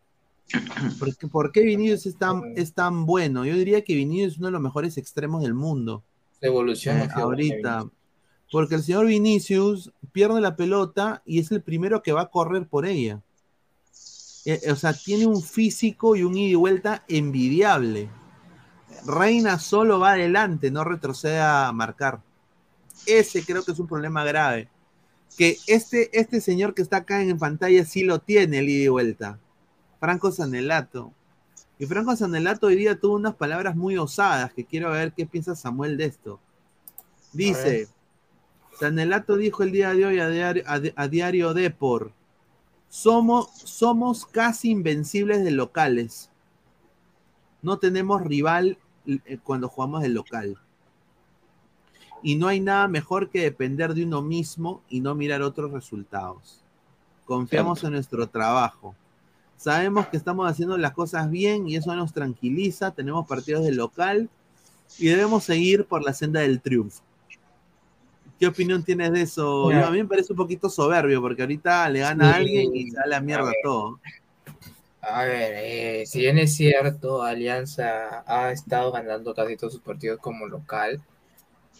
¿Por 0.98 1.16
qué, 1.16 1.28
por 1.28 1.52
qué 1.52 1.62
Vinicius 1.62 2.06
es 2.06 2.16
tan, 2.16 2.42
es 2.56 2.74
tan 2.74 3.06
bueno? 3.06 3.44
Yo 3.44 3.54
diría 3.54 3.82
que 3.82 3.94
Vinicius 3.94 4.32
es 4.32 4.38
uno 4.38 4.48
de 4.48 4.52
los 4.52 4.60
mejores 4.60 4.98
extremos 4.98 5.42
del 5.42 5.54
mundo. 5.54 6.02
Su 6.40 6.46
evolución 6.46 6.98
Eh, 6.98 7.08
ahorita. 7.14 7.86
Porque 8.50 8.74
el 8.76 8.82
señor 8.82 9.06
Vinicius 9.06 9.92
pierde 10.12 10.40
la 10.40 10.54
pelota 10.54 11.22
y 11.24 11.40
es 11.40 11.50
el 11.50 11.62
primero 11.62 12.02
que 12.02 12.12
va 12.12 12.22
a 12.22 12.30
correr 12.30 12.68
por 12.68 12.86
ella. 12.86 13.22
Eh, 14.44 14.60
o 14.70 14.76
sea, 14.76 14.92
tiene 14.92 15.26
un 15.26 15.42
físico 15.42 16.14
y 16.14 16.22
un 16.22 16.36
ida 16.36 16.50
y 16.50 16.54
vuelta 16.54 17.04
envidiable. 17.08 18.10
Reina 19.04 19.58
solo 19.58 19.98
va 19.98 20.12
adelante, 20.12 20.70
no 20.70 20.84
retrocede 20.84 21.40
a 21.40 21.70
marcar. 21.72 22.20
Ese 23.06 23.44
creo 23.44 23.64
que 23.64 23.72
es 23.72 23.78
un 23.78 23.86
problema 23.86 24.24
grave. 24.24 24.68
Que 25.36 25.58
este, 25.66 26.16
este 26.18 26.40
señor 26.40 26.74
que 26.74 26.82
está 26.82 26.98
acá 26.98 27.20
en 27.20 27.38
pantalla 27.38 27.84
sí 27.84 28.04
lo 28.04 28.20
tiene 28.20 28.60
el 28.60 28.68
ida 28.68 28.84
y 28.84 28.88
vuelta. 28.88 29.38
Franco 30.00 30.30
Sanelato. 30.30 31.12
Y 31.78 31.86
Franco 31.86 32.14
Sanelato 32.16 32.68
hoy 32.68 32.76
día 32.76 32.98
tuvo 32.98 33.16
unas 33.16 33.34
palabras 33.34 33.74
muy 33.76 33.98
osadas 33.98 34.52
que 34.52 34.64
quiero 34.64 34.90
ver 34.92 35.12
qué 35.12 35.26
piensa 35.26 35.56
Samuel 35.56 35.96
de 35.96 36.04
esto. 36.06 36.40
Dice, 37.32 37.88
Sanelato 38.78 39.36
dijo 39.36 39.64
el 39.64 39.72
día 39.72 39.92
de 39.92 40.06
hoy 40.06 40.20
a 40.20 40.28
Diario, 40.28 40.62
a, 40.66 40.80
a 40.96 41.08
Diario 41.08 41.52
Depor, 41.52 42.12
somos, 42.88 43.50
somos 43.64 44.24
casi 44.24 44.70
invencibles 44.70 45.42
de 45.42 45.50
locales. 45.50 46.30
No 47.60 47.78
tenemos 47.78 48.22
rival 48.22 48.78
cuando 49.42 49.68
jugamos 49.68 50.02
de 50.02 50.08
local. 50.08 50.56
Y 52.22 52.36
no 52.36 52.48
hay 52.48 52.60
nada 52.60 52.88
mejor 52.88 53.28
que 53.28 53.42
depender 53.42 53.94
de 53.94 54.04
uno 54.04 54.22
mismo 54.22 54.82
y 54.88 55.00
no 55.00 55.14
mirar 55.14 55.42
otros 55.42 55.72
resultados. 55.72 56.62
Confiamos 57.26 57.84
en 57.84 57.92
nuestro 57.92 58.26
trabajo. 58.28 58.94
Sabemos 59.56 60.08
que 60.08 60.16
estamos 60.16 60.50
haciendo 60.50 60.76
las 60.76 60.92
cosas 60.92 61.30
bien 61.30 61.68
y 61.68 61.76
eso 61.76 61.94
nos 61.94 62.12
tranquiliza. 62.12 62.90
Tenemos 62.90 63.26
partidos 63.26 63.64
de 63.64 63.72
local 63.72 64.28
y 64.98 65.06
debemos 65.06 65.44
seguir 65.44 65.84
por 65.86 66.02
la 66.02 66.12
senda 66.12 66.40
del 66.40 66.60
triunfo. 66.60 67.02
¿Qué 68.38 68.46
opinión 68.46 68.82
tienes 68.82 69.12
de 69.12 69.22
eso? 69.22 69.70
Yo, 69.70 69.86
a 69.86 69.90
mí 69.90 69.98
me 69.98 70.08
parece 70.08 70.32
un 70.32 70.36
poquito 70.36 70.68
soberbio 70.68 71.20
porque 71.20 71.42
ahorita 71.42 71.88
le 71.88 72.00
gana 72.00 72.32
a 72.32 72.36
alguien 72.36 72.74
y 72.74 72.90
se 72.90 72.96
da 72.96 73.06
la 73.06 73.20
mierda 73.20 73.50
A 73.50 73.54
todo. 73.62 74.00
A 75.06 75.24
ver, 75.24 75.52
eh, 75.56 76.06
si 76.06 76.20
bien 76.20 76.38
es 76.38 76.54
cierto, 76.56 77.22
Alianza 77.22 78.24
ha 78.26 78.50
estado 78.52 78.90
ganando 78.92 79.34
casi 79.34 79.56
todos 79.56 79.74
sus 79.74 79.82
partidos 79.82 80.18
como 80.20 80.46
local, 80.46 81.02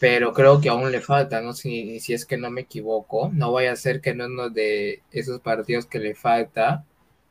pero 0.00 0.32
creo 0.34 0.60
que 0.60 0.68
aún 0.70 0.92
le 0.92 1.00
falta, 1.02 1.40
¿no? 1.42 1.52
Si, 1.54 2.00
si 2.00 2.14
es 2.14 2.26
que 2.26 2.36
no 2.38 2.50
me 2.50 2.62
equivoco, 2.62 3.30
no 3.34 3.52
vaya 3.52 3.72
a 3.72 3.76
ser 3.76 4.00
que 4.02 4.10
en 4.10 4.22
uno 4.22 4.50
de 4.50 5.02
esos 5.12 5.40
partidos 5.40 5.86
que 5.86 6.00
le 6.00 6.14
falta 6.16 6.84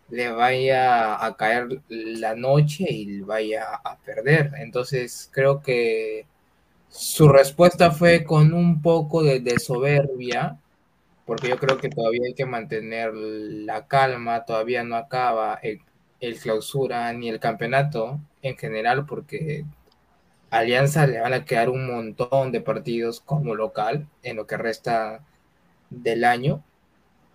le 0.09 0.31
vaya 0.31 1.23
a 1.25 1.37
caer 1.37 1.81
la 1.89 2.35
noche 2.35 2.85
y 2.89 3.21
vaya 3.21 3.65
a 3.83 3.97
perder. 3.99 4.51
Entonces 4.59 5.29
creo 5.33 5.61
que 5.63 6.27
su 6.89 7.29
respuesta 7.29 7.91
fue 7.91 8.23
con 8.23 8.53
un 8.53 8.81
poco 8.81 9.23
de, 9.23 9.39
de 9.41 9.59
soberbia, 9.59 10.59
porque 11.25 11.49
yo 11.49 11.57
creo 11.57 11.77
que 11.77 11.89
todavía 11.89 12.23
hay 12.27 12.33
que 12.33 12.45
mantener 12.45 13.13
la 13.13 13.87
calma, 13.87 14.45
todavía 14.45 14.83
no 14.83 14.95
acaba 14.95 15.55
el, 15.61 15.79
el 16.19 16.37
clausura 16.37 17.11
ni 17.13 17.29
el 17.29 17.39
campeonato 17.39 18.19
en 18.41 18.57
general, 18.57 19.05
porque 19.05 19.65
a 20.49 20.59
Alianza 20.59 21.07
le 21.07 21.19
van 21.19 21.33
a 21.33 21.45
quedar 21.45 21.69
un 21.69 21.87
montón 21.87 22.51
de 22.51 22.61
partidos 22.61 23.21
como 23.21 23.55
local 23.55 24.07
en 24.21 24.35
lo 24.35 24.47
que 24.47 24.57
resta 24.57 25.23
del 25.89 26.25
año. 26.25 26.63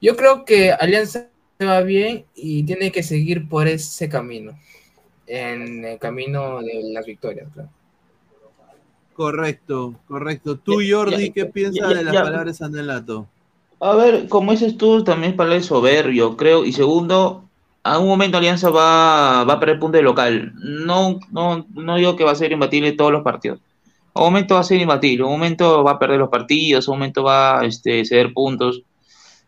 Yo 0.00 0.16
creo 0.16 0.44
que 0.44 0.72
Alianza 0.72 1.28
va 1.60 1.80
bien 1.80 2.26
y 2.34 2.62
tiene 2.64 2.92
que 2.92 3.02
seguir 3.02 3.48
por 3.48 3.66
ese 3.66 4.08
camino. 4.08 4.58
en 5.26 5.84
el 5.84 5.98
camino 5.98 6.60
de 6.62 6.80
las 6.92 7.04
victorias, 7.04 7.48
claro. 7.52 7.68
Correcto, 9.14 10.00
correcto. 10.06 10.58
Tú, 10.58 10.78
Jordi, 10.88 11.32
¿qué 11.32 11.44
piensas 11.46 11.88
de 11.88 12.04
las 12.04 12.14
palabras 12.14 12.46
de 12.46 12.54
Sanelato? 12.54 13.28
A 13.80 13.94
ver, 13.94 14.28
como 14.28 14.52
dices 14.52 14.76
tú, 14.76 15.04
también 15.04 15.36
para 15.36 15.54
el 15.54 15.62
soberbio, 15.62 16.36
creo. 16.36 16.64
Y 16.64 16.72
segundo, 16.72 17.44
a 17.84 17.98
un 17.98 18.08
momento 18.08 18.38
Alianza 18.38 18.70
va, 18.70 19.44
va 19.44 19.54
a 19.54 19.60
perder 19.60 19.78
punto 19.78 19.96
de 19.96 20.02
local. 20.02 20.52
No, 20.56 21.18
no, 21.30 21.66
no 21.74 21.96
digo 21.96 22.16
que 22.16 22.24
va 22.24 22.32
a 22.32 22.34
ser 22.34 22.52
imbatible 22.52 22.92
todos 22.92 23.12
los 23.12 23.22
partidos. 23.22 23.60
A 24.14 24.20
un 24.20 24.26
momento 24.32 24.54
va 24.54 24.60
a 24.60 24.64
ser 24.64 24.80
imbatible, 24.80 25.22
a 25.22 25.26
un 25.26 25.32
momento 25.32 25.84
va 25.84 25.92
a 25.92 25.98
perder 25.98 26.18
los 26.18 26.28
partidos, 26.28 26.88
a 26.88 26.90
un 26.90 26.98
momento 26.98 27.22
va 27.22 27.60
a 27.60 27.64
este, 27.66 28.04
ceder 28.04 28.32
puntos. 28.32 28.82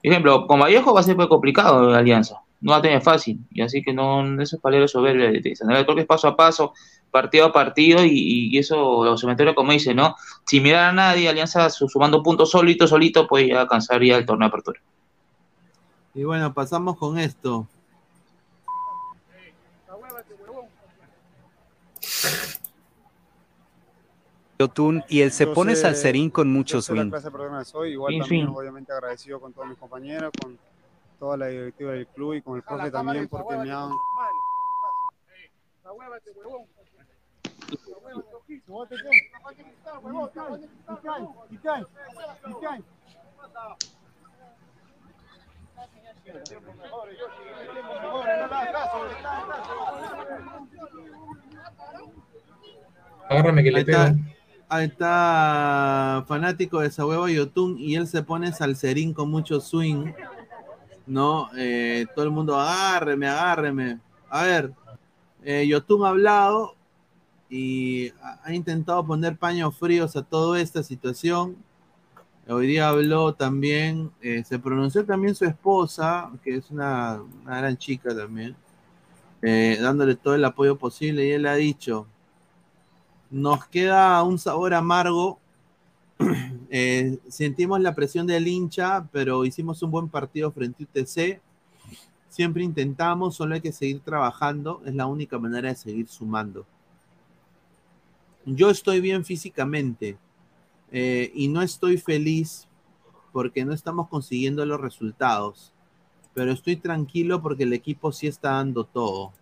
Por 0.02 0.10
ejemplo, 0.12 0.46
con 0.46 0.60
Vallejo 0.60 0.94
va 0.94 1.00
a 1.00 1.02
ser 1.02 1.16
muy 1.16 1.28
complicado 1.28 1.92
Alianza. 1.94 2.40
No 2.60 2.72
va 2.72 2.78
a 2.78 2.82
tener 2.82 3.00
fácil. 3.00 3.38
Y 3.50 3.62
así 3.62 3.82
que 3.82 3.92
no, 3.92 4.40
eso 4.40 4.56
es 4.56 4.62
palero 4.62 4.86
soberbio 4.86 5.32
de, 5.32 5.40
de 5.40 5.54
Creo 5.54 5.94
que 5.94 6.02
es 6.02 6.06
paso 6.06 6.28
a 6.28 6.36
paso, 6.36 6.74
partido 7.10 7.46
a 7.46 7.52
partido, 7.52 8.04
y, 8.04 8.50
y 8.52 8.58
eso, 8.58 9.04
los 9.04 9.20
cementerios, 9.20 9.54
como 9.54 9.72
dice, 9.72 9.94
¿no? 9.94 10.16
Si 10.46 10.60
mirar 10.60 10.90
a 10.90 10.92
nadie, 10.92 11.28
Alianza 11.28 11.70
sumando 11.70 12.22
puntos 12.22 12.50
solito, 12.50 12.86
solito, 12.86 13.26
pues 13.26 13.48
ya 13.48 13.62
alcanzaría 13.62 14.16
el 14.16 14.26
torneo 14.26 14.46
de 14.46 14.48
apertura. 14.48 14.80
Y 16.14 16.24
bueno, 16.24 16.52
pasamos 16.52 16.96
con 16.96 17.18
esto. 17.18 17.66
y 25.08 25.22
él 25.22 25.32
se 25.32 25.46
pone 25.46 25.74
salserín 25.74 26.30
con 26.30 26.52
mucho 26.52 26.82
swing. 26.82 27.10
Igual 27.86 28.18
también, 28.18 28.48
obviamente, 28.48 28.92
agradecido 28.92 29.40
con 29.40 29.52
todos 29.52 29.68
mis 29.68 29.78
compañeros, 29.78 30.30
con 30.40 30.58
toda 31.20 31.36
la 31.36 31.46
directiva 31.48 31.92
del 31.92 32.06
club 32.08 32.34
y 32.34 32.42
con 32.42 32.56
el 32.56 32.62
profe 32.62 32.90
también, 32.90 33.28
porque 33.28 33.56
me 33.58 33.70
han. 33.70 33.90
Agárrame 53.28 53.62
que 53.62 53.70
le 53.70 53.84
pego. 53.84 54.16
Ahí 54.68 54.86
está 54.86 56.24
fanático 56.28 56.80
de 56.80 56.86
esa 56.86 57.04
hueva 57.04 57.28
Yotun 57.30 57.76
y 57.76 57.96
él 57.96 58.06
se 58.06 58.22
pone 58.22 58.52
salserín 58.52 59.12
con 59.12 59.28
mucho 59.30 59.60
swing. 59.60 60.12
¿No? 61.10 61.50
Eh, 61.56 62.06
todo 62.14 62.24
el 62.24 62.30
mundo 62.30 62.58
agárreme, 62.58 63.26
agárreme. 63.26 63.98
A 64.28 64.44
ver, 64.44 64.72
eh, 65.42 65.66
Yotun 65.66 66.04
ha 66.04 66.10
hablado 66.10 66.76
y 67.48 68.12
ha 68.44 68.54
intentado 68.54 69.04
poner 69.04 69.36
paños 69.36 69.76
fríos 69.76 70.14
a 70.14 70.22
toda 70.22 70.60
esta 70.60 70.84
situación. 70.84 71.56
Hoy 72.48 72.68
día 72.68 72.88
habló 72.88 73.34
también, 73.34 74.12
eh, 74.22 74.44
se 74.44 74.60
pronunció 74.60 75.04
también 75.04 75.34
su 75.34 75.44
esposa, 75.44 76.30
que 76.44 76.56
es 76.56 76.70
una, 76.70 77.20
gran 77.44 77.76
chica 77.76 78.14
también, 78.14 78.54
eh, 79.42 79.78
dándole 79.80 80.14
todo 80.14 80.36
el 80.36 80.44
apoyo 80.44 80.78
posible 80.78 81.26
y 81.26 81.32
él 81.32 81.46
ha 81.46 81.54
dicho, 81.54 82.06
nos 83.30 83.66
queda 83.66 84.22
un 84.22 84.38
sabor 84.38 84.74
amargo. 84.74 85.40
Eh, 86.72 87.18
sentimos 87.28 87.80
la 87.80 87.94
presión 87.96 88.28
del 88.28 88.46
hincha, 88.46 89.08
pero 89.10 89.44
hicimos 89.44 89.82
un 89.82 89.90
buen 89.90 90.08
partido 90.08 90.52
frente 90.52 90.84
a 90.84 90.86
UTC. 90.86 91.40
Siempre 92.28 92.62
intentamos, 92.62 93.34
solo 93.34 93.56
hay 93.56 93.60
que 93.60 93.72
seguir 93.72 94.00
trabajando. 94.00 94.80
Es 94.86 94.94
la 94.94 95.06
única 95.06 95.38
manera 95.38 95.68
de 95.68 95.74
seguir 95.74 96.06
sumando. 96.06 96.64
Yo 98.46 98.70
estoy 98.70 99.00
bien 99.00 99.24
físicamente 99.24 100.16
eh, 100.92 101.30
y 101.34 101.48
no 101.48 101.60
estoy 101.60 101.98
feliz 101.98 102.68
porque 103.32 103.64
no 103.64 103.72
estamos 103.72 104.08
consiguiendo 104.08 104.64
los 104.64 104.80
resultados, 104.80 105.72
pero 106.34 106.52
estoy 106.52 106.76
tranquilo 106.76 107.42
porque 107.42 107.64
el 107.64 107.72
equipo 107.72 108.12
sí 108.12 108.26
está 108.26 108.52
dando 108.52 108.84
todo. 108.84 109.32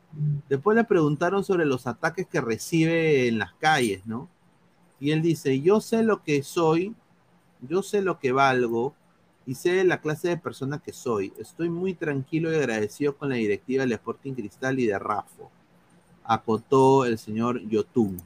Después 0.49 0.77
le 0.77 0.85
preguntaron 0.85 1.45
sobre 1.45 1.67
los 1.67 1.87
ataques 1.87 2.27
que 2.27 2.41
recibe 2.41 3.29
en 3.29 3.39
las 3.39 3.53
calles, 3.55 4.07
¿no? 4.07 4.29
Y 4.99 5.11
él 5.11 5.23
dice, 5.23 5.61
yo 5.61 5.81
sé 5.81 6.03
lo 6.03 6.23
que 6.23 6.43
soy, 6.43 6.95
yo 7.61 7.83
sé 7.83 8.03
lo 8.03 8.19
que 8.19 8.33
valgo 8.33 8.95
y 9.47 9.55
sé 9.55 9.83
la 9.85 10.01
clase 10.01 10.29
de 10.29 10.37
persona 10.37 10.79
que 10.79 10.93
soy. 10.93 11.33
Estoy 11.39 11.71
muy 11.71 11.95
tranquilo 11.95 12.53
y 12.53 12.57
agradecido 12.57 13.17
con 13.17 13.31
la 13.31 13.37
directiva 13.37 13.85
del 13.85 13.93
Sporting 13.93 14.35
Cristal 14.35 14.79
y 14.79 14.87
de 14.87 14.99
Rafo. 14.99 15.51
Acotó 16.25 17.07
el 17.07 17.19
señor 17.19 17.61
Yotun. 17.69 18.21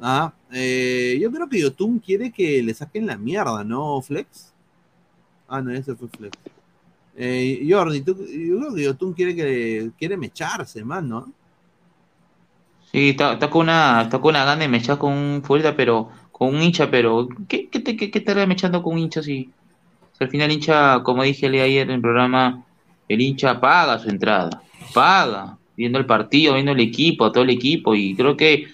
Ah, 0.00 0.32
eh, 0.52 1.18
yo 1.20 1.30
creo 1.30 1.48
que 1.48 1.60
Yotun 1.60 2.00
quiere 2.00 2.30
que 2.32 2.62
le 2.62 2.74
saquen 2.74 3.06
la 3.06 3.16
mierda, 3.16 3.64
¿no, 3.64 4.02
Flex? 4.02 4.52
Ah, 5.48 5.62
no, 5.62 5.70
ese 5.70 5.94
fue 5.94 6.08
Flex. 6.08 6.36
Eh, 7.16 7.66
Jordi, 7.68 8.02
yo 8.04 8.14
creo 8.14 8.74
que 8.74 8.82
Yotun 8.82 9.12
quiere 9.14 9.34
que 9.34 9.90
quiere 9.96 10.16
mecharse, 10.16 10.84
man, 10.84 11.08
¿no? 11.08 11.32
Sí, 12.92 13.10
está, 13.10 13.38
con 13.50 13.62
una, 13.62 14.02
está 14.02 14.18
con 14.20 14.30
una 14.30 14.44
gana 14.44 14.66
de 14.66 14.96
con 14.98 15.12
un 15.12 15.42
fuerza, 15.42 15.74
pero 15.76 16.10
con 16.36 16.54
un 16.54 16.62
hincha, 16.62 16.90
pero 16.90 17.28
¿qué, 17.48 17.66
qué 17.70 17.80
te, 17.80 17.96
qué, 17.96 18.10
qué 18.10 18.46
mechando 18.46 18.82
con 18.82 18.92
un 18.92 18.98
hincha 18.98 19.22
si, 19.22 19.48
al 20.20 20.28
final 20.28 20.50
el 20.50 20.56
hincha, 20.56 21.02
como 21.02 21.22
dije 21.22 21.46
ayer 21.46 21.88
en 21.88 21.94
el 21.94 22.00
programa, 22.02 22.62
el 23.08 23.22
hincha 23.22 23.58
paga 23.58 23.98
su 23.98 24.10
entrada, 24.10 24.62
paga, 24.92 25.56
viendo 25.78 25.98
el 25.98 26.04
partido, 26.04 26.52
viendo 26.52 26.72
el 26.72 26.80
equipo, 26.80 27.32
todo 27.32 27.42
el 27.42 27.48
equipo, 27.48 27.94
y 27.94 28.14
creo 28.14 28.36
que 28.36 28.66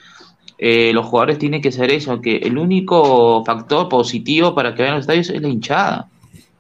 eh, 0.58 0.90
los 0.92 1.06
jugadores 1.06 1.38
tienen 1.38 1.62
que 1.62 1.70
ser 1.70 1.92
eso, 1.92 2.20
que 2.20 2.38
el 2.38 2.58
único 2.58 3.44
factor 3.44 3.88
positivo 3.88 4.56
para 4.56 4.74
que 4.74 4.82
vayan 4.82 4.94
a 4.94 4.96
los 4.96 5.04
estadios 5.04 5.30
es 5.30 5.40
la 5.40 5.48
hinchada. 5.48 6.08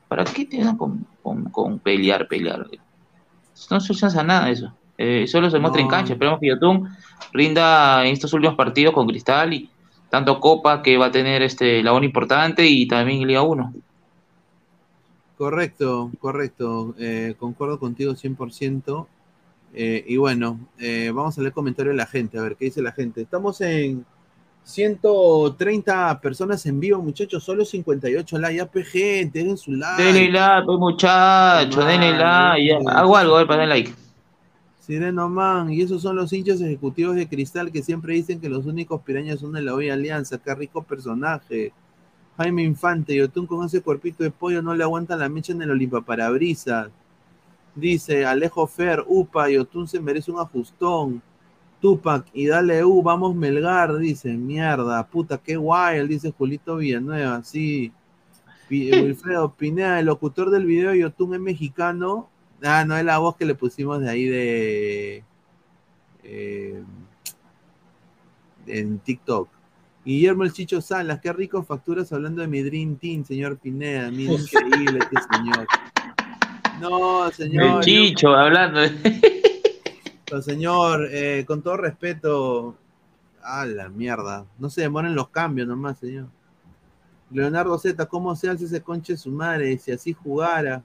¿Para 0.06 0.22
qué 0.22 0.44
te 0.44 0.58
dan 0.58 0.76
con, 0.76 1.04
con, 1.50 1.80
pelear, 1.80 2.28
pelear? 2.28 2.64
No 3.72 3.80
se 3.80 3.92
usa 3.92 4.22
nada 4.22 4.48
eso. 4.50 4.72
Eh, 4.96 5.26
solo 5.26 5.50
se 5.50 5.58
muestra 5.58 5.82
en 5.82 5.88
cancha. 5.88 6.12
Esperemos 6.12 6.38
que 6.38 6.46
Yotun 6.46 6.88
rinda 7.32 8.06
en 8.06 8.12
estos 8.12 8.32
últimos 8.34 8.54
partidos 8.54 8.94
con 8.94 9.08
Cristal 9.08 9.52
y 9.52 9.68
tanto 10.12 10.40
Copa 10.40 10.82
que 10.82 10.98
va 10.98 11.06
a 11.06 11.10
tener 11.10 11.40
este 11.40 11.82
labor 11.82 12.04
importante 12.04 12.66
y 12.66 12.86
también 12.86 13.26
Liga 13.26 13.40
1. 13.40 13.72
Correcto, 15.38 16.10
correcto. 16.20 16.94
Eh, 16.98 17.34
concuerdo 17.38 17.78
contigo 17.78 18.12
100%. 18.12 19.06
Eh, 19.72 20.04
y 20.06 20.18
bueno, 20.18 20.60
eh, 20.78 21.10
vamos 21.14 21.38
a 21.38 21.40
leer 21.40 21.54
comentarios 21.54 21.94
de 21.94 21.96
la 21.96 22.04
gente, 22.04 22.38
a 22.38 22.42
ver 22.42 22.56
qué 22.56 22.66
dice 22.66 22.82
la 22.82 22.92
gente. 22.92 23.22
Estamos 23.22 23.62
en 23.62 24.04
130 24.64 26.20
personas 26.20 26.66
en 26.66 26.78
vivo, 26.78 27.00
muchachos, 27.00 27.42
solo 27.42 27.64
58 27.64 28.38
like. 28.38 28.56
Ya, 28.58 28.68
gente, 28.84 29.42
den 29.42 29.56
su 29.56 29.72
like. 29.72 30.02
Denle 30.02 30.30
like, 30.30 30.66
pues, 30.66 30.78
muchachos, 30.78 31.86
denle 31.86 32.12
like. 32.18 32.78
Hago 32.86 33.16
algo, 33.16 33.36
a 33.36 33.38
ver, 33.38 33.46
para 33.46 33.64
like. 33.64 33.90
Sireno 34.82 35.28
Man, 35.28 35.72
y 35.72 35.80
esos 35.80 36.02
son 36.02 36.16
los 36.16 36.32
hinchas 36.32 36.60
ejecutivos 36.60 37.14
de 37.14 37.28
Cristal 37.28 37.70
que 37.70 37.84
siempre 37.84 38.14
dicen 38.14 38.40
que 38.40 38.48
los 38.48 38.66
únicos 38.66 39.00
pirañas 39.02 39.38
son 39.38 39.52
de 39.52 39.62
la 39.62 39.74
hoy 39.74 39.90
Alianza. 39.90 40.38
Qué 40.38 40.52
rico 40.56 40.82
personaje. 40.82 41.72
Jaime 42.36 42.64
Infante, 42.64 43.14
Yotun 43.14 43.46
con 43.46 43.64
ese 43.64 43.80
cuerpito 43.80 44.24
de 44.24 44.32
pollo 44.32 44.60
no 44.60 44.74
le 44.74 44.82
aguanta 44.82 45.14
la 45.16 45.28
mecha 45.28 45.52
en 45.52 45.62
el 45.62 45.70
Olimpaparabrisas. 45.70 46.90
Dice 47.76 48.26
Alejo 48.26 48.66
Fer, 48.66 49.04
Upa, 49.06 49.48
Yotun 49.48 49.86
se 49.86 50.00
merece 50.00 50.32
un 50.32 50.40
ajustón. 50.40 51.22
Tupac, 51.80 52.26
y 52.32 52.46
dale 52.46 52.84
U, 52.84 53.02
vamos 53.02 53.36
Melgar, 53.36 53.96
dice, 53.98 54.32
mierda, 54.32 55.04
puta, 55.06 55.38
qué 55.38 55.56
guay, 55.56 56.06
dice 56.08 56.32
Julito 56.36 56.76
Villanueva, 56.76 57.42
sí. 57.44 57.92
Wilfredo 58.70 59.52
Pineda, 59.54 60.00
el 60.00 60.06
locutor 60.06 60.50
del 60.50 60.66
video 60.66 60.92
Yotun 60.92 61.34
es 61.34 61.40
mexicano. 61.40 62.31
Ah, 62.62 62.84
no 62.84 62.96
es 62.96 63.04
la 63.04 63.18
voz 63.18 63.36
que 63.36 63.44
le 63.44 63.54
pusimos 63.54 64.00
de 64.00 64.10
ahí 64.10 64.26
de. 64.26 65.24
Eh, 66.22 66.82
en 68.66 68.98
TikTok. 69.00 69.48
Guillermo 70.04 70.42
el 70.44 70.52
Chicho 70.52 70.80
Salas, 70.80 71.20
qué 71.20 71.32
rico 71.32 71.62
facturas 71.62 72.12
hablando 72.12 72.42
de 72.42 72.48
mi 72.48 72.62
Dream 72.62 72.96
Team, 72.96 73.24
señor 73.24 73.58
Pineda. 73.58 74.10
Mira, 74.10 74.34
increíble 74.34 74.98
este 75.00 75.16
señor. 75.32 75.66
No, 76.80 77.30
señor. 77.30 77.76
El 77.76 77.80
Chicho, 77.80 78.34
hablando. 78.34 78.80
señor, 80.42 81.08
eh, 81.10 81.44
con 81.46 81.62
todo 81.62 81.76
respeto. 81.76 82.76
A 83.44 83.66
la 83.66 83.88
mierda. 83.88 84.46
No 84.58 84.70
se 84.70 84.82
demoren 84.82 85.16
los 85.16 85.28
cambios 85.28 85.66
nomás, 85.66 85.98
señor. 85.98 86.28
Leonardo 87.30 87.76
Z, 87.76 88.06
¿cómo 88.06 88.36
se 88.36 88.48
hace 88.48 88.66
ese 88.66 88.82
conche 88.82 89.16
su 89.16 89.30
madre? 89.30 89.76
Si 89.78 89.90
así 89.90 90.12
jugara. 90.12 90.84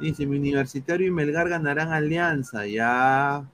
Dice, 0.00 0.26
mi 0.26 0.36
universitario 0.36 1.06
y 1.06 1.10
Melgar 1.10 1.48
ganarán 1.48 1.92
alianza. 1.92 2.66
Ya. 2.66 3.46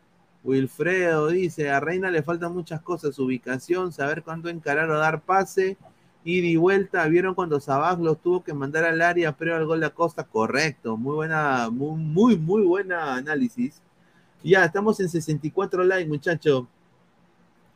Wilfredo 0.44 1.28
dice, 1.28 1.70
a 1.70 1.78
Reina 1.78 2.10
le 2.10 2.22
faltan 2.22 2.52
muchas 2.52 2.80
cosas, 2.82 3.18
ubicación, 3.18 3.92
saber 3.92 4.22
cuándo 4.24 4.48
encarar 4.48 4.90
o 4.90 4.98
dar 4.98 5.22
pase, 5.22 5.76
ida 6.24 6.46
y 6.46 6.56
vuelta. 6.56 7.06
¿Vieron 7.06 7.34
cuando 7.34 7.60
Sabaj 7.60 7.98
los 8.00 8.20
tuvo 8.20 8.42
que 8.42 8.52
mandar 8.52 8.84
al 8.84 9.00
área, 9.02 9.36
pero 9.36 9.56
al 9.56 9.66
gol 9.66 9.80
de 9.80 9.86
Acosta? 9.86 10.24
Correcto, 10.24 10.96
muy 10.96 11.14
buena, 11.14 11.70
muy, 11.70 11.96
muy, 11.96 12.36
muy 12.36 12.62
buena 12.64 13.14
análisis. 13.14 13.80
Ya, 14.42 14.64
estamos 14.64 14.98
en 14.98 15.08
64 15.08 15.84
likes, 15.84 16.08
muchachos. 16.08 16.64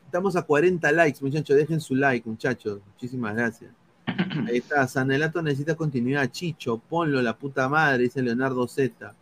Estamos 0.05 0.35
a 0.35 0.41
40 0.41 0.91
likes, 0.91 1.19
muchachos. 1.21 1.55
Dejen 1.55 1.79
su 1.79 1.95
like, 1.95 2.27
muchachos. 2.27 2.81
Muchísimas 2.93 3.33
gracias. 3.35 3.71
Ahí 4.47 4.57
está. 4.57 4.87
Sanelato 4.87 5.41
necesita 5.41 5.75
continuidad. 5.75 6.29
Chicho, 6.31 6.77
ponlo, 6.77 7.21
la 7.21 7.35
puta 7.35 7.67
madre, 7.67 8.03
dice 8.03 8.21
Leonardo 8.21 8.67
Z. 8.67 9.13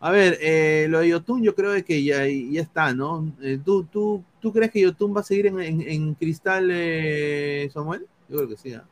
A 0.00 0.10
ver, 0.10 0.38
eh, 0.40 0.86
lo 0.90 1.00
de 1.00 1.08
Yotun 1.08 1.42
yo 1.42 1.54
creo 1.54 1.82
que 1.84 2.04
ya, 2.04 2.26
ya 2.26 2.60
está, 2.60 2.92
¿no? 2.92 3.32
Eh, 3.40 3.58
¿tú, 3.64 3.84
tú, 3.84 4.22
tú 4.40 4.52
crees 4.52 4.70
que 4.70 4.80
Yotun 4.80 5.16
va 5.16 5.20
a 5.20 5.24
seguir 5.24 5.46
en, 5.46 5.60
en, 5.60 5.80
en 5.80 6.14
Cristal, 6.14 6.68
eh, 6.70 7.70
Samuel? 7.72 8.06
Yo 8.28 8.36
creo 8.36 8.48
que 8.48 8.56
sí. 8.56 8.74
¿ah? 8.74 8.84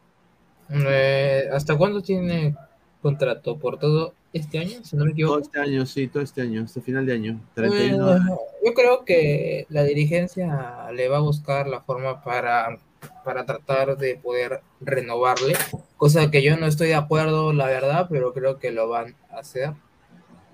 ¿Hasta 1.55 1.77
cuándo 1.77 2.01
tiene 2.01 2.57
contrato? 3.03 3.59
¿Por 3.59 3.79
todo 3.79 4.15
este 4.33 4.59
año? 4.59 4.83
Si 4.83 4.97
no 4.97 5.05
me 5.05 5.11
equivoco. 5.11 5.35
Todo 5.35 5.45
este 5.45 5.61
año, 5.61 5.85
sí, 5.85 6.09
todo 6.09 6.23
este 6.23 6.41
año, 6.41 6.63
hasta 6.63 6.81
final 6.81 7.05
de 7.05 7.13
año. 7.13 7.41
31. 7.55 8.39
yo 8.65 8.75
creo 8.75 9.05
que 9.05 9.67
la 9.69 9.85
dirigencia 9.85 10.91
le 10.93 11.09
va 11.09 11.19
a 11.19 11.21
buscar 11.21 11.67
la 11.69 11.83
forma 11.83 12.25
para, 12.25 12.79
para 13.25 13.45
tratar 13.47 13.97
de 13.97 14.17
poder 14.17 14.61
renovarle, 14.81 15.55
cosa 15.97 16.31
que 16.31 16.43
yo 16.43 16.57
no 16.57 16.67
estoy 16.67 16.89
de 16.89 16.95
acuerdo, 16.95 17.53
la 17.53 17.67
verdad, 17.67 18.07
pero 18.11 18.33
creo 18.33 18.59
que 18.59 18.71
lo 18.73 18.89
van 18.89 19.15
a 19.31 19.39
hacer. 19.39 19.73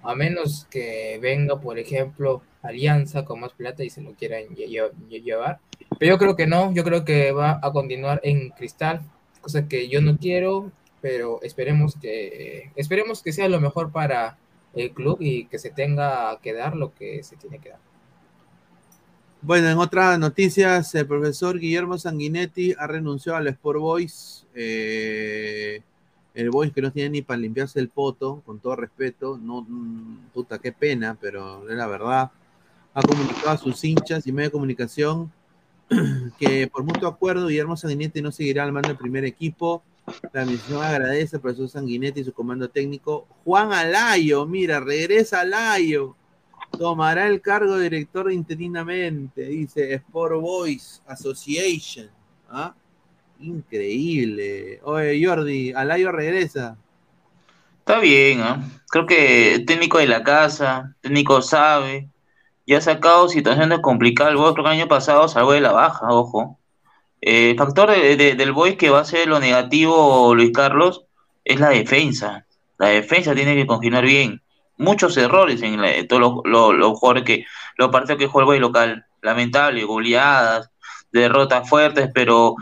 A 0.02 0.14
menos 0.14 0.66
que 0.70 1.18
venga, 1.20 1.60
por 1.60 1.78
ejemplo, 1.78 2.42
Alianza 2.62 3.24
con 3.24 3.40
más 3.40 3.52
plata 3.52 3.84
y 3.84 3.90
se 3.90 4.00
lo 4.02 4.12
quieran 4.14 4.44
lle- 4.54 4.68
lle- 5.08 5.22
llevar. 5.22 5.58
Pero 5.98 6.14
yo 6.14 6.18
creo 6.18 6.36
que 6.36 6.46
no, 6.46 6.72
yo 6.72 6.84
creo 6.84 7.04
que 7.04 7.32
va 7.32 7.58
a 7.62 7.72
continuar 7.72 8.20
en 8.22 8.50
Cristal, 8.50 9.00
cosa 9.40 9.66
que 9.68 9.88
yo 9.88 10.00
no 10.00 10.16
quiero, 10.18 10.70
pero 11.00 11.40
esperemos 11.42 11.96
que 12.00 12.70
esperemos 12.76 13.22
que 13.22 13.32
sea 13.32 13.48
lo 13.48 13.60
mejor 13.60 13.90
para 13.92 14.38
el 14.74 14.90
club 14.92 15.18
y 15.20 15.46
que 15.46 15.58
se 15.58 15.70
tenga 15.70 16.38
que 16.42 16.52
dar 16.54 16.76
lo 16.76 16.94
que 16.94 17.22
se 17.22 17.36
tiene 17.36 17.58
que 17.58 17.70
dar. 17.70 17.78
Bueno, 19.42 19.70
en 19.70 19.78
otras 19.78 20.18
noticias, 20.18 20.94
el 20.94 21.06
profesor 21.06 21.58
Guillermo 21.58 21.96
Sanguinetti 21.96 22.74
ha 22.78 22.86
renunciado 22.86 23.38
al 23.38 23.46
Sport 23.48 23.80
Boys. 23.80 24.46
eh, 24.54 25.80
el 26.34 26.50
Boys 26.50 26.72
que 26.72 26.82
no 26.82 26.92
tiene 26.92 27.10
ni 27.10 27.22
para 27.22 27.40
limpiarse 27.40 27.80
el 27.80 27.88
poto, 27.88 28.42
con 28.44 28.60
todo 28.60 28.76
respeto. 28.76 29.38
No, 29.42 29.62
mm, 29.66 30.28
puta, 30.34 30.58
qué 30.58 30.72
pena, 30.72 31.16
pero 31.20 31.68
es 31.68 31.76
la 31.76 31.86
verdad. 31.86 32.30
Ha 32.94 33.02
comunicado 33.02 33.50
a 33.50 33.56
sus 33.56 33.82
hinchas 33.82 34.26
y 34.26 34.32
medios 34.32 34.48
de 34.50 34.52
comunicación 34.52 35.32
que 36.38 36.68
por 36.68 36.84
mutuo 36.84 37.08
acuerdo 37.08 37.46
Guillermo 37.48 37.76
Sanguinetti 37.76 38.22
no 38.22 38.32
seguirá 38.32 38.64
al 38.64 38.72
mando 38.72 38.88
del 38.88 38.98
primer 38.98 39.24
equipo. 39.24 39.82
La 40.32 40.44
misión 40.44 40.82
agradece 40.82 41.36
al 41.36 41.42
profesor 41.42 41.68
Sanguinetti 41.68 42.20
y 42.20 42.24
su 42.24 42.32
comando 42.32 42.68
técnico. 42.68 43.26
Juan 43.44 43.72
Alayo, 43.72 44.46
mira, 44.46 44.80
regresa 44.80 45.40
Alayo. 45.40 46.16
Tomará 46.78 47.26
el 47.26 47.40
cargo 47.40 47.76
de 47.76 47.84
director 47.90 48.30
interinamente, 48.32 49.42
dice 49.42 49.92
Sport 49.94 50.40
Boys 50.40 51.02
Association. 51.06 52.08
¿Ah? 52.48 52.74
Increíble. 53.40 54.80
Oye, 54.84 55.24
Jordi, 55.24 55.72
Alayo 55.72 56.12
regresa. 56.12 56.76
Está 57.80 57.98
bien, 58.00 58.40
¿ah? 58.42 58.62
creo 58.88 59.06
que 59.06 59.64
técnico 59.66 59.98
de 59.98 60.06
la 60.06 60.22
casa, 60.22 60.94
técnico 61.00 61.42
sabe, 61.42 62.08
ya 62.66 62.78
ha 62.78 62.80
sacado 62.80 63.28
situaciones 63.28 63.80
complicadas. 63.80 64.32
El 64.32 64.36
Boys 64.38 64.52
creo 64.52 64.64
que 64.64 64.70
el 64.70 64.78
año 64.78 64.88
pasado 64.88 65.26
salvo 65.28 65.52
de 65.52 65.60
la 65.60 65.72
baja, 65.72 66.06
ojo. 66.10 66.58
Eh, 67.20 67.54
factor 67.58 67.90
de- 67.90 68.16
de- 68.16 68.34
del 68.34 68.52
Boys 68.52 68.76
que 68.76 68.90
va 68.90 69.00
a 69.00 69.04
ser 69.04 69.28
lo 69.28 69.40
negativo, 69.40 70.34
Luis 70.34 70.52
Carlos, 70.52 71.04
es 71.44 71.58
la 71.60 71.70
defensa. 71.70 72.46
La 72.78 72.88
defensa 72.88 73.34
tiene 73.34 73.54
que 73.54 73.66
continuar 73.66 74.04
bien. 74.04 74.40
Muchos 74.80 75.16
errores 75.16 75.62
en 75.62 75.80
la- 75.80 76.06
todos 76.08 76.42
los, 76.44 76.98
jugadores 76.98 77.24
que, 77.24 77.44
los 77.76 77.90
partidos 77.90 78.18
que 78.18 78.26
juega 78.26 78.54
el 78.54 78.62
local. 78.62 79.04
Lamentable, 79.22 79.84
goleadas, 79.84 80.70
derrotas 81.12 81.68
fuertes, 81.68 82.08
pero 82.14 82.54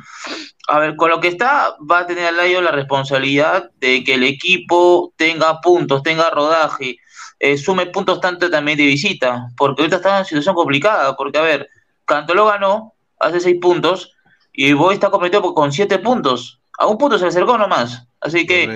a 0.66 0.78
ver, 0.80 0.96
con 0.96 1.10
lo 1.10 1.20
que 1.20 1.28
está, 1.28 1.76
va 1.90 2.00
a 2.00 2.06
tener 2.06 2.26
al 2.26 2.36
Layo 2.36 2.60
la 2.60 2.72
responsabilidad 2.72 3.70
de 3.76 4.02
que 4.02 4.14
el 4.14 4.24
equipo 4.24 5.12
tenga 5.16 5.60
puntos, 5.60 6.02
tenga 6.02 6.28
rodaje, 6.30 6.98
eh, 7.38 7.56
sume 7.56 7.86
puntos 7.86 8.20
tanto 8.20 8.50
también 8.50 8.76
de 8.76 8.84
visita, 8.84 9.46
porque 9.56 9.82
ahorita 9.82 9.96
está 9.96 10.08
en 10.08 10.14
una 10.16 10.24
situación 10.24 10.54
complicada, 10.56 11.16
porque 11.16 11.38
a 11.38 11.42
ver, 11.42 11.68
Cantoló 12.04 12.46
ganó, 12.46 12.94
hace 13.20 13.38
seis 13.40 13.56
puntos, 13.60 14.12
y 14.52 14.72
Boy 14.72 14.94
está 14.94 15.10
comprometido 15.10 15.54
con 15.54 15.72
siete 15.72 15.98
puntos, 16.00 16.57
a 16.78 16.86
un 16.86 16.96
punto 16.96 17.18
se 17.18 17.24
le 17.24 17.28
acercó 17.30 17.58
nomás, 17.58 18.06
así 18.20 18.46
que 18.46 18.66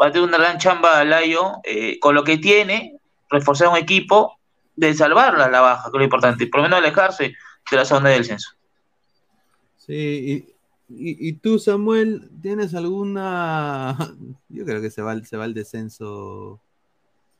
va 0.00 0.06
a 0.08 0.12
tener 0.12 0.28
una 0.28 0.38
gran 0.38 0.58
chamba 0.58 0.98
al 1.00 1.10
Layo, 1.10 1.52
eh, 1.64 1.98
con 2.00 2.14
lo 2.14 2.24
que 2.24 2.36
tiene, 2.38 2.98
reforzar 3.30 3.68
un 3.68 3.76
equipo 3.76 4.38
de 4.76 4.92
salvarla 4.92 5.44
a 5.46 5.50
la 5.50 5.60
baja, 5.60 5.82
que 5.84 5.96
es 5.96 5.98
lo 5.98 6.04
importante, 6.04 6.46
por 6.48 6.58
lo 6.60 6.64
menos 6.64 6.80
alejarse 6.80 7.32
de 7.70 7.76
la 7.76 7.84
zona 7.84 8.10
del 8.10 8.18
descenso. 8.22 8.50
Sí, 9.76 9.92
y, 9.92 10.34
y- 11.10 11.28
y 11.28 11.32
tú, 11.34 11.58
Samuel, 11.58 12.30
¿tienes 12.42 12.74
alguna...? 12.74 13.96
Yo 14.48 14.64
creo 14.64 14.80
que 14.82 14.90
se 14.90 15.02
va, 15.02 15.12
al- 15.12 15.26
se 15.26 15.36
va 15.36 15.44
al 15.44 15.54
descenso 15.54 16.60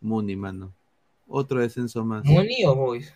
Muni, 0.00 0.36
mano. 0.36 0.72
Otro 1.26 1.58
descenso 1.60 2.04
más. 2.04 2.24
¿Muni 2.24 2.64
o 2.66 2.74
Boys? 2.74 3.12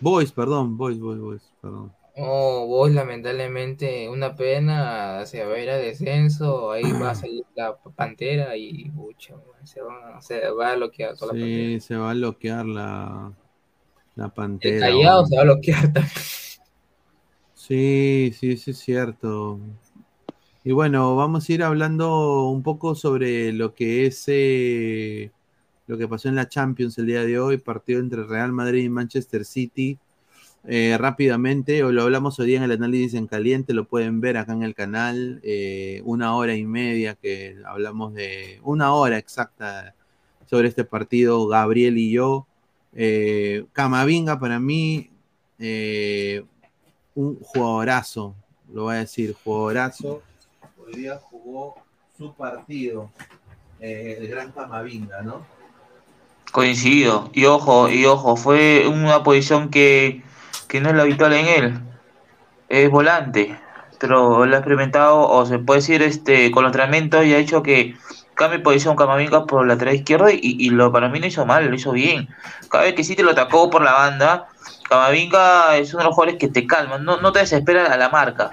Boys, 0.00 0.32
perdón, 0.32 0.76
Boys, 0.76 0.98
Boys, 0.98 1.18
Boys, 1.20 1.52
perdón. 1.60 1.92
Oh, 2.16 2.66
Boys, 2.66 2.94
lamentablemente, 2.94 4.08
una 4.08 4.36
pena, 4.36 5.26
se 5.26 5.44
va 5.44 5.54
a 5.54 5.58
ir 5.58 5.70
a 5.70 5.76
descenso, 5.76 6.70
ahí 6.70 6.84
va 6.92 7.10
a 7.10 7.14
salir 7.16 7.44
la 7.56 7.76
pantera 7.76 8.56
y 8.56 8.88
pucha, 8.90 9.34
se 9.64 9.80
va, 9.82 10.20
se 10.22 10.48
va 10.50 10.70
a 10.72 10.76
bloquear 10.76 11.16
toda 11.16 11.32
la 11.32 11.40
pantera. 11.40 11.56
Sí, 11.56 11.80
se 11.80 11.96
va 11.96 12.10
a 12.10 12.14
bloquear 12.14 12.66
la, 12.66 13.32
la 14.14 14.24
El 14.26 14.30
pantera. 14.32 14.86
Callao 14.86 15.16
weón. 15.22 15.26
se 15.26 15.36
va 15.36 15.42
a 15.42 15.44
bloquear 15.44 15.92
también. 15.92 16.12
Sí, 17.54 18.32
sí, 18.38 18.56
sí 18.58 18.70
es 18.72 18.78
cierto. 18.78 19.58
Y 20.62 20.72
bueno, 20.72 21.16
vamos 21.16 21.48
a 21.48 21.52
ir 21.52 21.62
hablando 21.62 22.48
un 22.48 22.62
poco 22.62 22.94
sobre 22.94 23.52
lo 23.52 23.74
que 23.74 24.06
es 24.06 24.24
eh, 24.28 25.32
lo 25.86 25.98
que 25.98 26.06
pasó 26.08 26.28
en 26.28 26.36
la 26.36 26.48
Champions 26.48 26.96
el 26.98 27.06
día 27.06 27.24
de 27.24 27.38
hoy, 27.38 27.58
partido 27.58 28.00
entre 28.00 28.24
Real 28.24 28.52
Madrid 28.52 28.84
y 28.84 28.88
Manchester 28.88 29.44
City. 29.44 29.98
Eh, 30.66 30.96
rápidamente, 30.98 31.80
lo 31.80 32.02
hablamos 32.02 32.38
hoy 32.38 32.46
día 32.46 32.56
en 32.58 32.64
el 32.64 32.72
análisis 32.72 33.14
en 33.14 33.26
caliente, 33.26 33.74
lo 33.74 33.84
pueden 33.84 34.20
ver 34.20 34.38
acá 34.38 34.52
en 34.52 34.62
el 34.62 34.74
canal, 34.74 35.40
eh, 35.42 36.00
una 36.04 36.34
hora 36.34 36.54
y 36.54 36.64
media 36.64 37.16
que 37.16 37.56
hablamos 37.66 38.14
de, 38.14 38.60
una 38.62 38.94
hora 38.94 39.18
exacta 39.18 39.94
sobre 40.46 40.68
este 40.68 40.84
partido, 40.84 41.46
Gabriel 41.46 41.98
y 41.98 42.12
yo. 42.12 42.46
Eh, 42.94 43.66
Camavinga 43.72 44.38
para 44.38 44.60
mí, 44.60 45.10
eh, 45.58 46.44
un 47.14 47.38
jugadorazo, 47.40 48.34
lo 48.72 48.84
voy 48.84 48.94
a 48.94 48.98
decir, 48.98 49.34
jugadorazo. 49.42 50.22
Hoy 50.78 50.94
día 50.94 51.18
jugó 51.18 51.74
su 52.16 52.32
partido, 52.34 53.10
eh, 53.80 54.18
el 54.20 54.28
gran 54.28 54.52
Camavinga, 54.52 55.22
¿no? 55.22 55.44
Coincido. 56.52 57.30
Y 57.32 57.46
ojo, 57.46 57.88
y 57.88 58.04
ojo, 58.04 58.36
fue 58.36 58.86
una 58.86 59.24
posición 59.24 59.70
que, 59.70 60.22
que 60.68 60.80
no 60.80 60.90
es 60.90 60.94
la 60.94 61.02
habitual 61.02 61.32
en 61.32 61.46
él. 61.46 61.80
Es 62.68 62.90
volante. 62.90 63.58
Pero 63.98 64.44
lo 64.44 64.54
ha 64.54 64.58
experimentado, 64.58 65.28
o 65.28 65.46
se 65.46 65.58
puede 65.58 65.80
decir, 65.80 66.02
este, 66.02 66.50
con 66.50 66.64
los 66.64 66.70
entrenamientos 66.70 67.24
y 67.24 67.34
ha 67.34 67.38
hecho 67.38 67.62
que 67.62 67.96
cambie 68.34 68.58
posición 68.58 68.96
Camavinga 68.96 69.46
por 69.46 69.66
lateral 69.66 69.94
izquierdo 69.94 70.28
y, 70.28 70.38
y 70.42 70.70
lo 70.70 70.92
para 70.92 71.08
mí 71.08 71.20
no 71.20 71.26
hizo 71.26 71.46
mal, 71.46 71.66
lo 71.66 71.74
hizo 71.74 71.92
bien. 71.92 72.28
Cada 72.68 72.84
vez 72.84 72.94
que 72.94 73.04
sí 73.04 73.16
te 73.16 73.22
lo 73.22 73.30
atacó 73.30 73.70
por 73.70 73.82
la 73.82 73.92
banda, 73.92 74.48
Camavinga 74.88 75.76
es 75.76 75.94
uno 75.94 76.02
de 76.02 76.08
los 76.08 76.14
jugadores 76.14 76.38
que 76.38 76.48
te 76.48 76.66
calma, 76.66 76.98
no, 76.98 77.20
no 77.20 77.32
te 77.32 77.40
desespera 77.40 77.92
a 77.92 77.96
la 77.96 78.08
marca. 78.08 78.50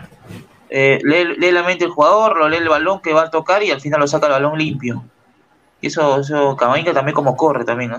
Eh, 0.70 1.00
lee, 1.04 1.36
lee 1.38 1.52
la 1.52 1.64
mente 1.64 1.84
del 1.84 1.94
jugador, 1.94 2.38
lo 2.38 2.48
lee 2.48 2.58
el 2.58 2.70
balón 2.70 3.02
que 3.02 3.14
va 3.14 3.24
a 3.24 3.30
tocar 3.30 3.62
y 3.62 3.72
al 3.72 3.82
final 3.82 4.00
lo 4.00 4.08
saca 4.08 4.28
el 4.28 4.34
balón 4.34 4.58
limpio. 4.58 5.04
Y 5.82 5.88
eso, 5.88 6.20
eso 6.20 6.56
Camavinga 6.56 6.94
también 6.94 7.16
como 7.16 7.36
corre 7.36 7.66
también. 7.66 7.94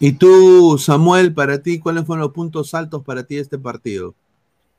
Y 0.00 0.12
tú, 0.12 0.78
Samuel, 0.78 1.34
para 1.34 1.62
ti, 1.62 1.80
¿cuáles 1.80 2.04
fueron 2.04 2.22
los 2.22 2.32
puntos 2.32 2.72
altos 2.74 3.02
para 3.04 3.24
ti 3.24 3.36
de 3.36 3.42
este 3.42 3.58
partido? 3.58 4.14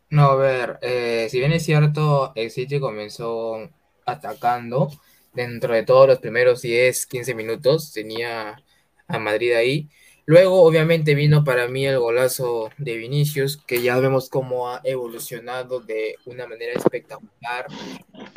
No, 0.10 0.24
a 0.24 0.36
ver, 0.36 0.80
eh, 0.82 1.28
si 1.30 1.40
bien 1.40 1.52
es 1.52 1.64
cierto, 1.64 2.32
el 2.36 2.50
City 2.52 2.80
comenzó 2.80 3.70
atacando, 4.06 4.90
dentro 5.34 5.74
de 5.74 5.84
todos 5.84 6.08
los 6.08 6.20
primeros 6.20 6.62
10, 6.62 7.06
15 7.06 7.36
minutos 7.36 7.92
tenía 7.92 8.64
a 9.08 9.20
Madrid 9.20 9.54
ahí. 9.54 9.90
Luego, 10.26 10.62
obviamente, 10.64 11.16
vino 11.16 11.44
para 11.44 11.68
mí 11.68 11.86
el 11.86 12.00
golazo 12.00 12.70
de 12.78 12.98
Vinicius, 12.98 13.58
que 13.58 13.82
ya 13.82 14.00
vemos 14.00 14.30
cómo 14.30 14.70
ha 14.70 14.80
evolucionado 14.84 15.80
de 15.80 16.16
una 16.26 16.48
manera 16.48 16.74
espectacular. 16.74 17.66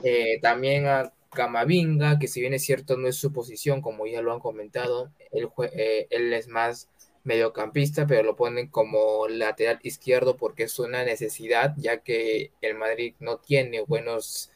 Eh, 0.02 0.38
también 0.40 0.86
a 0.86 1.12
Camavinga, 1.32 2.18
que 2.18 2.28
si 2.28 2.40
bien 2.40 2.54
es 2.54 2.64
cierto 2.64 2.96
no 2.96 3.08
es 3.08 3.16
su 3.16 3.32
posición, 3.32 3.80
como 3.80 4.06
ya 4.06 4.22
lo 4.22 4.32
han 4.32 4.40
comentado, 4.40 5.10
eh, 5.32 6.06
él 6.10 6.32
es 6.32 6.48
más 6.48 6.88
mediocampista, 7.24 8.06
pero 8.06 8.22
lo 8.22 8.36
ponen 8.36 8.68
como 8.68 9.28
lateral 9.28 9.78
izquierdo 9.82 10.36
porque 10.36 10.64
es 10.64 10.78
una 10.78 11.04
necesidad, 11.04 11.74
ya 11.76 11.98
que 11.98 12.52
el 12.60 12.76
Madrid 12.76 13.14
no 13.20 13.38
tiene 13.38 13.80
buenos 13.80 14.50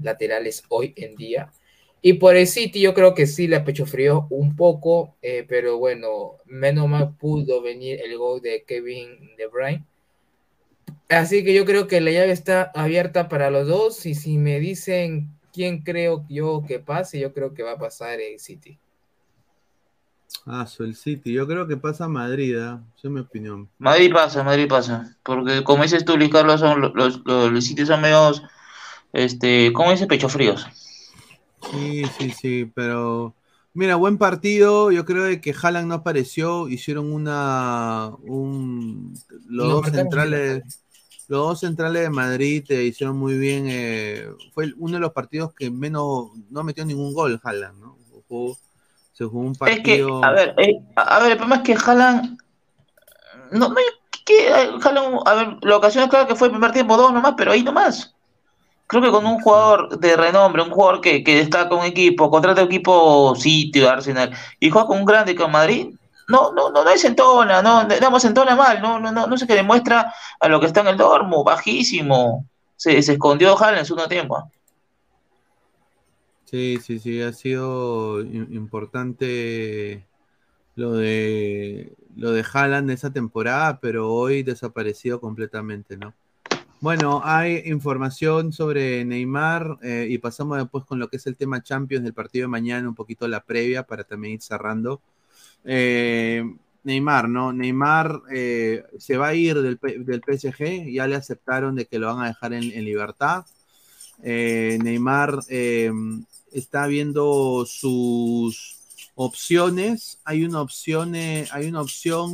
laterales 0.00 0.64
hoy 0.68 0.94
en 0.96 1.16
día. 1.16 1.52
Y 2.00 2.14
por 2.14 2.36
el 2.36 2.46
City 2.48 2.80
yo 2.80 2.94
creo 2.94 3.14
que 3.14 3.26
sí 3.26 3.46
la 3.46 3.64
pecho 3.64 3.86
frío 3.86 4.26
un 4.30 4.56
poco, 4.56 5.16
eh, 5.22 5.44
pero 5.48 5.78
bueno, 5.78 6.38
menos 6.46 6.88
mal 6.88 7.14
pudo 7.16 7.62
venir 7.62 8.00
el 8.02 8.16
gol 8.18 8.40
de 8.40 8.64
Kevin 8.66 9.36
De 9.36 9.46
Bruyne. 9.46 9.84
Así 11.08 11.44
que 11.44 11.54
yo 11.54 11.64
creo 11.64 11.86
que 11.86 12.00
la 12.00 12.10
llave 12.10 12.32
está 12.32 12.72
abierta 12.74 13.28
para 13.28 13.50
los 13.50 13.68
dos 13.68 14.06
y 14.06 14.14
si 14.14 14.38
me 14.38 14.58
dicen 14.58 15.28
quién 15.52 15.82
creo 15.82 16.24
yo 16.28 16.64
que 16.66 16.78
pase, 16.78 17.20
yo 17.20 17.32
creo 17.32 17.54
que 17.54 17.62
va 17.62 17.72
a 17.72 17.78
pasar 17.78 18.20
el 18.20 18.38
City. 18.38 18.78
Ah, 20.46 20.66
el 20.80 20.96
City. 20.96 21.32
Yo 21.32 21.46
creo 21.46 21.68
que 21.68 21.76
pasa 21.76 22.08
Madrid, 22.08 22.56
¿eh? 22.56 22.78
esa 22.96 23.08
es 23.08 23.10
mi 23.10 23.20
opinión. 23.20 23.68
Madrid 23.78 24.12
pasa, 24.12 24.42
Madrid 24.42 24.66
pasa. 24.68 25.16
Porque 25.22 25.62
como 25.62 25.84
dices 25.84 26.04
tú, 26.04 26.16
Luis 26.16 26.30
Carlos, 26.30 26.60
son 26.60 26.80
los, 26.80 26.94
los, 26.94 27.22
los 27.24 27.64
sitios 27.64 27.88
son 27.88 28.00
medio, 28.00 28.32
este, 29.12 29.72
¿cómo 29.72 29.92
dice? 29.92 30.06
Pecho 30.06 30.28
fríos. 30.28 30.66
Sí, 31.70 32.02
sí, 32.18 32.30
sí, 32.30 32.72
pero 32.74 33.34
mira, 33.72 33.96
buen 33.96 34.18
partido. 34.18 34.90
Yo 34.90 35.04
creo 35.04 35.24
de 35.24 35.40
que 35.40 35.54
Haaland 35.60 35.88
no 35.88 35.94
apareció. 35.94 36.68
Hicieron 36.68 37.12
una, 37.12 38.10
un, 38.22 39.14
los 39.48 39.68
dos 39.68 39.90
centrales, 39.90 40.62
los 41.28 41.40
dos 41.48 41.60
centrales 41.60 42.02
de 42.02 42.10
Madrid 42.10 42.64
te 42.66 42.84
hicieron 42.84 43.16
muy 43.16 43.38
bien. 43.38 43.66
Eh, 43.68 44.26
fue 44.52 44.72
uno 44.76 44.94
de 44.94 45.00
los 45.00 45.12
partidos 45.12 45.54
que 45.54 45.70
menos, 45.70 46.30
no 46.50 46.62
metió 46.64 46.84
ningún 46.84 47.14
gol 47.14 47.40
Haaland, 47.42 47.80
¿no? 47.80 47.96
se 49.12 49.24
jugó 49.24 49.40
un 49.40 49.54
partido. 49.54 49.80
Es 49.80 49.84
que, 49.84 50.26
a 50.26 50.30
ver, 50.30 50.54
eh, 50.56 50.80
a 50.96 51.18
ver, 51.20 51.32
el 51.32 51.36
problema 51.36 51.56
es 51.56 51.62
que 51.62 51.74
Haaland, 51.74 52.38
no, 53.50 53.68
no, 53.68 53.74
que 54.24 54.48
Haaland, 54.48 55.20
a 55.26 55.34
ver, 55.34 55.56
la 55.60 55.76
ocasión 55.76 56.04
es 56.04 56.10
claro 56.10 56.26
que 56.26 56.34
fue 56.34 56.48
el 56.48 56.52
primer 56.52 56.72
tiempo 56.72 56.96
dos 56.96 57.12
nomás, 57.12 57.34
pero 57.36 57.52
ahí 57.52 57.62
nomás 57.62 58.14
creo 58.92 59.02
que 59.02 59.10
con 59.10 59.24
un 59.24 59.40
jugador 59.40 59.98
de 59.98 60.16
renombre, 60.16 60.62
un 60.62 60.70
jugador 60.70 61.00
que, 61.00 61.24
que 61.24 61.36
destaca 61.36 61.74
un 61.74 61.86
equipo, 61.86 62.30
contrata 62.30 62.60
equipo 62.60 63.34
sitio, 63.34 63.88
Arsenal, 63.88 64.32
y 64.60 64.68
juega 64.68 64.86
con 64.86 64.98
un 64.98 65.06
grande 65.06 65.34
como 65.34 65.48
Madrid, 65.48 65.94
no, 66.28 66.52
no, 66.52 66.70
no, 66.70 66.84
no 66.84 66.90
es 66.90 67.04
entona, 67.04 67.62
no, 67.62 67.84
damos 67.84 68.24
entona 68.24 68.54
mal, 68.54 68.80
no, 68.80 68.98
no, 69.00 69.12
no, 69.12 69.26
no 69.26 69.36
sé 69.36 69.46
qué 69.46 69.54
demuestra 69.54 70.12
a 70.38 70.48
lo 70.48 70.60
que 70.60 70.66
está 70.66 70.80
en 70.80 70.88
el 70.88 70.96
dormo, 70.96 71.44
bajísimo. 71.44 72.46
Se, 72.76 73.00
se 73.02 73.12
escondió 73.12 73.56
Haaland 73.56 73.78
en 73.78 73.86
su 73.86 73.96
tiempo. 74.08 74.50
Sí, 76.44 76.78
sí, 76.82 76.98
sí, 76.98 77.22
ha 77.22 77.32
sido 77.32 78.20
importante 78.20 80.06
lo 80.74 80.92
de 80.92 81.94
lo 82.16 82.32
de 82.32 82.44
Haaland 82.52 82.90
esa 82.90 83.12
temporada, 83.12 83.80
pero 83.80 84.12
hoy 84.12 84.42
desaparecido 84.42 85.20
completamente, 85.20 85.96
¿no? 85.96 86.14
Bueno, 86.80 87.20
hay 87.24 87.62
información 87.66 88.52
sobre 88.52 89.04
Neymar 89.04 89.78
eh, 89.82 90.08
y 90.10 90.18
pasamos 90.18 90.58
después 90.58 90.84
con 90.84 90.98
lo 90.98 91.08
que 91.08 91.16
es 91.16 91.26
el 91.28 91.36
tema 91.36 91.62
Champions 91.62 92.02
del 92.02 92.12
partido 92.12 92.44
de 92.44 92.48
mañana, 92.48 92.88
un 92.88 92.94
poquito 92.94 93.28
la 93.28 93.44
previa 93.44 93.84
para 93.84 94.02
también 94.04 94.34
ir 94.34 94.42
cerrando. 94.42 95.00
Eh, 95.64 96.42
Neymar, 96.84 97.28
¿no? 97.28 97.52
Neymar 97.52 98.22
eh, 98.32 98.84
se 98.98 99.16
va 99.16 99.28
a 99.28 99.34
ir 99.34 99.60
del, 99.62 99.78
del, 100.04 100.22
PSG, 100.22 100.90
ya 100.92 101.06
le 101.06 101.14
aceptaron 101.14 101.76
de 101.76 101.86
que 101.86 101.98
lo 101.98 102.08
van 102.08 102.24
a 102.24 102.28
dejar 102.28 102.52
en, 102.52 102.84
libertad. 102.84 103.44
Neymar 104.22 105.40
está 106.52 106.86
viendo 106.86 107.64
sus 107.66 108.80
opciones. 109.14 110.20
Hay 110.24 110.44
una 110.44 110.60
opción, 110.60 111.14
hay 111.14 111.68
una 111.68 111.80
opción 111.80 112.32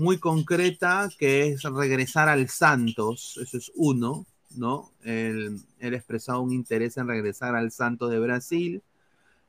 muy 0.00 0.18
concreta 0.18 1.08
que 1.18 1.48
es 1.48 1.62
regresar 1.62 2.28
al 2.28 2.48
Santos, 2.48 3.38
eso 3.40 3.58
es 3.58 3.70
uno, 3.74 4.26
¿no? 4.56 4.92
Él, 5.04 5.60
él 5.78 5.94
expresado 5.94 6.40
un 6.40 6.52
interés 6.52 6.96
en 6.96 7.06
regresar 7.06 7.54
al 7.54 7.70
Santos 7.70 8.10
de 8.10 8.18
Brasil, 8.18 8.82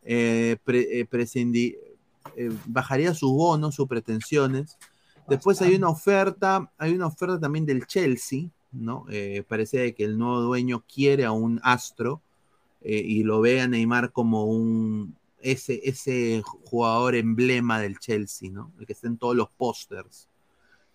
eh, 0.04 0.58
eh, 0.68 1.06
eh, 2.36 2.52
bajaría 2.66 3.14
sus 3.14 3.32
bonos, 3.32 3.76
sus 3.76 3.88
pretensiones. 3.88 4.78
Después 5.28 5.62
hay 5.62 5.76
una 5.76 5.90
oferta, 5.90 6.72
hay 6.78 6.94
una 6.94 7.08
oferta 7.08 7.40
también 7.40 7.66
del 7.66 7.86
Chelsea, 7.86 8.50
¿no? 8.72 9.06
parece 9.48 9.94
que 9.94 10.04
el 10.04 10.18
nuevo 10.18 10.42
dueño 10.42 10.84
quiere 10.92 11.26
a 11.26 11.32
un 11.32 11.60
astro 11.64 12.22
y 12.82 13.24
lo 13.24 13.40
ve 13.42 13.62
a 13.62 13.68
Neymar 13.68 14.12
como 14.12 14.46
un, 14.46 15.16
ese, 15.42 15.82
ese 15.84 16.42
jugador 16.66 17.16
emblema 17.16 17.80
del 17.80 18.00
Chelsea, 18.00 18.50
¿no? 18.50 18.72
El 18.80 18.86
que 18.86 18.94
está 18.94 19.08
en 19.08 19.18
todos 19.18 19.36
los 19.36 19.50
pósters. 19.50 20.28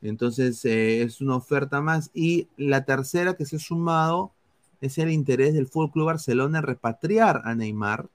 Entonces 0.02 0.64
eh, 0.64 1.02
es 1.02 1.20
una 1.20 1.36
oferta 1.36 1.80
más. 1.80 2.10
Y 2.14 2.48
la 2.56 2.84
tercera 2.84 3.36
que 3.36 3.46
se 3.46 3.56
ha 3.56 3.60
sumado 3.60 4.32
es 4.80 4.98
el 4.98 5.10
interés 5.10 5.54
del 5.54 5.66
Fútbol 5.66 5.92
Club 5.92 6.06
Barcelona 6.06 6.58
en 6.58 6.64
repatriar 6.64 7.42
a 7.44 7.54
Neymar 7.54 8.08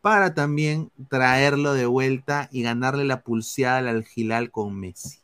para 0.00 0.34
también 0.34 0.90
traerlo 1.08 1.74
de 1.74 1.86
vuelta 1.86 2.48
y 2.52 2.62
ganarle 2.62 3.04
la 3.04 3.22
pulseada 3.22 3.90
al 3.90 4.04
Gilal 4.04 4.50
con 4.50 4.78
Messi. 4.78 5.18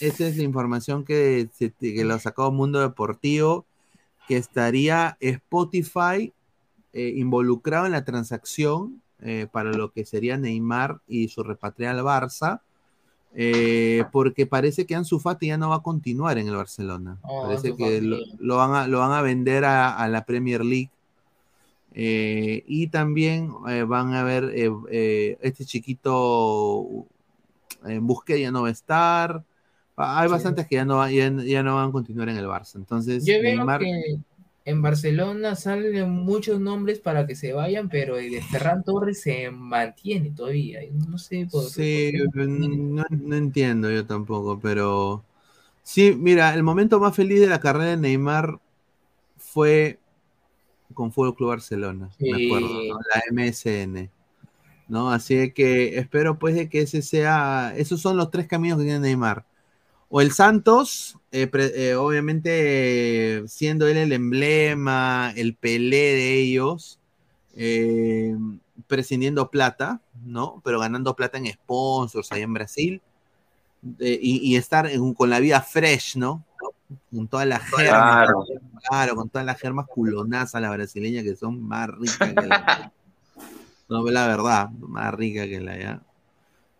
Esa 0.00 0.26
es 0.26 0.36
la 0.36 0.44
información 0.44 1.04
que, 1.04 1.48
que 1.80 2.04
lo 2.04 2.18
sacó 2.18 2.52
Mundo 2.52 2.80
Deportivo, 2.80 3.66
que 4.28 4.36
estaría 4.36 5.16
Spotify 5.20 6.32
eh, 6.92 7.12
involucrado 7.16 7.86
en 7.86 7.92
la 7.92 8.04
transacción 8.04 9.02
eh, 9.20 9.46
para 9.50 9.72
lo 9.72 9.92
que 9.92 10.04
sería 10.04 10.36
Neymar 10.36 11.00
y 11.08 11.28
su 11.28 11.42
repatria 11.42 11.90
al 11.90 11.98
Barça 11.98 12.60
eh, 13.34 14.04
porque 14.10 14.46
parece 14.46 14.86
que 14.86 14.94
Ansu 14.94 15.20
Fati 15.20 15.48
ya 15.48 15.58
no 15.58 15.68
va 15.68 15.76
a 15.76 15.82
continuar 15.82 16.38
en 16.38 16.48
el 16.48 16.56
Barcelona. 16.56 17.18
Oh, 17.22 17.44
parece 17.44 17.76
que 17.76 18.00
lo, 18.00 18.56
van 18.56 18.74
a, 18.74 18.86
lo 18.86 19.00
van 19.00 19.12
a 19.12 19.22
vender 19.22 19.64
a, 19.64 20.06
la 20.08 20.24
Premier 20.24 20.64
League. 20.64 20.90
Eh, 21.94 22.64
y 22.66 22.88
también 22.88 23.50
eh, 23.68 23.82
van 23.82 24.14
a 24.14 24.22
ver 24.22 24.52
este 25.40 25.64
chiquito 25.64 27.06
en 27.84 28.06
Busquets 28.06 28.40
ya 28.40 28.50
no 28.50 28.62
va 28.62 28.68
a 28.68 28.72
estar. 28.72 29.44
Hay 29.96 30.28
bastantes 30.28 30.66
que 30.66 30.76
ya 30.76 30.84
no, 30.84 31.08
ya, 31.10 31.62
no 31.62 31.74
van 31.74 31.88
a 31.88 31.92
continuar 31.92 32.28
en 32.28 32.36
el 32.36 32.46
Barça. 32.46 32.76
Entonces, 32.76 33.24
Neymar 33.24 33.82
en 34.68 34.82
Barcelona 34.82 35.54
salen 35.54 36.10
muchos 36.10 36.60
nombres 36.60 36.98
para 36.98 37.26
que 37.26 37.34
se 37.34 37.54
vayan, 37.54 37.88
pero 37.88 38.18
el 38.18 38.30
de 38.30 38.42
Ferran 38.42 38.84
Torres 38.84 39.22
se 39.22 39.50
mantiene 39.50 40.30
todavía. 40.30 40.80
No 40.92 41.16
sé 41.16 41.48
por, 41.50 41.62
sí, 41.64 42.12
No, 42.34 43.04
entiendo 43.34 43.90
yo 43.90 44.04
tampoco, 44.04 44.60
pero 44.60 45.24
sí, 45.82 46.14
mira, 46.14 46.54
el 46.54 46.62
momento 46.62 47.00
más 47.00 47.16
feliz 47.16 47.40
de 47.40 47.46
la 47.46 47.60
carrera 47.60 47.86
de 47.86 47.96
Neymar 47.96 48.58
fue 49.38 49.98
con 50.94 51.12
Fútbol 51.12 51.34
Club 51.34 51.48
Barcelona, 51.50 52.10
me 52.18 52.46
acuerdo, 52.46 52.82
la 52.82 53.22
MSN. 53.30 54.10
¿no? 54.88 55.10
Así 55.10 55.52
que 55.52 55.98
espero 55.98 56.38
pues 56.38 56.54
de 56.54 56.68
que 56.68 56.80
ese 56.80 57.02
sea, 57.02 57.74
esos 57.76 58.00
son 58.00 58.16
los 58.16 58.30
tres 58.30 58.46
caminos 58.46 58.78
que 58.78 58.84
tiene 58.84 59.00
Neymar 59.00 59.44
o 60.08 60.20
el 60.20 60.32
Santos, 60.32 61.18
eh, 61.32 61.50
eh, 61.52 61.94
obviamente 61.94 63.44
siendo 63.46 63.86
él 63.86 63.98
el 63.98 64.12
emblema, 64.12 65.32
el 65.36 65.54
pelé 65.54 65.96
de 66.14 66.34
ellos, 66.40 66.98
eh, 67.54 68.34
prescindiendo 68.86 69.50
plata, 69.50 70.00
¿no? 70.24 70.62
Pero 70.64 70.80
ganando 70.80 71.14
plata 71.14 71.36
en 71.38 71.52
sponsors 71.52 72.32
ahí 72.32 72.42
en 72.42 72.54
Brasil. 72.54 73.02
Y, 74.00 74.56
estar 74.56 74.90
con 75.16 75.30
la 75.30 75.38
vida 75.38 75.60
fresh, 75.60 76.16
¿no? 76.16 76.44
Con 77.14 77.28
todas 77.28 77.46
las 77.46 77.62
germas, 77.62 78.28
claro. 78.88 79.16
con 79.16 79.28
todas 79.28 79.44
las 79.44 79.60
germas 79.60 79.86
culonazas 79.86 80.62
la 80.62 80.70
brasileña 80.70 81.22
que 81.22 81.36
son 81.36 81.62
más 81.62 81.88
ricas 81.88 82.32
que 82.32 82.46
la. 82.46 82.92
no, 83.88 84.04
la 84.06 84.26
verdad, 84.26 84.70
más 84.70 85.12
rica 85.14 85.46
que 85.46 85.60
la 85.60 85.78
ya. 85.78 86.02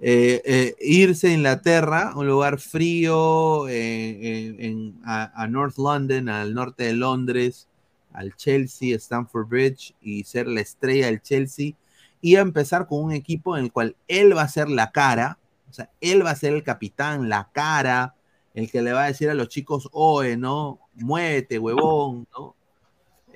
Eh, 0.01 0.43
eh, 0.45 0.77
irse 0.81 1.29
a 1.29 1.33
Inglaterra, 1.33 2.13
un 2.15 2.29
lugar 2.29 2.61
frío, 2.61 3.67
eh, 3.69 4.93
a, 5.05 5.47
North 5.49 5.77
London, 5.77 6.29
al 6.29 6.55
norte 6.55 6.85
de 6.85 6.93
Londres, 6.93 7.67
al 8.13 8.35
Chelsea, 8.37 8.95
Stamford 8.97 9.49
Bridge, 9.49 9.95
y 10.01 10.23
ser 10.23 10.47
la 10.47 10.61
estrella 10.61 11.07
del 11.07 11.21
Chelsea, 11.21 11.73
y 12.21 12.37
a 12.37 12.41
empezar 12.41 12.87
con 12.87 13.03
un 13.03 13.13
equipo 13.13 13.57
en 13.57 13.65
el 13.65 13.73
cual 13.73 13.97
él 14.07 14.37
va 14.37 14.43
a 14.43 14.49
ser 14.49 14.69
la 14.69 14.93
cara, 14.93 15.39
o 15.69 15.73
sea, 15.73 15.91
él 16.01 16.25
va 16.25 16.31
a 16.31 16.37
ser 16.37 16.55
el 16.55 16.63
capitán, 16.63 17.29
la 17.29 17.49
cara, 17.53 18.15
el 18.59 18.71
que 18.71 18.83
le 18.83 18.93
va 18.93 19.05
a 19.05 19.07
decir 19.09 19.31
a 19.31 19.35
los 19.35 19.49
chicos, 19.49 19.89
oye, 19.93 20.37
¿no? 20.37 20.81
Muévete, 20.95 21.59
huevón, 21.59 22.27
¿no? 22.37 22.57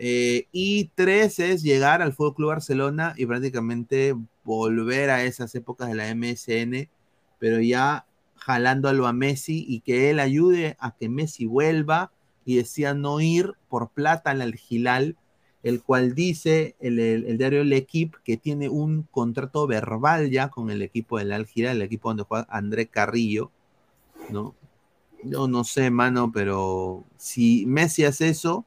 y 0.04 0.90
tres 0.96 1.38
es 1.38 1.62
llegar 1.62 2.02
al 2.02 2.12
Fútbol 2.12 2.34
Club 2.34 2.48
Barcelona 2.48 3.14
y 3.16 3.24
prácticamente 3.24 4.16
volver 4.42 5.10
a 5.10 5.22
esas 5.22 5.54
épocas 5.54 5.88
de 5.88 5.94
la 5.94 6.12
MSN, 6.12 6.90
pero 7.38 7.60
ya 7.60 8.06
jalándolo 8.34 9.06
a 9.06 9.12
Messi 9.12 9.64
y 9.68 9.78
que 9.78 10.10
él 10.10 10.18
ayude 10.18 10.76
a 10.80 10.96
que 10.96 11.08
Messi 11.08 11.46
vuelva 11.46 12.10
y 12.44 12.56
decía 12.56 12.94
no 12.94 13.20
ir 13.20 13.52
por 13.68 13.90
plata 13.90 14.32
al 14.32 14.54
Gilal, 14.56 15.16
el 15.62 15.84
cual 15.84 16.16
dice 16.16 16.74
el, 16.80 17.38
diario 17.38 17.60
El 17.60 17.72
Equipo 17.72 18.18
que 18.24 18.36
tiene 18.36 18.68
un 18.68 19.04
contrato 19.04 19.68
verbal 19.68 20.30
ya 20.30 20.48
con 20.48 20.72
el 20.72 20.82
equipo 20.82 21.18
del 21.18 21.32
Al 21.32 21.46
Gilal, 21.46 21.76
el 21.76 21.82
equipo 21.82 22.08
donde 22.08 22.24
juega 22.24 22.48
André 22.50 22.88
Carrillo, 22.88 23.52
¿no? 24.30 24.56
Yo 25.22 25.48
no 25.48 25.64
sé, 25.64 25.90
mano, 25.90 26.30
pero 26.32 27.04
si 27.16 27.64
Messi 27.66 28.04
hace 28.04 28.28
eso, 28.28 28.64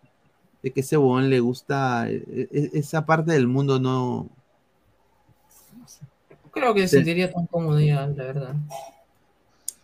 de 0.63 0.71
que 0.71 0.79
ese 0.81 0.97
huevón 0.97 1.29
le 1.29 1.39
gusta 1.39 2.09
e- 2.09 2.47
e- 2.51 2.69
esa 2.73 3.05
parte 3.05 3.33
del 3.33 3.47
mundo 3.47 3.79
no. 3.79 4.29
Creo 6.51 6.73
que 6.73 6.81
se 6.81 6.87
Sí. 6.87 6.95
sentiría 6.97 7.31
tan 7.31 7.45
cómodo 7.47 7.79
ya, 7.79 8.07
la 8.07 8.23
verdad. 8.23 8.55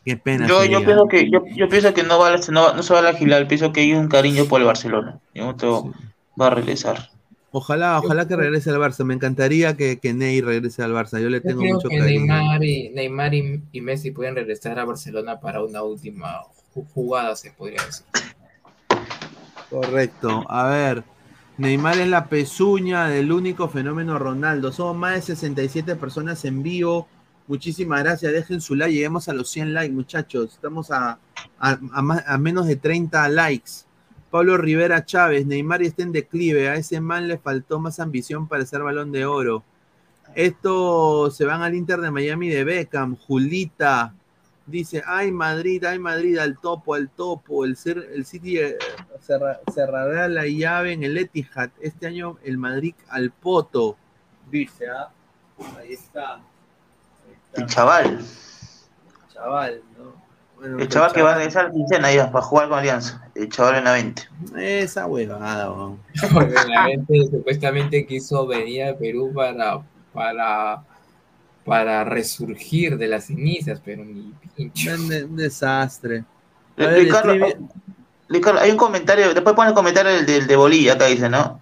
Qué 0.06 0.18
pena. 0.18 0.48
Yo, 0.48 0.62
pienso 0.84 1.08
que 1.08 1.30
yo, 1.30 1.44
yo 1.56 1.70
pienso 1.70 1.94
que 1.94 2.04
no 2.04 2.18
va 2.18 2.34
a- 2.34 2.38
no, 2.52 2.74
no 2.74 2.82
se 2.82 2.94
va 2.94 3.00
a 3.00 3.12
la 3.12 3.48
pienso 3.48 3.72
que 3.72 3.82
hay 3.82 3.94
un 3.94 4.08
cariño 4.08 4.46
por 4.46 4.62
el 4.62 4.68
Barcelona. 4.68 5.20
Y 5.34 5.42
otro 5.42 5.92
va 6.40 6.48
a 6.48 6.50
regresar. 6.52 7.10
Ojalá, 7.52 8.00
ojalá 8.00 8.28
que 8.28 8.36
regrese 8.38 8.70
al 8.70 8.78
Barça. 8.78 9.04
Me 9.04 9.14
encantaría 9.14 9.76
que, 9.76 10.00
que 10.00 10.14
Ney 10.14 10.40
regrese 10.40 10.82
al 10.84 10.94
Barça. 10.94 11.20
Yo 11.20 11.30
le 11.30 11.38
Yo 11.38 11.44
tengo 11.44 11.62
creo 11.62 11.76
mucho 11.76 11.90
que 11.90 12.00
cariño. 12.00 12.26
Neymar, 12.34 12.64
y, 12.64 12.90
Neymar 12.90 13.34
y, 13.34 13.62
y 13.74 13.82
Messi 13.82 14.12
pueden 14.12 14.36
regresar 14.36 14.80
a 14.80 14.86
Barcelona 14.86 15.40
para 15.40 15.62
una 15.62 15.84
última 15.84 16.40
jugada, 16.94 17.36
se 17.36 17.52
podría 17.52 17.84
decir. 17.86 18.06
Correcto. 19.70 20.46
A 20.50 20.68
ver. 20.68 21.04
Neymar 21.58 22.00
es 22.00 22.08
la 22.08 22.26
pezuña 22.28 23.08
del 23.08 23.32
único 23.32 23.68
fenómeno 23.70 24.18
Ronaldo. 24.18 24.72
Somos 24.72 24.96
más 24.98 25.14
de 25.16 25.22
67 25.22 25.96
personas 25.96 26.44
en 26.46 26.64
vivo. 26.64 27.08
Muchísimas 27.48 28.02
gracias. 28.04 28.32
Dejen 28.34 28.62
su 28.62 28.76
like. 28.76 28.94
Lleguemos 28.94 29.30
a 29.30 29.34
los 29.34 29.50
100 29.50 29.74
likes, 29.74 29.94
muchachos. 29.94 30.54
Estamos 30.54 30.90
a, 30.92 31.20
a- 31.60 31.78
más- 32.02 32.24
a 32.26 32.38
menos 32.38 32.66
de 32.68 32.78
30 32.78 33.28
likes. 33.30 33.72
Pablo 34.32 34.58
Rivera 34.58 35.06
Chávez. 35.06 35.46
Neymar 35.46 35.84
está 35.84 36.04
en 36.04 36.12
declive. 36.14 36.70
A 36.70 36.76
ese 36.76 37.00
man 37.02 37.28
le 37.28 37.38
faltó 37.38 37.80
más 37.80 38.00
ambición 38.00 38.48
para 38.48 38.66
ser 38.66 38.82
balón 38.82 39.12
de 39.12 39.26
oro. 39.26 39.64
Esto 40.34 41.30
se 41.30 41.46
van 41.46 41.62
al 41.62 41.76
Inter 41.76 42.00
de 42.00 42.10
Miami 42.12 42.50
de 42.50 42.64
Beckham. 42.64 43.16
Julita. 43.18 44.14
Dice, 44.66 45.02
ay 45.06 45.32
Madrid, 45.32 45.84
ay 45.86 46.00
Madrid, 46.00 46.38
al 46.38 46.58
topo, 46.60 46.94
al 46.94 47.10
topo. 47.10 47.66
El, 47.66 47.76
ser, 47.76 47.98
el 48.14 48.26
City 48.26 48.60
eh, 48.60 48.78
cerra- 49.20 49.60
cerrará 49.74 50.28
la 50.28 50.46
llave 50.46 50.94
en 50.94 51.04
el 51.04 51.18
Etihad. 51.18 51.70
Este 51.82 52.08
año 52.08 52.38
el 52.44 52.58
Madrid 52.58 52.94
al 53.10 53.32
poto. 53.32 53.98
Dice, 54.50 54.88
¿ah? 54.90 55.10
Ahí 55.78 55.94
está. 55.94 56.40
El 57.54 57.66
chaval. 57.66 58.20
Chaval, 59.34 59.82
¿no? 59.98 60.22
Bueno, 60.58 60.78
El 60.80 60.88
chaval 60.90 61.12
que 61.12 61.22
va 61.24 61.32
a 61.34 61.36
regresar 61.38 61.66
a 61.66 61.72
quincena 61.72 62.14
ya 62.14 62.32
para 62.32 62.46
jugar 62.46 62.70
con 62.70 62.78
Alianza. 62.80 63.28
El 63.34 63.50
chaval 63.50 63.78
en 63.78 63.84
la 63.84 63.94
20. 63.94 64.22
Esa 64.58 65.08
huevada, 65.08 65.72
weón. 65.72 66.00
Obviamente, 66.36 67.26
supuestamente 67.32 68.06
quiso 68.06 68.46
venir 68.46 68.84
a 68.84 68.96
Perú 68.96 69.32
para, 69.34 69.82
para, 70.14 70.84
para 71.66 72.04
resurgir 72.04 72.98
de 72.98 73.08
las 73.08 73.26
cenizas, 73.28 73.82
pero 73.84 74.04
ni 74.04 74.34
pincho. 74.56 74.92
Un, 74.94 75.14
un 75.32 75.36
desastre. 75.36 76.24
Ver, 76.78 76.94
Ricardo, 77.04 77.34
escribe- 77.34 77.58
Ricardo, 78.30 78.60
hay 78.62 78.72
un 78.72 78.78
comentario, 78.78 79.34
después 79.34 79.56
pone 79.56 79.70
el 79.70 79.76
comentario 79.76 80.12
del, 80.12 80.26
del 80.26 80.48
de 80.48 80.56
Bolivia, 80.56 80.94
acá 80.94 81.08
dice, 81.08 81.30
¿no? 81.30 81.62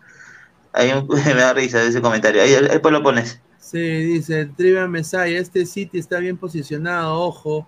Un, 0.74 1.08
me 1.26 1.34
da 1.34 1.54
risa 1.54 1.84
ese 1.84 2.02
comentario. 2.02 2.42
Ahí, 2.42 2.54
ahí 2.54 2.68
después 2.68 2.92
lo 2.92 3.02
pones. 3.04 3.42
Sí, 3.60 3.80
dice 3.80 4.42
el 4.42 4.56
Trivia 4.56 4.88
Mesaya, 4.88 5.38
este 5.40 5.66
City 5.66 6.00
está 6.00 6.20
bien 6.20 6.38
posicionado, 6.38 7.20
ojo. 7.20 7.68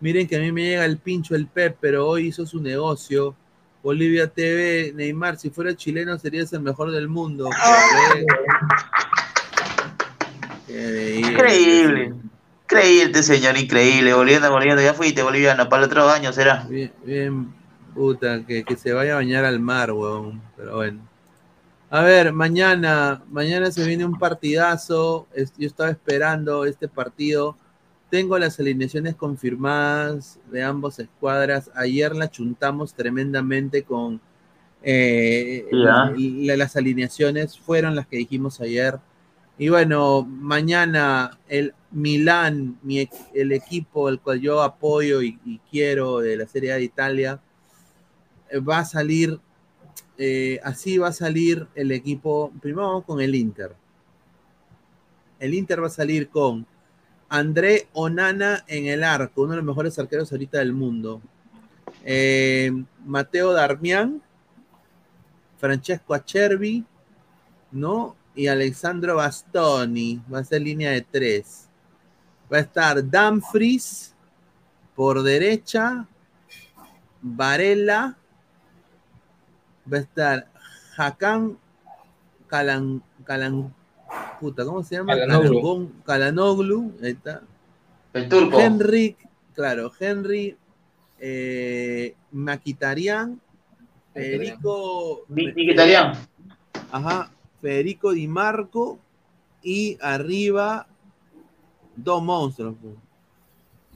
Miren 0.00 0.26
que 0.26 0.36
a 0.36 0.40
mí 0.40 0.52
me 0.52 0.62
llega 0.62 0.84
el 0.84 0.98
pincho 0.98 1.34
el 1.34 1.46
Pep, 1.46 1.76
pero 1.80 2.06
hoy 2.06 2.28
hizo 2.28 2.46
su 2.46 2.60
negocio. 2.60 3.34
Bolivia 3.82 4.26
TV, 4.26 4.92
Neymar, 4.94 5.38
si 5.38 5.50
fuera 5.50 5.74
chileno 5.76 6.18
serías 6.18 6.52
el 6.52 6.60
mejor 6.60 6.90
del 6.90 7.08
mundo. 7.08 7.48
Qué 7.48 8.24
Increíble. 11.18 12.12
Increíble 12.64 13.22
señor, 13.22 13.56
increíble. 13.56 14.12
Volviendo, 14.12 14.50
volviendo. 14.50 14.82
Ya 14.82 14.92
fuiste 14.94 15.22
boliviano. 15.22 15.68
Para 15.68 15.84
el 15.84 15.88
otro 15.90 16.08
año 16.08 16.32
será. 16.32 16.66
Bien, 16.68 16.92
bien, 17.04 17.54
puta, 17.94 18.44
que, 18.44 18.64
que 18.64 18.76
se 18.76 18.92
vaya 18.92 19.12
a 19.12 19.16
bañar 19.16 19.44
al 19.44 19.60
mar, 19.60 19.92
weón. 19.92 20.42
Pero 20.56 20.76
bueno. 20.76 21.00
A 21.88 22.02
ver, 22.02 22.32
mañana, 22.32 23.22
mañana 23.30 23.70
se 23.70 23.86
viene 23.86 24.04
un 24.04 24.18
partidazo. 24.18 25.28
Es- 25.32 25.52
Yo 25.56 25.68
estaba 25.68 25.90
esperando 25.90 26.64
este 26.64 26.88
partido. 26.88 27.56
Tengo 28.10 28.36
las 28.38 28.58
alineaciones 28.58 29.14
confirmadas 29.14 30.38
de 30.50 30.62
ambas 30.64 30.98
escuadras. 30.98 31.70
Ayer 31.74 32.14
la 32.16 32.28
chuntamos 32.30 32.94
tremendamente 32.94 33.82
con 33.84 34.20
eh, 34.82 35.66
la- 35.70 36.56
las 36.56 36.76
alineaciones. 36.76 37.56
Fueron 37.58 37.94
las 37.94 38.06
que 38.08 38.16
dijimos 38.16 38.60
ayer. 38.60 38.98
Y 39.58 39.70
bueno, 39.70 40.22
mañana 40.22 41.38
el 41.48 41.74
Milán, 41.90 42.78
mi 42.82 43.08
el 43.32 43.52
equipo 43.52 44.08
al 44.08 44.20
cual 44.20 44.40
yo 44.40 44.62
apoyo 44.62 45.22
y, 45.22 45.60
quiero 45.70 46.18
de 46.18 46.36
la 46.36 46.46
Serie 46.46 46.72
A 46.72 46.76
de 46.76 46.82
Italia, 46.82 47.40
eh, 48.50 48.58
va 48.58 48.80
a 48.80 48.84
salir, 48.84 49.40
eh, 50.18 50.60
así 50.62 50.98
va 50.98 51.08
a 51.08 51.12
salir 51.12 51.66
el 51.74 51.90
equipo, 51.92 52.52
primero 52.60 53.02
con 53.06 53.20
el 53.20 53.34
Inter. 53.34 53.74
El 55.38 55.54
Inter 55.54 55.82
va 55.82 55.86
a 55.86 55.90
salir 55.90 56.28
con 56.28 56.66
André 57.30 57.88
Onana 57.94 58.62
en 58.66 58.86
el 58.86 59.02
arco, 59.02 59.42
uno 59.42 59.52
de 59.52 59.56
los 59.58 59.64
mejores 59.64 59.98
arqueros 59.98 60.30
ahorita 60.32 60.58
del 60.58 60.74
mundo. 60.74 61.22
Eh, 62.04 62.70
Mateo 63.06 63.52
Darmian, 63.52 64.22
Francesco 65.58 66.12
Acerbi, 66.12 66.84
¿no? 67.72 68.16
Y 68.36 68.46
Alexandro 68.46 69.16
Bastoni, 69.16 70.22
va 70.32 70.40
a 70.40 70.44
ser 70.44 70.62
línea 70.62 70.92
de 70.92 71.00
tres. 71.00 71.68
Va 72.52 72.58
a 72.58 72.60
estar 72.60 73.02
Dumfries 73.02 74.14
por 74.94 75.22
derecha, 75.22 76.06
Varela, 77.20 78.16
va 79.92 79.96
a 79.96 80.00
estar 80.00 80.46
Hakan 80.96 81.58
Calan, 82.46 83.02
Calan, 83.24 83.74
puta, 84.40 84.64
¿cómo 84.64 84.82
se 84.82 84.96
llama? 84.96 85.14
Calhanoglu, 86.04 86.92
ahí 87.02 87.10
está. 87.10 87.42
El 88.12 88.28
turco. 88.28 88.60
Henry, 88.60 89.16
claro, 89.54 89.92
Henry 89.98 90.56
eh, 91.18 92.14
Maquitarian, 92.32 93.40
Federico. 94.14 95.24
Ajá, 96.92 97.30
Federico 97.60 98.12
Di 98.12 98.28
Marco 98.28 98.98
y 99.62 99.98
arriba 100.00 100.86
dos 101.96 102.22
monstruos. 102.22 102.76
pues. 102.80 102.94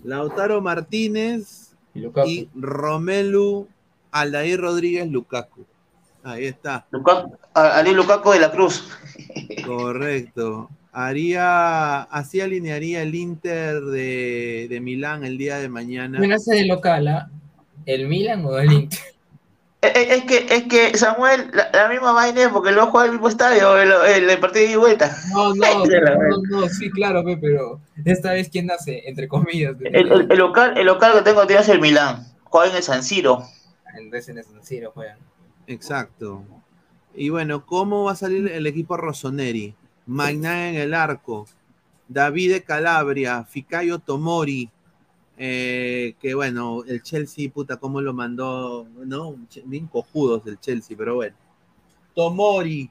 Lautaro 0.02 0.60
Martínez 0.60 1.74
y, 1.94 2.48
Romelu 2.54 3.68
Aldair 4.10 4.60
Rodríguez 4.60 5.08
Lukaku. 5.10 5.64
Ahí 6.22 6.46
está. 6.46 6.86
Lukaku, 6.90 7.36
Ali 7.54 7.92
Lukaku 7.92 8.32
de 8.32 8.40
la 8.40 8.50
Cruz. 8.50 8.88
Correcto. 9.66 10.68
Haría, 10.92 12.02
así 12.02 12.40
alinearía 12.40 13.02
el 13.02 13.14
Inter 13.14 13.80
de, 13.80 14.66
de 14.68 14.80
Milán 14.80 15.24
el 15.24 15.38
día 15.38 15.58
de 15.58 15.68
mañana. 15.68 16.18
¿Quién 16.18 16.32
hace 16.32 16.56
de 16.56 16.66
local, 16.66 17.08
ah? 17.08 17.30
¿El 17.86 18.08
Milan 18.08 18.44
o 18.44 18.58
el 18.58 18.72
Inter? 18.72 18.98
Es, 19.82 19.92
es- 19.96 20.10
es 20.18 20.24
que, 20.24 20.54
es 20.54 20.62
que 20.64 20.98
Samuel, 20.98 21.50
la, 21.54 21.70
la 21.72 21.88
misma 21.88 22.12
vaina 22.12 22.42
es 22.42 22.48
porque 22.48 22.70
lo 22.72 22.86
juega 22.88 23.06
el 23.06 23.12
mismo 23.12 23.28
estadio, 23.28 23.78
el, 23.78 23.90
el, 24.14 24.30
el 24.30 24.38
partido 24.38 24.64
de 24.64 24.70
ida 24.70 24.72
y 24.72 24.76
vuelta. 24.76 25.16
No, 25.32 25.54
no, 25.54 25.84
no, 25.86 26.60
no, 26.60 26.68
sí, 26.68 26.90
claro, 26.90 27.24
pe, 27.24 27.36
pero 27.38 27.80
esta 28.04 28.32
vez 28.32 28.48
quién 28.50 28.70
hace, 28.70 29.08
entre 29.08 29.26
comillas. 29.28 29.76
El, 29.80 30.12
el- 30.12 30.26
el 30.30 30.38
local, 30.38 30.76
el 30.76 30.86
local 30.86 31.12
que 31.14 31.22
tengo 31.22 31.46
tío 31.46 31.60
es 31.60 31.68
el 31.68 31.80
Milán. 31.80 32.26
Juega 32.44 32.70
en 32.70 32.76
el 32.76 32.82
San 32.82 33.02
Siro. 33.02 33.42
Entonces 33.96 34.28
en 34.28 34.38
el 34.38 34.44
San 34.44 34.62
Siro 34.64 34.90
juegan. 34.92 35.18
Exacto. 35.66 36.44
Y 37.14 37.30
bueno, 37.30 37.64
¿cómo 37.64 38.04
va 38.04 38.12
a 38.12 38.16
salir 38.16 38.48
el 38.52 38.66
equipo 38.66 38.96
Rossoneri? 38.96 39.74
Magnan 40.06 40.58
en 40.58 40.74
el 40.76 40.94
arco, 40.94 41.46
Davide 42.08 42.62
Calabria, 42.62 43.44
Ficayo 43.44 43.98
Tomori, 43.98 44.70
eh, 45.42 46.16
que 46.20 46.34
bueno, 46.34 46.84
el 46.86 47.02
Chelsea, 47.02 47.50
puta, 47.50 47.78
cómo 47.78 48.02
lo 48.02 48.12
mandó, 48.12 48.86
¿no? 49.06 49.36
Bien 49.64 49.86
cojudos 49.86 50.42
el 50.46 50.60
Chelsea, 50.60 50.94
pero 50.98 51.14
bueno. 51.14 51.34
Tomori, 52.14 52.90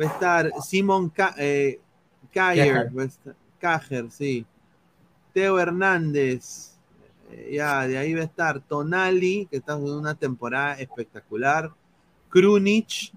va 0.00 0.06
a 0.06 0.08
estar 0.08 0.50
Simon 0.62 1.10
Ca- 1.10 1.34
eh, 1.36 1.78
Cajer, 3.60 4.10
sí. 4.10 4.46
Teo 5.34 5.58
Hernández, 5.58 6.78
eh, 7.30 7.56
ya, 7.56 7.86
de 7.86 7.98
ahí 7.98 8.14
va 8.14 8.22
a 8.22 8.24
estar 8.24 8.60
Tonali, 8.60 9.46
que 9.50 9.58
está 9.58 9.74
haciendo 9.74 9.98
una 9.98 10.14
temporada 10.14 10.80
espectacular. 10.80 11.70
Krunic, 12.30 13.12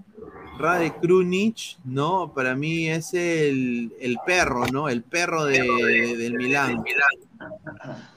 Rade 0.57 0.94
Krunic, 1.02 1.77
¿no? 1.84 2.32
Para 2.34 2.56
mí 2.56 2.90
es 2.90 3.14
el, 3.14 3.94
el 3.99 4.18
perro, 4.26 4.65
¿no? 4.68 4.88
El 4.90 5.03
perro 5.03 5.44
de, 5.45 5.61
de- 5.61 6.18
del 6.18 6.34
Milán. 6.36 6.84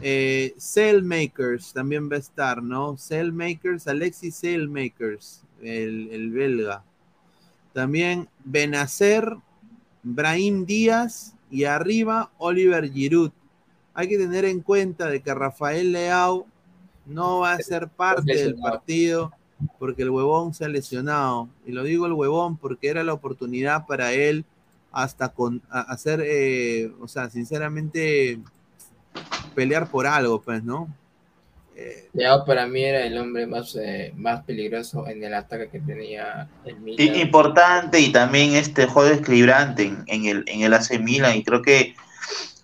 Eh, 0.01 0.55
Sailmakers 0.56 1.73
también 1.73 2.09
va 2.10 2.16
a 2.16 2.20
estar, 2.20 2.62
¿no? 2.62 2.97
Sailmakers, 2.97 3.89
Alexis 3.89 4.36
Sailmakers, 4.36 5.43
el, 5.62 6.09
el 6.12 6.31
belga. 6.31 6.82
También 7.73 8.28
Benacer, 8.44 9.36
Brahim 10.02 10.65
Díaz 10.65 11.35
y 11.51 11.65
arriba 11.65 12.31
Oliver 12.39 12.90
Giroud. 12.90 13.32
Hay 13.94 14.09
que 14.09 14.16
tener 14.16 14.44
en 14.44 14.60
cuenta 14.60 15.06
de 15.10 15.20
que 15.20 15.35
Rafael 15.35 15.90
Leao 15.93 16.47
no 17.05 17.40
va 17.40 17.55
a 17.55 17.59
ser 17.59 17.89
parte 17.89 18.32
del 18.35 18.55
partido. 18.56 19.32
Porque 19.78 20.02
el 20.02 20.10
huevón 20.10 20.55
se 20.55 20.64
ha 20.64 20.68
lesionado. 20.68 21.48
Y 21.66 21.72
lo 21.72 21.82
digo 21.82 22.06
el 22.06 22.12
huevón 22.12 22.56
porque 22.56 22.89
era 22.89 23.05
la 23.05 23.12
oportunidad 23.12 23.86
para 23.86 24.12
él 24.12 24.44
hasta 24.93 25.28
con 25.28 25.62
hacer, 25.70 26.22
eh, 26.24 26.90
o 27.01 27.09
sea, 27.09 27.28
sinceramente, 27.30 28.39
pelear 29.55 29.90
por 29.90 30.06
algo, 30.06 30.40
pues, 30.40 30.62
¿no? 30.64 30.89
ya 32.12 32.44
para 32.44 32.66
mí 32.66 32.82
era 32.82 33.05
el 33.05 33.16
hombre 33.16 33.47
más, 33.47 33.76
eh, 33.76 34.12
más 34.16 34.43
peligroso 34.43 35.06
en 35.06 35.22
el 35.22 35.32
ataque 35.32 35.68
que 35.68 35.78
tenía 35.78 36.48
el 36.64 36.80
Milan. 36.80 37.14
Importante 37.16 38.01
y 38.01 38.10
también 38.10 38.55
este 38.55 38.86
juego 38.86 39.14
equilibrante 39.14 39.85
en, 39.85 40.05
en, 40.09 40.26
el, 40.26 40.44
en 40.48 40.62
el 40.62 40.74
AC 40.74 40.98
Milan 40.98 41.36
y 41.36 41.44
creo 41.44 41.62
que 41.62 41.94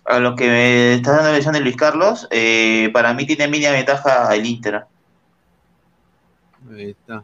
a 0.05 0.19
lo 0.19 0.35
que 0.35 0.47
me 0.47 0.93
está 0.95 1.11
dando 1.11 1.29
la 1.29 1.33
lección 1.33 1.53
de 1.53 1.61
Luis 1.61 1.75
Carlos, 1.75 2.27
eh, 2.29 2.89
para 2.93 3.13
mí 3.13 3.25
tiene 3.25 3.47
media 3.47 3.71
ventaja 3.71 4.33
el 4.35 4.45
Inter. 4.45 4.83
Ahí 6.71 6.91
está. 6.91 7.23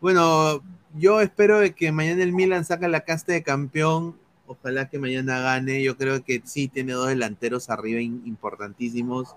Bueno, 0.00 0.62
yo 0.94 1.20
espero 1.20 1.60
que 1.74 1.92
mañana 1.92 2.22
el 2.22 2.32
Milan 2.32 2.64
saque 2.64 2.88
la 2.88 3.00
casta 3.00 3.32
de 3.32 3.42
campeón. 3.42 4.16
Ojalá 4.46 4.88
que 4.88 4.98
mañana 4.98 5.40
gane. 5.40 5.82
Yo 5.82 5.96
creo 5.96 6.24
que 6.24 6.42
sí 6.44 6.68
tiene 6.68 6.92
dos 6.92 7.08
delanteros 7.08 7.70
arriba 7.70 8.00
importantísimos 8.00 9.34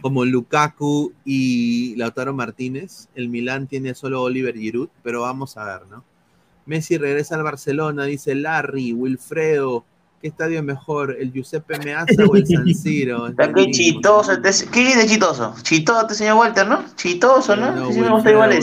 como 0.00 0.24
Lukaku 0.24 1.12
y 1.24 1.94
Lautaro 1.96 2.32
Martínez. 2.32 3.08
El 3.14 3.28
Milán 3.28 3.66
tiene 3.66 3.94
solo 3.94 4.22
Oliver 4.22 4.56
Giroud, 4.56 4.88
pero 5.02 5.22
vamos 5.22 5.56
a 5.56 5.64
ver, 5.64 5.86
¿no? 5.88 6.04
Messi 6.66 6.98
regresa 6.98 7.34
al 7.34 7.42
Barcelona, 7.42 8.04
dice 8.04 8.34
Larry, 8.34 8.92
Wilfredo. 8.92 9.84
¿Qué 10.20 10.28
estadio 10.28 10.58
es 10.58 10.64
mejor, 10.64 11.16
el 11.18 11.32
Giuseppe 11.32 11.78
Meazza 11.78 12.24
o 12.24 12.34
el 12.34 12.46
San 12.46 12.66
Siro? 12.74 13.28
qué 13.54 13.70
chitoso, 13.70 14.32
¿qué 14.72 14.84
viene 14.84 15.06
chitoso? 15.06 15.54
Chitoso, 15.62 16.12
señor 16.12 16.38
Walter, 16.38 16.66
¿no? 16.66 16.84
Chitoso, 16.96 17.54
¿no? 17.54 17.70
No, 17.70 17.92
sí, 17.92 18.00
me 18.00 18.10
gusta 18.10 18.30
igual 18.32 18.58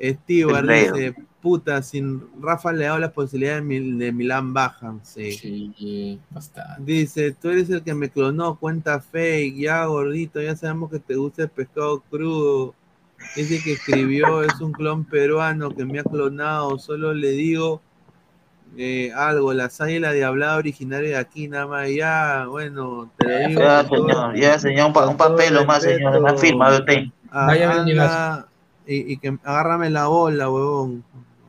Stewart 0.00 0.68
dice, 0.68 1.14
puta, 1.40 1.82
sin 1.82 2.22
Rafa 2.40 2.72
le 2.72 2.84
dado 2.84 2.98
las 2.98 3.12
posibilidades 3.12 3.66
de, 3.66 4.12
Milán 4.12 4.52
bajan. 4.52 5.00
Sí. 5.04 5.32
sí, 5.32 6.20
bastante. 6.30 6.82
Dice, 6.84 7.32
tú 7.32 7.50
eres 7.50 7.70
el 7.70 7.82
que 7.82 7.94
me 7.94 8.10
clonó, 8.10 8.56
cuenta 8.56 9.00
fake, 9.00 9.56
ya 9.56 9.84
gordito, 9.86 10.40
ya 10.40 10.56
sabemos 10.56 10.90
que 10.90 10.98
te 10.98 11.14
gusta 11.16 11.42
el 11.42 11.48
pescado 11.50 12.00
crudo. 12.10 12.74
Dice 13.34 13.60
que 13.62 13.72
escribió, 13.72 14.42
es 14.42 14.60
un 14.60 14.72
clon 14.72 15.04
peruano 15.04 15.70
que 15.70 15.84
me 15.84 15.98
ha 15.98 16.04
clonado, 16.04 16.78
solo 16.78 17.12
le 17.14 17.30
digo 17.30 17.80
eh, 18.76 19.12
algo, 19.14 19.52
la 19.52 19.70
la 19.78 20.12
diablada 20.12 20.56
originaria 20.56 21.10
de 21.10 21.16
aquí, 21.16 21.48
nada 21.48 21.66
más, 21.66 21.88
ya, 21.90 22.46
bueno, 22.48 23.10
te 23.16 23.26
lo 23.26 23.48
digo. 23.48 23.60
Ya, 23.60 23.84
señor, 23.84 24.36
ya, 24.36 24.58
señor, 24.58 24.86
un, 24.86 25.16
papel 25.16 25.56
o 25.56 25.64
más, 25.64 25.82
señor, 25.82 26.16
una 26.16 26.36
firma 26.36 26.70
de 26.70 26.78
usted. 26.78 27.02
Vaya, 27.32 28.46
y, 28.86 29.12
y, 29.12 29.16
que 29.18 29.36
agárrame 29.44 29.90
la 29.90 30.06
bola, 30.06 30.50
huevón. 30.50 31.04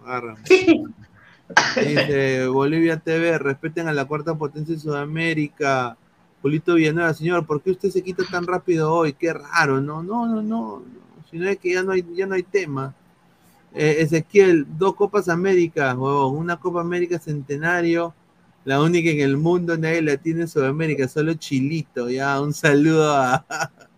Dice 1.75 2.47
Bolivia 2.47 2.97
TV, 2.97 3.37
respeten 3.37 3.87
a 3.87 3.93
la 3.93 4.05
cuarta 4.05 4.35
potencia 4.35 4.75
de 4.75 4.81
Sudamérica. 4.81 5.97
Julito 6.41 6.75
Villanueva, 6.75 7.13
señor, 7.13 7.45
¿por 7.45 7.61
qué 7.61 7.71
usted 7.71 7.89
se 7.89 8.03
quita 8.03 8.23
tan 8.29 8.45
rápido 8.47 8.93
hoy? 8.93 9.13
Qué 9.13 9.33
raro, 9.33 9.81
no, 9.81 10.03
no, 10.03 10.25
no, 10.27 10.41
no. 10.41 10.83
Si 11.29 11.37
no 11.37 11.47
es 11.47 11.57
que 11.57 11.73
ya 11.73 11.83
no 11.83 11.91
hay, 11.91 12.05
ya 12.15 12.25
no 12.25 12.35
hay 12.35 12.43
tema. 12.43 12.93
Eh, 13.73 13.97
Ezequiel, 13.99 14.65
dos 14.77 14.95
Copas 14.95 15.29
América, 15.29 15.95
una 15.95 16.57
Copa 16.57 16.81
América 16.81 17.19
Centenario, 17.19 18.13
la 18.65 18.81
única 18.81 19.09
en 19.09 19.19
el 19.21 19.37
mundo, 19.37 19.77
nadie 19.77 20.01
la 20.01 20.17
tiene 20.17 20.41
en 20.41 20.47
Sudamérica, 20.47 21.07
solo 21.07 21.33
Chilito. 21.35 22.09
Ya, 22.09 22.41
un 22.41 22.53
saludo 22.53 23.13
a, 23.13 23.45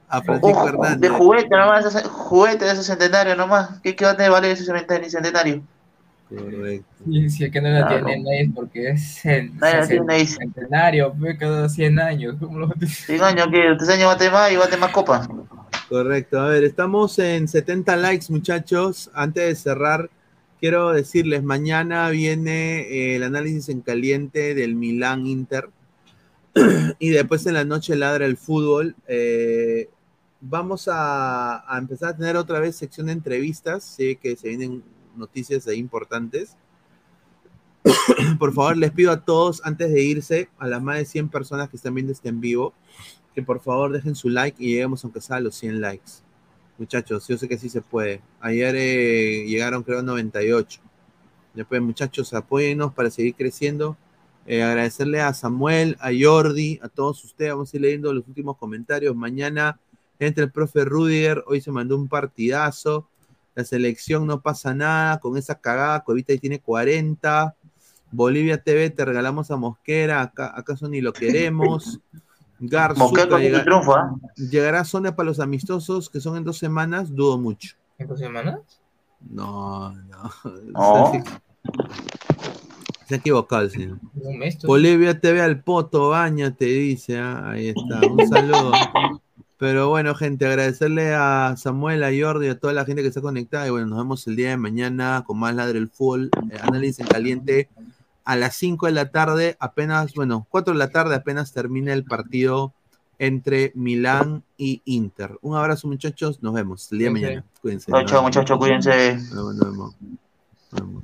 a 0.07 0.21
Francisco 0.21 0.67
Hernández. 0.67 0.99
De 0.99 1.09
juguete 1.09 1.49
nomás, 1.55 2.03
juguete 2.05 2.65
de 2.65 2.71
ese 2.71 2.83
centenario 2.83 3.35
nomás. 3.35 3.79
¿Qué, 3.81 3.95
qué 3.95 4.05
va 4.05 4.11
a 4.11 4.17
tener 4.17 4.31
valer 4.31 4.51
ese 4.51 4.65
centenario? 4.65 5.63
Correcto. 6.37 7.03
Y 7.07 7.29
si 7.29 7.43
es 7.43 7.51
que 7.51 7.61
no 7.61 7.69
la 7.69 7.87
tiene 7.87 8.23
nadie 8.23 8.51
porque 8.55 8.91
es 8.91 9.25
el, 9.25 9.51
centenario, 10.27 11.13
fue 11.19 11.37
cada 11.37 11.67
100 11.67 11.99
años. 11.99 12.35
¿Cómo 12.39 12.59
lo 12.59 12.69
100 12.69 13.21
años, 13.21 13.47
que 13.51 13.71
este 13.71 13.93
año 13.93 14.07
bate 14.07 14.29
más 14.29 14.51
y 14.51 14.55
bate 14.55 14.77
más 14.77 14.91
copa. 14.91 15.27
Correcto, 15.89 16.39
a 16.39 16.47
ver, 16.47 16.63
estamos 16.63 17.19
en 17.19 17.49
70 17.49 17.97
likes, 17.97 18.27
muchachos. 18.29 19.11
Antes 19.13 19.45
de 19.45 19.55
cerrar, 19.55 20.09
quiero 20.61 20.91
decirles, 20.91 21.43
mañana 21.43 22.09
viene 22.09 22.81
eh, 22.81 23.17
el 23.17 23.23
análisis 23.23 23.67
en 23.67 23.81
caliente 23.81 24.55
del 24.55 24.75
Milán 24.75 25.25
Inter. 25.25 25.69
y 26.99 27.09
después 27.09 27.45
en 27.45 27.55
la 27.55 27.65
noche 27.65 27.97
ladra 27.97 28.25
el 28.25 28.37
fútbol. 28.37 28.95
Eh, 29.07 29.89
vamos 30.39 30.87
a, 30.87 31.69
a, 31.69 31.77
empezar 31.77 32.09
a 32.09 32.17
tener 32.17 32.37
otra 32.37 32.61
vez 32.61 32.77
sección 32.77 33.07
de 33.07 33.13
entrevistas. 33.13 33.83
Sé 33.83 34.15
que 34.15 34.37
se 34.37 34.47
vienen 34.47 34.81
noticias 35.15 35.67
ahí 35.67 35.77
importantes. 35.77 36.57
por 38.39 38.53
favor, 38.53 38.77
les 38.77 38.91
pido 38.91 39.11
a 39.11 39.23
todos, 39.23 39.61
antes 39.65 39.91
de 39.91 40.01
irse, 40.03 40.49
a 40.57 40.67
las 40.67 40.81
más 40.81 40.97
de 40.97 41.05
100 41.05 41.29
personas 41.29 41.69
que 41.69 41.77
están 41.77 41.95
viendo 41.95 42.11
este 42.11 42.29
en 42.29 42.41
vivo, 42.41 42.73
que 43.33 43.41
por 43.41 43.61
favor 43.61 43.91
dejen 43.91 44.15
su 44.15 44.29
like 44.29 44.61
y 44.63 44.69
lleguemos 44.69 45.03
aunque 45.03 45.21
sea 45.21 45.37
a 45.37 45.39
los 45.39 45.55
100 45.55 45.81
likes. 45.81 46.11
Muchachos, 46.77 47.27
yo 47.27 47.37
sé 47.37 47.47
que 47.47 47.57
sí 47.57 47.69
se 47.69 47.81
puede. 47.81 48.21
Ayer 48.39 48.75
eh, 48.75 49.45
llegaron 49.47 49.83
creo 49.83 50.01
98. 50.01 50.81
Después, 51.53 51.81
muchachos, 51.81 52.33
apóyennos 52.33 52.93
para 52.93 53.09
seguir 53.09 53.35
creciendo. 53.35 53.97
Eh, 54.47 54.63
agradecerle 54.63 55.21
a 55.21 55.33
Samuel, 55.33 55.95
a 55.99 56.09
Jordi, 56.17 56.79
a 56.81 56.89
todos 56.89 57.23
ustedes. 57.23 57.51
Vamos 57.51 57.73
a 57.73 57.77
ir 57.77 57.81
leyendo 57.81 58.13
los 58.13 58.27
últimos 58.27 58.57
comentarios. 58.57 59.15
Mañana 59.15 59.79
entra 60.17 60.43
el 60.43 60.51
profe 60.51 60.83
Rudiger. 60.85 61.43
Hoy 61.45 61.61
se 61.61 61.71
mandó 61.71 61.95
un 61.95 62.07
partidazo. 62.07 63.07
La 63.55 63.63
selección 63.63 64.25
no 64.27 64.41
pasa 64.41 64.73
nada 64.73 65.19
con 65.19 65.37
esa 65.37 65.59
cagada. 65.59 66.03
Covita 66.03 66.33
ahí 66.33 66.39
tiene 66.39 66.61
40. 66.61 67.55
Bolivia 68.11 68.61
TV 68.61 68.89
te 68.89 69.05
regalamos 69.05 69.51
a 69.51 69.57
Mosquera. 69.57 70.21
Acá, 70.21 70.51
acaso 70.55 70.87
ni 70.87 71.01
lo 71.01 71.13
queremos. 71.13 71.99
Garzuca 72.63 73.25
llega, 73.39 73.63
triunfo, 73.63 73.97
¿eh? 73.97 74.01
llegará 74.35 74.81
a 74.81 74.85
zona 74.85 75.15
para 75.15 75.27
los 75.27 75.39
amistosos 75.39 76.11
que 76.11 76.19
son 76.19 76.37
en 76.37 76.43
dos 76.43 76.59
semanas. 76.59 77.13
Dudo 77.13 77.39
mucho. 77.39 77.75
¿En 77.97 78.07
dos 78.07 78.19
semanas? 78.19 78.59
No, 79.19 79.91
no. 79.91 80.31
no. 80.73 81.11
Se 83.07 83.15
ha 83.15 83.17
equivocado 83.17 83.63
el 83.63 83.71
señor. 83.71 83.99
Bolivia 84.63 85.19
TV 85.19 85.41
al 85.41 85.63
poto, 85.63 86.09
bañate, 86.09 86.65
dice. 86.65 87.17
¿ah? 87.17 87.49
Ahí 87.49 87.69
está. 87.69 88.07
Un 88.07 88.27
saludo. 88.27 88.71
Pero 89.61 89.89
bueno, 89.89 90.15
gente, 90.15 90.47
agradecerle 90.47 91.13
a 91.13 91.53
Samuel, 91.55 92.03
a 92.03 92.09
Jordi, 92.09 92.47
a 92.47 92.57
toda 92.57 92.73
la 92.73 92.83
gente 92.83 93.03
que 93.03 93.09
está 93.09 93.21
conectada. 93.21 93.67
Y 93.67 93.69
bueno, 93.69 93.85
nos 93.85 93.99
vemos 93.99 94.25
el 94.25 94.35
día 94.35 94.49
de 94.49 94.57
mañana 94.57 95.23
con 95.23 95.37
más 95.37 95.53
Ladre 95.53 95.77
el 95.77 95.87
Fútbol. 95.87 96.31
Eh, 96.49 96.57
análisis 96.63 97.01
en 97.01 97.05
caliente 97.05 97.69
a 98.23 98.35
las 98.35 98.55
5 98.55 98.87
de 98.87 98.91
la 98.91 99.11
tarde. 99.11 99.57
Apenas, 99.59 100.15
bueno, 100.15 100.47
4 100.49 100.73
de 100.73 100.79
la 100.79 100.89
tarde 100.89 101.13
apenas 101.13 101.53
termina 101.53 101.93
el 101.93 102.05
partido 102.05 102.73
entre 103.19 103.71
Milán 103.75 104.43
y 104.57 104.81
Inter. 104.85 105.37
Un 105.43 105.55
abrazo, 105.55 105.87
muchachos. 105.87 106.41
Nos 106.41 106.55
vemos 106.55 106.91
el 106.91 106.97
día 106.97 107.09
de 107.09 107.13
mañana. 107.13 107.45
Cuídense. 107.61 107.91
Chao, 108.05 108.23
muchachos, 108.23 108.57
cuídense. 108.57 109.19
Nos 109.31 109.59
vemos. 109.59 109.95
Nos 110.71 110.81
vemos. 110.81 111.03